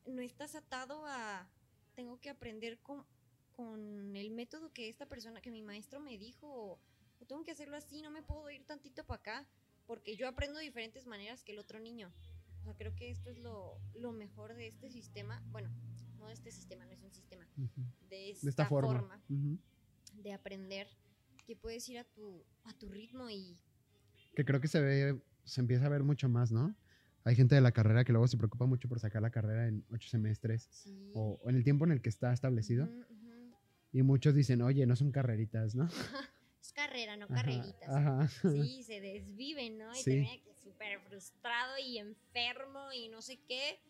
no 0.07 0.23
estás 0.23 0.57
atado 0.57 1.05
a. 1.07 1.49
Tengo 1.95 2.21
que 2.21 2.29
aprender 2.29 2.79
con, 2.81 3.07
con 3.53 4.17
el 4.17 4.31
método 4.33 4.73
que 4.73 4.89
esta 4.89 5.07
persona, 5.07 5.41
que 5.41 5.51
mi 5.51 5.63
maestro 5.63 6.01
me 6.01 6.19
dijo, 6.19 6.49
o, 6.49 6.79
o 7.21 7.27
tengo 7.27 7.45
que 7.45 7.53
hacerlo 7.53 7.77
así, 7.77 8.03
no 8.03 8.11
me 8.11 8.23
puedo 8.23 8.51
ir 8.51 8.65
tantito 8.65 9.05
para 9.05 9.21
acá, 9.21 9.47
porque 9.87 10.17
yo 10.17 10.27
aprendo 10.29 10.59
de 10.59 10.65
diferentes 10.65 11.07
maneras 11.07 11.45
que 11.45 11.53
el 11.53 11.59
otro 11.61 11.79
niño. 11.79 12.13
O 12.67 12.69
sea, 12.69 12.75
creo 12.75 12.97
que 12.97 13.13
esto 13.13 13.31
es 13.31 13.39
lo, 13.39 13.81
lo 13.95 14.11
mejor 14.11 14.57
de 14.57 14.67
este 14.67 14.91
sistema. 14.91 15.41
Bueno, 15.53 15.71
no 16.19 16.27
de 16.27 16.33
este 16.33 16.51
sistema, 16.51 16.85
no 16.85 16.91
es 16.91 17.03
un 17.05 17.13
sistema, 17.13 17.47
de 18.09 18.31
esta, 18.33 18.45
De 18.45 18.51
esta 18.51 18.67
forma. 18.67 18.99
forma 18.99 19.23
Ujú. 19.29 19.57
de 20.15 20.33
aprender, 20.33 20.89
que 21.47 21.55
puedes 21.55 21.89
ir 21.89 21.99
a 22.01 22.05
tu, 22.05 22.45
a 22.65 22.75
tu 22.75 22.89
ritmo 22.89 23.31
y 23.31 23.57
Que 24.35 24.45
creo 24.45 24.61
que 24.61 24.67
se 24.67 24.81
ve, 24.81 25.23
se 25.45 25.61
empieza 25.61 25.87
a 25.87 25.91
ver 25.91 26.03
mucho 26.03 26.29
más, 26.29 26.51
¿no? 26.51 26.75
Hay 27.23 27.37
gente 27.37 27.55
de 27.55 27.61
la 27.61 27.71
carrera 27.71 28.05
que 28.05 28.11
luego 28.11 28.27
se 28.27 28.37
preocupa 28.37 28.67
mucho 28.67 28.89
por 28.89 28.99
sacar 28.99 29.23
la 29.23 29.31
carrera 29.31 29.69
en 29.69 29.85
ocho 29.93 30.09
semestres 30.09 30.69
sí. 30.73 31.13
o, 31.15 31.39
o 31.41 31.49
en 31.51 31.55
el 31.55 31.63
tiempo 31.63 31.85
en 31.85 31.93
el 31.93 32.03
que 32.03 32.09
está 32.09 32.33
establecido. 32.33 32.87
Ujú, 32.87 33.01
ujú. 33.15 33.57
Y 33.93 34.03
muchos 34.03 34.35
dicen, 34.35 34.61
oye, 34.63 34.85
no 34.87 34.97
son 34.97 35.13
carreritas, 35.13 35.77
¿no? 35.77 35.87
Es 36.61 36.73
carrera, 36.73 37.17
no 37.17 37.27
Ajá, 37.27 37.35
carreritas. 37.37 37.89
Ajá. 37.89 38.29
Sí, 38.29 38.83
se 38.83 39.01
desviven, 39.01 39.79
¿no? 39.79 39.93
Y 39.95 40.03
Sí. 40.03 40.11
termina 40.11 40.43
que 40.43 40.53
súper 40.77 41.01
frustrado 41.01 41.79
y 41.79 41.99
enfermo 41.99 42.93
y 42.93 43.09
no 43.09 43.23
sé 43.23 43.39
qué. 43.49 43.81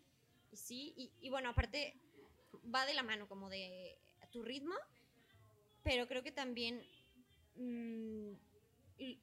Y 0.52 0.56
sí, 0.56 0.94
y, 0.96 1.10
y 1.20 1.30
bueno, 1.30 1.50
aparte 1.50 1.94
va 2.72 2.86
de 2.86 2.94
la 2.94 3.02
mano 3.02 3.28
como 3.28 3.48
de 3.50 3.98
tu 4.30 4.42
ritmo, 4.42 4.74
pero 5.82 6.06
creo 6.06 6.22
que 6.22 6.32
también 6.32 6.82
mm, 7.56 8.32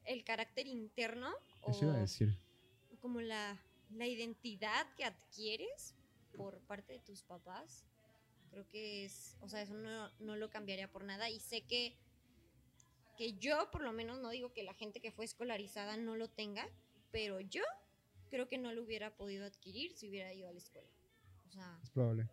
el, 0.05 0.23
carácter 0.23 0.67
interno 0.67 1.33
Eso 1.67 1.85
iba 1.85 1.93
a 1.93 1.97
o 1.97 2.01
decir. 2.01 2.37
como 2.99 3.21
la, 3.21 3.57
la 3.91 4.07
identidad 4.07 4.85
que 4.95 5.05
adquieres 5.05 5.95
por 6.35 6.59
parte 6.61 6.93
de 6.93 6.99
tus 6.99 7.23
papás, 7.23 7.85
creo 8.49 8.67
que 8.69 9.05
es, 9.05 9.37
o 9.41 9.49
sea, 9.49 9.61
eso 9.61 9.73
no, 9.73 10.11
no 10.19 10.35
lo 10.35 10.49
cambiaría 10.49 10.91
por 10.91 11.03
nada 11.03 11.29
y 11.29 11.39
sé 11.39 11.61
que, 11.61 11.95
que 13.17 13.33
yo 13.33 13.69
por 13.71 13.83
lo 13.83 13.93
menos 13.93 14.19
no 14.19 14.29
digo 14.29 14.51
que 14.51 14.63
la 14.63 14.73
gente 14.73 14.99
que 14.99 15.11
fue 15.11 15.25
escolarizada 15.25 15.95
no 15.97 16.15
lo 16.15 16.29
tenga, 16.29 16.67
pero 17.13 17.39
yo 17.39 17.61
creo 18.29 18.49
que 18.49 18.57
no 18.57 18.73
lo 18.73 18.83
hubiera 18.83 19.15
podido 19.15 19.45
adquirir 19.45 19.93
si 19.95 20.09
hubiera 20.09 20.33
ido 20.33 20.49
a 20.49 20.51
la 20.51 20.57
escuela. 20.57 20.89
O 21.47 21.51
sea, 21.51 21.79
Es 21.83 21.89
probable. 21.91 22.27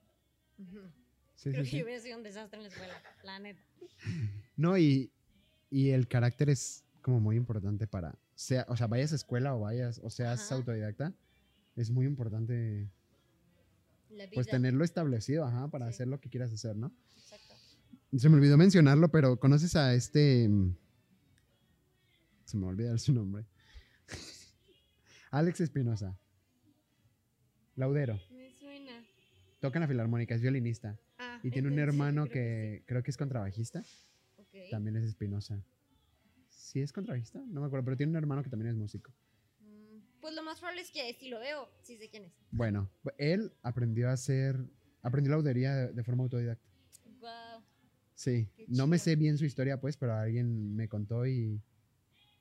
Sí, 1.36 1.50
creo 1.50 1.64
sí, 1.64 1.70
que 1.70 1.76
sí. 1.76 1.82
hubiera 1.84 2.00
sido 2.02 2.16
un 2.16 2.22
desastre 2.24 2.56
en 2.56 2.62
la 2.64 2.68
escuela, 2.70 2.94
la 3.22 3.38
neta. 3.38 3.62
No, 4.56 4.76
y, 4.76 5.12
y 5.70 5.90
el 5.90 6.08
carácter 6.08 6.50
es 6.50 6.84
como 7.02 7.20
muy 7.20 7.36
importante 7.36 7.86
para, 7.86 8.18
sea, 8.34 8.64
o 8.68 8.76
sea, 8.76 8.86
vayas 8.86 9.12
a 9.12 9.16
escuela 9.16 9.54
o 9.54 9.60
vayas, 9.60 10.00
o 10.02 10.10
seas 10.10 10.40
Ajá. 10.40 10.54
autodidacta, 10.56 11.14
es 11.76 11.90
muy 11.90 12.06
importante 12.06 12.90
pues 14.34 14.48
tenerlo 14.48 14.84
establecido, 14.84 15.44
ajá, 15.44 15.68
para 15.68 15.86
hacer 15.86 16.08
lo 16.08 16.20
que 16.20 16.28
quieras 16.28 16.52
hacer, 16.52 16.76
¿no? 16.76 16.92
Exacto. 17.16 17.54
Se 18.16 18.28
me 18.28 18.36
olvidó 18.36 18.56
mencionarlo, 18.58 19.10
pero 19.10 19.38
¿conoces 19.38 19.76
a 19.76 19.94
este? 19.94 20.48
mm, 20.48 20.74
Se 22.44 22.56
me 22.56 22.62
va 22.64 22.68
a 22.68 22.72
olvidar 22.72 22.98
su 22.98 23.12
nombre. 23.12 23.44
Alex 25.30 25.60
Espinosa. 25.60 26.18
Laudero. 27.76 28.20
Me 28.30 28.50
suena. 28.52 29.04
Toca 29.60 29.78
en 29.78 29.82
la 29.82 29.88
filarmónica, 29.88 30.34
es 30.34 30.40
violinista. 30.42 30.98
Ah, 31.18 31.40
Y 31.42 31.50
tiene 31.50 31.68
un 31.68 31.78
hermano 31.78 32.24
creo 32.24 32.32
que 32.32 32.82
creo 32.86 33.02
que 33.02 33.10
es 33.10 33.16
contrabajista. 33.16 33.82
sí. 33.84 33.96
Ok. 34.38 34.70
También 34.70 34.96
es 34.96 35.04
Espinosa. 35.04 35.62
¿Sí 36.48 36.80
es 36.80 36.92
contrabajista? 36.92 37.38
No 37.46 37.60
me 37.60 37.66
acuerdo, 37.66 37.84
pero 37.84 37.96
tiene 37.96 38.10
un 38.10 38.16
hermano 38.16 38.42
que 38.42 38.50
también 38.50 38.70
es 38.70 38.76
músico. 38.76 39.12
Mm, 39.60 39.98
Pues 40.20 40.34
lo 40.34 40.42
más 40.42 40.58
probable 40.58 40.82
es 40.82 40.90
que 40.90 41.12
si 41.14 41.28
lo 41.28 41.38
veo, 41.38 41.68
sí 41.82 41.96
sé 41.96 42.08
quién 42.10 42.24
es. 42.24 42.32
Bueno, 42.50 42.90
él 43.18 43.52
aprendió 43.62 44.08
a 44.08 44.12
hacer, 44.12 44.56
aprendió 45.02 45.32
laudería 45.32 45.74
de, 45.74 45.92
de 45.92 46.02
forma 46.04 46.24
autodidacta. 46.24 46.68
Wow. 47.20 47.62
Sí, 48.14 48.48
no 48.68 48.86
me 48.86 48.98
sé 48.98 49.16
bien 49.16 49.38
su 49.38 49.44
historia, 49.46 49.80
pues, 49.80 49.96
pero 49.96 50.14
alguien 50.14 50.74
me 50.76 50.88
contó 50.88 51.26
y, 51.26 51.60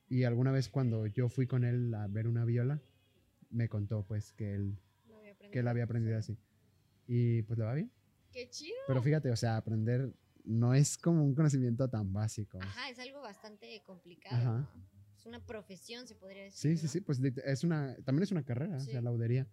y 0.10 0.24
alguna 0.24 0.52
vez 0.52 0.70
cuando 0.70 1.06
yo 1.08 1.30
fui 1.30 1.48
con 1.48 1.64
él 1.64 1.94
a 1.94 2.08
ver 2.08 2.28
una 2.28 2.46
viola, 2.46 2.82
me 3.50 3.70
contó, 3.70 4.04
pues, 4.06 4.34
que 4.34 4.54
él, 4.56 4.78
que 5.52 5.60
él 5.60 5.68
había 5.68 5.84
aprendido 5.86 6.18
así. 6.18 6.38
Y 7.08 7.42
pues 7.44 7.58
le 7.58 7.66
va 7.66 7.74
bien. 7.74 7.92
Qué 8.32 8.50
chido. 8.50 8.76
Pero 8.88 9.02
fíjate, 9.02 9.32
o 9.32 9.36
sea, 9.36 9.58
aprender 9.58 10.14
no 10.44 10.74
es 10.74 10.98
como 10.98 11.24
un 11.24 11.34
conocimiento 11.36 11.90
tan 11.90 12.12
básico. 12.14 12.60
Ajá, 12.62 12.90
es 12.90 13.00
algo 13.00 13.22
bastante 13.22 13.82
complicado. 13.86 14.36
Ajá. 14.36 14.60
¿no? 14.76 14.90
Es 15.18 15.26
una 15.26 15.46
profesión, 15.46 16.08
se 16.08 16.16
podría 16.16 16.44
decir. 16.44 16.60
Sí, 16.60 16.78
sí, 16.78 16.86
¿no? 16.86 16.92
sí, 16.92 17.02
pues 17.02 17.20
es 17.44 17.64
una, 17.64 17.96
también 18.06 18.24
es 18.24 18.32
una 18.32 18.44
carrera, 18.44 18.78
o 18.78 18.80
sea, 18.80 19.00
Sí. 19.00 19.04
laudería. 19.04 19.48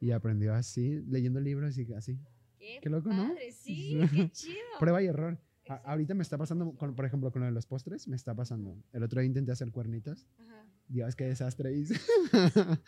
Y 0.00 0.10
aprendió 0.10 0.52
así, 0.54 1.00
leyendo 1.08 1.40
libros 1.40 1.78
y 1.78 1.92
así. 1.94 2.18
Qué, 2.58 2.80
Qué 2.82 2.90
loco, 2.90 3.10
¿no? 3.10 3.28
padre, 3.28 3.52
Sí, 3.52 3.98
qué 4.28 4.30
chido. 4.32 4.56
Prueba 4.78 5.02
y 5.02 5.06
error. 5.06 5.38
A- 5.68 5.76
ahorita 5.92 6.14
me 6.14 6.22
está 6.22 6.36
pasando, 6.36 6.72
con- 6.72 6.94
por 6.94 7.04
ejemplo, 7.06 7.30
con 7.32 7.40
lo 7.40 7.46
de 7.46 7.52
los 7.52 7.66
postres, 7.66 8.06
me 8.08 8.16
está 8.16 8.34
pasando. 8.34 8.76
El 8.92 9.02
otro 9.02 9.20
día 9.20 9.26
intenté 9.28 9.52
hacer 9.52 9.70
cuernitos. 9.72 10.26
Ajá, 10.38 10.66
Dios, 10.88 11.16
qué 11.16 11.24
desastre 11.24 11.72
hice. 11.74 11.94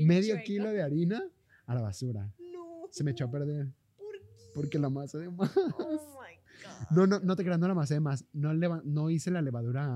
Medio 0.00 0.34
chueco. 0.34 0.44
kilo 0.46 0.70
de 0.70 0.82
harina 0.82 1.22
a 1.66 1.74
la 1.74 1.80
basura. 1.82 2.32
No. 2.52 2.88
Se 2.90 3.04
me 3.04 3.10
echó 3.12 3.24
a 3.26 3.30
perder 3.30 3.68
¿Por 3.96 4.12
qué? 4.12 4.26
porque 4.54 4.78
la 4.78 4.88
masa 4.90 5.18
de 5.18 5.30
más. 5.30 5.50
Oh 5.56 6.18
my 6.20 6.34
God. 6.64 6.96
No, 6.96 7.06
no, 7.06 7.20
no 7.20 7.36
te 7.36 7.44
creas, 7.44 7.58
no 7.58 7.66
la 7.66 7.72
amasé 7.72 7.94
de 7.94 8.00
más. 8.00 8.24
No, 8.32 8.52
leva- 8.54 8.82
no 8.84 9.10
hice 9.10 9.30
la 9.30 9.42
levadura, 9.42 9.86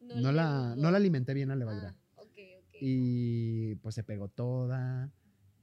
no, 0.00 0.32
la, 0.32 0.74
no 0.76 0.90
la 0.90 0.96
alimenté 0.96 1.32
bien 1.34 1.48
la 1.48 1.56
levadura. 1.56 1.94
Ah, 2.16 2.22
ok, 2.22 2.26
ok. 2.58 2.74
Y 2.80 3.74
pues 3.76 3.94
se 3.94 4.02
pegó 4.04 4.28
toda. 4.28 5.10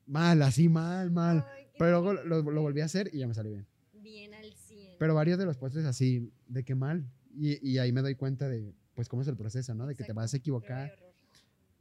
Mal, 0.08 0.42
así 0.42 0.70
mal, 0.70 1.12
mal. 1.12 1.46
Ay, 1.56 1.68
Pero 1.78 2.02
luego 2.02 2.14
lo, 2.24 2.42
lo 2.52 2.62
volví 2.62 2.82
a 2.82 2.86
hacer 2.86 3.10
y 3.14 3.20
ya 3.20 3.28
me 3.28 3.36
salió 3.36 3.52
bien. 3.52 3.68
Bien 3.68 3.68
al 3.68 3.68
100. 3.68 3.69
Pero 5.00 5.16
varios 5.16 5.40
de 5.40 5.46
los 5.46 5.58
postres 5.58 5.86
así, 5.86 6.32
de 6.48 6.64
que 6.64 6.76
mal. 6.76 7.04
Y, 7.34 7.68
y 7.68 7.78
ahí 7.80 7.92
me 7.92 8.02
doy 8.02 8.14
cuenta 8.16 8.48
de, 8.48 8.74
pues, 8.94 9.08
cómo 9.10 9.22
es 9.24 9.28
el 9.28 9.36
proceso, 9.38 9.74
¿no? 9.74 9.88
De 9.88 9.94
que 9.96 10.00
te 10.04 10.12
Exacto, 10.12 10.20
vas 10.22 10.34
a 10.34 10.38
equivocar. 10.38 10.94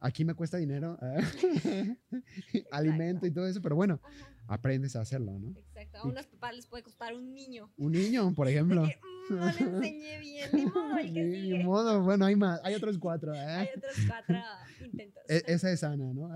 Aquí 0.01 0.25
me 0.25 0.35
cuesta 0.35 0.57
dinero, 0.59 0.97
alimento 2.71 3.27
y 3.27 3.31
todo 3.33 3.47
eso, 3.49 3.61
pero 3.61 3.75
bueno, 3.77 4.01
Ajá, 4.05 4.29
aprendes 4.47 4.95
a 4.97 5.01
hacerlo, 5.01 5.39
¿no? 5.39 5.51
exacto. 5.59 5.99
A 5.99 6.07
unos 6.07 6.27
papás 6.27 6.55
les 6.55 6.67
puede 6.67 6.85
costar 6.85 7.15
un 7.15 7.35
niño. 7.35 7.71
Un 7.77 7.93
niño, 7.93 8.33
por 8.37 8.47
ejemplo. 8.49 8.85
Que, 8.87 8.99
"Mm, 9.35 9.37
no 9.39 9.45
le 9.47 9.59
enseñé 9.61 10.19
bien, 10.21 10.51
ni 10.53 10.67
modo, 10.67 10.99
el 10.99 11.13
que 11.13 11.25
Ni 11.25 11.41
sigue. 11.41 11.65
modo, 11.65 12.03
bueno, 12.03 12.25
hay 12.27 12.37
más, 12.37 12.61
hay 12.63 12.75
otros 12.77 12.97
cuatro. 12.99 13.35
¿eh? 13.35 13.39
Hay 13.41 13.69
otros 13.77 13.93
cuatro 14.07 14.37
intentos. 14.85 15.23
E- 15.29 15.43
esa 15.49 15.71
es 15.73 15.83
Ana, 15.83 16.13
¿no? 16.15 16.29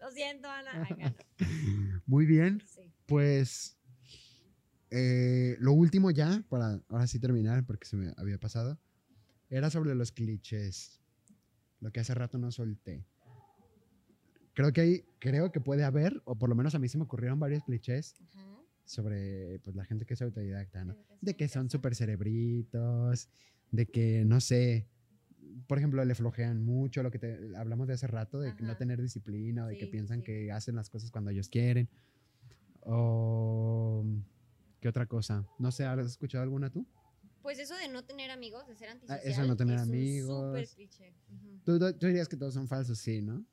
Lo 0.00 0.10
siento, 0.10 0.48
Ana. 0.48 0.88
No. 0.98 1.14
Muy 2.06 2.26
bien, 2.26 2.60
Sí. 2.66 2.82
pues 3.06 3.76
eh, 4.90 5.56
lo 5.60 5.72
último 5.72 6.10
ya, 6.10 6.44
para 6.48 6.80
ahora 6.88 7.06
sí 7.06 7.18
terminar, 7.18 7.64
porque 7.64 7.86
se 7.86 7.96
me 7.96 8.12
había 8.16 8.38
pasado, 8.38 8.78
era 9.48 9.70
sobre 9.70 9.94
los 9.94 10.12
clichés. 10.12 11.00
Lo 11.80 11.90
que 11.92 12.00
hace 12.00 12.14
rato 12.14 12.38
no 12.38 12.50
solté. 12.50 13.06
Creo 14.54 14.72
que 14.72 14.80
hay, 14.80 15.04
creo 15.18 15.52
que 15.52 15.60
puede 15.60 15.84
haber, 15.84 16.20
o 16.24 16.36
por 16.36 16.48
lo 16.48 16.54
menos 16.54 16.74
a 16.74 16.78
mí 16.78 16.88
se 16.88 16.98
me 16.98 17.04
ocurrieron 17.04 17.38
varios 17.38 17.64
clichés 17.64 18.16
Ajá. 18.20 18.60
sobre 18.84 19.58
pues, 19.60 19.76
la 19.76 19.84
gente 19.84 20.04
que 20.04 20.14
es 20.14 20.22
autodidacta, 20.22 20.84
¿no? 20.84 20.96
De 21.20 21.36
que 21.36 21.48
son 21.48 21.70
súper 21.70 21.94
cerebritos, 21.94 23.28
de 23.70 23.86
que, 23.86 24.24
no 24.26 24.40
sé, 24.40 24.88
por 25.66 25.78
ejemplo, 25.78 26.04
le 26.04 26.14
flojean 26.14 26.62
mucho, 26.62 27.02
lo 27.02 27.10
que 27.10 27.18
te, 27.18 27.56
hablamos 27.56 27.86
de 27.86 27.94
hace 27.94 28.06
rato, 28.06 28.40
de 28.40 28.54
que 28.56 28.64
no 28.64 28.76
tener 28.76 29.00
disciplina, 29.00 29.64
o 29.64 29.68
de 29.68 29.78
que 29.78 29.86
Sí, 29.86 29.90
piensan 29.92 30.18
sí. 30.18 30.24
que 30.24 30.52
hacen 30.52 30.74
las 30.74 30.90
cosas 30.90 31.10
cuando 31.10 31.30
ellos 31.30 31.48
quieren. 31.48 31.88
O, 32.80 34.04
¿qué 34.80 34.88
otra 34.88 35.06
cosa? 35.06 35.46
No 35.58 35.70
sé, 35.72 35.84
¿has 35.84 35.98
escuchado 36.06 36.42
alguna 36.42 36.70
tú? 36.70 36.86
Pues 37.42 37.58
eso 37.58 37.74
de 37.76 37.88
no 37.88 38.04
tener 38.04 38.30
amigos, 38.30 38.66
de 38.66 38.74
ser 38.76 38.88
Ah, 38.88 38.92
antisocial. 38.92 39.20
eso 39.32 39.42
de 39.42 39.48
no 39.48 39.56
tener 39.56 39.76
es 39.76 39.82
amigos. 39.82 40.46
súper 40.46 40.68
cliché. 40.68 41.14
Tú, 41.64 41.78
tú- 41.78 41.92
tú 41.98 42.06
dirías 42.06 42.28
que 42.28 42.36
todos 42.36 42.54
son 42.54 42.68
falsos, 42.68 42.98
sí, 42.98 43.22
¿no? 43.22 43.44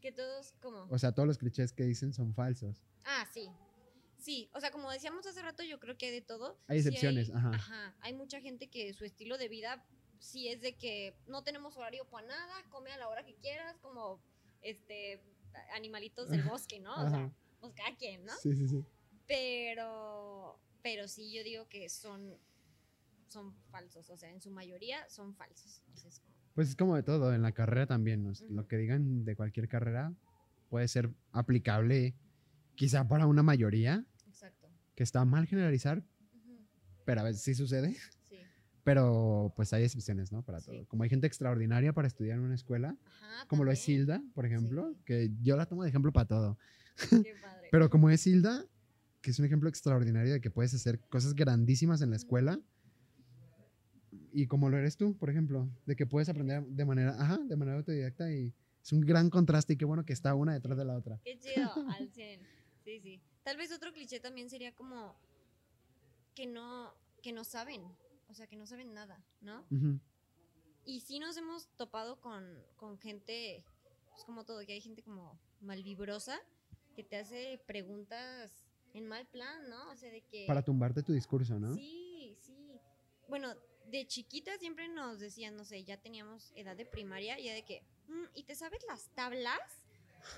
Que 0.00 0.12
todos, 0.12 0.52
como. 0.62 0.86
O 0.90 0.98
sea, 0.98 1.12
todos 1.12 1.26
los 1.28 1.38
clichés 1.38 1.72
que 1.72 1.84
dicen 1.84 2.12
son 2.12 2.34
falsos. 2.34 2.82
Ah, 3.04 3.26
sí. 3.32 3.48
Sí, 4.18 4.48
o 4.54 4.60
sea, 4.60 4.70
como 4.70 4.90
decíamos 4.90 5.26
hace 5.26 5.42
rato, 5.42 5.62
yo 5.64 5.78
creo 5.80 5.96
que 5.98 6.06
hay 6.06 6.12
de 6.12 6.22
todo. 6.22 6.58
Hay 6.68 6.80
Sí 6.80 6.88
excepciones, 6.88 7.30
ajá. 7.34 7.94
Hay 8.00 8.12
mucha 8.14 8.40
gente 8.40 8.68
que 8.70 8.92
su 8.94 9.04
estilo 9.04 9.36
de 9.36 9.48
vida 9.48 9.84
sí 10.20 10.48
es 10.48 10.60
de 10.60 10.76
que 10.76 11.14
no 11.26 11.42
tenemos 11.42 11.76
horario 11.76 12.04
para 12.08 12.28
nada, 12.28 12.54
come 12.70 12.92
a 12.92 12.96
la 12.98 13.08
hora 13.08 13.24
que 13.24 13.34
quieras, 13.34 13.76
como 13.80 14.20
este 14.62 15.20
animalitos 15.74 16.28
del 16.30 16.42
bosque, 16.56 16.80
¿no? 16.80 16.92
O 16.94 17.08
sea, 17.10 17.18
Ajá. 17.18 17.32
pues 17.60 17.72
cada 17.74 17.96
quien, 17.96 18.24
¿no? 18.24 18.32
Sí, 18.40 18.54
sí, 18.54 18.68
sí. 18.68 18.84
Pero, 19.36 20.60
pero 20.82 21.08
sí, 21.08 21.32
yo 21.32 21.42
digo 21.42 21.66
que 21.68 21.88
son, 21.88 22.36
son 23.28 23.54
falsos, 23.70 24.10
o 24.10 24.16
sea, 24.18 24.30
en 24.30 24.42
su 24.42 24.50
mayoría 24.50 25.08
son 25.08 25.34
falsos. 25.34 25.82
O 25.94 25.96
sea, 25.96 26.10
es 26.10 26.20
como- 26.20 26.34
Pues 26.54 26.68
es 26.68 26.76
como 26.76 26.96
de 26.96 27.02
todo, 27.02 27.32
en 27.32 27.40
la 27.40 27.52
carrera 27.52 27.86
también. 27.86 28.22
¿no? 28.24 28.30
Ujú. 28.32 28.44
Lo 28.50 28.68
que 28.68 28.76
digan 28.76 29.24
de 29.24 29.34
cualquier 29.34 29.68
carrera 29.68 30.12
puede 30.68 30.86
ser 30.86 31.10
aplicable 31.30 32.14
quizá 32.74 33.08
para 33.08 33.26
una 33.26 33.42
mayoría, 33.42 34.04
exacto. 34.28 34.68
que 34.94 35.02
está 35.02 35.24
mal 35.24 35.46
generalizar, 35.46 35.98
Ujú, 36.34 36.58
pero 37.06 37.22
a 37.22 37.24
veces 37.24 37.42
sí 37.42 37.54
sucede. 37.54 37.96
Sí. 38.28 38.36
Pero 38.84 39.52
pues 39.54 39.72
hay 39.72 39.84
excepciones, 39.84 40.32
¿no? 40.32 40.42
Para 40.42 40.60
Sí. 40.60 40.66
todo. 40.66 40.86
Como 40.88 41.04
hay 41.04 41.08
gente 41.08 41.26
extraordinaria 41.28 41.92
para 41.92 42.08
estudiar 42.08 42.36
en 42.38 42.44
una 42.44 42.56
escuela, 42.56 42.96
Ajá, 43.20 43.46
como 43.46 43.62
lo 43.64 43.70
es 43.70 43.78
también. 43.80 44.00
Hilda, 44.00 44.22
por 44.34 44.44
ejemplo, 44.44 44.92
Sí. 44.92 45.02
que 45.06 45.30
yo 45.40 45.56
la 45.56 45.66
tomo 45.66 45.84
de 45.84 45.88
ejemplo 45.88 46.12
para 46.12 46.26
todo. 46.26 46.58
Qué 47.08 47.34
padre. 47.40 47.68
Pero 47.70 47.88
como 47.90 48.10
es 48.10 48.26
Hilda, 48.26 48.66
que 49.22 49.30
es 49.30 49.38
un 49.38 49.44
ejemplo 49.44 49.68
extraordinario 49.68 50.32
de 50.32 50.40
que 50.40 50.50
puedes 50.50 50.74
hacer 50.74 51.00
cosas 51.08 51.34
grandísimas 51.34 52.02
en 52.02 52.10
la 52.10 52.16
escuela. 52.16 52.60
Y 54.32 54.46
como 54.46 54.68
lo 54.68 54.76
eres 54.76 54.96
tú, 54.96 55.16
por 55.16 55.30
ejemplo, 55.30 55.70
de 55.86 55.94
que 55.96 56.06
puedes 56.06 56.28
aprender 56.28 56.64
de 56.64 56.84
manera, 56.84 57.14
ajá, 57.18 57.38
de 57.38 57.56
manera 57.56 57.78
autodidacta 57.78 58.30
y 58.32 58.52
es 58.82 58.92
un 58.92 59.00
gran 59.00 59.30
contraste 59.30 59.74
y 59.74 59.76
qué 59.76 59.84
bueno 59.84 60.04
que 60.04 60.12
está 60.12 60.34
una 60.34 60.54
detrás 60.54 60.76
de 60.76 60.84
la 60.84 60.96
otra. 60.96 61.20
Qué 61.24 61.38
chido, 61.38 61.70
al 61.88 62.10
100. 62.10 62.40
Sí, 62.84 63.00
sí. 63.00 63.20
Tal 63.44 63.56
vez 63.56 63.72
otro 63.72 63.92
cliché 63.92 64.18
también 64.20 64.50
sería 64.50 64.74
como 64.74 65.16
que 66.34 66.46
no, 66.46 66.92
que 67.22 67.32
no 67.32 67.44
saben, 67.44 67.82
o 68.28 68.34
sea, 68.34 68.46
que 68.48 68.56
no 68.56 68.66
saben 68.66 68.92
nada, 68.92 69.24
¿no? 69.40 69.64
Y 70.84 71.00
sí 71.00 71.20
nos 71.20 71.36
hemos 71.36 71.68
topado 71.76 72.20
con, 72.20 72.44
con 72.76 72.98
gente, 72.98 73.64
pues 74.10 74.24
como 74.24 74.44
todo, 74.44 74.64
que 74.66 74.72
hay 74.72 74.80
gente 74.80 75.02
como 75.02 75.38
malvibrosa 75.60 76.40
que 76.94 77.04
te 77.04 77.16
hace 77.16 77.60
preguntas 77.66 78.64
en 78.94 79.06
mal 79.06 79.26
plan, 79.26 79.68
¿no? 79.68 79.90
O 79.90 79.96
sea, 79.96 80.10
de 80.10 80.22
que... 80.22 80.44
Para 80.46 80.62
tumbarte 80.62 81.02
tu 81.02 81.12
discurso, 81.12 81.58
¿no? 81.58 81.74
Sí, 81.74 82.36
sí. 82.40 82.80
Bueno, 83.28 83.54
de 83.86 84.06
chiquita 84.06 84.56
siempre 84.58 84.88
nos 84.88 85.18
decían, 85.18 85.56
no 85.56 85.64
sé, 85.64 85.84
ya 85.84 85.96
teníamos 85.96 86.52
edad 86.54 86.76
de 86.76 86.86
primaria, 86.86 87.38
ya 87.38 87.54
de 87.54 87.64
que, 87.64 87.82
"Mm, 88.08 88.24
¿y 88.34 88.44
te 88.44 88.54
sabes 88.54 88.84
las 88.88 89.08
tablas? 89.14 89.60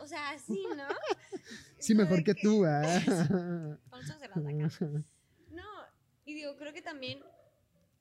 O 0.01 0.07
sea, 0.07 0.31
así, 0.31 0.65
¿no? 0.77 0.87
Sí, 1.79 1.95
mejor 1.95 2.19
de 2.19 2.25
que 2.25 2.35
tú, 2.35 2.65
¿eh? 2.65 2.71
No, 5.51 5.69
y 6.25 6.35
digo, 6.35 6.57
creo 6.57 6.73
que 6.73 6.83
también 6.83 7.23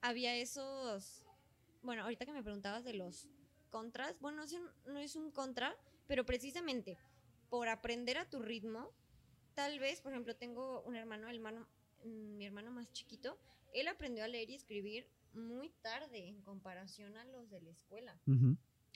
había 0.02 0.36
esos. 0.36 1.24
Bueno, 1.82 2.04
ahorita 2.04 2.26
que 2.26 2.32
me 2.32 2.42
preguntabas 2.44 2.84
de 2.84 2.94
los 2.94 3.28
contras, 3.70 4.18
bueno, 4.20 4.44
no 4.86 5.00
es 5.00 5.16
un 5.16 5.32
contra, 5.32 5.76
pero 6.08 6.26
precisamente 6.26 6.98
por 7.50 7.68
aprender 7.68 8.18
a 8.18 8.30
tu 8.30 8.42
ritmo, 8.42 8.92
tal 9.56 9.80
vez, 9.80 10.02
por 10.02 10.12
ejemplo, 10.12 10.36
tengo 10.36 10.82
un 10.84 10.96
hermano, 10.96 11.30
el 11.30 11.36
hermano, 11.36 11.68
mm, 12.04 12.38
mi 12.38 12.46
hermano 12.46 12.72
más 12.72 12.92
chiquito, 12.92 13.38
él 13.74 13.88
aprendió 13.88 14.24
a 14.24 14.28
leer 14.28 14.50
y 14.50 14.56
escribir 14.56 15.08
muy 15.34 15.70
tarde 15.82 16.28
en 16.28 16.42
comparación 16.42 17.18
a 17.18 17.26
los 17.26 17.50
de 17.50 17.62
la 17.62 17.72
escuela. 17.72 18.20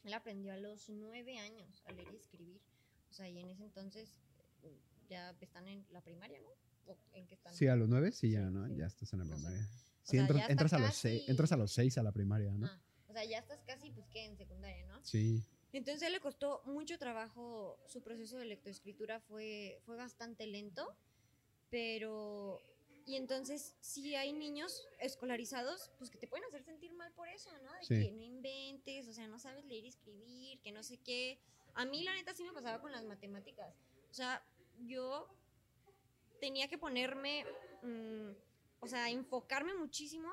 Él 0.04 0.14
aprendió 0.14 0.54
a 0.54 0.58
los 0.58 0.90
nueve 0.90 1.38
años 1.40 1.82
a 1.86 1.92
leer 1.92 2.10
y 2.14 2.18
escribir. 2.18 2.62
O 3.10 3.14
sea, 3.14 3.28
y 3.28 3.40
en 3.40 3.50
ese 3.50 3.64
entonces 3.64 4.16
eh, 4.62 4.80
ya 5.10 5.36
están 5.42 5.68
en 5.68 5.86
la 5.92 6.02
primaria, 6.02 6.40
¿no? 6.42 6.50
¿O 6.86 6.98
en 7.14 7.26
qué 7.28 7.34
están? 7.36 7.54
Sí, 7.56 7.68
a 7.68 7.76
los 7.76 7.90
nueve, 7.90 8.12
sí, 8.12 8.30
ya, 8.32 8.42
¿no? 8.50 8.68
sí. 8.68 8.76
Ya 8.78 8.86
estás 8.86 9.12
en 9.14 9.20
la 9.20 9.26
O 9.26 9.28
sea, 9.28 9.36
primaria. 9.38 9.64
o 9.66 9.68
Sí, 10.04 10.12
sea, 10.12 10.22
entras, 10.22 10.50
entras 10.50 10.74
a 10.74 10.80
los 10.80 10.96
seis, 10.96 11.28
entras 11.28 11.52
a 11.52 11.58
los 11.58 11.72
seis 11.72 11.98
a 11.98 12.04
la 12.04 12.12
primaria, 12.12 12.52
¿no? 12.58 12.68
Ah, 12.68 12.80
o 13.08 13.14
sea, 13.14 13.26
ya 13.26 13.40
estás 13.40 13.62
casi, 13.66 13.90
pues, 13.92 14.06
¿qué? 14.10 14.26
En 14.26 14.38
secundaria, 14.38 14.86
¿no? 14.86 15.04
Sí. 15.04 15.44
Entonces 15.78 16.02
a 16.02 16.08
él 16.08 16.14
le 16.14 16.20
costó 16.20 16.62
mucho 16.66 16.98
trabajo, 16.98 17.78
su 17.86 18.02
proceso 18.02 18.38
de 18.38 18.46
lectoescritura 18.46 19.20
fue, 19.20 19.80
fue 19.86 19.96
bastante 19.96 20.48
lento, 20.48 20.96
pero... 21.70 22.60
Y 23.06 23.16
entonces 23.16 23.76
sí 23.80 24.16
hay 24.16 24.34
niños 24.34 24.86
escolarizados, 25.00 25.92
pues 25.98 26.10
que 26.10 26.18
te 26.18 26.28
pueden 26.28 26.44
hacer 26.46 26.64
sentir 26.64 26.92
mal 26.94 27.12
por 27.14 27.30
eso, 27.30 27.50
¿no? 27.64 27.72
De 27.74 27.86
Sí. 27.86 28.06
que 28.08 28.12
no 28.12 28.24
inventes, 28.24 29.08
o 29.08 29.14
sea, 29.14 29.28
no 29.28 29.40
sabes 29.40 29.64
leer 29.66 29.86
y 29.86 29.90
escribir, 29.90 30.60
que 30.62 30.72
no 30.74 30.82
sé 30.84 30.98
qué. 30.98 31.40
A 31.76 31.86
mí 31.86 32.04
la 32.04 32.14
neta 32.16 32.34
sí 32.34 32.44
me 32.44 32.52
pasaba 32.52 32.82
con 32.82 32.92
las 32.92 33.06
matemáticas. 33.06 33.74
O 34.10 34.14
sea, 34.14 34.44
yo 34.80 35.30
tenía 36.42 36.68
que 36.68 36.78
ponerme, 36.78 37.46
mm, 37.84 38.32
o 38.82 38.88
sea, 38.88 39.10
enfocarme 39.10 39.74
muchísimo. 39.76 40.30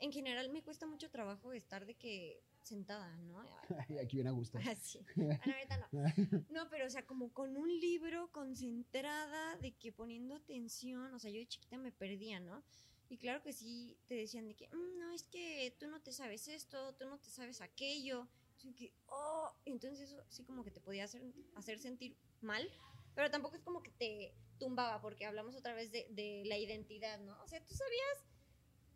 En 0.00 0.10
general 0.10 0.48
me 0.48 0.62
cuesta 0.62 0.86
mucho 0.86 1.10
trabajo 1.10 1.52
estar 1.52 1.84
de 1.86 1.94
que 1.94 2.40
sentada, 2.66 3.16
¿no? 3.18 3.40
Aquí 4.02 4.16
viene 4.16 4.30
a 4.30 4.32
gusto. 4.32 4.58
Así. 4.58 5.00
Bueno, 5.14 5.40
ahorita 5.44 5.78
no. 5.78 5.86
No, 6.50 6.68
pero 6.70 6.86
o 6.86 6.90
sea, 6.90 7.06
como 7.06 7.32
con 7.32 7.56
un 7.56 7.68
libro 7.80 8.30
concentrada, 8.32 9.56
de 9.56 9.72
que 9.72 9.92
poniendo 9.92 10.34
atención, 10.34 11.12
o 11.14 11.18
sea, 11.18 11.30
yo 11.30 11.38
de 11.38 11.46
chiquita 11.46 11.78
me 11.78 11.92
perdía, 11.92 12.40
¿no? 12.40 12.62
Y 13.08 13.18
claro 13.18 13.42
que 13.42 13.52
sí 13.52 13.96
te 14.06 14.14
decían 14.14 14.48
de 14.48 14.54
que, 14.54 14.68
"Mm, 14.68 14.98
no, 14.98 15.12
es 15.12 15.24
que 15.24 15.74
tú 15.78 15.86
no 15.86 16.00
te 16.00 16.12
sabes 16.12 16.48
esto, 16.48 16.94
tú 16.94 17.06
no 17.06 17.18
te 17.18 17.30
sabes 17.30 17.60
aquello. 17.60 18.28
Así 18.56 18.72
que, 18.72 18.92
oh, 19.06 19.52
entonces 19.64 20.00
eso 20.10 20.24
sí 20.28 20.42
como 20.44 20.64
que 20.64 20.70
te 20.70 20.80
podía 20.80 21.04
hacer, 21.04 21.22
hacer 21.54 21.78
sentir 21.78 22.16
mal, 22.40 22.68
pero 23.14 23.30
tampoco 23.30 23.54
es 23.54 23.62
como 23.62 23.82
que 23.82 23.90
te 23.92 24.34
tumbaba, 24.58 25.00
porque 25.00 25.26
hablamos 25.26 25.54
otra 25.54 25.74
vez 25.74 25.92
de, 25.92 26.06
de 26.10 26.42
la 26.46 26.58
identidad, 26.58 27.20
¿no? 27.20 27.40
O 27.42 27.48
sea, 27.48 27.62
tú 27.64 27.74
sabías 27.74 28.26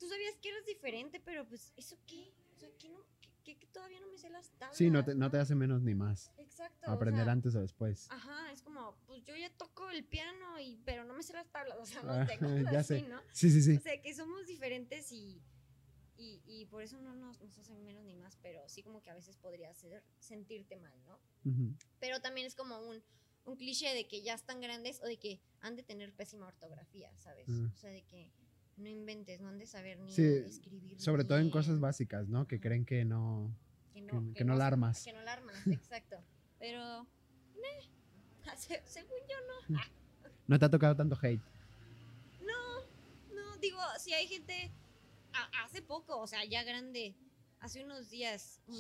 tú 0.01 0.09
sabías 0.09 0.35
que 0.39 0.49
eras 0.49 0.65
diferente, 0.65 1.21
pero 1.21 1.47
pues, 1.47 1.73
¿eso 1.77 1.97
qué? 2.07 2.33
O 2.57 2.59
sea, 2.59 2.71
que, 2.79 2.89
no, 2.89 3.05
que, 3.55 3.59
que 3.59 3.67
todavía 3.69 4.01
no 4.01 4.09
me 4.09 4.19
sé 4.19 4.31
las 4.31 4.51
tablas. 4.53 4.77
Sí, 4.77 4.91
no 4.91 5.05
te, 5.05 5.15
no 5.15 5.31
te 5.31 5.39
hace 5.39 5.55
menos 5.55 5.83
ni 5.83 5.95
más. 5.95 6.33
Exacto. 6.39 6.91
o 6.91 6.95
Aprender 6.95 7.25
sea, 7.25 7.33
antes 7.33 7.55
o 7.55 7.61
después. 7.61 8.07
Ajá, 8.11 8.53
es 8.53 8.63
como, 8.63 8.97
pues 9.07 9.25
yo 9.25 9.37
ya 9.37 9.51
toco 9.57 9.91
el 9.91 10.05
piano, 10.05 10.59
y, 10.61 10.77
pero 10.85 11.05
no 11.05 11.15
me 11.15 11.23
sé 11.23 11.33
las 11.33 11.51
tablas, 11.51 11.79
o 11.79 11.87
sea, 11.87 12.03
no 12.03 12.27
sé, 12.27 12.39
cosas 12.39 12.63
ya 12.73 12.81
así, 12.81 13.01
sé. 13.01 13.09
¿no? 13.09 13.21
Sí, 13.33 13.51
sí, 13.51 13.63
sí. 13.63 13.77
O 13.77 13.81
sea, 13.81 14.01
que 14.01 14.15
somos 14.15 14.47
diferentes 14.47 15.11
y, 15.13 15.43
y, 16.17 16.43
y 16.47 16.67
por 16.67 16.83
eso 16.83 17.01
no 17.01 17.15
nos, 17.15 17.41
nos 17.41 17.59
hacen 17.59 17.83
menos 17.85 18.05
ni 18.05 18.15
más, 18.15 18.37
pero 18.43 18.69
sí 18.69 18.83
como 18.83 19.03
que 19.03 19.11
a 19.11 19.15
veces 19.15 19.37
podría 19.37 19.71
hacer 19.71 20.05
sentirte 20.19 20.77
mal, 20.77 21.03
¿no? 21.05 21.19
Pero 21.99 22.21
también 22.21 22.47
es 22.47 22.55
como 22.55 22.79
un, 22.79 23.03
un 23.45 23.57
cliché 23.57 23.95
de 23.95 24.07
que 24.07 24.23
ya 24.23 24.35
están 24.35 24.61
grandes 24.61 25.01
o 25.03 25.07
de 25.07 25.19
que 25.19 25.41
han 25.61 25.77
de 25.77 25.83
tener 25.83 26.13
pésima 26.13 26.47
ortografía, 26.47 27.17
¿sabes? 27.17 27.49
Mm. 27.49 27.73
O 27.73 27.77
sea, 27.77 27.91
de 27.91 28.03
que 28.03 28.33
no 28.81 28.89
inventes, 28.89 29.41
no 29.41 29.49
han 29.49 29.59
de 29.59 29.67
saber 29.67 29.99
ni 30.01 30.11
Sí, 30.13 30.23
escribir. 30.25 31.01
Sobre 31.01 31.25
todo 31.25 31.39
en 31.39 31.51
cosas 31.51 31.79
básicas, 31.81 32.29
¿no? 32.29 32.47
Que 32.47 32.61
creen 32.61 32.85
que 32.85 33.05
no. 33.05 33.55
Que 33.95 34.05
que- 34.07 34.35
que 34.35 34.45
no 34.45 34.55
la 34.55 34.65
se- 34.65 34.67
armas. 34.67 35.05
Que 35.05 35.13
no 35.13 35.23
la 35.23 35.33
armas, 35.35 35.57
exacto. 35.67 36.17
Pero, 36.59 37.07
se- 38.57 38.83
según 38.87 39.19
yo 39.29 39.37
no. 39.75 39.79
No 40.47 40.59
te 40.59 40.65
ha 40.65 40.69
tocado 40.71 40.97
tanto 40.97 41.17
hate. 41.23 41.41
No, 43.35 43.57
digo, 43.61 43.79
si 43.99 44.13
hay 44.15 44.27
gente, 44.27 44.73
a- 45.33 45.65
hace 45.65 45.83
poco, 45.83 46.19
o 46.19 46.27
sea, 46.27 46.45
ya 46.45 46.63
grande, 46.65 47.15
hace 47.61 47.85
unos 47.85 48.11
días, 48.11 48.61
un, 48.67 48.79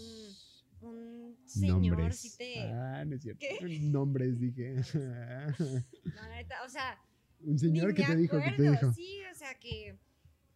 un 0.88 1.36
señor 1.46 1.80
Nombres. 1.82 2.18
sí 2.18 2.36
te... 2.36 2.60
Ah, 2.72 3.04
no 3.04 3.14
es 3.16 3.22
cierto. 3.22 3.38
¿Qué? 3.40 3.78
Nombres, 3.80 4.40
dije. 4.40 4.74
No, 4.94 6.12
la 6.14 6.36
neta, 6.36 6.64
o 6.64 6.68
sea, 6.68 6.98
Un 7.44 7.58
señor 7.58 7.94
que 7.94 8.02
te 8.04 8.16
dijo, 8.16 8.38
que 8.42 8.52
te 8.52 8.62
dijo. 8.70 8.92
Sí, 8.94 9.20
o 9.30 9.34
que... 9.58 9.98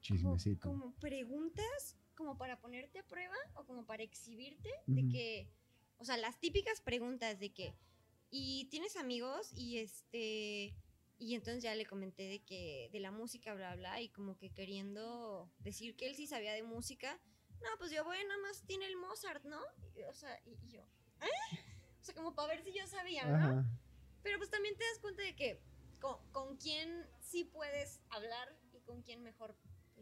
como, 0.06 0.36
Chismecito. 0.36 0.68
como 0.68 0.94
preguntas 0.96 1.96
como 2.14 2.38
para 2.38 2.60
ponerte 2.60 2.98
a 2.98 3.06
prueba 3.06 3.36
o 3.54 3.64
como 3.64 3.86
para 3.86 4.02
exhibirte 4.02 4.70
de 4.86 5.08
que, 5.08 5.48
o 5.98 6.04
sea, 6.04 6.16
las 6.16 6.38
típicas 6.38 6.80
preguntas 6.80 7.38
de 7.38 7.52
que, 7.52 7.74
¿y 8.30 8.66
tienes 8.70 8.96
amigos? 8.96 9.52
Y 9.56 9.78
este, 9.78 10.74
y 11.18 11.34
entonces 11.34 11.62
ya 11.62 11.74
le 11.74 11.86
comenté 11.86 12.24
de 12.24 12.42
que, 12.42 12.88
de 12.92 13.00
la 13.00 13.10
música, 13.10 13.54
bla, 13.54 13.74
bla, 13.76 14.00
y 14.00 14.08
como 14.08 14.36
que 14.36 14.50
queriendo 14.50 15.50
decir 15.58 15.96
que 15.96 16.06
él 16.06 16.14
sí 16.14 16.26
sabía 16.26 16.52
de 16.52 16.62
música, 16.62 17.20
no, 17.60 17.68
pues 17.78 17.90
yo, 17.90 18.04
bueno, 18.04 18.28
nada 18.28 18.40
más 18.42 18.62
tiene 18.62 18.86
el 18.86 18.96
Mozart, 18.96 19.44
¿no? 19.44 19.60
Y, 19.96 20.02
o 20.02 20.14
sea, 20.14 20.40
y, 20.44 20.58
y 20.66 20.70
yo, 20.70 20.82
¿eh? 21.20 21.58
O 22.00 22.04
sea, 22.04 22.14
como 22.14 22.34
para 22.34 22.48
ver 22.48 22.62
si 22.62 22.72
yo 22.72 22.86
sabía, 22.86 23.24
¿no? 23.24 23.36
Ajá. 23.36 23.64
Pero 24.22 24.38
pues 24.38 24.50
también 24.50 24.76
te 24.76 24.84
das 24.84 24.98
cuenta 25.00 25.22
de 25.22 25.34
que 25.34 25.60
con, 26.00 26.16
con 26.32 26.56
quién 26.56 27.06
sí 27.20 27.44
puedes 27.44 28.00
hablar 28.10 28.54
con 28.84 29.02
quién 29.02 29.22
mejor 29.22 29.54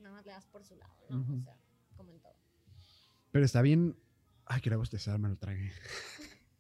nada 0.03 0.17
más 0.17 0.27
le 0.27 0.33
das 0.33 0.47
por 0.47 0.65
su 0.65 0.77
lado, 0.77 0.95
¿no? 1.11 1.21
O 1.21 1.43
sea, 1.43 1.57
como 1.97 2.11
en 2.11 2.21
todo. 2.21 2.35
Pero 3.31 3.45
está 3.45 3.63
bien. 3.63 3.97
Ay, 4.45 4.61
quería 4.61 4.77
bostezar, 4.77 5.19
me 5.19 5.29
lo 5.29 5.37
tragué. 5.37 5.71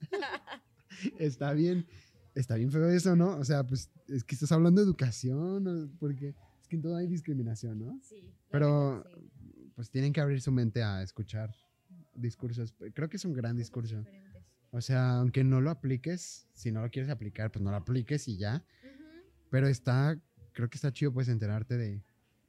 está 1.18 1.52
bien. 1.52 1.86
Está 2.34 2.54
bien 2.54 2.70
feo 2.70 2.88
eso, 2.88 3.14
¿no? 3.14 3.36
O 3.36 3.44
sea, 3.44 3.66
pues 3.66 3.90
es 4.08 4.24
que 4.24 4.34
estás 4.34 4.52
hablando 4.52 4.80
de 4.80 4.86
educación, 4.86 5.94
porque 5.98 6.34
es 6.60 6.68
que 6.68 6.76
en 6.76 6.82
todo 6.82 6.96
hay 6.96 7.06
discriminación, 7.06 7.78
¿no? 7.78 7.98
Sí. 8.02 8.32
Pero 8.50 9.02
verdad, 9.02 9.10
sí. 9.44 9.72
pues 9.74 9.90
tienen 9.90 10.12
que 10.12 10.20
abrir 10.20 10.40
su 10.40 10.50
mente 10.50 10.82
a 10.82 11.02
escuchar 11.02 11.54
discursos. 12.14 12.74
Creo 12.94 13.08
que 13.08 13.16
es 13.16 13.24
un 13.24 13.34
gran 13.34 13.56
discurso. 13.56 13.98
diferentes. 13.98 14.32
O 14.70 14.80
sea, 14.80 15.18
aunque 15.18 15.44
no 15.44 15.60
lo 15.60 15.70
apliques, 15.70 16.48
si 16.54 16.72
no 16.72 16.80
lo 16.80 16.90
quieres 16.90 17.10
aplicar, 17.10 17.52
pues 17.52 17.62
no 17.62 17.70
lo 17.70 17.76
apliques 17.76 18.26
y 18.28 18.38
ya. 18.38 18.64
Pero 19.50 19.68
está, 19.68 20.18
creo 20.52 20.70
que 20.70 20.76
está 20.76 20.90
chido 20.90 21.12
pues 21.12 21.28
enterarte 21.28 21.76
de, 21.76 22.02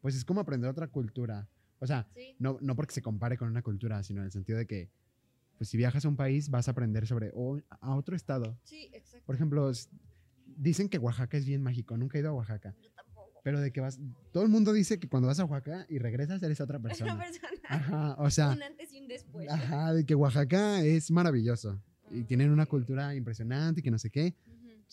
pues 0.03 0.15
es 0.15 0.25
como 0.25 0.41
aprender 0.41 0.69
otra 0.69 0.87
cultura. 0.89 1.47
O 1.79 1.87
sea, 1.87 2.05
Sí. 2.13 2.35
no, 2.37 2.57
no 2.61 2.75
porque 2.75 2.93
se 2.93 3.01
compare 3.01 3.37
con 3.37 3.47
una 3.49 3.61
cultura, 3.61 4.03
sino 4.03 4.19
en 4.19 4.25
el 4.25 4.31
sentido 4.31 4.57
de 4.59 4.67
que, 4.67 4.89
pues 5.57 5.69
si 5.69 5.77
viajas 5.77 6.03
a 6.03 6.09
un 6.09 6.17
país, 6.17 6.49
vas 6.49 6.67
a 6.67 6.71
aprender 6.71 7.07
sobre, 7.07 7.31
o 7.33 7.59
a 7.69 7.95
otro 7.95 8.13
estado. 8.15 8.59
Sí, 8.63 8.89
exacto. 8.91 9.25
Por 9.25 9.35
ejemplo, 9.35 9.71
dicen 10.57 10.89
que 10.89 10.97
Oaxaca 10.97 11.37
es 11.37 11.45
bien 11.45 11.61
mágico, 11.63 11.95
nunca 11.97 12.17
he 12.17 12.21
ido 12.21 12.29
a 12.31 12.33
Oaxaca, 12.33 12.75
Yo 12.81 12.91
tampoco. 12.91 13.39
pero 13.45 13.61
de 13.61 13.71
que 13.71 13.79
vas, 13.81 13.97
todo 14.33 14.43
el 14.43 14.49
mundo 14.49 14.73
dice 14.73 14.99
que 14.99 15.07
cuando 15.07 15.27
vas 15.27 15.39
a 15.39 15.45
Oaxaca 15.45 15.85
y 15.89 15.99
regresas 15.99 16.43
eres 16.43 16.59
otra 16.59 16.79
Una 16.79 16.89
persona. 16.89 17.17
persona. 17.17 17.49
Ajá, 17.69 18.15
o 18.19 18.29
sea, 18.29 18.49
un 18.51 18.61
antes 18.61 18.91
y 18.93 18.99
un 18.99 19.07
después. 19.07 19.49
ajá, 19.49 19.93
de 19.93 20.05
que 20.05 20.15
Oaxaca 20.15 20.81
es 20.83 21.09
maravilloso 21.11 21.81
y 22.11 22.21
Ah, 22.21 22.25
tienen 22.27 22.51
una 22.51 22.65
cultura 22.65 23.15
impresionante 23.15 23.79
y 23.79 23.83
que 23.83 23.89
no 23.91 23.97
sé 23.97 24.09
qué. 24.09 24.35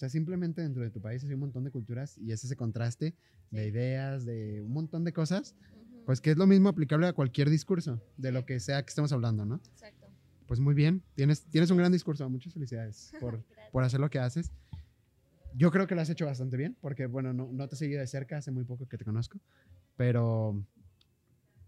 Sea, 0.01 0.09
simplemente 0.09 0.63
dentro 0.63 0.83
de 0.83 0.89
tu 0.91 0.99
país 0.99 1.23
hay 1.25 1.35
un 1.35 1.41
montón 1.41 1.63
de 1.63 1.71
culturas 1.71 2.17
y 2.17 2.33
es 2.33 2.43
ese 2.43 2.57
contraste 2.57 3.15
de 3.51 3.65
Sí. 3.65 3.69
ideas, 3.69 4.25
de 4.25 4.63
un 4.63 4.73
montón 4.73 5.05
de 5.05 5.13
cosas, 5.13 5.55
ujú, 5.75 6.05
pues 6.07 6.23
que 6.23 6.31
es 6.31 6.39
lo 6.39 6.47
mismo 6.47 6.71
aplicable 6.71 7.07
a 7.07 7.13
cualquier 7.13 7.51
discurso, 7.51 8.01
de 8.17 8.33
lo 8.33 8.47
que 8.47 8.61
sea 8.61 8.83
que 8.83 8.89
estemos 8.89 9.13
hablando, 9.13 9.45
¿no? 9.45 9.57
Exacto. 9.57 10.07
Pues 10.47 10.59
muy 10.59 10.73
bien, 10.73 11.05
tienes, 11.13 11.45
tienes 11.51 11.71
un 11.71 11.77
gran 11.77 11.93
discurso, 11.93 12.27
muchas 12.31 12.55
felicidades 12.55 13.13
por, 13.21 13.45
por 13.73 13.85
hacer 13.85 14.01
lo 14.01 14.09
que 14.09 14.19
haces. 14.19 14.51
Yo 15.53 15.71
creo 15.71 15.87
que 15.87 15.95
lo 15.95 16.01
has 16.01 16.09
hecho 16.09 16.25
bastante 16.25 16.57
bien, 16.57 16.79
porque 16.81 17.05
bueno, 17.05 17.35
no, 17.35 17.51
no 17.53 17.69
te 17.69 17.75
he 17.75 17.79
seguido 17.79 18.01
de 18.01 18.07
cerca, 18.07 18.39
hace 18.39 18.51
muy 18.51 18.65
poco 18.65 18.89
que 18.89 18.97
te 18.97 19.05
conozco, 19.05 19.39
pero, 19.97 20.65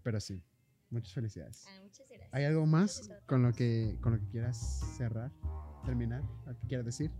pero 0.02 0.18
sí, 0.20 0.42
muchas 0.88 1.12
felicidades. 1.12 1.66
Ah, 1.68 1.80
muchas 1.82 2.08
gracias. 2.08 2.30
¿Hay 2.32 2.44
algo 2.44 2.64
más 2.64 3.10
con 3.26 3.42
lo 3.42 3.52
que, 3.52 3.98
con 4.00 4.14
lo 4.14 4.20
que 4.20 4.26
quieras 4.30 4.56
cerrar, 4.96 5.30
terminar, 5.84 6.24
lo 6.46 6.54
que 6.58 6.66
quieras 6.66 6.86
decir? 6.86 7.10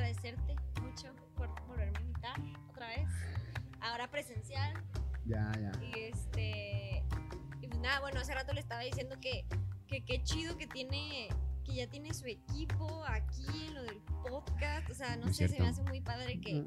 Agradecerte 0.00 0.56
mucho 0.80 1.14
por 1.36 1.48
volverme 1.66 1.98
a 1.98 2.00
invitar 2.00 2.40
otra 2.70 2.88
vez. 2.88 3.08
Ahora 3.80 4.10
presencial. 4.10 4.72
Ya, 5.26 5.52
ya. 5.60 5.72
Y 5.84 6.00
este. 6.00 7.04
Y 7.60 7.68
pues 7.68 7.80
nada, 7.80 8.00
bueno, 8.00 8.20
hace 8.20 8.34
rato 8.34 8.52
le 8.52 8.60
estaba 8.60 8.80
diciendo 8.80 9.16
que 9.20 9.44
que 9.86 10.02
qué 10.04 10.22
chido 10.22 10.56
que 10.56 10.66
tiene. 10.66 11.28
Que 11.64 11.74
ya 11.74 11.86
tiene 11.88 12.14
su 12.14 12.26
equipo 12.26 13.04
aquí 13.06 13.44
en 13.68 13.74
lo 13.74 13.82
del 13.82 14.00
podcast. 14.22 14.90
O 14.90 14.94
sea, 14.94 15.16
no 15.16 15.28
Es 15.28 15.36
sé, 15.36 15.48
se 15.48 15.60
me 15.60 15.68
hace 15.68 15.82
muy 15.82 16.00
padre 16.00 16.40
que, 16.40 16.64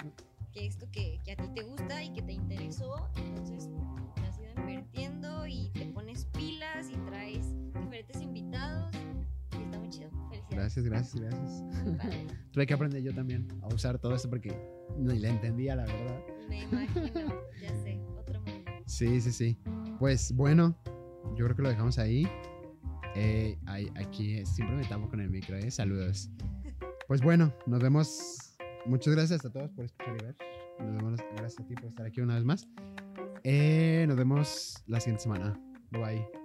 que 0.52 0.68
esto 0.68 0.88
que, 0.92 1.20
que 1.26 1.32
a 1.32 1.36
ti 1.36 1.48
te 1.56 1.64
gusta 1.64 2.04
y 2.04 2.14
que 2.14 2.22
te 2.22 2.34
interesó. 2.34 3.10
Entonces, 3.16 3.70
te 4.16 4.22
has 4.22 4.38
ido 4.38 4.52
invirtiendo 4.56 5.48
y 5.48 5.70
te 5.70 5.88
pones 5.88 6.26
pilas 6.26 6.90
y 6.90 6.96
traes 7.10 7.53
Gracias, 10.54 10.86
gracias, 10.86 11.22
gracias. 11.22 11.64
Padre. 11.98 12.28
Tuve 12.52 12.66
que 12.66 12.74
aprender 12.74 13.02
yo 13.02 13.14
también 13.14 13.48
a 13.62 13.68
usar 13.68 14.00
todo 14.00 14.16
esto 14.16 14.30
porque 14.30 14.56
ni 14.98 15.20
le 15.20 15.30
entendía, 15.30 15.76
la 15.76 15.86
verdad. 15.86 16.22
Me 16.50 16.64
imagino, 16.64 17.34
ya 17.62 17.76
sé, 17.84 18.00
otro 18.18 18.42
mundo. 18.42 18.72
Sí, 18.86 19.22
sí, 19.22 19.32
sí. 19.32 19.58
Pues 20.00 20.32
bueno, 20.34 20.78
yo 21.36 21.46
creo 21.46 21.56
que 21.56 21.62
lo 21.62 21.70
dejamos 21.70 21.98
ahí. 22.00 22.28
Eh, 23.16 23.58
aquí 23.96 24.46
siempre 24.46 24.76
me 24.76 24.86
tapo 24.86 25.10
con 25.10 25.20
el 25.20 25.30
micro, 25.30 25.58
¿eh? 25.58 25.70
Saludos. 25.72 26.30
Pues 27.08 27.22
bueno, 27.22 27.54
nos 27.66 27.82
vemos. 27.82 28.58
Muchas 28.86 29.16
gracias 29.16 29.46
a 29.46 29.50
todos 29.52 29.72
por 29.72 29.86
escuchar 29.86 30.18
y 30.20 30.26
ver. 30.26 30.36
Nos 30.80 30.96
vemos, 30.98 31.20
gracias 31.36 31.60
a 31.60 31.68
ti 31.68 31.76
por 31.76 31.86
estar 31.86 32.06
aquí 32.06 32.22
una 32.22 32.36
vez 32.36 32.44
más. 32.44 32.68
Eh, 33.44 34.06
nos 34.08 34.18
vemos 34.18 34.84
la 34.88 35.00
siguiente 35.00 35.24
semana. 35.24 35.60
Bye 35.92 36.02
bye. 36.02 36.43